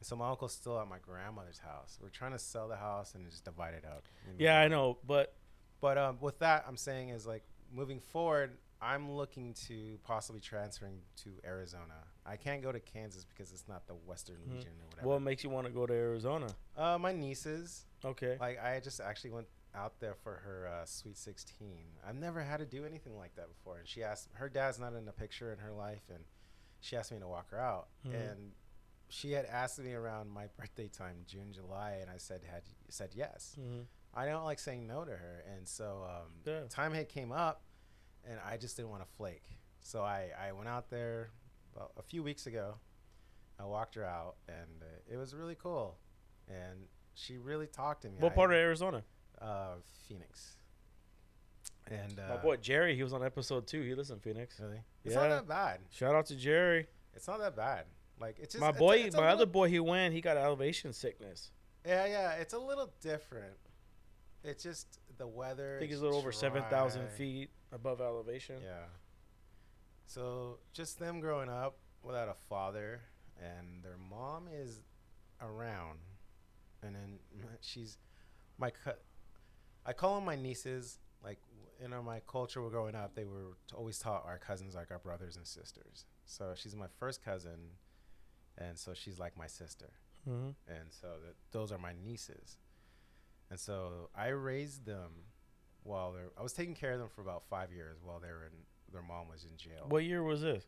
And 0.00 0.06
so 0.06 0.16
my 0.16 0.28
uncle's 0.30 0.52
still 0.52 0.78
at 0.80 0.88
my 0.88 0.98
grandmother's 0.98 1.58
house. 1.58 1.98
We're 2.02 2.08
trying 2.08 2.32
to 2.32 2.38
sell 2.38 2.68
the 2.68 2.76
house 2.76 3.14
and 3.14 3.28
just 3.30 3.44
divide 3.44 3.74
it 3.74 3.84
up. 3.84 4.04
you 4.38 4.46
Yeah, 4.46 4.58
I 4.60 4.68
know, 4.68 4.98
but 5.06 5.34
but 5.80 5.98
um, 5.98 6.18
with 6.20 6.38
that, 6.38 6.64
I'm 6.66 6.76
saying 6.76 7.10
is 7.10 7.26
like 7.26 7.44
moving 7.72 8.00
forward, 8.00 8.56
I'm 8.80 9.10
looking 9.12 9.54
to 9.68 9.98
possibly 10.04 10.40
transferring 10.40 10.98
to 11.24 11.30
Arizona. 11.44 11.94
I 12.26 12.36
can't 12.36 12.62
go 12.62 12.72
to 12.72 12.80
Kansas 12.80 13.24
because 13.24 13.52
it's 13.52 13.68
not 13.68 13.86
the 13.86 13.94
Western 13.94 14.36
Mhm. 14.36 14.56
region 14.56 14.72
or 14.82 14.86
whatever. 14.88 15.08
what 15.08 15.22
makes 15.22 15.44
you 15.44 15.50
want 15.50 15.66
to 15.66 15.72
go 15.72 15.86
to 15.86 15.92
Arizona? 15.92 16.46
uh, 16.76 16.98
my 16.98 17.12
nieces, 17.12 17.86
Okay. 18.04 18.36
like 18.40 18.58
I 18.62 18.80
just 18.80 19.00
actually 19.00 19.30
went 19.30 19.46
out 19.74 19.98
there 20.00 20.14
for 20.14 20.36
her 20.36 20.68
uh, 20.68 20.84
sweet 20.86 21.16
16. 21.18 21.98
I've 22.06 22.14
never 22.16 22.42
had 22.42 22.58
to 22.58 22.66
do 22.66 22.84
anything 22.84 23.16
like 23.18 23.34
that 23.36 23.48
before, 23.48 23.78
and 23.78 23.88
she 23.88 24.02
asked. 24.04 24.28
Her 24.34 24.48
dad's 24.48 24.78
not 24.78 24.94
in 24.94 25.04
the 25.04 25.12
picture 25.12 25.52
in 25.52 25.58
her 25.58 25.72
life, 25.72 26.02
and 26.08 26.24
she 26.84 26.96
asked 26.96 27.10
me 27.12 27.18
to 27.18 27.26
walk 27.26 27.50
her 27.50 27.58
out, 27.58 27.88
Mhm. 28.06 28.14
and 28.14 28.52
she 29.08 29.32
had 29.32 29.46
asked 29.46 29.78
me 29.78 29.94
around 29.94 30.28
my 30.30 30.46
birthday 30.58 30.88
time, 30.88 31.24
June, 31.26 31.52
July, 31.52 31.92
and 32.02 32.10
I 32.10 32.18
said 32.18 32.42
had 32.44 32.62
said 32.88 33.14
yes. 33.14 33.54
hmm 33.56 33.82
I 34.16 34.26
don't 34.26 34.44
like 34.44 34.60
saying 34.60 34.86
no 34.86 35.04
to 35.04 35.10
her, 35.10 35.44
and 35.56 35.66
so 35.68 36.04
um, 36.08 36.32
Yeah. 36.44 36.64
time 36.68 36.92
had 36.92 37.08
came 37.08 37.32
up, 37.32 37.62
and 38.24 38.38
I 38.40 38.56
just 38.56 38.76
didn't 38.76 38.90
want 38.90 39.02
to 39.02 39.08
flake. 39.16 39.58
So 39.80 40.02
I, 40.02 40.30
I 40.38 40.52
went 40.52 40.68
out 40.68 40.88
there 40.90 41.30
about 41.74 41.92
a 41.96 42.02
few 42.02 42.22
weeks 42.22 42.46
ago. 42.46 42.78
I 43.58 43.64
walked 43.64 43.94
her 43.96 44.04
out, 44.04 44.36
and 44.46 44.82
uh, 44.82 44.86
it 45.12 45.16
was 45.16 45.34
really 45.34 45.56
cool, 45.56 45.98
and 46.48 46.86
she 47.14 47.38
really 47.38 47.66
talked 47.66 48.02
to 48.02 48.08
me. 48.08 48.20
What 48.20 48.32
I- 48.32 48.34
part 48.36 48.50
of 48.52 48.56
Arizona? 48.56 49.02
uh, 49.40 49.76
Phoenix? 50.06 50.56
And 51.90 52.18
uh, 52.18 52.28
My 52.30 52.36
boy 52.36 52.56
Jerry, 52.56 52.96
he 52.96 53.02
was 53.02 53.12
on 53.12 53.22
episode 53.24 53.66
two. 53.66 53.82
He 53.82 53.94
lives 53.94 54.10
in 54.10 54.18
Phoenix. 54.18 54.58
really, 54.60 54.80
it's 55.04 55.14
Yeah. 55.14 55.20
not 55.22 55.28
that 55.28 55.48
bad. 55.48 55.80
Shout 55.90 56.14
out 56.14 56.26
to 56.26 56.36
Jerry. 56.36 56.86
It's 57.14 57.28
not 57.28 57.38
that 57.40 57.54
bad. 57.56 57.84
Like 58.20 58.38
it's 58.38 58.54
just 58.54 58.60
my 58.62 58.68
it's 58.70 58.76
a- 58.76 58.80
boy, 58.80 58.96
it's 58.98 59.14
a 59.14 59.20
my 59.20 59.28
other 59.28 59.46
boy, 59.46 59.68
he 59.68 59.80
went. 59.80 60.14
He 60.14 60.20
got 60.20 60.36
elevation 60.36 60.92
sickness. 60.92 61.50
Yeah, 61.86 62.06
yeah, 62.06 62.30
it's 62.32 62.54
a 62.54 62.58
little 62.58 62.90
different. 63.02 63.56
It's 64.42 64.62
just 64.62 64.98
the 65.18 65.26
weather. 65.26 65.76
I 65.76 65.78
think 65.80 65.90
he's 65.90 65.98
it's 65.98 66.02
a 66.02 66.04
little 66.04 66.18
over 66.18 66.32
seven 66.32 66.62
thousand 66.70 67.08
feet 67.10 67.50
above 67.72 68.00
elevation. 68.00 68.56
Yeah. 68.62 68.84
So 70.06 70.58
just 70.72 70.98
them 70.98 71.20
growing 71.20 71.48
up 71.48 71.76
without 72.02 72.28
a 72.28 72.34
father, 72.48 73.00
and 73.42 73.82
their 73.82 73.96
mom 73.98 74.48
is 74.52 74.80
around, 75.40 75.98
and 76.82 76.94
then 76.94 77.18
she's 77.60 77.98
my 78.58 78.70
cut. 78.70 79.02
I 79.86 79.92
call 79.92 80.14
them 80.16 80.24
my 80.24 80.36
nieces. 80.36 80.98
Like 81.24 81.38
in 81.84 81.92
our, 81.92 82.02
my 82.02 82.20
culture, 82.28 82.62
we're 82.62 82.70
growing 82.70 82.94
up, 82.94 83.14
they 83.14 83.24
were 83.24 83.56
t- 83.68 83.74
always 83.76 83.98
taught 83.98 84.24
our 84.26 84.38
cousins 84.38 84.74
like 84.74 84.90
our 84.90 84.98
brothers 84.98 85.36
and 85.36 85.46
sisters. 85.46 86.04
So 86.26 86.52
she's 86.54 86.76
my 86.76 86.86
first 87.00 87.24
cousin, 87.24 87.58
and 88.58 88.78
so 88.78 88.92
she's 88.94 89.18
like 89.18 89.36
my 89.36 89.46
sister 89.46 89.90
Mm-hmm. 90.28 90.50
and 90.72 90.86
so 90.90 91.08
that 91.26 91.34
those 91.52 91.70
are 91.70 91.76
my 91.76 91.92
nieces 92.02 92.56
and 93.50 93.60
so 93.60 94.08
i 94.16 94.28
raised 94.28 94.86
them 94.86 95.10
while 95.82 96.12
they're 96.12 96.30
i 96.38 96.42
was 96.42 96.54
taking 96.54 96.74
care 96.74 96.92
of 96.92 96.98
them 96.98 97.10
for 97.14 97.20
about 97.20 97.42
five 97.50 97.70
years 97.70 97.98
while 98.02 98.20
they 98.20 98.28
were 98.28 98.44
in 98.46 98.56
their 98.90 99.02
mom 99.02 99.28
was 99.28 99.44
in 99.44 99.54
jail 99.58 99.84
What 99.86 100.04
year 100.04 100.22
was 100.22 100.40
this? 100.40 100.64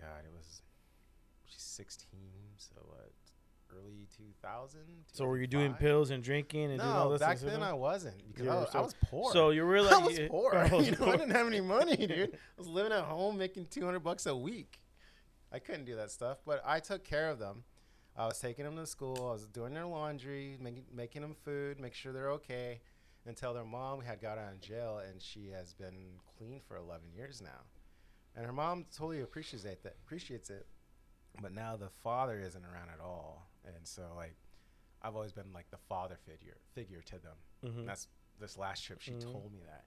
god 0.00 0.24
it 0.24 0.32
was 0.34 0.62
she's 1.44 1.60
16 1.60 2.08
so 2.56 2.76
what 2.86 3.12
early 3.70 4.06
2000 4.16 4.80
So 5.12 5.24
were 5.26 5.38
you 5.38 5.46
doing 5.46 5.74
pills 5.74 6.10
and 6.10 6.22
drinking 6.22 6.70
and 6.70 6.78
doing 6.78 6.90
all 6.90 7.04
no 7.06 7.12
this? 7.12 7.20
back 7.20 7.38
then 7.38 7.62
i 7.62 7.72
wasn't 7.72 8.16
because 8.28 8.44
You 8.46 8.50
I, 8.50 8.54
was, 8.56 8.70
so- 8.72 8.78
I 8.78 8.82
was 8.82 8.94
poor 9.10 9.32
So 9.32 9.50
you 9.50 9.64
were 9.64 9.82
like, 9.82 9.92
I 10.02 10.06
was 10.06 10.20
poor. 10.28 10.54
I 10.56 10.68
was 10.74 10.88
you 10.90 10.96
know, 10.96 11.06
I 11.06 11.16
didn't 11.16 11.30
have 11.32 11.46
any 11.46 11.60
money, 11.60 11.96
dude. 11.96 12.34
I 12.34 12.38
was 12.58 12.66
living 12.68 12.92
at 12.92 13.04
home 13.04 13.38
making 13.38 13.66
200 13.66 14.00
bucks 14.00 14.26
a 14.26 14.36
week. 14.36 14.80
I 15.52 15.58
couldn't 15.60 15.84
do 15.84 15.94
that 15.96 16.10
stuff, 16.10 16.38
but 16.44 16.62
I 16.66 16.80
took 16.80 17.04
care 17.04 17.30
of 17.30 17.38
them. 17.38 17.64
I 18.16 18.26
was 18.26 18.38
taking 18.38 18.64
them 18.64 18.76
to 18.76 18.86
school. 18.86 19.28
I 19.28 19.32
was 19.32 19.46
doing 19.46 19.74
their 19.74 19.86
laundry, 19.86 20.56
making 20.60 20.84
making 20.92 21.22
them 21.22 21.34
food, 21.44 21.80
make 21.80 21.94
sure 21.94 22.12
they're 22.12 22.30
okay, 22.32 22.80
until 23.26 23.54
their 23.54 23.64
mom 23.64 24.00
had 24.02 24.20
got 24.20 24.38
out 24.38 24.52
of 24.52 24.60
jail, 24.60 24.98
and 25.08 25.20
she 25.20 25.48
has 25.50 25.72
been 25.74 26.18
clean 26.38 26.60
for 26.66 26.76
11 26.76 27.12
years 27.16 27.40
now. 27.42 27.62
And 28.36 28.46
her 28.46 28.52
mom 28.52 28.86
totally 28.96 29.20
appreciates 29.20 29.64
it. 29.64 29.96
Appreciates 30.04 30.50
it, 30.50 30.66
but 31.40 31.52
now 31.52 31.76
the 31.76 31.88
father 31.88 32.40
isn't 32.40 32.64
around 32.64 32.88
at 32.92 33.00
all, 33.00 33.48
and 33.64 33.86
so 33.86 34.02
like, 34.16 34.36
I've 35.02 35.14
always 35.14 35.32
been 35.32 35.52
like 35.52 35.70
the 35.70 35.78
father 35.88 36.16
figure 36.24 36.56
figure 36.74 37.02
to 37.02 37.18
them. 37.18 37.36
Mhm. 37.64 37.78
And 37.80 37.88
that's 37.88 38.08
this 38.40 38.56
last 38.58 38.82
trip 38.84 39.00
she 39.00 39.12
Mhm. 39.12 39.22
told 39.22 39.52
me 39.52 39.60
that. 39.66 39.84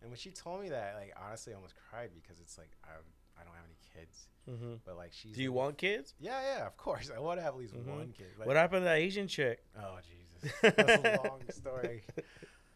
And 0.00 0.10
when 0.10 0.18
she 0.18 0.30
told 0.30 0.60
me 0.60 0.68
that, 0.70 0.94
like 0.96 1.12
honestly, 1.16 1.52
I 1.52 1.56
almost 1.56 1.74
cried 1.76 2.10
because 2.14 2.40
it's 2.40 2.58
like 2.58 2.70
I 2.84 2.90
I 3.36 3.42
don't 3.44 3.54
have 3.54 3.64
any 3.64 3.76
kids, 3.92 4.28
Mhm. 4.48 4.80
but 4.84 4.96
like 4.96 5.12
she's. 5.12 5.34
Do 5.34 5.42
you 5.42 5.50
like- 5.50 5.56
want 5.56 5.78
kids? 5.78 6.14
Yeah, 6.20 6.40
yeah, 6.40 6.66
of 6.66 6.76
course. 6.76 7.10
I 7.10 7.18
want 7.18 7.38
to 7.38 7.42
have 7.42 7.54
at 7.54 7.58
least 7.60 7.74
Mhm. 7.74 7.86
one 7.86 8.12
kid. 8.12 8.36
Like, 8.38 8.46
what 8.46 8.56
happened 8.56 8.82
to 8.82 8.84
that 8.84 8.98
Asian 8.98 9.26
chick? 9.26 9.64
Oh 9.76 9.98
Jesus, 10.42 10.52
that's 10.60 11.04
a 11.04 11.28
long 11.28 11.42
story. 11.50 12.04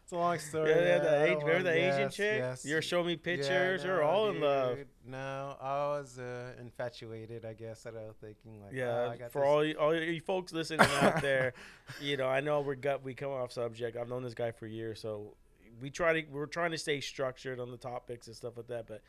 It's 0.09 0.15
a 0.15 0.17
long 0.17 0.39
story. 0.39 0.71
Yeah, 0.71 0.75
yeah, 0.77 0.97
the 0.97 1.09
don't 1.27 1.43
remember 1.43 1.71
the 1.71 1.79
wanna- 1.79 1.93
Asian 1.95 2.09
chick? 2.09 2.39
yes. 2.39 2.65
You're 2.65 2.81
showing 2.81 3.05
me 3.05 3.11
Yeah, 3.11 3.17
pictures. 3.21 3.83
You're 3.83 4.01
no, 4.01 4.07
all 4.07 4.29
in 4.31 4.41
love. 4.41 4.79
No, 5.05 5.55
I 5.61 5.73
was 5.99 6.17
uh, 6.17 6.53
infatuated. 6.59 7.45
I 7.45 7.53
guess 7.53 7.83
that 7.83 7.93
I 7.95 8.07
was 8.07 8.15
thinking 8.19 8.59
like, 8.59 8.73
Yeah, 8.73 9.05
oh, 9.05 9.09
I 9.11 9.17
got 9.17 9.31
for 9.31 9.41
this- 9.41 9.47
all 9.47 9.63
you, 9.63 9.75
all 9.75 9.95
you 9.95 10.19
folks 10.19 10.51
listening 10.51 10.79
out 11.01 11.21
there, 11.21 11.53
you 12.01 12.17
know, 12.17 12.25
I 12.27 12.39
know 12.39 12.61
we're 12.61 12.73
gut 12.73 13.03
we 13.03 13.13
come 13.13 13.29
off 13.29 13.51
subject. 13.51 13.95
I've 13.97 14.09
known 14.09 14.23
this 14.23 14.33
guy 14.33 14.49
for 14.49 14.65
years, 14.65 14.99
so 14.99 15.35
we 15.79 15.91
try 15.91 16.19
to 16.23 16.27
we're 16.31 16.47
trying 16.47 16.71
to 16.71 16.77
stay 16.79 17.01
structured 17.01 17.59
on 17.59 17.69
the 17.69 17.77
topics 17.77 18.25
and 18.25 18.35
stuff 18.35 18.57
like 18.57 18.67
that. 18.69 18.87
But 18.87 19.03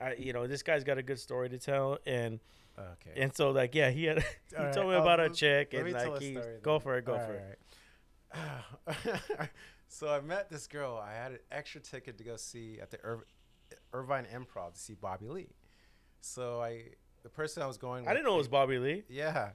I, 0.00 0.14
you 0.14 0.32
know, 0.32 0.46
this 0.46 0.62
guy's 0.62 0.84
got 0.84 0.98
a 0.98 1.02
good 1.02 1.18
story 1.18 1.48
to 1.48 1.58
tell, 1.58 1.98
and 2.06 2.38
Okay. 2.78 3.20
and 3.20 3.34
so 3.34 3.50
like 3.50 3.74
yeah, 3.74 3.90
he 3.90 4.04
had 4.04 4.18
he 4.50 4.56
All 4.56 4.66
right, 4.66 4.72
told 4.72 4.86
me 4.86 4.94
I'll- 4.94 5.02
about 5.02 5.18
a 5.18 5.30
chick, 5.30 5.74
and 5.74 5.92
like 5.92 6.20
he 6.22 6.38
go 6.62 6.78
for 6.78 6.96
it, 6.96 7.04
go 7.04 7.14
All 7.14 7.18
for 7.26 7.34
it. 7.34 7.58
so 9.94 10.08
I 10.08 10.20
met 10.20 10.50
this 10.50 10.66
girl. 10.66 11.00
I 11.02 11.12
had 11.14 11.32
an 11.32 11.38
extra 11.52 11.80
ticket 11.80 12.18
to 12.18 12.24
go 12.24 12.36
see 12.36 12.78
at 12.82 12.90
the 12.90 12.98
Ir- 13.04 13.26
Irvine 13.92 14.26
Improv 14.34 14.74
to 14.74 14.80
see 14.80 14.94
Bobby 14.94 15.28
Lee. 15.28 15.54
So 16.20 16.60
I, 16.60 16.86
the 17.22 17.28
person 17.28 17.62
I 17.62 17.66
was 17.66 17.78
going. 17.78 18.08
I 18.08 18.12
didn't 18.12 18.24
know 18.24 18.34
it 18.34 18.38
was 18.38 18.48
Bobby 18.48 18.78
Lee. 18.78 19.04
Yeah, 19.08 19.50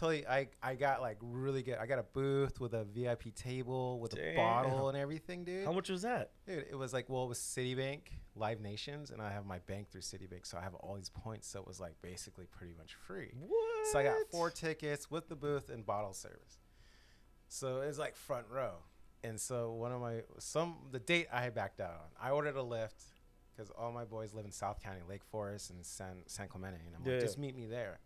you, 0.00 0.24
I 0.28 0.48
I 0.62 0.74
got 0.76 1.00
like 1.00 1.18
really 1.20 1.62
good. 1.62 1.76
I 1.78 1.86
got 1.86 1.98
a 1.98 2.04
booth 2.04 2.60
with 2.60 2.72
a 2.72 2.84
VIP 2.84 3.34
table 3.34 3.98
with 3.98 4.16
a 4.16 4.36
bottle 4.36 4.88
and 4.88 4.96
everything, 4.96 5.44
dude. 5.44 5.64
How 5.64 5.72
much 5.72 5.90
was 5.90 6.02
that? 6.02 6.30
Dude, 6.46 6.66
it 6.70 6.76
was 6.76 6.92
like 6.92 7.08
well, 7.08 7.24
it 7.24 7.28
was 7.28 7.38
Citibank, 7.38 8.02
Live 8.36 8.60
Nations, 8.60 9.10
and 9.10 9.20
I 9.20 9.32
have 9.32 9.44
my 9.44 9.58
bank 9.58 9.90
through 9.90 10.02
Citibank, 10.02 10.46
so 10.46 10.56
I 10.56 10.62
have 10.62 10.74
all 10.74 10.94
these 10.94 11.10
points. 11.10 11.48
So 11.48 11.60
it 11.60 11.66
was 11.66 11.80
like 11.80 11.94
basically 12.00 12.46
pretty 12.46 12.74
much 12.78 12.94
free. 12.94 13.32
What? 13.38 13.86
So 13.92 13.98
I 13.98 14.04
got 14.04 14.16
four 14.30 14.50
tickets 14.50 15.10
with 15.10 15.28
the 15.28 15.36
booth 15.36 15.68
and 15.68 15.84
bottle 15.84 16.14
service. 16.14 16.58
So 17.48 17.80
it 17.80 17.88
was 17.88 17.98
like 17.98 18.14
front 18.14 18.46
row. 18.48 18.74
And 19.22 19.38
so 19.40 19.72
one 19.72 19.92
of 19.92 20.00
my 20.00 20.22
some 20.38 20.76
the 20.90 20.98
date 20.98 21.28
I 21.32 21.42
had 21.42 21.54
backed 21.54 21.80
out 21.80 21.90
on. 21.92 22.08
I 22.20 22.30
ordered 22.30 22.56
a 22.56 22.60
Lyft 22.62 22.94
because 23.54 23.70
all 23.78 23.92
my 23.92 24.04
boys 24.04 24.32
live 24.32 24.44
in 24.46 24.50
South 24.52 24.80
County, 24.82 25.00
Lake 25.08 25.24
Forest 25.24 25.70
and 25.70 25.84
San 25.84 26.22
San 26.26 26.48
Clemente, 26.48 26.78
and 26.86 26.94
I'm 26.96 27.04
Yeah. 27.04 27.12
like, 27.12 27.20
just 27.20 27.38
meet 27.38 27.54
me 27.54 27.66
there. 27.66 28.00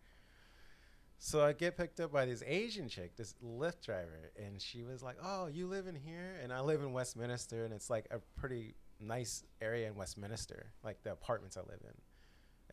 So 1.19 1.43
I 1.45 1.53
get 1.53 1.77
picked 1.77 2.01
up 2.01 2.13
by 2.13 2.27
this 2.27 2.43
Asian 2.45 2.89
chick, 2.89 3.17
this 3.17 3.35
Lyft 3.43 3.83
driver, 3.83 4.31
and 4.37 4.61
she 4.61 4.83
was 4.83 5.03
like, 5.03 5.17
"Oh, 5.23 5.47
you 5.47 5.67
live 5.69 5.87
in 5.87 5.95
here?" 5.95 6.35
And 6.43 6.53
I 6.53 6.61
live 6.61 6.81
in 6.83 6.93
Westminster, 6.93 7.65
and 7.65 7.73
it's 7.73 7.89
like 7.89 8.07
a 8.11 8.19
pretty 8.37 8.75
nice 9.01 9.45
area 9.61 9.87
in 9.89 9.95
Westminster, 9.95 10.73
like 10.83 11.03
the 11.03 11.13
apartments 11.13 11.57
I 11.57 11.61
live 11.61 11.81
in. 11.85 11.95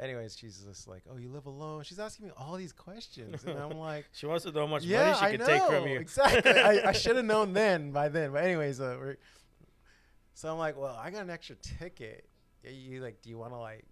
Anyways, 0.02 0.36
she's 0.36 0.58
just 0.68 0.88
like, 0.88 1.04
"Oh, 1.10 1.18
you 1.18 1.30
live 1.30 1.46
alone?" 1.46 1.84
She's 1.84 2.00
asking 2.00 2.26
me 2.26 2.32
all 2.36 2.56
these 2.56 2.74
questions, 2.74 3.44
and 3.46 3.58
I'm 3.60 3.78
like, 3.78 4.06
She 4.14 4.26
wants 4.26 4.44
to 4.46 4.52
know 4.52 4.62
how 4.62 4.68
much 4.68 4.84
yeah, 4.84 5.12
money 5.12 5.18
she 5.20 5.26
I 5.26 5.32
could 5.32 5.40
know. 5.42 5.46
take 5.46 5.62
from 5.64 5.88
you. 5.88 6.00
Exactly. 6.00 6.52
I, 6.52 6.90
I 6.90 6.92
should 6.94 7.16
have 7.18 7.26
known 7.26 7.54
then 7.54 7.92
by 7.92 8.10
then. 8.10 8.32
But 8.32 8.44
anyways, 8.44 8.82
uh, 8.82 8.98
we're, 9.00 9.18
so 10.34 10.52
I'm 10.52 10.58
like, 10.58 10.76
well, 10.76 10.98
I 11.00 11.12
got 11.12 11.22
an 11.22 11.30
extra 11.30 11.56
ticket. 11.58 12.28
Yeah, 12.64 12.72
You 12.72 13.02
like, 13.02 13.22
do 13.22 13.30
you 13.30 13.38
want 13.38 13.54
to 13.54 13.58
like? 13.60 13.86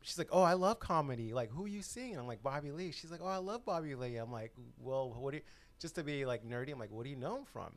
She's 0.00 0.18
like, 0.18 0.30
oh, 0.32 0.42
I 0.42 0.54
love 0.54 0.80
comedy. 0.80 1.32
Like, 1.32 1.50
who 1.52 1.64
are 1.64 1.68
you 1.68 1.80
seeing? 1.82 2.18
I'm 2.18 2.26
like, 2.26 2.42
Bobby 2.42 2.72
Lee. 2.72 2.90
She's 2.90 3.12
like, 3.12 3.20
oh, 3.22 3.28
I 3.28 3.36
love 3.36 3.64
Bobby 3.64 3.94
Lee. 3.94 4.16
I'm 4.16 4.32
like, 4.32 4.52
well, 4.80 5.14
what 5.16 5.30
do 5.30 5.36
you? 5.36 5.42
Just 5.78 5.94
to 5.94 6.02
be 6.02 6.24
like 6.26 6.44
nerdy, 6.44 6.72
I'm 6.72 6.78
like, 6.80 6.90
what 6.90 7.04
do 7.04 7.10
you 7.10 7.16
know 7.16 7.36
him 7.36 7.44
from? 7.44 7.72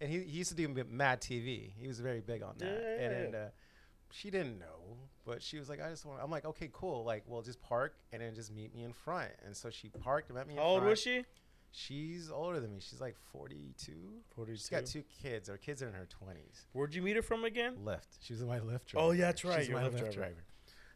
And 0.00 0.08
he, 0.08 0.20
he 0.20 0.38
used 0.38 0.50
to 0.50 0.56
do 0.56 0.68
Mad 0.88 1.20
TV. 1.20 1.72
He 1.76 1.88
was 1.88 1.98
very 1.98 2.20
big 2.20 2.42
on 2.44 2.54
that. 2.58 2.66
Yeah. 2.66 3.04
And, 3.04 3.14
and 3.14 3.34
uh, 3.34 3.38
she 4.10 4.30
didn't 4.30 4.58
know, 4.58 4.96
but 5.24 5.42
she 5.42 5.58
was 5.58 5.68
like, 5.68 5.80
I 5.80 5.90
just 5.90 6.04
want. 6.06 6.20
I'm 6.22 6.30
like, 6.30 6.44
okay, 6.44 6.70
cool. 6.72 7.04
Like, 7.04 7.24
well, 7.26 7.42
just 7.42 7.60
park 7.62 7.94
and 8.12 8.22
then 8.22 8.34
just 8.34 8.52
meet 8.54 8.74
me 8.74 8.84
in 8.84 8.92
front. 8.92 9.30
And 9.44 9.56
so 9.56 9.70
she 9.70 9.88
parked 9.88 10.28
and 10.28 10.38
met 10.38 10.46
me. 10.48 10.54
How 10.54 10.62
old 10.62 10.78
front. 10.80 10.90
was 10.90 11.00
she? 11.00 11.24
She's 11.70 12.30
older 12.30 12.60
than 12.60 12.72
me. 12.72 12.80
She's 12.80 13.00
like 13.00 13.14
42. 13.32 13.92
42. 14.34 14.56
She's 14.56 14.68
got 14.70 14.86
two 14.86 15.04
kids. 15.22 15.48
Her 15.48 15.58
kids 15.58 15.82
are 15.82 15.88
in 15.88 15.94
her 15.94 16.06
20s. 16.24 16.64
Where'd 16.72 16.94
you 16.94 17.02
meet 17.02 17.14
her 17.16 17.22
from 17.22 17.44
again? 17.44 17.76
Lyft. 17.84 18.06
She 18.20 18.32
was 18.32 18.40
in 18.40 18.48
my 18.48 18.58
Lyft 18.58 18.86
driver. 18.86 19.06
Oh, 19.06 19.10
yeah, 19.10 19.26
that's 19.26 19.44
right, 19.44 19.60
She's 19.66 19.70
my 19.74 19.82
Lyft 19.82 19.98
driver. 19.98 20.12
driver. 20.12 20.44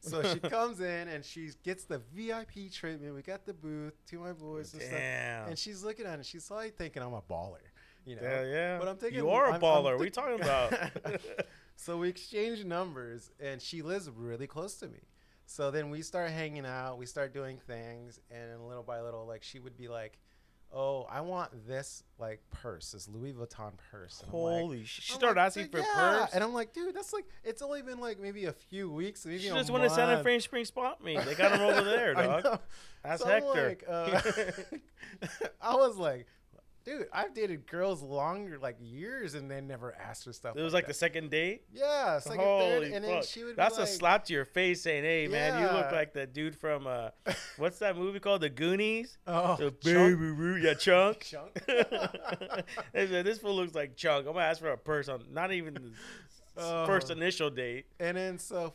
So 0.00 0.22
she 0.22 0.40
comes 0.48 0.80
in 0.80 1.08
and 1.08 1.22
she 1.24 1.50
gets 1.62 1.84
the 1.84 1.98
VIP 2.14 2.72
treatment. 2.72 3.14
We 3.14 3.20
got 3.22 3.44
the 3.44 3.52
booth, 3.52 3.94
to 4.08 4.18
my 4.18 4.32
boys 4.32 4.72
and 4.72 4.82
stuff. 4.82 4.94
Damn. 4.98 5.48
And 5.48 5.58
she's 5.58 5.84
looking 5.84 6.06
at 6.06 6.18
it. 6.18 6.26
She's 6.26 6.50
like 6.50 6.74
thinking 6.74 7.02
I'm 7.02 7.12
a 7.12 7.20
baller, 7.20 7.58
you 8.06 8.16
know. 8.16 8.22
yeah, 8.22 8.42
yeah. 8.44 8.78
But 8.78 8.88
I'm 8.88 8.96
thinking 8.96 9.18
you 9.18 9.28
are 9.30 9.44
a 9.44 9.52
I'm- 9.52 9.54
I'm 9.56 9.60
baller. 9.60 9.92
what 9.92 10.00
are 10.00 10.04
you 10.04 10.10
talking 10.10 10.40
about? 10.40 10.72
so 11.82 11.98
we 11.98 12.08
exchange 12.08 12.64
numbers, 12.64 13.30
and 13.40 13.60
she 13.60 13.82
lives 13.82 14.08
really 14.10 14.46
close 14.46 14.74
to 14.76 14.86
me. 14.88 15.00
So 15.46 15.70
then 15.70 15.90
we 15.90 16.02
start 16.02 16.30
hanging 16.30 16.64
out. 16.64 16.98
We 16.98 17.06
start 17.06 17.34
doing 17.34 17.58
things, 17.66 18.20
and 18.30 18.66
little 18.68 18.84
by 18.84 19.00
little, 19.02 19.26
like 19.26 19.42
she 19.42 19.58
would 19.58 19.76
be 19.76 19.88
like, 19.88 20.18
"Oh, 20.72 21.02
I 21.10 21.20
want 21.20 21.66
this 21.66 22.04
like 22.18 22.40
purse, 22.50 22.92
this 22.92 23.08
Louis 23.08 23.32
Vuitton 23.32 23.72
purse." 23.90 24.20
And 24.22 24.28
I'm 24.32 24.40
like- 24.40 24.60
Holy. 24.60 24.84
She 24.84 25.12
I'm 25.12 25.18
started 25.18 25.40
like, 25.40 25.46
asking 25.48 25.68
for 25.68 25.78
"Yeah." 25.78 25.84
purse. 25.94 26.30
and 26.34 26.44
I'm 26.44 26.54
like, 26.54 26.72
"Dude, 26.72 26.94
that's 26.94 27.12
like 27.12 27.26
it's 27.42 27.60
only 27.60 27.82
been 27.82 27.98
like 27.98 28.20
maybe 28.20 28.44
a 28.46 28.52
few 28.52 28.90
weeks, 28.90 29.26
maybe 29.26 29.40
she 29.40 29.48
just 29.48 29.70
went 29.70 29.82
to 29.84 29.90
Santa 29.90 30.12
month." 30.14 30.24
Fe 30.24 30.38
Spring 30.38 30.64
Swap 30.64 31.02
Meet. 31.02 31.24
They 31.24 31.34
got 31.34 31.52
him 31.52 31.60
over 31.62 31.82
there, 31.90 32.14
dog. 32.14 32.60
That's 33.02 33.22
So 33.22 33.28
Hector. 33.28 33.68
like, 33.68 33.84
uh, 33.88 34.20
I 35.60 35.74
was 35.74 35.96
like, 35.96 36.26
dude, 36.84 37.06
I've 37.12 37.34
dated 37.34 37.66
girls 37.66 38.02
longer, 38.02 38.58
like 38.60 38.76
years, 38.80 39.34
and 39.34 39.50
they 39.50 39.60
never 39.60 39.94
asked 39.94 40.24
for 40.24 40.32
stuff. 40.32 40.56
it 40.56 40.62
was 40.62 40.72
like 40.74 40.84
the 40.84 40.88
that. 40.88 40.94
second 40.94 41.30
date. 41.30 41.62
yeah, 41.72 42.18
second, 42.18 42.40
Holy 42.40 42.60
third, 42.86 42.92
and 42.92 43.04
then 43.04 43.22
she 43.22 43.44
would. 43.44 43.56
That's 43.56 43.76
a 43.76 43.80
like, 43.80 43.88
slap 43.88 44.24
to 44.26 44.32
your 44.32 44.44
face 44.44 44.82
saying, 44.82 45.04
hey, 45.04 45.28
man, 45.28 45.60
you 45.62 45.66
look 45.76 45.92
like 45.92 46.12
the 46.12 46.26
dude 46.26 46.56
from, 46.56 46.86
uh, 46.86 47.10
what's 47.56 47.78
that 47.80 47.96
movie 47.96 48.20
called? 48.20 48.40
The 48.40 48.50
Goonies? 48.50 49.18
Oh, 49.26 49.56
The 49.56 49.70
baby 49.84 50.14
Roo- 50.14 50.56
Yeah, 50.60 50.74
Chunk. 50.74 51.20
chunk. 51.30 51.52
This 52.92 53.38
fool 53.38 53.56
looks 53.56 53.74
like 53.74 53.96
Chunk. 53.96 54.26
I'm 54.26 54.34
to 54.34 54.40
ask 54.40 54.60
for 54.60 54.70
a 54.70 54.78
purse 54.78 55.08
on 55.08 55.22
not 55.30 55.52
even 55.52 55.74
the 55.74 55.80
s- 56.60 56.86
first 56.86 57.10
Oh. 57.10 57.12
initial 57.14 57.50
date. 57.50 57.86
and 58.00 58.16
then 58.16 58.38
so 58.38 58.74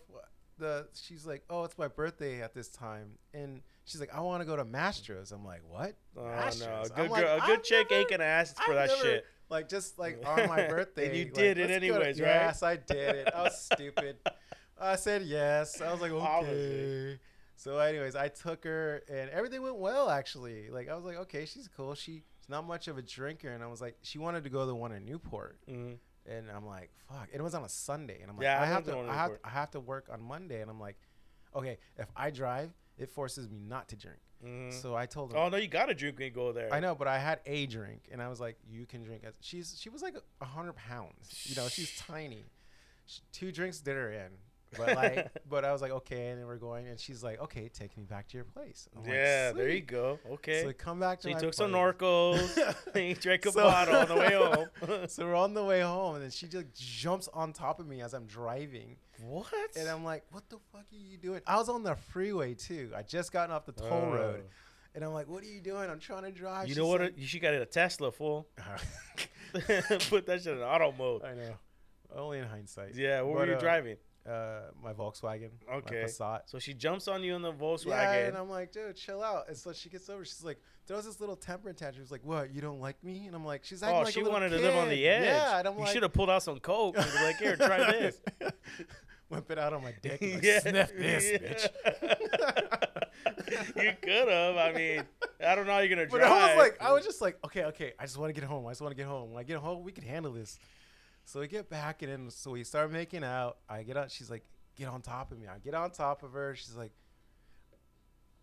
the 0.57 0.87
she's 0.93 1.25
like, 1.27 1.43
oh, 1.49 1.63
it's 1.63 1.77
my 1.77 1.87
birthday 1.87 2.41
at 2.41 2.53
this 2.53 2.69
time, 2.69 3.11
and 3.33 3.61
she's 3.87 3.99
like, 3.99 4.13
I 4.13 4.19
want 4.21 4.41
to 4.41 4.45
go 4.45 4.55
to 4.55 4.63
Mastro's. 4.63 5.31
I'm 5.31 5.43
like, 5.43 5.61
what? 5.67 5.95
Oh, 6.15 6.21
no. 6.23 6.29
Mastro's? 6.29 6.91
A 6.91 6.93
I'm 6.99 7.01
good, 7.07 7.11
like, 7.11 7.23
girl, 7.25 7.37
a 7.41 7.45
good 7.47 7.63
chick 7.63 7.87
never- 7.89 7.99
ain't 8.01 8.09
going 8.09 8.19
to 8.19 8.25
ask 8.25 8.55
for 8.61 8.71
I've 8.71 8.75
that 8.75 8.87
never- 8.89 9.01
shit. 9.01 9.25
Like 9.49 9.69
just 9.69 9.97
like 9.97 10.21
on 10.25 10.47
my 10.49 10.67
birthday. 10.67 11.07
And 11.07 11.15
you 11.17 11.23
like, 11.25 11.33
did 11.33 11.57
it 11.57 11.61
go 11.61 11.67
to- 11.69 11.73
anyways, 11.73 12.19
right? 12.21 12.27
Yes, 12.27 12.63
I 12.63 12.75
did 12.75 13.15
it. 13.15 13.29
I 13.33 13.43
was 13.43 13.59
stupid. 13.73 14.17
I 14.79 14.95
said 14.97 15.23
yes. 15.23 15.81
I 15.81 15.91
was 15.91 16.01
like, 16.01 16.11
okay. 16.11 17.17
So, 17.55 17.79
anyways, 17.79 18.15
I 18.15 18.27
took 18.27 18.65
her, 18.65 19.01
and 19.09 19.29
everything 19.31 19.61
went 19.63 19.77
well. 19.77 20.09
Actually, 20.11 20.69
like 20.69 20.89
I 20.89 20.95
was 20.95 21.03
like, 21.05 21.17
okay, 21.17 21.45
she's 21.45 21.67
cool. 21.75 21.95
She's 21.95 22.21
not 22.49 22.67
much 22.67 22.87
of 22.87 22.97
a 22.97 23.01
drinker, 23.01 23.49
and 23.49 23.63
I 23.63 23.67
was 23.67 23.81
like, 23.81 23.97
she 24.03 24.19
wanted 24.19 24.43
to 24.43 24.49
go 24.51 24.59
to 24.59 24.65
the 24.67 24.75
one 24.75 24.91
in 24.91 25.05
Newport, 25.05 25.57
Mhm. 25.67 25.97
and 26.27 26.51
I'm 26.55 26.65
like, 26.67 26.91
fuck. 27.09 27.29
And 27.31 27.39
it 27.39 27.43
was 27.43 27.55
on 27.55 27.63
a 27.63 27.69
Sunday, 27.69 28.19
and 28.21 28.29
I'm 28.29 28.37
like, 28.37 28.43
Yeah, 28.43 28.59
I 28.59 28.63
I 28.63 28.65
have 28.67 28.83
to 28.83 28.91
to, 28.91 28.97
one 28.97 29.05
in 29.05 29.11
I 29.11 29.15
have. 29.15 29.31
I 29.43 29.49
have 29.49 29.71
to 29.71 29.79
work 29.79 30.07
on 30.11 30.21
Monday, 30.21 30.61
and 30.61 30.69
I'm 30.69 30.79
like, 30.79 30.97
okay, 31.55 31.79
if 31.97 32.07
I 32.15 32.29
drive, 32.29 32.69
it 32.97 33.09
forces 33.09 33.49
me 33.49 33.59
not 33.59 33.87
to 33.89 33.95
drink. 33.95 34.19
Mhm. 34.45 34.71
So 34.73 34.95
I 34.95 35.05
told 35.07 35.31
her, 35.31 35.37
Oh, 35.37 35.49
no, 35.49 35.57
you 35.57 35.67
got 35.67 35.87
to 35.87 35.95
drink 35.95 36.17
when 36.19 36.25
you 36.25 36.31
go 36.31 36.51
there. 36.51 36.71
I 36.73 36.79
know, 36.79 36.93
but 36.95 37.07
I 37.07 37.17
had 37.19 37.39
a 37.45 37.65
drink, 37.65 38.07
and 38.11 38.21
I 38.21 38.27
was 38.27 38.39
like, 38.39 38.55
"You 38.69 38.85
can 38.85 39.03
drink." 39.03 39.23
As 39.25 39.33
she's 39.41 39.79
she 39.79 39.89
was 39.89 40.01
like 40.03 40.15
a 40.41 40.45
hundred 40.45 40.73
pounds. 40.75 41.45
You 41.49 41.55
know, 41.55 41.67
she's 41.67 41.95
tiny. 41.97 42.45
Sh 43.07 43.19
two 43.31 43.51
drinks 43.51 43.79
did 43.79 43.95
her 43.95 44.11
in, 44.11 44.29
but 44.77 44.95
like, 44.95 45.31
but 45.49 45.65
I 45.65 45.71
was 45.71 45.81
like, 45.81 45.91
okay, 45.91 46.27
and 46.29 46.39
then 46.39 46.45
we're 46.45 46.57
going, 46.57 46.87
and 46.87 46.99
she's 46.99 47.23
like, 47.23 47.39
okay, 47.41 47.67
take 47.69 47.97
me 47.97 48.03
back 48.03 48.27
to 48.27 48.37
your 48.37 48.43
place. 48.43 48.87
I'm 48.95 49.03
like, 49.03 49.11
Yeah, 49.13 49.53
there 49.53 49.69
you 49.69 49.81
go. 49.81 50.19
Okay. 50.33 50.61
So 50.61 50.67
we 50.67 50.73
come 50.73 50.99
back 50.99 51.19
to 51.21 51.23
So 51.23 51.29
you 51.29 51.39
took 51.39 51.53
some 51.55 51.71
place. 51.71 51.95
Norcos. 51.95 53.09
you 53.09 53.15
drank 53.19 53.45
a 53.47 53.51
So- 53.53 53.63
bottle 53.63 53.95
on 53.95 54.07
the 54.07 54.15
way 54.15 54.33
home. 54.89 55.07
so 55.07 55.25
we're 55.25 55.35
on 55.35 55.53
the 55.55 55.63
way 55.63 55.81
home, 55.81 56.15
and 56.15 56.23
then 56.23 56.31
she 56.31 56.47
just 56.47 56.65
jumps 56.75 57.27
on 57.33 57.53
top 57.53 57.79
of 57.79 57.87
me 57.87 58.01
as 58.01 58.13
I'm 58.13 58.25
driving, 58.25 58.97
what? 59.23 59.47
and 59.77 59.87
I'm 59.89 60.03
like, 60.03 60.23
"What 60.31 60.49
the 60.49 60.57
fuck 60.71 60.81
are 60.91 60.95
you 60.95 61.17
doing?" 61.17 61.41
I 61.47 61.57
was 61.57 61.69
on 61.69 61.83
the 61.83 61.95
freeway 61.95 62.53
too. 62.53 62.91
I 62.95 63.01
just 63.03 63.31
gotten 63.31 63.53
off 63.55 63.65
the 63.65 63.71
toll 63.71 64.11
road, 64.11 64.43
and 64.95 65.03
I'm 65.03 65.13
like, 65.13 65.27
"What 65.27 65.43
are 65.43 65.47
you 65.47 65.61
doing?" 65.61 65.89
I'm 65.89 65.99
trying 65.99 66.23
to 66.23 66.31
drive. 66.31 66.59
Oh. 66.59 66.61
You 66.63 66.67
She's 66.69 66.77
know 66.77 66.87
what? 66.87 67.01
like- 67.01 67.17
you 67.17 67.25
should 67.27 67.41
got 67.41 67.53
a 67.53 67.65
Tesla, 67.65 68.11
fool. 68.11 68.47
Put 69.53 70.25
that 70.27 70.41
shit 70.43 70.57
in 70.57 70.59
auto 70.61 70.91
mode. 70.97 71.23
I 71.23 71.33
know. 71.33 71.55
Only 72.15 72.39
in 72.39 72.45
hindsight. 72.45 72.95
Yeah, 72.95 73.21
what 73.21 73.33
But, 73.33 73.39
were 73.39 73.45
you 73.47 73.57
uh, 73.57 73.59
driving? 73.59 73.97
Uh, 74.27 74.71
my 74.83 74.91
Volkswagen. 74.91 75.51
Okay. 75.71 76.01
My 76.01 76.07
Passat. 76.07 76.41
So 76.47 76.59
she 76.59 76.73
jumps 76.73 77.07
on 77.07 77.23
you 77.23 77.35
in 77.35 77.41
the 77.41 77.51
Yeah, 77.51 77.57
Volkswagen. 77.57 78.27
and 78.27 78.37
I'm 78.37 78.49
like, 78.49 78.73
dude, 78.73 78.95
chill 78.97 79.23
out. 79.23 79.47
And 79.47 79.55
so 79.55 79.71
she 79.71 79.87
gets 79.89 80.09
over. 80.09 80.25
She's 80.25 80.43
like, 80.43 80.59
throws 80.85 81.05
this 81.05 81.19
little 81.21 81.37
temper 81.37 81.71
tantrum. 81.71 82.03
She's 82.03 82.11
like, 82.11 82.25
what? 82.25 82.53
You 82.53 82.59
don't 82.59 82.81
like 82.81 83.01
me? 83.03 83.27
And 83.27 83.35
I'm 83.35 83.45
like, 83.45 83.63
she's 83.63 83.81
acting 83.83 83.97
oh, 83.97 84.01
like 84.01 84.13
she 84.13 84.19
a 84.19 84.23
little 84.23 84.33
wanted 84.39 84.49
to 84.49 84.57
live 84.57 84.75
on 84.75 84.89
the 84.89 85.07
edge. 85.07 85.23
Yeah, 85.23 85.59
and 85.59 85.67
I'm 85.67 85.75
you 85.75 85.79
like, 85.79 85.87
You 85.87 85.93
should 85.93 86.03
have 86.03 86.13
pulled 86.13 86.29
out 86.29 86.43
some 86.43 86.59
coke 86.59 86.97
and 86.97 87.05
be 87.05 87.23
like, 87.23 87.37
"Here, 87.37 87.55
try 87.55 87.91
this." 87.91 88.19
Whip 89.29 89.51
it 89.51 89.59
out 89.59 89.73
on 89.73 89.83
my 89.83 89.93
dick. 90.01 90.21
And 90.21 90.33
like, 90.35 90.43
Yeah. 90.43 90.59
Sniff 90.59 90.91
this, 90.97 91.23
bitch. 91.31 91.67
you 93.83 93.93
could 94.01 94.27
have. 94.27 94.57
I 94.57 94.73
mean, 94.73 95.03
I 95.45 95.55
don't 95.55 95.67
know 95.67 95.73
how 95.73 95.79
you're 95.79 95.95
gonna 95.95 96.07
But. 96.09 96.21
I 96.23 96.47
was 96.49 96.57
like, 96.57 96.81
I 96.81 96.91
was 96.91 97.05
just 97.05 97.21
like, 97.21 97.37
okay, 97.45 97.63
okay. 97.65 97.93
I 97.99 98.03
just 98.03 98.17
want 98.17 98.33
to 98.33 98.39
get 98.39 98.47
home. 98.47 98.65
I 98.67 98.71
just 98.71 98.81
want 98.81 98.91
to 98.91 98.95
get 98.97 99.07
home. 99.07 99.31
When 99.31 99.39
I 99.39 99.43
get 99.43 99.57
home, 99.57 99.83
we 99.83 99.91
can 99.91 100.03
handle 100.03 100.31
this. 100.31 100.59
So 101.27 101.41
we 101.41 101.47
get 101.49 101.69
back, 101.69 102.01
and 102.03 102.11
then 102.11 102.29
so 102.31 102.51
we 102.51 102.63
start 102.63 102.89
making 102.89 103.25
out. 103.25 103.57
I 103.67 103.83
get 103.83 103.97
out. 103.97 104.09
She's 104.11 104.29
like, 104.31 104.45
get 104.77 104.87
on 104.87 105.01
top 105.01 105.33
of 105.33 105.37
me. 105.37 105.45
I 105.45 105.59
get 105.59 105.73
on 105.73 105.91
top 105.91 106.23
of 106.23 106.31
her. 106.31 106.55
She's 106.55 106.73
like, 106.75 106.93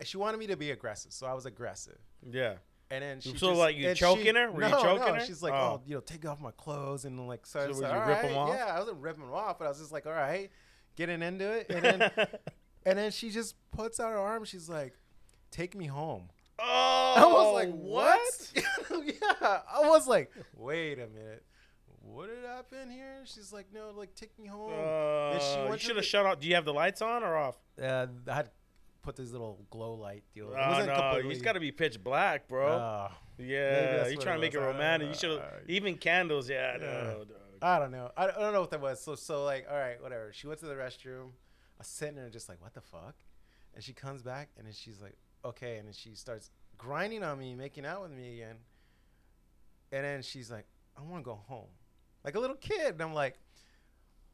she 0.03 0.19
wanted 0.19 0.37
me 0.39 0.49
to 0.49 0.57
be 0.57 0.71
aggressive, 0.71 1.11
so 1.13 1.27
I 1.27 1.33
was 1.33 1.47
aggressive. 1.47 1.99
yeah. 2.31 2.57
And 2.91 3.03
then 3.03 3.21
she 3.23 3.31
So, 3.31 3.49
just- 3.49 3.59
like, 3.59 3.77
you 3.77 3.95
choking 3.95 4.35
her? 4.35 4.53
Were 4.53 4.63
you 4.63 4.69
no, 4.69 4.83
choking 4.83 5.07
no. 5.07 5.15
her? 5.15 5.21
She's 5.25 5.43
like, 5.43 5.55
Oh. 5.55 5.81
oh. 5.81 5.83
you 5.87 5.95
know, 5.95 6.01
take 6.03 6.27
off 6.29 6.39
my 6.39 6.51
clothes 6.51 7.07
and 7.07 7.27
like, 7.27 7.47
so, 7.47 7.61
I 7.61 7.67
was 7.67 7.81
like, 7.81 7.91
you 7.91 7.99
all 7.99 8.07
rip 8.07 8.23
right. 8.23 8.33
off? 8.33 8.49
Yeah, 8.51 8.67
I 8.67 8.79
wasn't 8.79 8.99
ripping 8.99 9.23
them 9.25 9.33
off, 9.33 9.59
but 9.59 9.65
I 9.65 9.69
was 9.69 9.79
just 9.79 9.91
like, 9.91 10.05
all 10.05 10.13
right, 10.13 10.51
getting 10.95 11.23
into 11.23 11.51
it. 11.51 11.67
And 11.71 11.83
then, 11.83 12.11
and 12.87 12.99
then 12.99 13.11
she 13.11 13.31
just 13.31 13.57
puts 13.73 13.99
out 13.99 14.11
her 14.11 14.19
arm. 14.19 14.45
She's 14.45 14.69
like, 14.69 14.93
take 15.51 15.75
me 15.75 15.87
home. 15.87 16.29
oh, 16.59 17.15
I 17.17 17.25
was 17.25 17.55
like, 17.55 17.73
what? 17.75 18.53
yeah, 19.07 19.61
I 19.73 19.89
was 19.89 20.07
like, 20.07 20.31
wait 20.55 20.99
a 20.99 21.07
minute. 21.09 21.43
What 22.07 22.29
did 22.29 22.45
happen 22.45 22.91
here? 22.91 23.23
She's 23.25 23.53
like, 23.53 23.67
no, 23.73 23.91
like 23.97 24.15
take 24.15 24.39
me 24.39 24.47
home. 24.47 24.71
Then 24.71 25.41
she 25.41 25.47
Uh, 25.59 25.63
you 25.65 25.69
went 25.69 25.81
to 25.81 25.87
should 25.87 25.97
have 25.97 26.05
shut 26.05 26.27
off. 26.27 26.41
Do 26.41 26.49
you 26.49 26.55
have 26.55 26.65
the 26.65 26.75
lights 26.75 27.03
on 27.03 27.23
or 27.25 27.37
off? 27.37 27.57
Uh, 27.83 28.07
I 28.29 28.35
had 28.35 28.51
put 29.03 29.17
this 29.17 29.31
little 29.33 29.65
glow 29.71 29.95
light 29.95 30.23
deal. 30.35 30.53
It 30.53 30.57
Oh 30.59 30.85
no, 30.85 30.95
completely- 30.95 31.33
it's 31.35 31.43
got 31.43 31.53
to 31.55 31.61
be 31.61 31.73
pitch 31.73 32.03
black, 32.03 32.47
bro. 32.49 32.69
Uh, 32.69 33.09
yeah, 33.39 33.97
that's 33.97 34.11
you 34.11 34.17
what 34.19 34.25
trying 34.25 34.37
to 34.37 34.41
make 34.41 34.55
it 34.55 34.59
was. 34.59 34.65
I 34.65 34.67
don't 34.69 34.77
romantic. 34.77 35.07
You 35.07 35.13
know. 35.13 35.19
should 35.19 35.31
have 35.31 35.41
Uh, 35.41 35.65
even 35.69 35.97
candles. 35.97 36.49
Yeah, 36.49 36.75
Yeah. 36.75 36.81
no, 36.81 37.25
dog. 37.25 37.39
I 37.63 37.79
don't 37.79 37.91
know. 37.91 38.13
I 38.17 38.27
don't, 38.27 38.37
I 38.37 38.41
don't 38.41 38.53
know 38.53 38.61
what 38.61 38.71
that 38.71 38.81
was. 38.81 39.01
So 39.03 39.15
so 39.15 39.45
like, 39.45 39.67
all 39.71 39.77
right, 39.77 40.01
whatever. 40.03 40.33
She 40.33 40.47
went 40.47 40.61
to 40.61 40.67
the 40.67 40.75
restroom. 40.75 41.31
I 41.77 41.79
was 41.79 41.87
sitting 41.89 42.17
there 42.17 42.29
just 42.31 42.49
like, 42.49 42.61
what 42.63 42.75
the 42.75 42.81
fuck? 42.83 43.15
And 43.75 43.83
she 43.83 43.93
comes 43.95 44.23
back 44.23 44.51
and 44.57 44.67
then 44.67 44.75
she's 44.75 45.01
like, 45.01 45.17
okay, 45.45 45.79
and 45.79 45.87
then 45.89 45.95
she 45.95 46.15
starts 46.15 46.51
grinding 46.79 47.25
on 47.25 47.39
me, 47.39 47.55
making 47.55 47.85
out 47.87 48.03
with 48.03 48.13
me 48.13 48.35
again. 48.35 48.57
And 49.91 50.05
then 50.05 50.23
she's 50.23 50.51
like, 50.51 50.67
I 50.97 51.03
want 51.03 51.25
to 51.25 51.29
go 51.31 51.35
home, 51.35 51.69
like 52.25 52.35
a 52.35 52.41
little 52.41 52.57
kid. 52.57 52.95
And 52.95 53.03
I'm 53.03 53.15
like, 53.15 53.39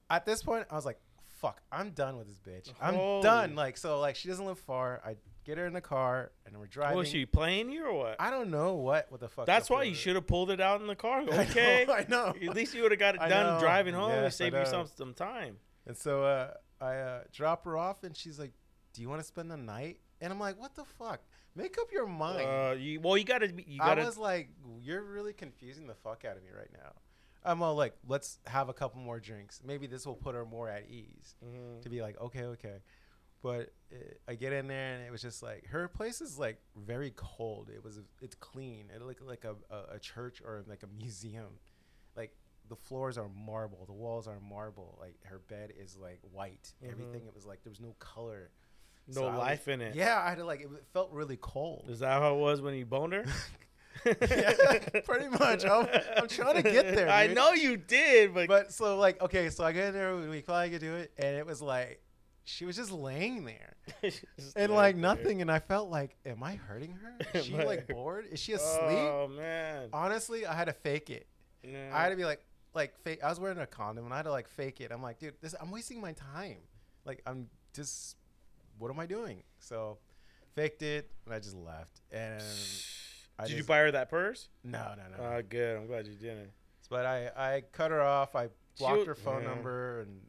at 0.08 0.24
this 0.26 0.42
point, 0.42 0.66
I 0.70 0.74
was 0.74 0.84
like, 0.86 0.98
fuck, 1.40 1.60
I'm 1.72 1.90
done 1.90 2.16
with 2.18 2.28
this 2.28 2.38
bitch. 2.38 2.72
I'm 2.80 2.94
Holy. 2.94 3.22
done. 3.22 3.54
Like 3.54 3.76
so, 3.76 4.00
like 4.00 4.16
she 4.16 4.28
doesn't 4.28 4.44
live 4.44 4.58
far. 4.58 5.00
I 5.04 5.16
get 5.44 5.56
her 5.58 5.66
in 5.66 5.72
the 5.72 5.80
car 5.80 6.32
and 6.46 6.56
we're 6.58 6.66
driving. 6.66 6.98
Was 6.98 7.08
she 7.08 7.26
playing 7.26 7.70
you 7.70 7.86
or 7.86 7.94
what? 7.94 8.16
I 8.20 8.30
don't 8.30 8.50
know 8.50 8.74
what 8.74 9.06
what 9.10 9.20
the 9.20 9.28
fuck. 9.28 9.46
That's 9.46 9.70
why 9.70 9.84
you 9.84 9.94
should 9.94 10.14
have 10.16 10.26
pulled 10.26 10.50
it 10.50 10.60
out 10.60 10.80
in 10.80 10.86
the 10.86 10.96
car. 10.96 11.20
I 11.22 11.24
know, 11.24 11.32
Okay, 11.42 11.86
I 11.90 12.04
know. 12.08 12.34
at 12.40 12.54
least 12.54 12.74
you 12.74 12.82
would 12.82 12.92
have 12.92 13.00
got 13.00 13.14
it 13.14 13.20
I 13.20 13.28
done 13.28 13.54
know. 13.54 13.60
driving 13.60 13.94
home. 13.94 14.10
Yes, 14.10 14.24
and 14.24 14.32
save 14.34 14.52
yourself 14.52 14.92
some 14.96 15.14
time. 15.14 15.56
And 15.86 15.96
so 15.96 16.24
uh, 16.24 16.52
I 16.80 16.96
uh, 16.96 17.20
drop 17.32 17.64
her 17.64 17.76
off, 17.78 18.04
and 18.04 18.14
she's 18.16 18.38
like, 18.38 18.52
"Do 18.92 19.00
you 19.02 19.08
want 19.08 19.20
to 19.22 19.26
spend 19.26 19.50
the 19.50 19.56
night?" 19.56 20.00
And 20.20 20.32
I'm 20.32 20.38
like, 20.38 20.60
"What 20.60 20.74
the 20.74 20.84
fuck? 20.84 21.20
Make 21.56 21.78
up 21.80 21.90
your 21.90 22.06
mind." 22.06 22.42
Uh, 22.46 22.74
you, 22.78 23.00
well, 23.00 23.16
you 23.16 23.24
gotta, 23.24 23.46
you 23.66 23.78
I 23.80 23.86
gotta. 23.88 24.04
was 24.04 24.18
like, 24.18 24.50
"You're 24.82 25.02
really 25.02 25.32
confusing 25.32 25.86
the 25.86 25.94
fuck 25.94 26.24
out 26.26 26.36
of 26.36 26.42
me 26.42 26.50
right 26.56 26.70
now." 26.72 26.92
I'm 27.44 27.62
all 27.62 27.74
like, 27.74 27.94
"Let's 28.06 28.38
have 28.46 28.68
a 28.68 28.72
couple 28.74 29.00
more 29.00 29.18
drinks. 29.20 29.62
Maybe 29.64 29.86
this 29.86 30.06
will 30.06 30.14
put 30.16 30.34
her 30.34 30.44
more 30.44 30.68
at 30.68 30.88
ease." 30.88 31.34
Mhm. 31.44 31.82
To 31.82 31.88
be 31.88 32.02
like, 32.02 32.20
"Okay, 32.20 32.44
okay," 32.44 32.76
but 33.42 33.72
uh, 33.92 33.96
I 34.28 34.34
get 34.34 34.52
in 34.52 34.66
there, 34.68 34.94
and 34.94 35.04
it 35.06 35.10
was 35.10 35.22
just 35.22 35.42
like 35.42 35.66
her 35.68 35.88
place 35.88 36.20
is 36.20 36.38
like 36.38 36.58
very 36.76 37.12
cold. 37.16 37.70
It 37.74 37.82
was 37.82 38.00
it's 38.20 38.34
clean. 38.36 38.90
It 38.94 39.00
looked 39.02 39.22
like 39.22 39.44
a, 39.44 39.56
a, 39.74 39.94
a 39.96 39.98
church 39.98 40.42
or 40.44 40.62
like 40.66 40.82
a 40.82 40.88
museum. 40.88 41.58
Like 42.16 42.34
the 42.68 42.76
floors 42.76 43.16
are 43.18 43.28
marble, 43.28 43.84
the 43.86 43.92
walls 43.92 44.28
are 44.28 44.38
marble. 44.40 44.98
Like 45.00 45.16
her 45.24 45.38
bed 45.38 45.72
is 45.78 45.96
like 45.96 46.20
white. 46.32 46.72
Mhm. 46.84 46.90
Everything 46.92 47.26
it 47.26 47.34
was 47.34 47.46
like 47.46 47.62
there 47.64 47.70
was 47.70 47.80
no 47.80 47.94
color. 47.98 48.50
No 49.08 49.14
So 49.14 49.26
I 49.26 49.30
was- 49.30 49.38
life 49.38 49.68
in 49.68 49.80
it. 49.80 49.94
Yeah, 49.96 50.20
I 50.22 50.28
had 50.28 50.38
to 50.38 50.44
like 50.44 50.60
it 50.60 50.68
felt 50.92 51.10
really 51.12 51.38
cold. 51.38 51.86
Is 51.88 52.00
that 52.00 52.20
how 52.20 52.34
it 52.34 52.38
was 52.38 52.60
when 52.60 52.74
you 52.74 52.84
boned 52.84 53.14
her? 53.14 53.24
yeah, 54.04 54.78
pretty 55.04 55.28
much. 55.28 55.64
I'm, 55.64 55.86
I'm 56.16 56.28
trying 56.28 56.62
to 56.62 56.62
get 56.62 56.94
there. 56.94 57.08
I 57.08 57.26
dude. 57.26 57.36
know 57.36 57.52
you 57.52 57.76
did, 57.76 58.34
but, 58.34 58.48
But 58.48 58.72
so 58.72 58.98
like 58.98 59.20
okay, 59.22 59.50
so 59.50 59.64
I 59.64 59.72
get 59.72 59.88
in 59.88 59.94
there. 59.94 60.16
We 60.16 60.44
I 60.48 60.68
could 60.68 60.80
do 60.80 60.94
it, 60.94 61.12
and 61.18 61.36
it 61.36 61.46
was 61.46 61.60
like 61.62 62.00
she 62.44 62.64
was 62.64 62.76
just 62.76 62.90
laying 62.90 63.44
there 63.44 63.76
and 64.56 64.72
like 64.72 64.96
nothing. 64.96 65.40
And 65.40 65.50
I 65.50 65.58
felt 65.58 65.88
like, 65.88 66.16
am 66.26 66.42
I 66.42 66.56
hurting 66.56 66.98
her? 67.02 67.16
Is 67.38 67.46
she 67.46 67.54
like 67.54 67.86
bored? 67.86 68.26
Is 68.30 68.40
she 68.40 68.52
asleep? 68.52 68.80
Oh 68.82 69.28
man. 69.28 69.88
Honestly, 69.92 70.46
I 70.46 70.54
had 70.54 70.66
to 70.66 70.72
fake 70.72 71.10
it. 71.10 71.26
Yeah. 71.62 71.90
I 71.92 72.02
had 72.02 72.10
to 72.10 72.16
be 72.16 72.24
like, 72.24 72.44
like 72.74 72.98
fake. 73.02 73.20
I 73.22 73.28
was 73.28 73.38
wearing 73.38 73.58
a 73.58 73.66
condom, 73.66 74.04
and 74.04 74.12
I 74.12 74.16
had 74.16 74.24
to 74.24 74.30
like 74.30 74.48
fake 74.48 74.80
it. 74.80 74.90
I'm 74.90 75.02
like, 75.02 75.18
dude, 75.18 75.34
this. 75.40 75.54
I'm 75.60 75.70
wasting 75.70 76.00
my 76.00 76.12
time. 76.12 76.58
Like 77.04 77.22
I'm 77.26 77.48
just, 77.74 78.16
what 78.78 78.90
am 78.90 78.98
I 78.98 79.06
doing? 79.06 79.42
So, 79.58 79.98
faked 80.54 80.82
it, 80.82 81.10
and 81.24 81.34
I 81.34 81.38
just 81.38 81.56
left. 81.56 82.00
And 82.10 82.42
I 83.40 83.46
Did 83.46 83.56
you 83.58 83.64
buy 83.64 83.78
her 83.78 83.90
that 83.92 84.10
purse? 84.10 84.48
No, 84.64 84.94
no, 84.96 85.16
no. 85.16 85.24
Oh, 85.24 85.42
good. 85.48 85.76
I'm 85.76 85.86
glad 85.86 86.06
you 86.06 86.14
didn't. 86.14 86.50
But 86.88 87.06
I, 87.06 87.30
I 87.36 87.62
cut 87.72 87.90
her 87.92 88.02
off. 88.02 88.34
I 88.34 88.48
blocked 88.78 89.00
She- 89.02 89.06
her 89.06 89.14
phone 89.14 89.42
yeah. 89.42 89.48
number, 89.48 90.00
and 90.00 90.20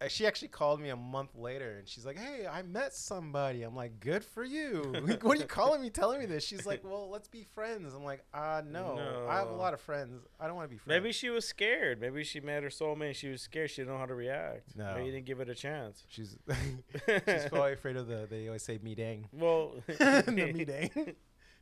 uh, 0.00 0.08
she 0.08 0.26
actually 0.26 0.48
called 0.48 0.80
me 0.80 0.90
a 0.90 0.96
month 0.96 1.30
later, 1.34 1.78
and 1.78 1.88
she's 1.88 2.04
like, 2.04 2.18
"Hey, 2.18 2.46
I 2.46 2.62
met 2.62 2.92
somebody." 2.94 3.62
I'm 3.62 3.74
like, 3.74 3.98
"Good 3.98 4.22
for 4.24 4.44
you." 4.44 4.82
like, 5.02 5.24
what 5.24 5.38
are 5.38 5.40
you 5.40 5.46
calling 5.46 5.80
me, 5.80 5.88
telling 5.90 6.20
me 6.20 6.26
this? 6.26 6.44
She's 6.44 6.66
like, 6.66 6.84
"Well, 6.84 7.08
let's 7.10 7.28
be 7.28 7.44
friends." 7.54 7.94
I'm 7.94 8.04
like, 8.04 8.22
"Ah, 8.34 8.62
no. 8.64 8.94
no. 8.94 9.26
I 9.28 9.36
have 9.36 9.48
a 9.48 9.54
lot 9.54 9.72
of 9.74 9.80
friends. 9.80 10.22
I 10.38 10.46
don't 10.46 10.54
want 10.54 10.68
to 10.68 10.74
be 10.74 10.78
friends." 10.78 11.02
Maybe 11.02 11.12
she 11.12 11.30
was 11.30 11.46
scared. 11.46 12.00
Maybe 12.00 12.22
she 12.24 12.40
met 12.40 12.62
her 12.62 12.68
soulmate. 12.68 13.14
She 13.16 13.28
was 13.28 13.40
scared. 13.40 13.70
She 13.70 13.80
didn't 13.82 13.94
know 13.94 13.98
how 13.98 14.06
to 14.06 14.14
react. 14.14 14.76
No. 14.76 14.92
Maybe 14.94 15.06
you 15.06 15.12
didn't 15.12 15.26
give 15.26 15.40
it 15.40 15.48
a 15.48 15.54
chance. 15.54 16.04
she's 16.08 16.36
she's 17.08 17.48
probably 17.48 17.72
afraid 17.72 17.96
of 17.96 18.06
the. 18.06 18.26
They 18.30 18.46
always 18.46 18.62
say 18.62 18.78
"me 18.82 18.94
dang." 18.94 19.28
well, 19.32 19.72
the 19.86 20.30
me 20.54 20.64
dang. 20.64 20.90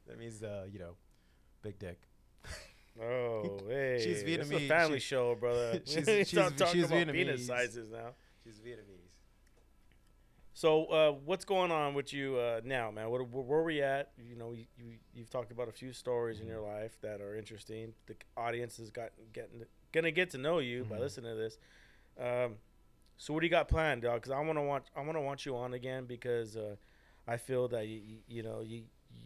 That 0.06 0.18
means, 0.18 0.42
uh, 0.42 0.66
you 0.70 0.78
know, 0.78 0.96
big 1.62 1.78
dick. 1.78 2.00
Oh, 3.00 3.58
hey, 3.68 4.00
She's 4.02 4.22
It's 4.22 4.48
a 4.50 4.54
Vietnamese. 4.54 4.68
family 4.68 4.98
She- 5.00 5.06
show, 5.06 5.34
brother. 5.34 5.80
she's- 5.86 6.06
We 6.06 6.24
she's- 6.24 6.52
talking 6.56 6.66
she's 6.80 6.84
about 6.90 7.08
penis 7.12 7.40
Vietnamese. 7.42 7.46
sizes 7.46 7.90
now. 7.90 8.10
She's 8.44 8.58
Vietnamese. 8.58 9.00
So, 10.56 10.84
uh, 10.86 11.12
what's 11.24 11.44
going 11.44 11.72
on 11.72 11.94
with 11.94 12.12
you 12.12 12.36
uh, 12.36 12.60
now, 12.64 12.92
man? 12.92 13.10
What, 13.10 13.28
where, 13.28 13.42
where 13.42 13.62
we 13.64 13.82
at? 13.82 14.12
You 14.16 14.36
know, 14.36 14.52
you, 14.52 14.66
you 14.78 14.92
you've 15.12 15.28
talked 15.30 15.50
about 15.50 15.68
a 15.68 15.72
few 15.72 15.92
stories 15.92 16.38
in 16.40 16.46
your 16.46 16.58
Mm-hmm. 16.60 16.82
life 16.82 16.96
that 17.02 17.20
are 17.20 17.34
interesting. 17.36 17.92
The 18.06 18.14
audience 18.36 18.78
is 18.78 18.90
got 18.90 19.10
getting 19.32 19.64
gonna 19.92 20.12
get 20.12 20.30
to 20.30 20.38
know 20.38 20.60
you 20.60 20.84
by 20.84 20.96
Mhm. 20.96 21.00
listening 21.00 21.32
to 21.32 21.36
this. 21.36 21.58
Um, 22.20 22.54
so, 23.16 23.34
what 23.34 23.40
do 23.40 23.46
you 23.46 23.50
got 23.50 23.66
planned, 23.66 24.02
dog? 24.02 24.20
Because 24.22 24.30
I 24.30 24.38
want 24.40 24.56
to 24.56 24.62
want 24.62 24.84
I 24.94 25.00
want 25.00 25.16
to 25.16 25.20
want 25.22 25.44
you 25.44 25.56
on 25.56 25.74
again 25.74 26.04
because 26.06 26.56
uh, 26.56 26.76
I 27.26 27.36
feel 27.36 27.66
that 27.68 27.88
you, 27.88 28.00
you 28.06 28.18
you 28.28 28.42
know 28.44 28.60
you 28.60 28.84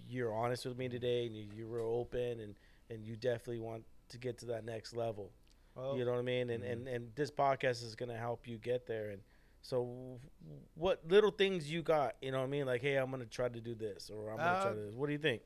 you're 0.09 0.32
honest 0.34 0.64
with 0.66 0.76
me 0.78 0.89
today 0.89 1.26
and 1.26 1.36
you, 1.36 1.47
you're 1.55 1.80
open 1.80 2.41
and 2.41 2.55
and 2.91 3.05
you 3.05 3.16
definitely 3.16 3.59
want 3.61 3.84
to 4.09 4.18
get 4.18 4.39
to 4.39 4.47
that 4.47 4.64
next 4.64 4.95
level. 4.97 5.30
Well, 5.74 5.97
You 5.97 6.05
know 6.05 6.12
what 6.12 6.18
I 6.20 6.22
mean? 6.22 6.51
And, 6.51 6.64
mhm. 6.64 6.72
and 6.72 6.89
and 6.89 7.11
this 7.14 7.30
podcast 7.30 7.84
is 7.84 7.95
gonna 7.95 8.16
help 8.16 8.49
you 8.49 8.57
get 8.59 8.86
there. 8.86 9.11
And 9.11 9.20
so, 9.62 10.18
what 10.74 11.03
little 11.07 11.30
things 11.30 11.70
you 11.70 11.82
got? 11.82 12.16
You 12.22 12.32
know 12.32 12.39
what 12.39 12.45
I 12.45 12.49
mean? 12.49 12.66
Like, 12.66 12.80
hey, 12.80 12.97
I'm 12.97 13.11
gonna 13.11 13.26
try 13.26 13.49
to 13.49 13.61
do 13.61 13.74
this, 13.74 14.09
or 14.11 14.30
I'm 14.30 14.39
gonna 14.39 14.61
try 14.62 14.70
Uh, 14.70 14.74
to. 14.74 14.74
do 14.80 14.86
this. 14.86 14.95
What 14.95 15.07
do 15.07 15.12
you 15.12 15.18
think? 15.18 15.43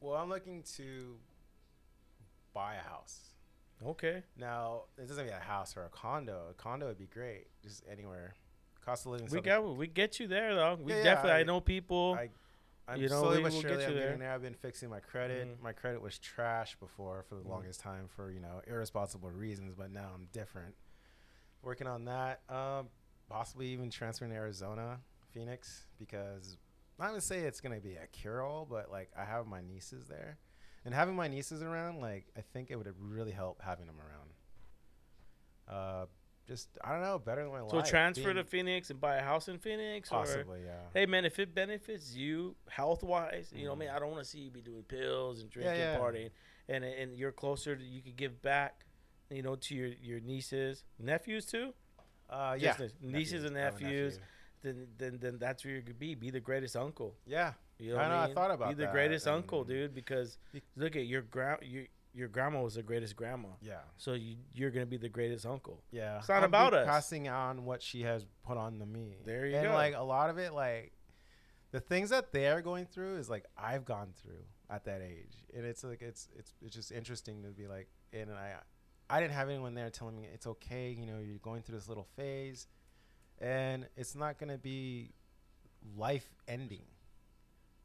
well, 0.00 0.14
I'm 0.14 0.28
looking 0.28 0.62
to 0.76 1.18
buy 2.54 2.74
a 2.76 2.82
house. 2.88 3.34
Okay. 3.84 4.22
Now, 4.36 4.82
it 4.96 5.06
doesn't 5.08 5.24
mean 5.24 5.34
a 5.34 5.38
house 5.40 5.76
or 5.76 5.84
a 5.84 5.88
condo. 5.88 6.46
A 6.50 6.54
condo 6.54 6.86
would 6.86 6.98
be 6.98 7.06
great, 7.06 7.46
just 7.62 7.84
anywhere. 7.90 8.34
Cost 8.84 9.06
of 9.06 9.12
living. 9.12 9.26
We 9.26 9.30
something- 9.30 9.44
got 9.44 9.76
we 9.76 9.86
get 9.86 10.18
you 10.18 10.26
there 10.28 10.54
though. 10.54 10.74
We 10.76 10.92
Yeah, 10.92 10.98
yeah, 10.98 11.04
definitely. 11.04 11.32
I, 11.32 11.40
I- 11.40 11.44
know 11.44 11.60
people. 11.60 12.14
I, 12.18 12.30
I'm 12.88 13.00
you 13.00 13.08
know, 13.08 13.20
slowly 13.22 13.42
but 13.42 13.52
surely 13.52 13.84
I'm 13.84 13.92
there. 13.94 14.02
getting 14.06 14.18
there. 14.20 14.32
I've 14.32 14.42
been 14.42 14.54
fixing 14.54 14.88
my 14.88 15.00
credit. 15.00 15.46
Mhm. 15.46 15.60
My 15.62 15.72
credit 15.72 16.00
was 16.00 16.18
trash 16.18 16.74
before 16.76 17.22
for 17.24 17.34
the 17.34 17.42
Mhm. 17.42 17.48
longest 17.50 17.80
time 17.80 18.08
for 18.08 18.30
you 18.30 18.40
know 18.40 18.62
irresponsible 18.66 19.30
reasons, 19.30 19.74
but 19.74 19.90
now 19.90 20.12
I'm 20.14 20.26
different. 20.32 20.74
Working 21.62 21.86
on 21.86 22.06
that. 22.06 22.40
Um, 22.50 22.88
possibly 23.28 23.66
even 23.68 23.90
transferring 23.90 24.30
to 24.30 24.36
Arizona, 24.36 25.00
Phoenix, 25.32 25.86
because 25.98 26.56
not 26.98 27.08
gonna 27.08 27.20
say 27.20 27.40
it's 27.40 27.60
gonna 27.60 27.80
be 27.80 27.96
a 27.96 28.06
cure 28.06 28.42
all, 28.42 28.64
but 28.64 28.90
like 28.90 29.10
I 29.14 29.24
have 29.24 29.46
my 29.46 29.60
nieces 29.60 30.06
there, 30.08 30.38
and 30.84 30.94
having 30.94 31.14
my 31.14 31.28
nieces 31.28 31.62
around, 31.62 32.00
like 32.00 32.30
I 32.36 32.40
think 32.40 32.70
it 32.70 32.76
would 32.76 32.92
really 32.98 33.32
help 33.32 33.60
having 33.60 33.86
them 33.86 34.00
around. 34.00 34.32
Uh, 35.68 36.06
just 36.48 36.68
I 36.82 36.92
don't 36.92 37.02
know, 37.02 37.18
better 37.18 37.42
than 37.42 37.52
my 37.52 37.58
so 37.68 37.76
life. 37.76 37.86
So 37.86 37.90
transfer 37.90 38.32
to 38.32 38.42
Phoenix 38.42 38.90
and 38.90 39.00
buy 39.00 39.16
a 39.16 39.22
house 39.22 39.48
in 39.48 39.58
Phoenix, 39.58 40.10
or 40.10 40.20
possibly, 40.20 40.60
yeah. 40.64 40.72
hey 40.94 41.06
man, 41.06 41.24
if 41.24 41.38
it 41.38 41.54
benefits 41.54 42.14
you 42.14 42.56
health 42.68 43.02
wise, 43.02 43.52
you 43.54 43.66
know, 43.66 43.72
I 43.72 43.76
mean, 43.76 43.90
I 43.90 43.98
don't 43.98 44.10
want 44.10 44.24
to 44.24 44.28
see 44.28 44.38
you 44.38 44.50
be 44.50 44.62
doing 44.62 44.82
pills 44.82 45.42
and 45.42 45.50
drinking, 45.50 45.76
yeah. 45.76 45.98
partying, 45.98 46.30
and 46.68 46.84
and 46.84 47.16
you're 47.16 47.32
closer 47.32 47.76
to 47.76 47.84
you 47.84 48.00
could 48.00 48.16
give 48.16 48.40
back, 48.40 48.86
you 49.30 49.42
know, 49.42 49.56
to 49.56 49.74
your 49.74 49.90
your 50.02 50.20
nieces, 50.20 50.84
nephews 50.98 51.44
too. 51.44 51.74
Uh, 52.30 52.56
yeah. 52.58 52.76
Just 52.76 52.94
nieces 53.02 53.44
and 53.44 53.56
I 53.56 53.60
have 53.60 53.76
a 53.76 53.82
nephews. 53.82 54.18
Then 54.62 54.88
then 54.96 55.18
then 55.20 55.38
that's 55.38 55.64
where 55.64 55.74
you 55.74 55.82
could 55.82 55.98
be. 55.98 56.14
Be 56.14 56.30
the 56.30 56.40
greatest 56.40 56.76
uncle. 56.76 57.14
Yeah. 57.26 57.52
You 57.78 57.92
know 57.92 57.98
I 57.98 58.08
know, 58.08 58.14
I 58.16 58.26
mean? 58.26 58.34
thought 58.34 58.50
about 58.50 58.72
it. 58.72 58.76
Be 58.76 58.82
the 58.82 58.86
that, 58.86 58.92
greatest 58.92 59.26
and- 59.26 59.36
uncle, 59.36 59.64
dude. 59.64 59.94
Because 59.94 60.38
look 60.76 60.96
at 60.96 61.06
your 61.06 61.22
gra- 61.22 61.60
your 61.62 61.84
your 62.14 62.28
grandma 62.28 62.62
was 62.62 62.74
the 62.74 62.82
greatest 62.82 63.16
grandma. 63.16 63.48
Yeah. 63.60 63.80
So 63.96 64.14
you 64.14 64.36
you're 64.54 64.70
gonna 64.70 64.86
be 64.86 64.96
the 64.96 65.08
greatest 65.08 65.46
uncle. 65.46 65.82
Yeah. 65.90 66.18
It's 66.18 66.28
not 66.28 66.40
be 66.40 66.46
about 66.46 66.74
us. 66.74 66.86
Passing 66.86 67.28
on 67.28 67.64
what 67.64 67.82
she 67.82 68.02
has 68.02 68.26
put 68.44 68.56
on 68.56 68.78
to 68.78 68.86
me. 68.86 69.18
There 69.24 69.46
you 69.46 69.54
and 69.54 69.64
go. 69.64 69.68
And 69.68 69.74
like 69.74 69.94
a 69.94 70.02
lot 70.02 70.30
of 70.30 70.38
it, 70.38 70.52
like 70.52 70.92
the 71.70 71.80
things 71.80 72.10
that 72.10 72.32
they're 72.32 72.62
going 72.62 72.86
through 72.86 73.16
is 73.16 73.28
like 73.28 73.44
I've 73.56 73.84
gone 73.84 74.12
through 74.20 74.44
at 74.70 74.84
that 74.84 75.00
age, 75.02 75.36
and 75.54 75.64
it's 75.64 75.84
like 75.84 76.02
it's 76.02 76.28
it's 76.36 76.52
it's 76.62 76.74
just 76.74 76.92
interesting 76.92 77.42
to 77.42 77.48
be 77.48 77.66
like, 77.66 77.88
and 78.12 78.30
I 78.30 78.54
I 79.10 79.20
didn't 79.20 79.34
have 79.34 79.48
anyone 79.48 79.74
there 79.74 79.90
telling 79.90 80.16
me 80.16 80.28
it's 80.32 80.46
okay. 80.46 80.90
You 80.98 81.06
know, 81.06 81.18
you're 81.18 81.38
going 81.38 81.62
through 81.62 81.76
this 81.76 81.88
little 81.88 82.08
phase, 82.16 82.66
and 83.38 83.86
it's 83.96 84.14
not 84.14 84.38
gonna 84.38 84.58
be 84.58 85.12
life 85.96 86.28
ending 86.46 86.84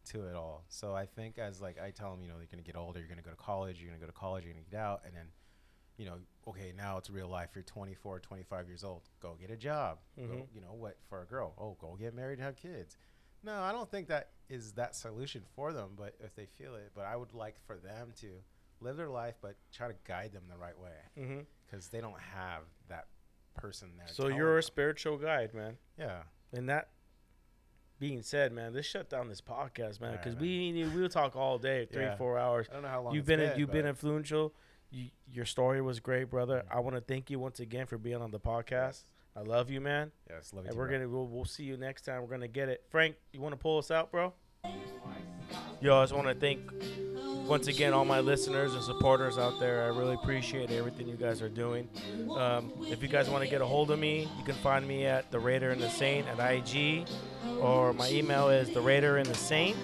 to 0.06 0.28
it 0.28 0.36
all. 0.36 0.64
So 0.68 0.94
I 0.96 1.06
think 1.06 1.38
as 1.38 1.62
like 1.62 1.80
I 1.82 1.92
tell 1.92 2.12
them, 2.12 2.22
you 2.22 2.28
know, 2.30 2.36
you're 2.38 2.48
gonna 2.52 2.62
get 2.64 2.76
older, 2.76 3.00
you're 3.00 3.08
gonna 3.10 3.22
go 3.22 3.30
to 3.32 3.36
college, 3.38 3.80
you're 3.80 3.90
gonna 3.90 4.00
go 4.00 4.08
to 4.08 4.12
college, 4.12 4.44
you're 4.44 4.54
gonna 4.54 4.66
get 4.70 4.80
out, 4.80 5.02
and 5.06 5.16
then, 5.16 5.28
you 5.98 6.06
know, 6.06 6.16
okay, 6.48 6.74
now 6.76 6.98
it's 6.98 7.10
real 7.10 7.28
life. 7.28 7.50
You're 7.56 7.64
24, 7.64 8.20
25 8.20 8.68
years 8.68 8.84
old. 8.84 9.04
Go 9.22 9.36
get 9.40 9.50
a 9.52 9.58
job. 9.58 10.00
Go, 10.18 10.24
Mhm. 10.24 10.48
you 10.54 10.62
know 10.62 10.74
what? 10.74 10.98
For 11.08 11.22
a 11.22 11.26
girl, 11.26 11.54
oh, 11.58 11.76
go 11.80 11.96
get 11.96 12.14
married 12.14 12.40
and 12.40 12.44
have 12.46 12.56
kids. 12.56 12.98
No, 13.44 13.62
I 13.62 13.72
don't 13.72 13.90
think 13.92 14.08
that 14.08 14.32
is 14.50 14.74
that 14.74 14.96
solution 14.96 15.44
for 15.56 15.74
them. 15.74 15.96
But 15.96 16.16
if 16.20 16.34
they 16.36 16.46
feel 16.46 16.76
it, 16.76 16.92
but 16.96 17.06
I 17.06 17.16
would 17.16 17.34
like 17.34 17.60
for 17.66 17.78
them 17.78 18.14
to 18.22 18.42
live 18.80 18.98
their 18.98 19.10
life, 19.10 19.36
but 19.42 19.56
try 19.72 19.88
to 19.88 19.96
guide 20.06 20.32
them 20.34 20.44
the 20.50 20.58
right 20.58 20.78
way 20.78 20.98
Mm-hmm. 21.18 21.42
because 21.66 21.90
they 21.90 22.02
don't 22.02 22.20
have 22.20 22.64
that 22.90 23.08
person 23.54 23.98
there. 23.98 24.08
So 24.08 24.28
you're 24.28 24.54
a 24.54 24.56
them. 24.56 24.62
spiritual 24.64 25.18
guide, 25.18 25.54
man. 25.54 25.78
yeah. 25.98 26.24
And 26.54 26.68
that 26.70 26.90
being 28.00 28.22
said, 28.22 28.52
man, 28.52 28.74
this 28.74 28.86
shut 28.86 29.10
down 29.10 29.30
this 29.30 29.42
podcast, 29.42 30.02
man, 30.02 30.12
because 30.14 30.36
man. 30.36 30.42
we 30.42 30.86
we'll 30.96 31.10
talk 31.10 31.36
all 31.36 31.58
day, 31.58 31.88
three 31.92 32.04
Yeah. 32.04 32.16
four 32.16 32.38
hours. 32.38 32.68
I 32.70 32.74
don't 32.74 32.84
know 32.84 32.90
how 32.90 33.02
long 33.02 33.16
You've 33.16 33.26
been, 33.26 33.40
been 33.40 33.58
you've 33.60 33.72
been 33.72 33.86
influential. 33.86 34.54
You, 34.92 35.10
your 35.32 35.46
story 35.46 35.82
was 35.82 36.00
great, 36.00 36.30
brother. 36.30 36.64
I 36.70 36.80
want 36.80 36.96
to 36.96 37.02
thank 37.02 37.30
you 37.30 37.40
once 37.40 37.60
again 37.60 37.86
for 37.88 37.98
being 37.98 38.18
on 38.22 38.32
the 38.32 38.40
podcast. 38.40 39.02
I 39.36 39.42
love 39.42 39.70
you, 39.72 39.82
man. 39.82 40.12
Yes, 40.30 40.54
love 40.54 40.66
you 40.66 40.68
And 40.68 40.74
too, 40.76 40.80
we're 40.80 40.88
bro. 40.88 40.98
gonna 41.00 41.10
we'll, 41.10 41.28
we'll 41.28 41.46
see 41.46 41.64
you 41.64 41.78
next 41.78 42.04
time. 42.04 42.22
We're 42.22 42.28
gonna 42.28 42.48
get 42.48 42.70
it. 42.70 42.84
Frank, 42.90 43.16
you 43.32 43.42
want 43.42 43.54
to 43.54 43.58
pull 43.58 43.80
us 43.80 43.90
out, 43.90 44.12
bro? 44.12 44.34
Yo, 45.82 45.98
I 45.98 46.04
just 46.04 46.14
want 46.14 46.28
to 46.28 46.36
thank 46.36 46.62
once 47.46 47.68
again 47.68 47.94
all 47.94 48.06
my 48.06 48.20
listeners 48.20 48.74
and 48.74 48.84
supporters 48.84 49.38
out 49.38 49.60
there. 49.60 49.84
I 49.84 49.88
really 49.88 50.16
appreciate 50.16 50.72
everything 50.72 51.08
you 51.08 51.16
guys 51.16 51.42
are 51.42 51.50
doing. 51.50 51.88
Um, 52.38 52.72
if 52.84 53.02
you 53.02 53.10
guys 53.10 53.30
want 53.30 53.44
to 53.44 53.50
get 53.50 53.62
a 53.62 53.66
hold 53.66 53.92
of 53.92 54.00
me, 54.00 54.30
you 54.38 54.44
can 54.44 54.56
find 54.56 54.88
me 54.88 55.06
at 55.06 55.30
the 55.32 55.40
Raider 55.40 55.72
and 55.72 55.82
the 55.82 55.90
Saint 55.90 56.28
at 56.28 56.40
IG, 56.40 57.08
or 57.60 57.94
my 57.94 58.10
email 58.10 58.50
is 58.50 58.70
the 58.70 58.82
Raider 58.82 59.18
and 59.18 59.26
the 59.26 59.36
Saint 59.36 59.78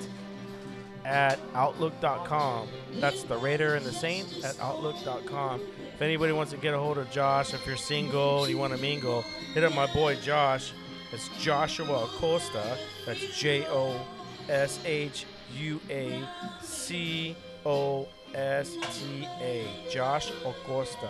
at 1.05 1.39
outlook.com. 1.53 2.67
That's 2.95 3.23
the 3.23 3.37
Raider 3.37 3.75
and 3.75 3.85
the 3.85 3.91
Saint 3.91 4.43
at 4.43 4.59
outlook.com. 4.59 5.61
If 5.93 6.01
anybody 6.01 6.31
wants 6.31 6.51
to 6.51 6.57
get 6.57 6.73
a 6.73 6.79
hold 6.79 6.97
of 6.97 7.11
Josh, 7.11 7.53
if 7.53 7.65
you're 7.67 7.77
single 7.77 8.43
and 8.43 8.51
you 8.51 8.57
want 8.57 8.73
to 8.73 8.79
mingle, 8.79 9.23
hit 9.53 9.63
up 9.63 9.73
my 9.75 9.91
boy 9.93 10.15
Josh. 10.15 10.71
It's 11.11 11.29
Joshua 11.39 12.05
Acosta. 12.05 12.77
That's 13.05 13.37
J 13.37 13.65
O 13.67 13.99
S 14.47 14.79
H 14.85 15.25
U 15.57 15.81
A 15.89 16.23
C 16.61 17.35
O 17.65 18.07
S 18.33 18.75
T 18.93 19.27
A. 19.41 19.67
Josh 19.91 20.31
Acosta. 20.45 21.09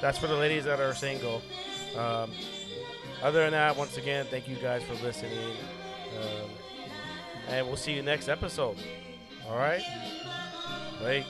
That's 0.00 0.18
for 0.18 0.26
the 0.26 0.34
ladies 0.36 0.64
that 0.64 0.80
are 0.80 0.94
single. 0.94 1.42
Um, 1.96 2.30
other 3.22 3.42
than 3.42 3.52
that, 3.52 3.76
once 3.76 3.96
again, 3.96 4.26
thank 4.30 4.48
you 4.48 4.56
guys 4.56 4.82
for 4.82 4.94
listening. 5.04 5.56
Um, 6.20 6.50
and 7.48 7.66
we'll 7.66 7.76
see 7.76 7.92
you 7.92 8.02
next 8.02 8.28
episode. 8.28 8.76
All 9.48 9.56
right? 9.56 9.82
Bye. 11.00 11.24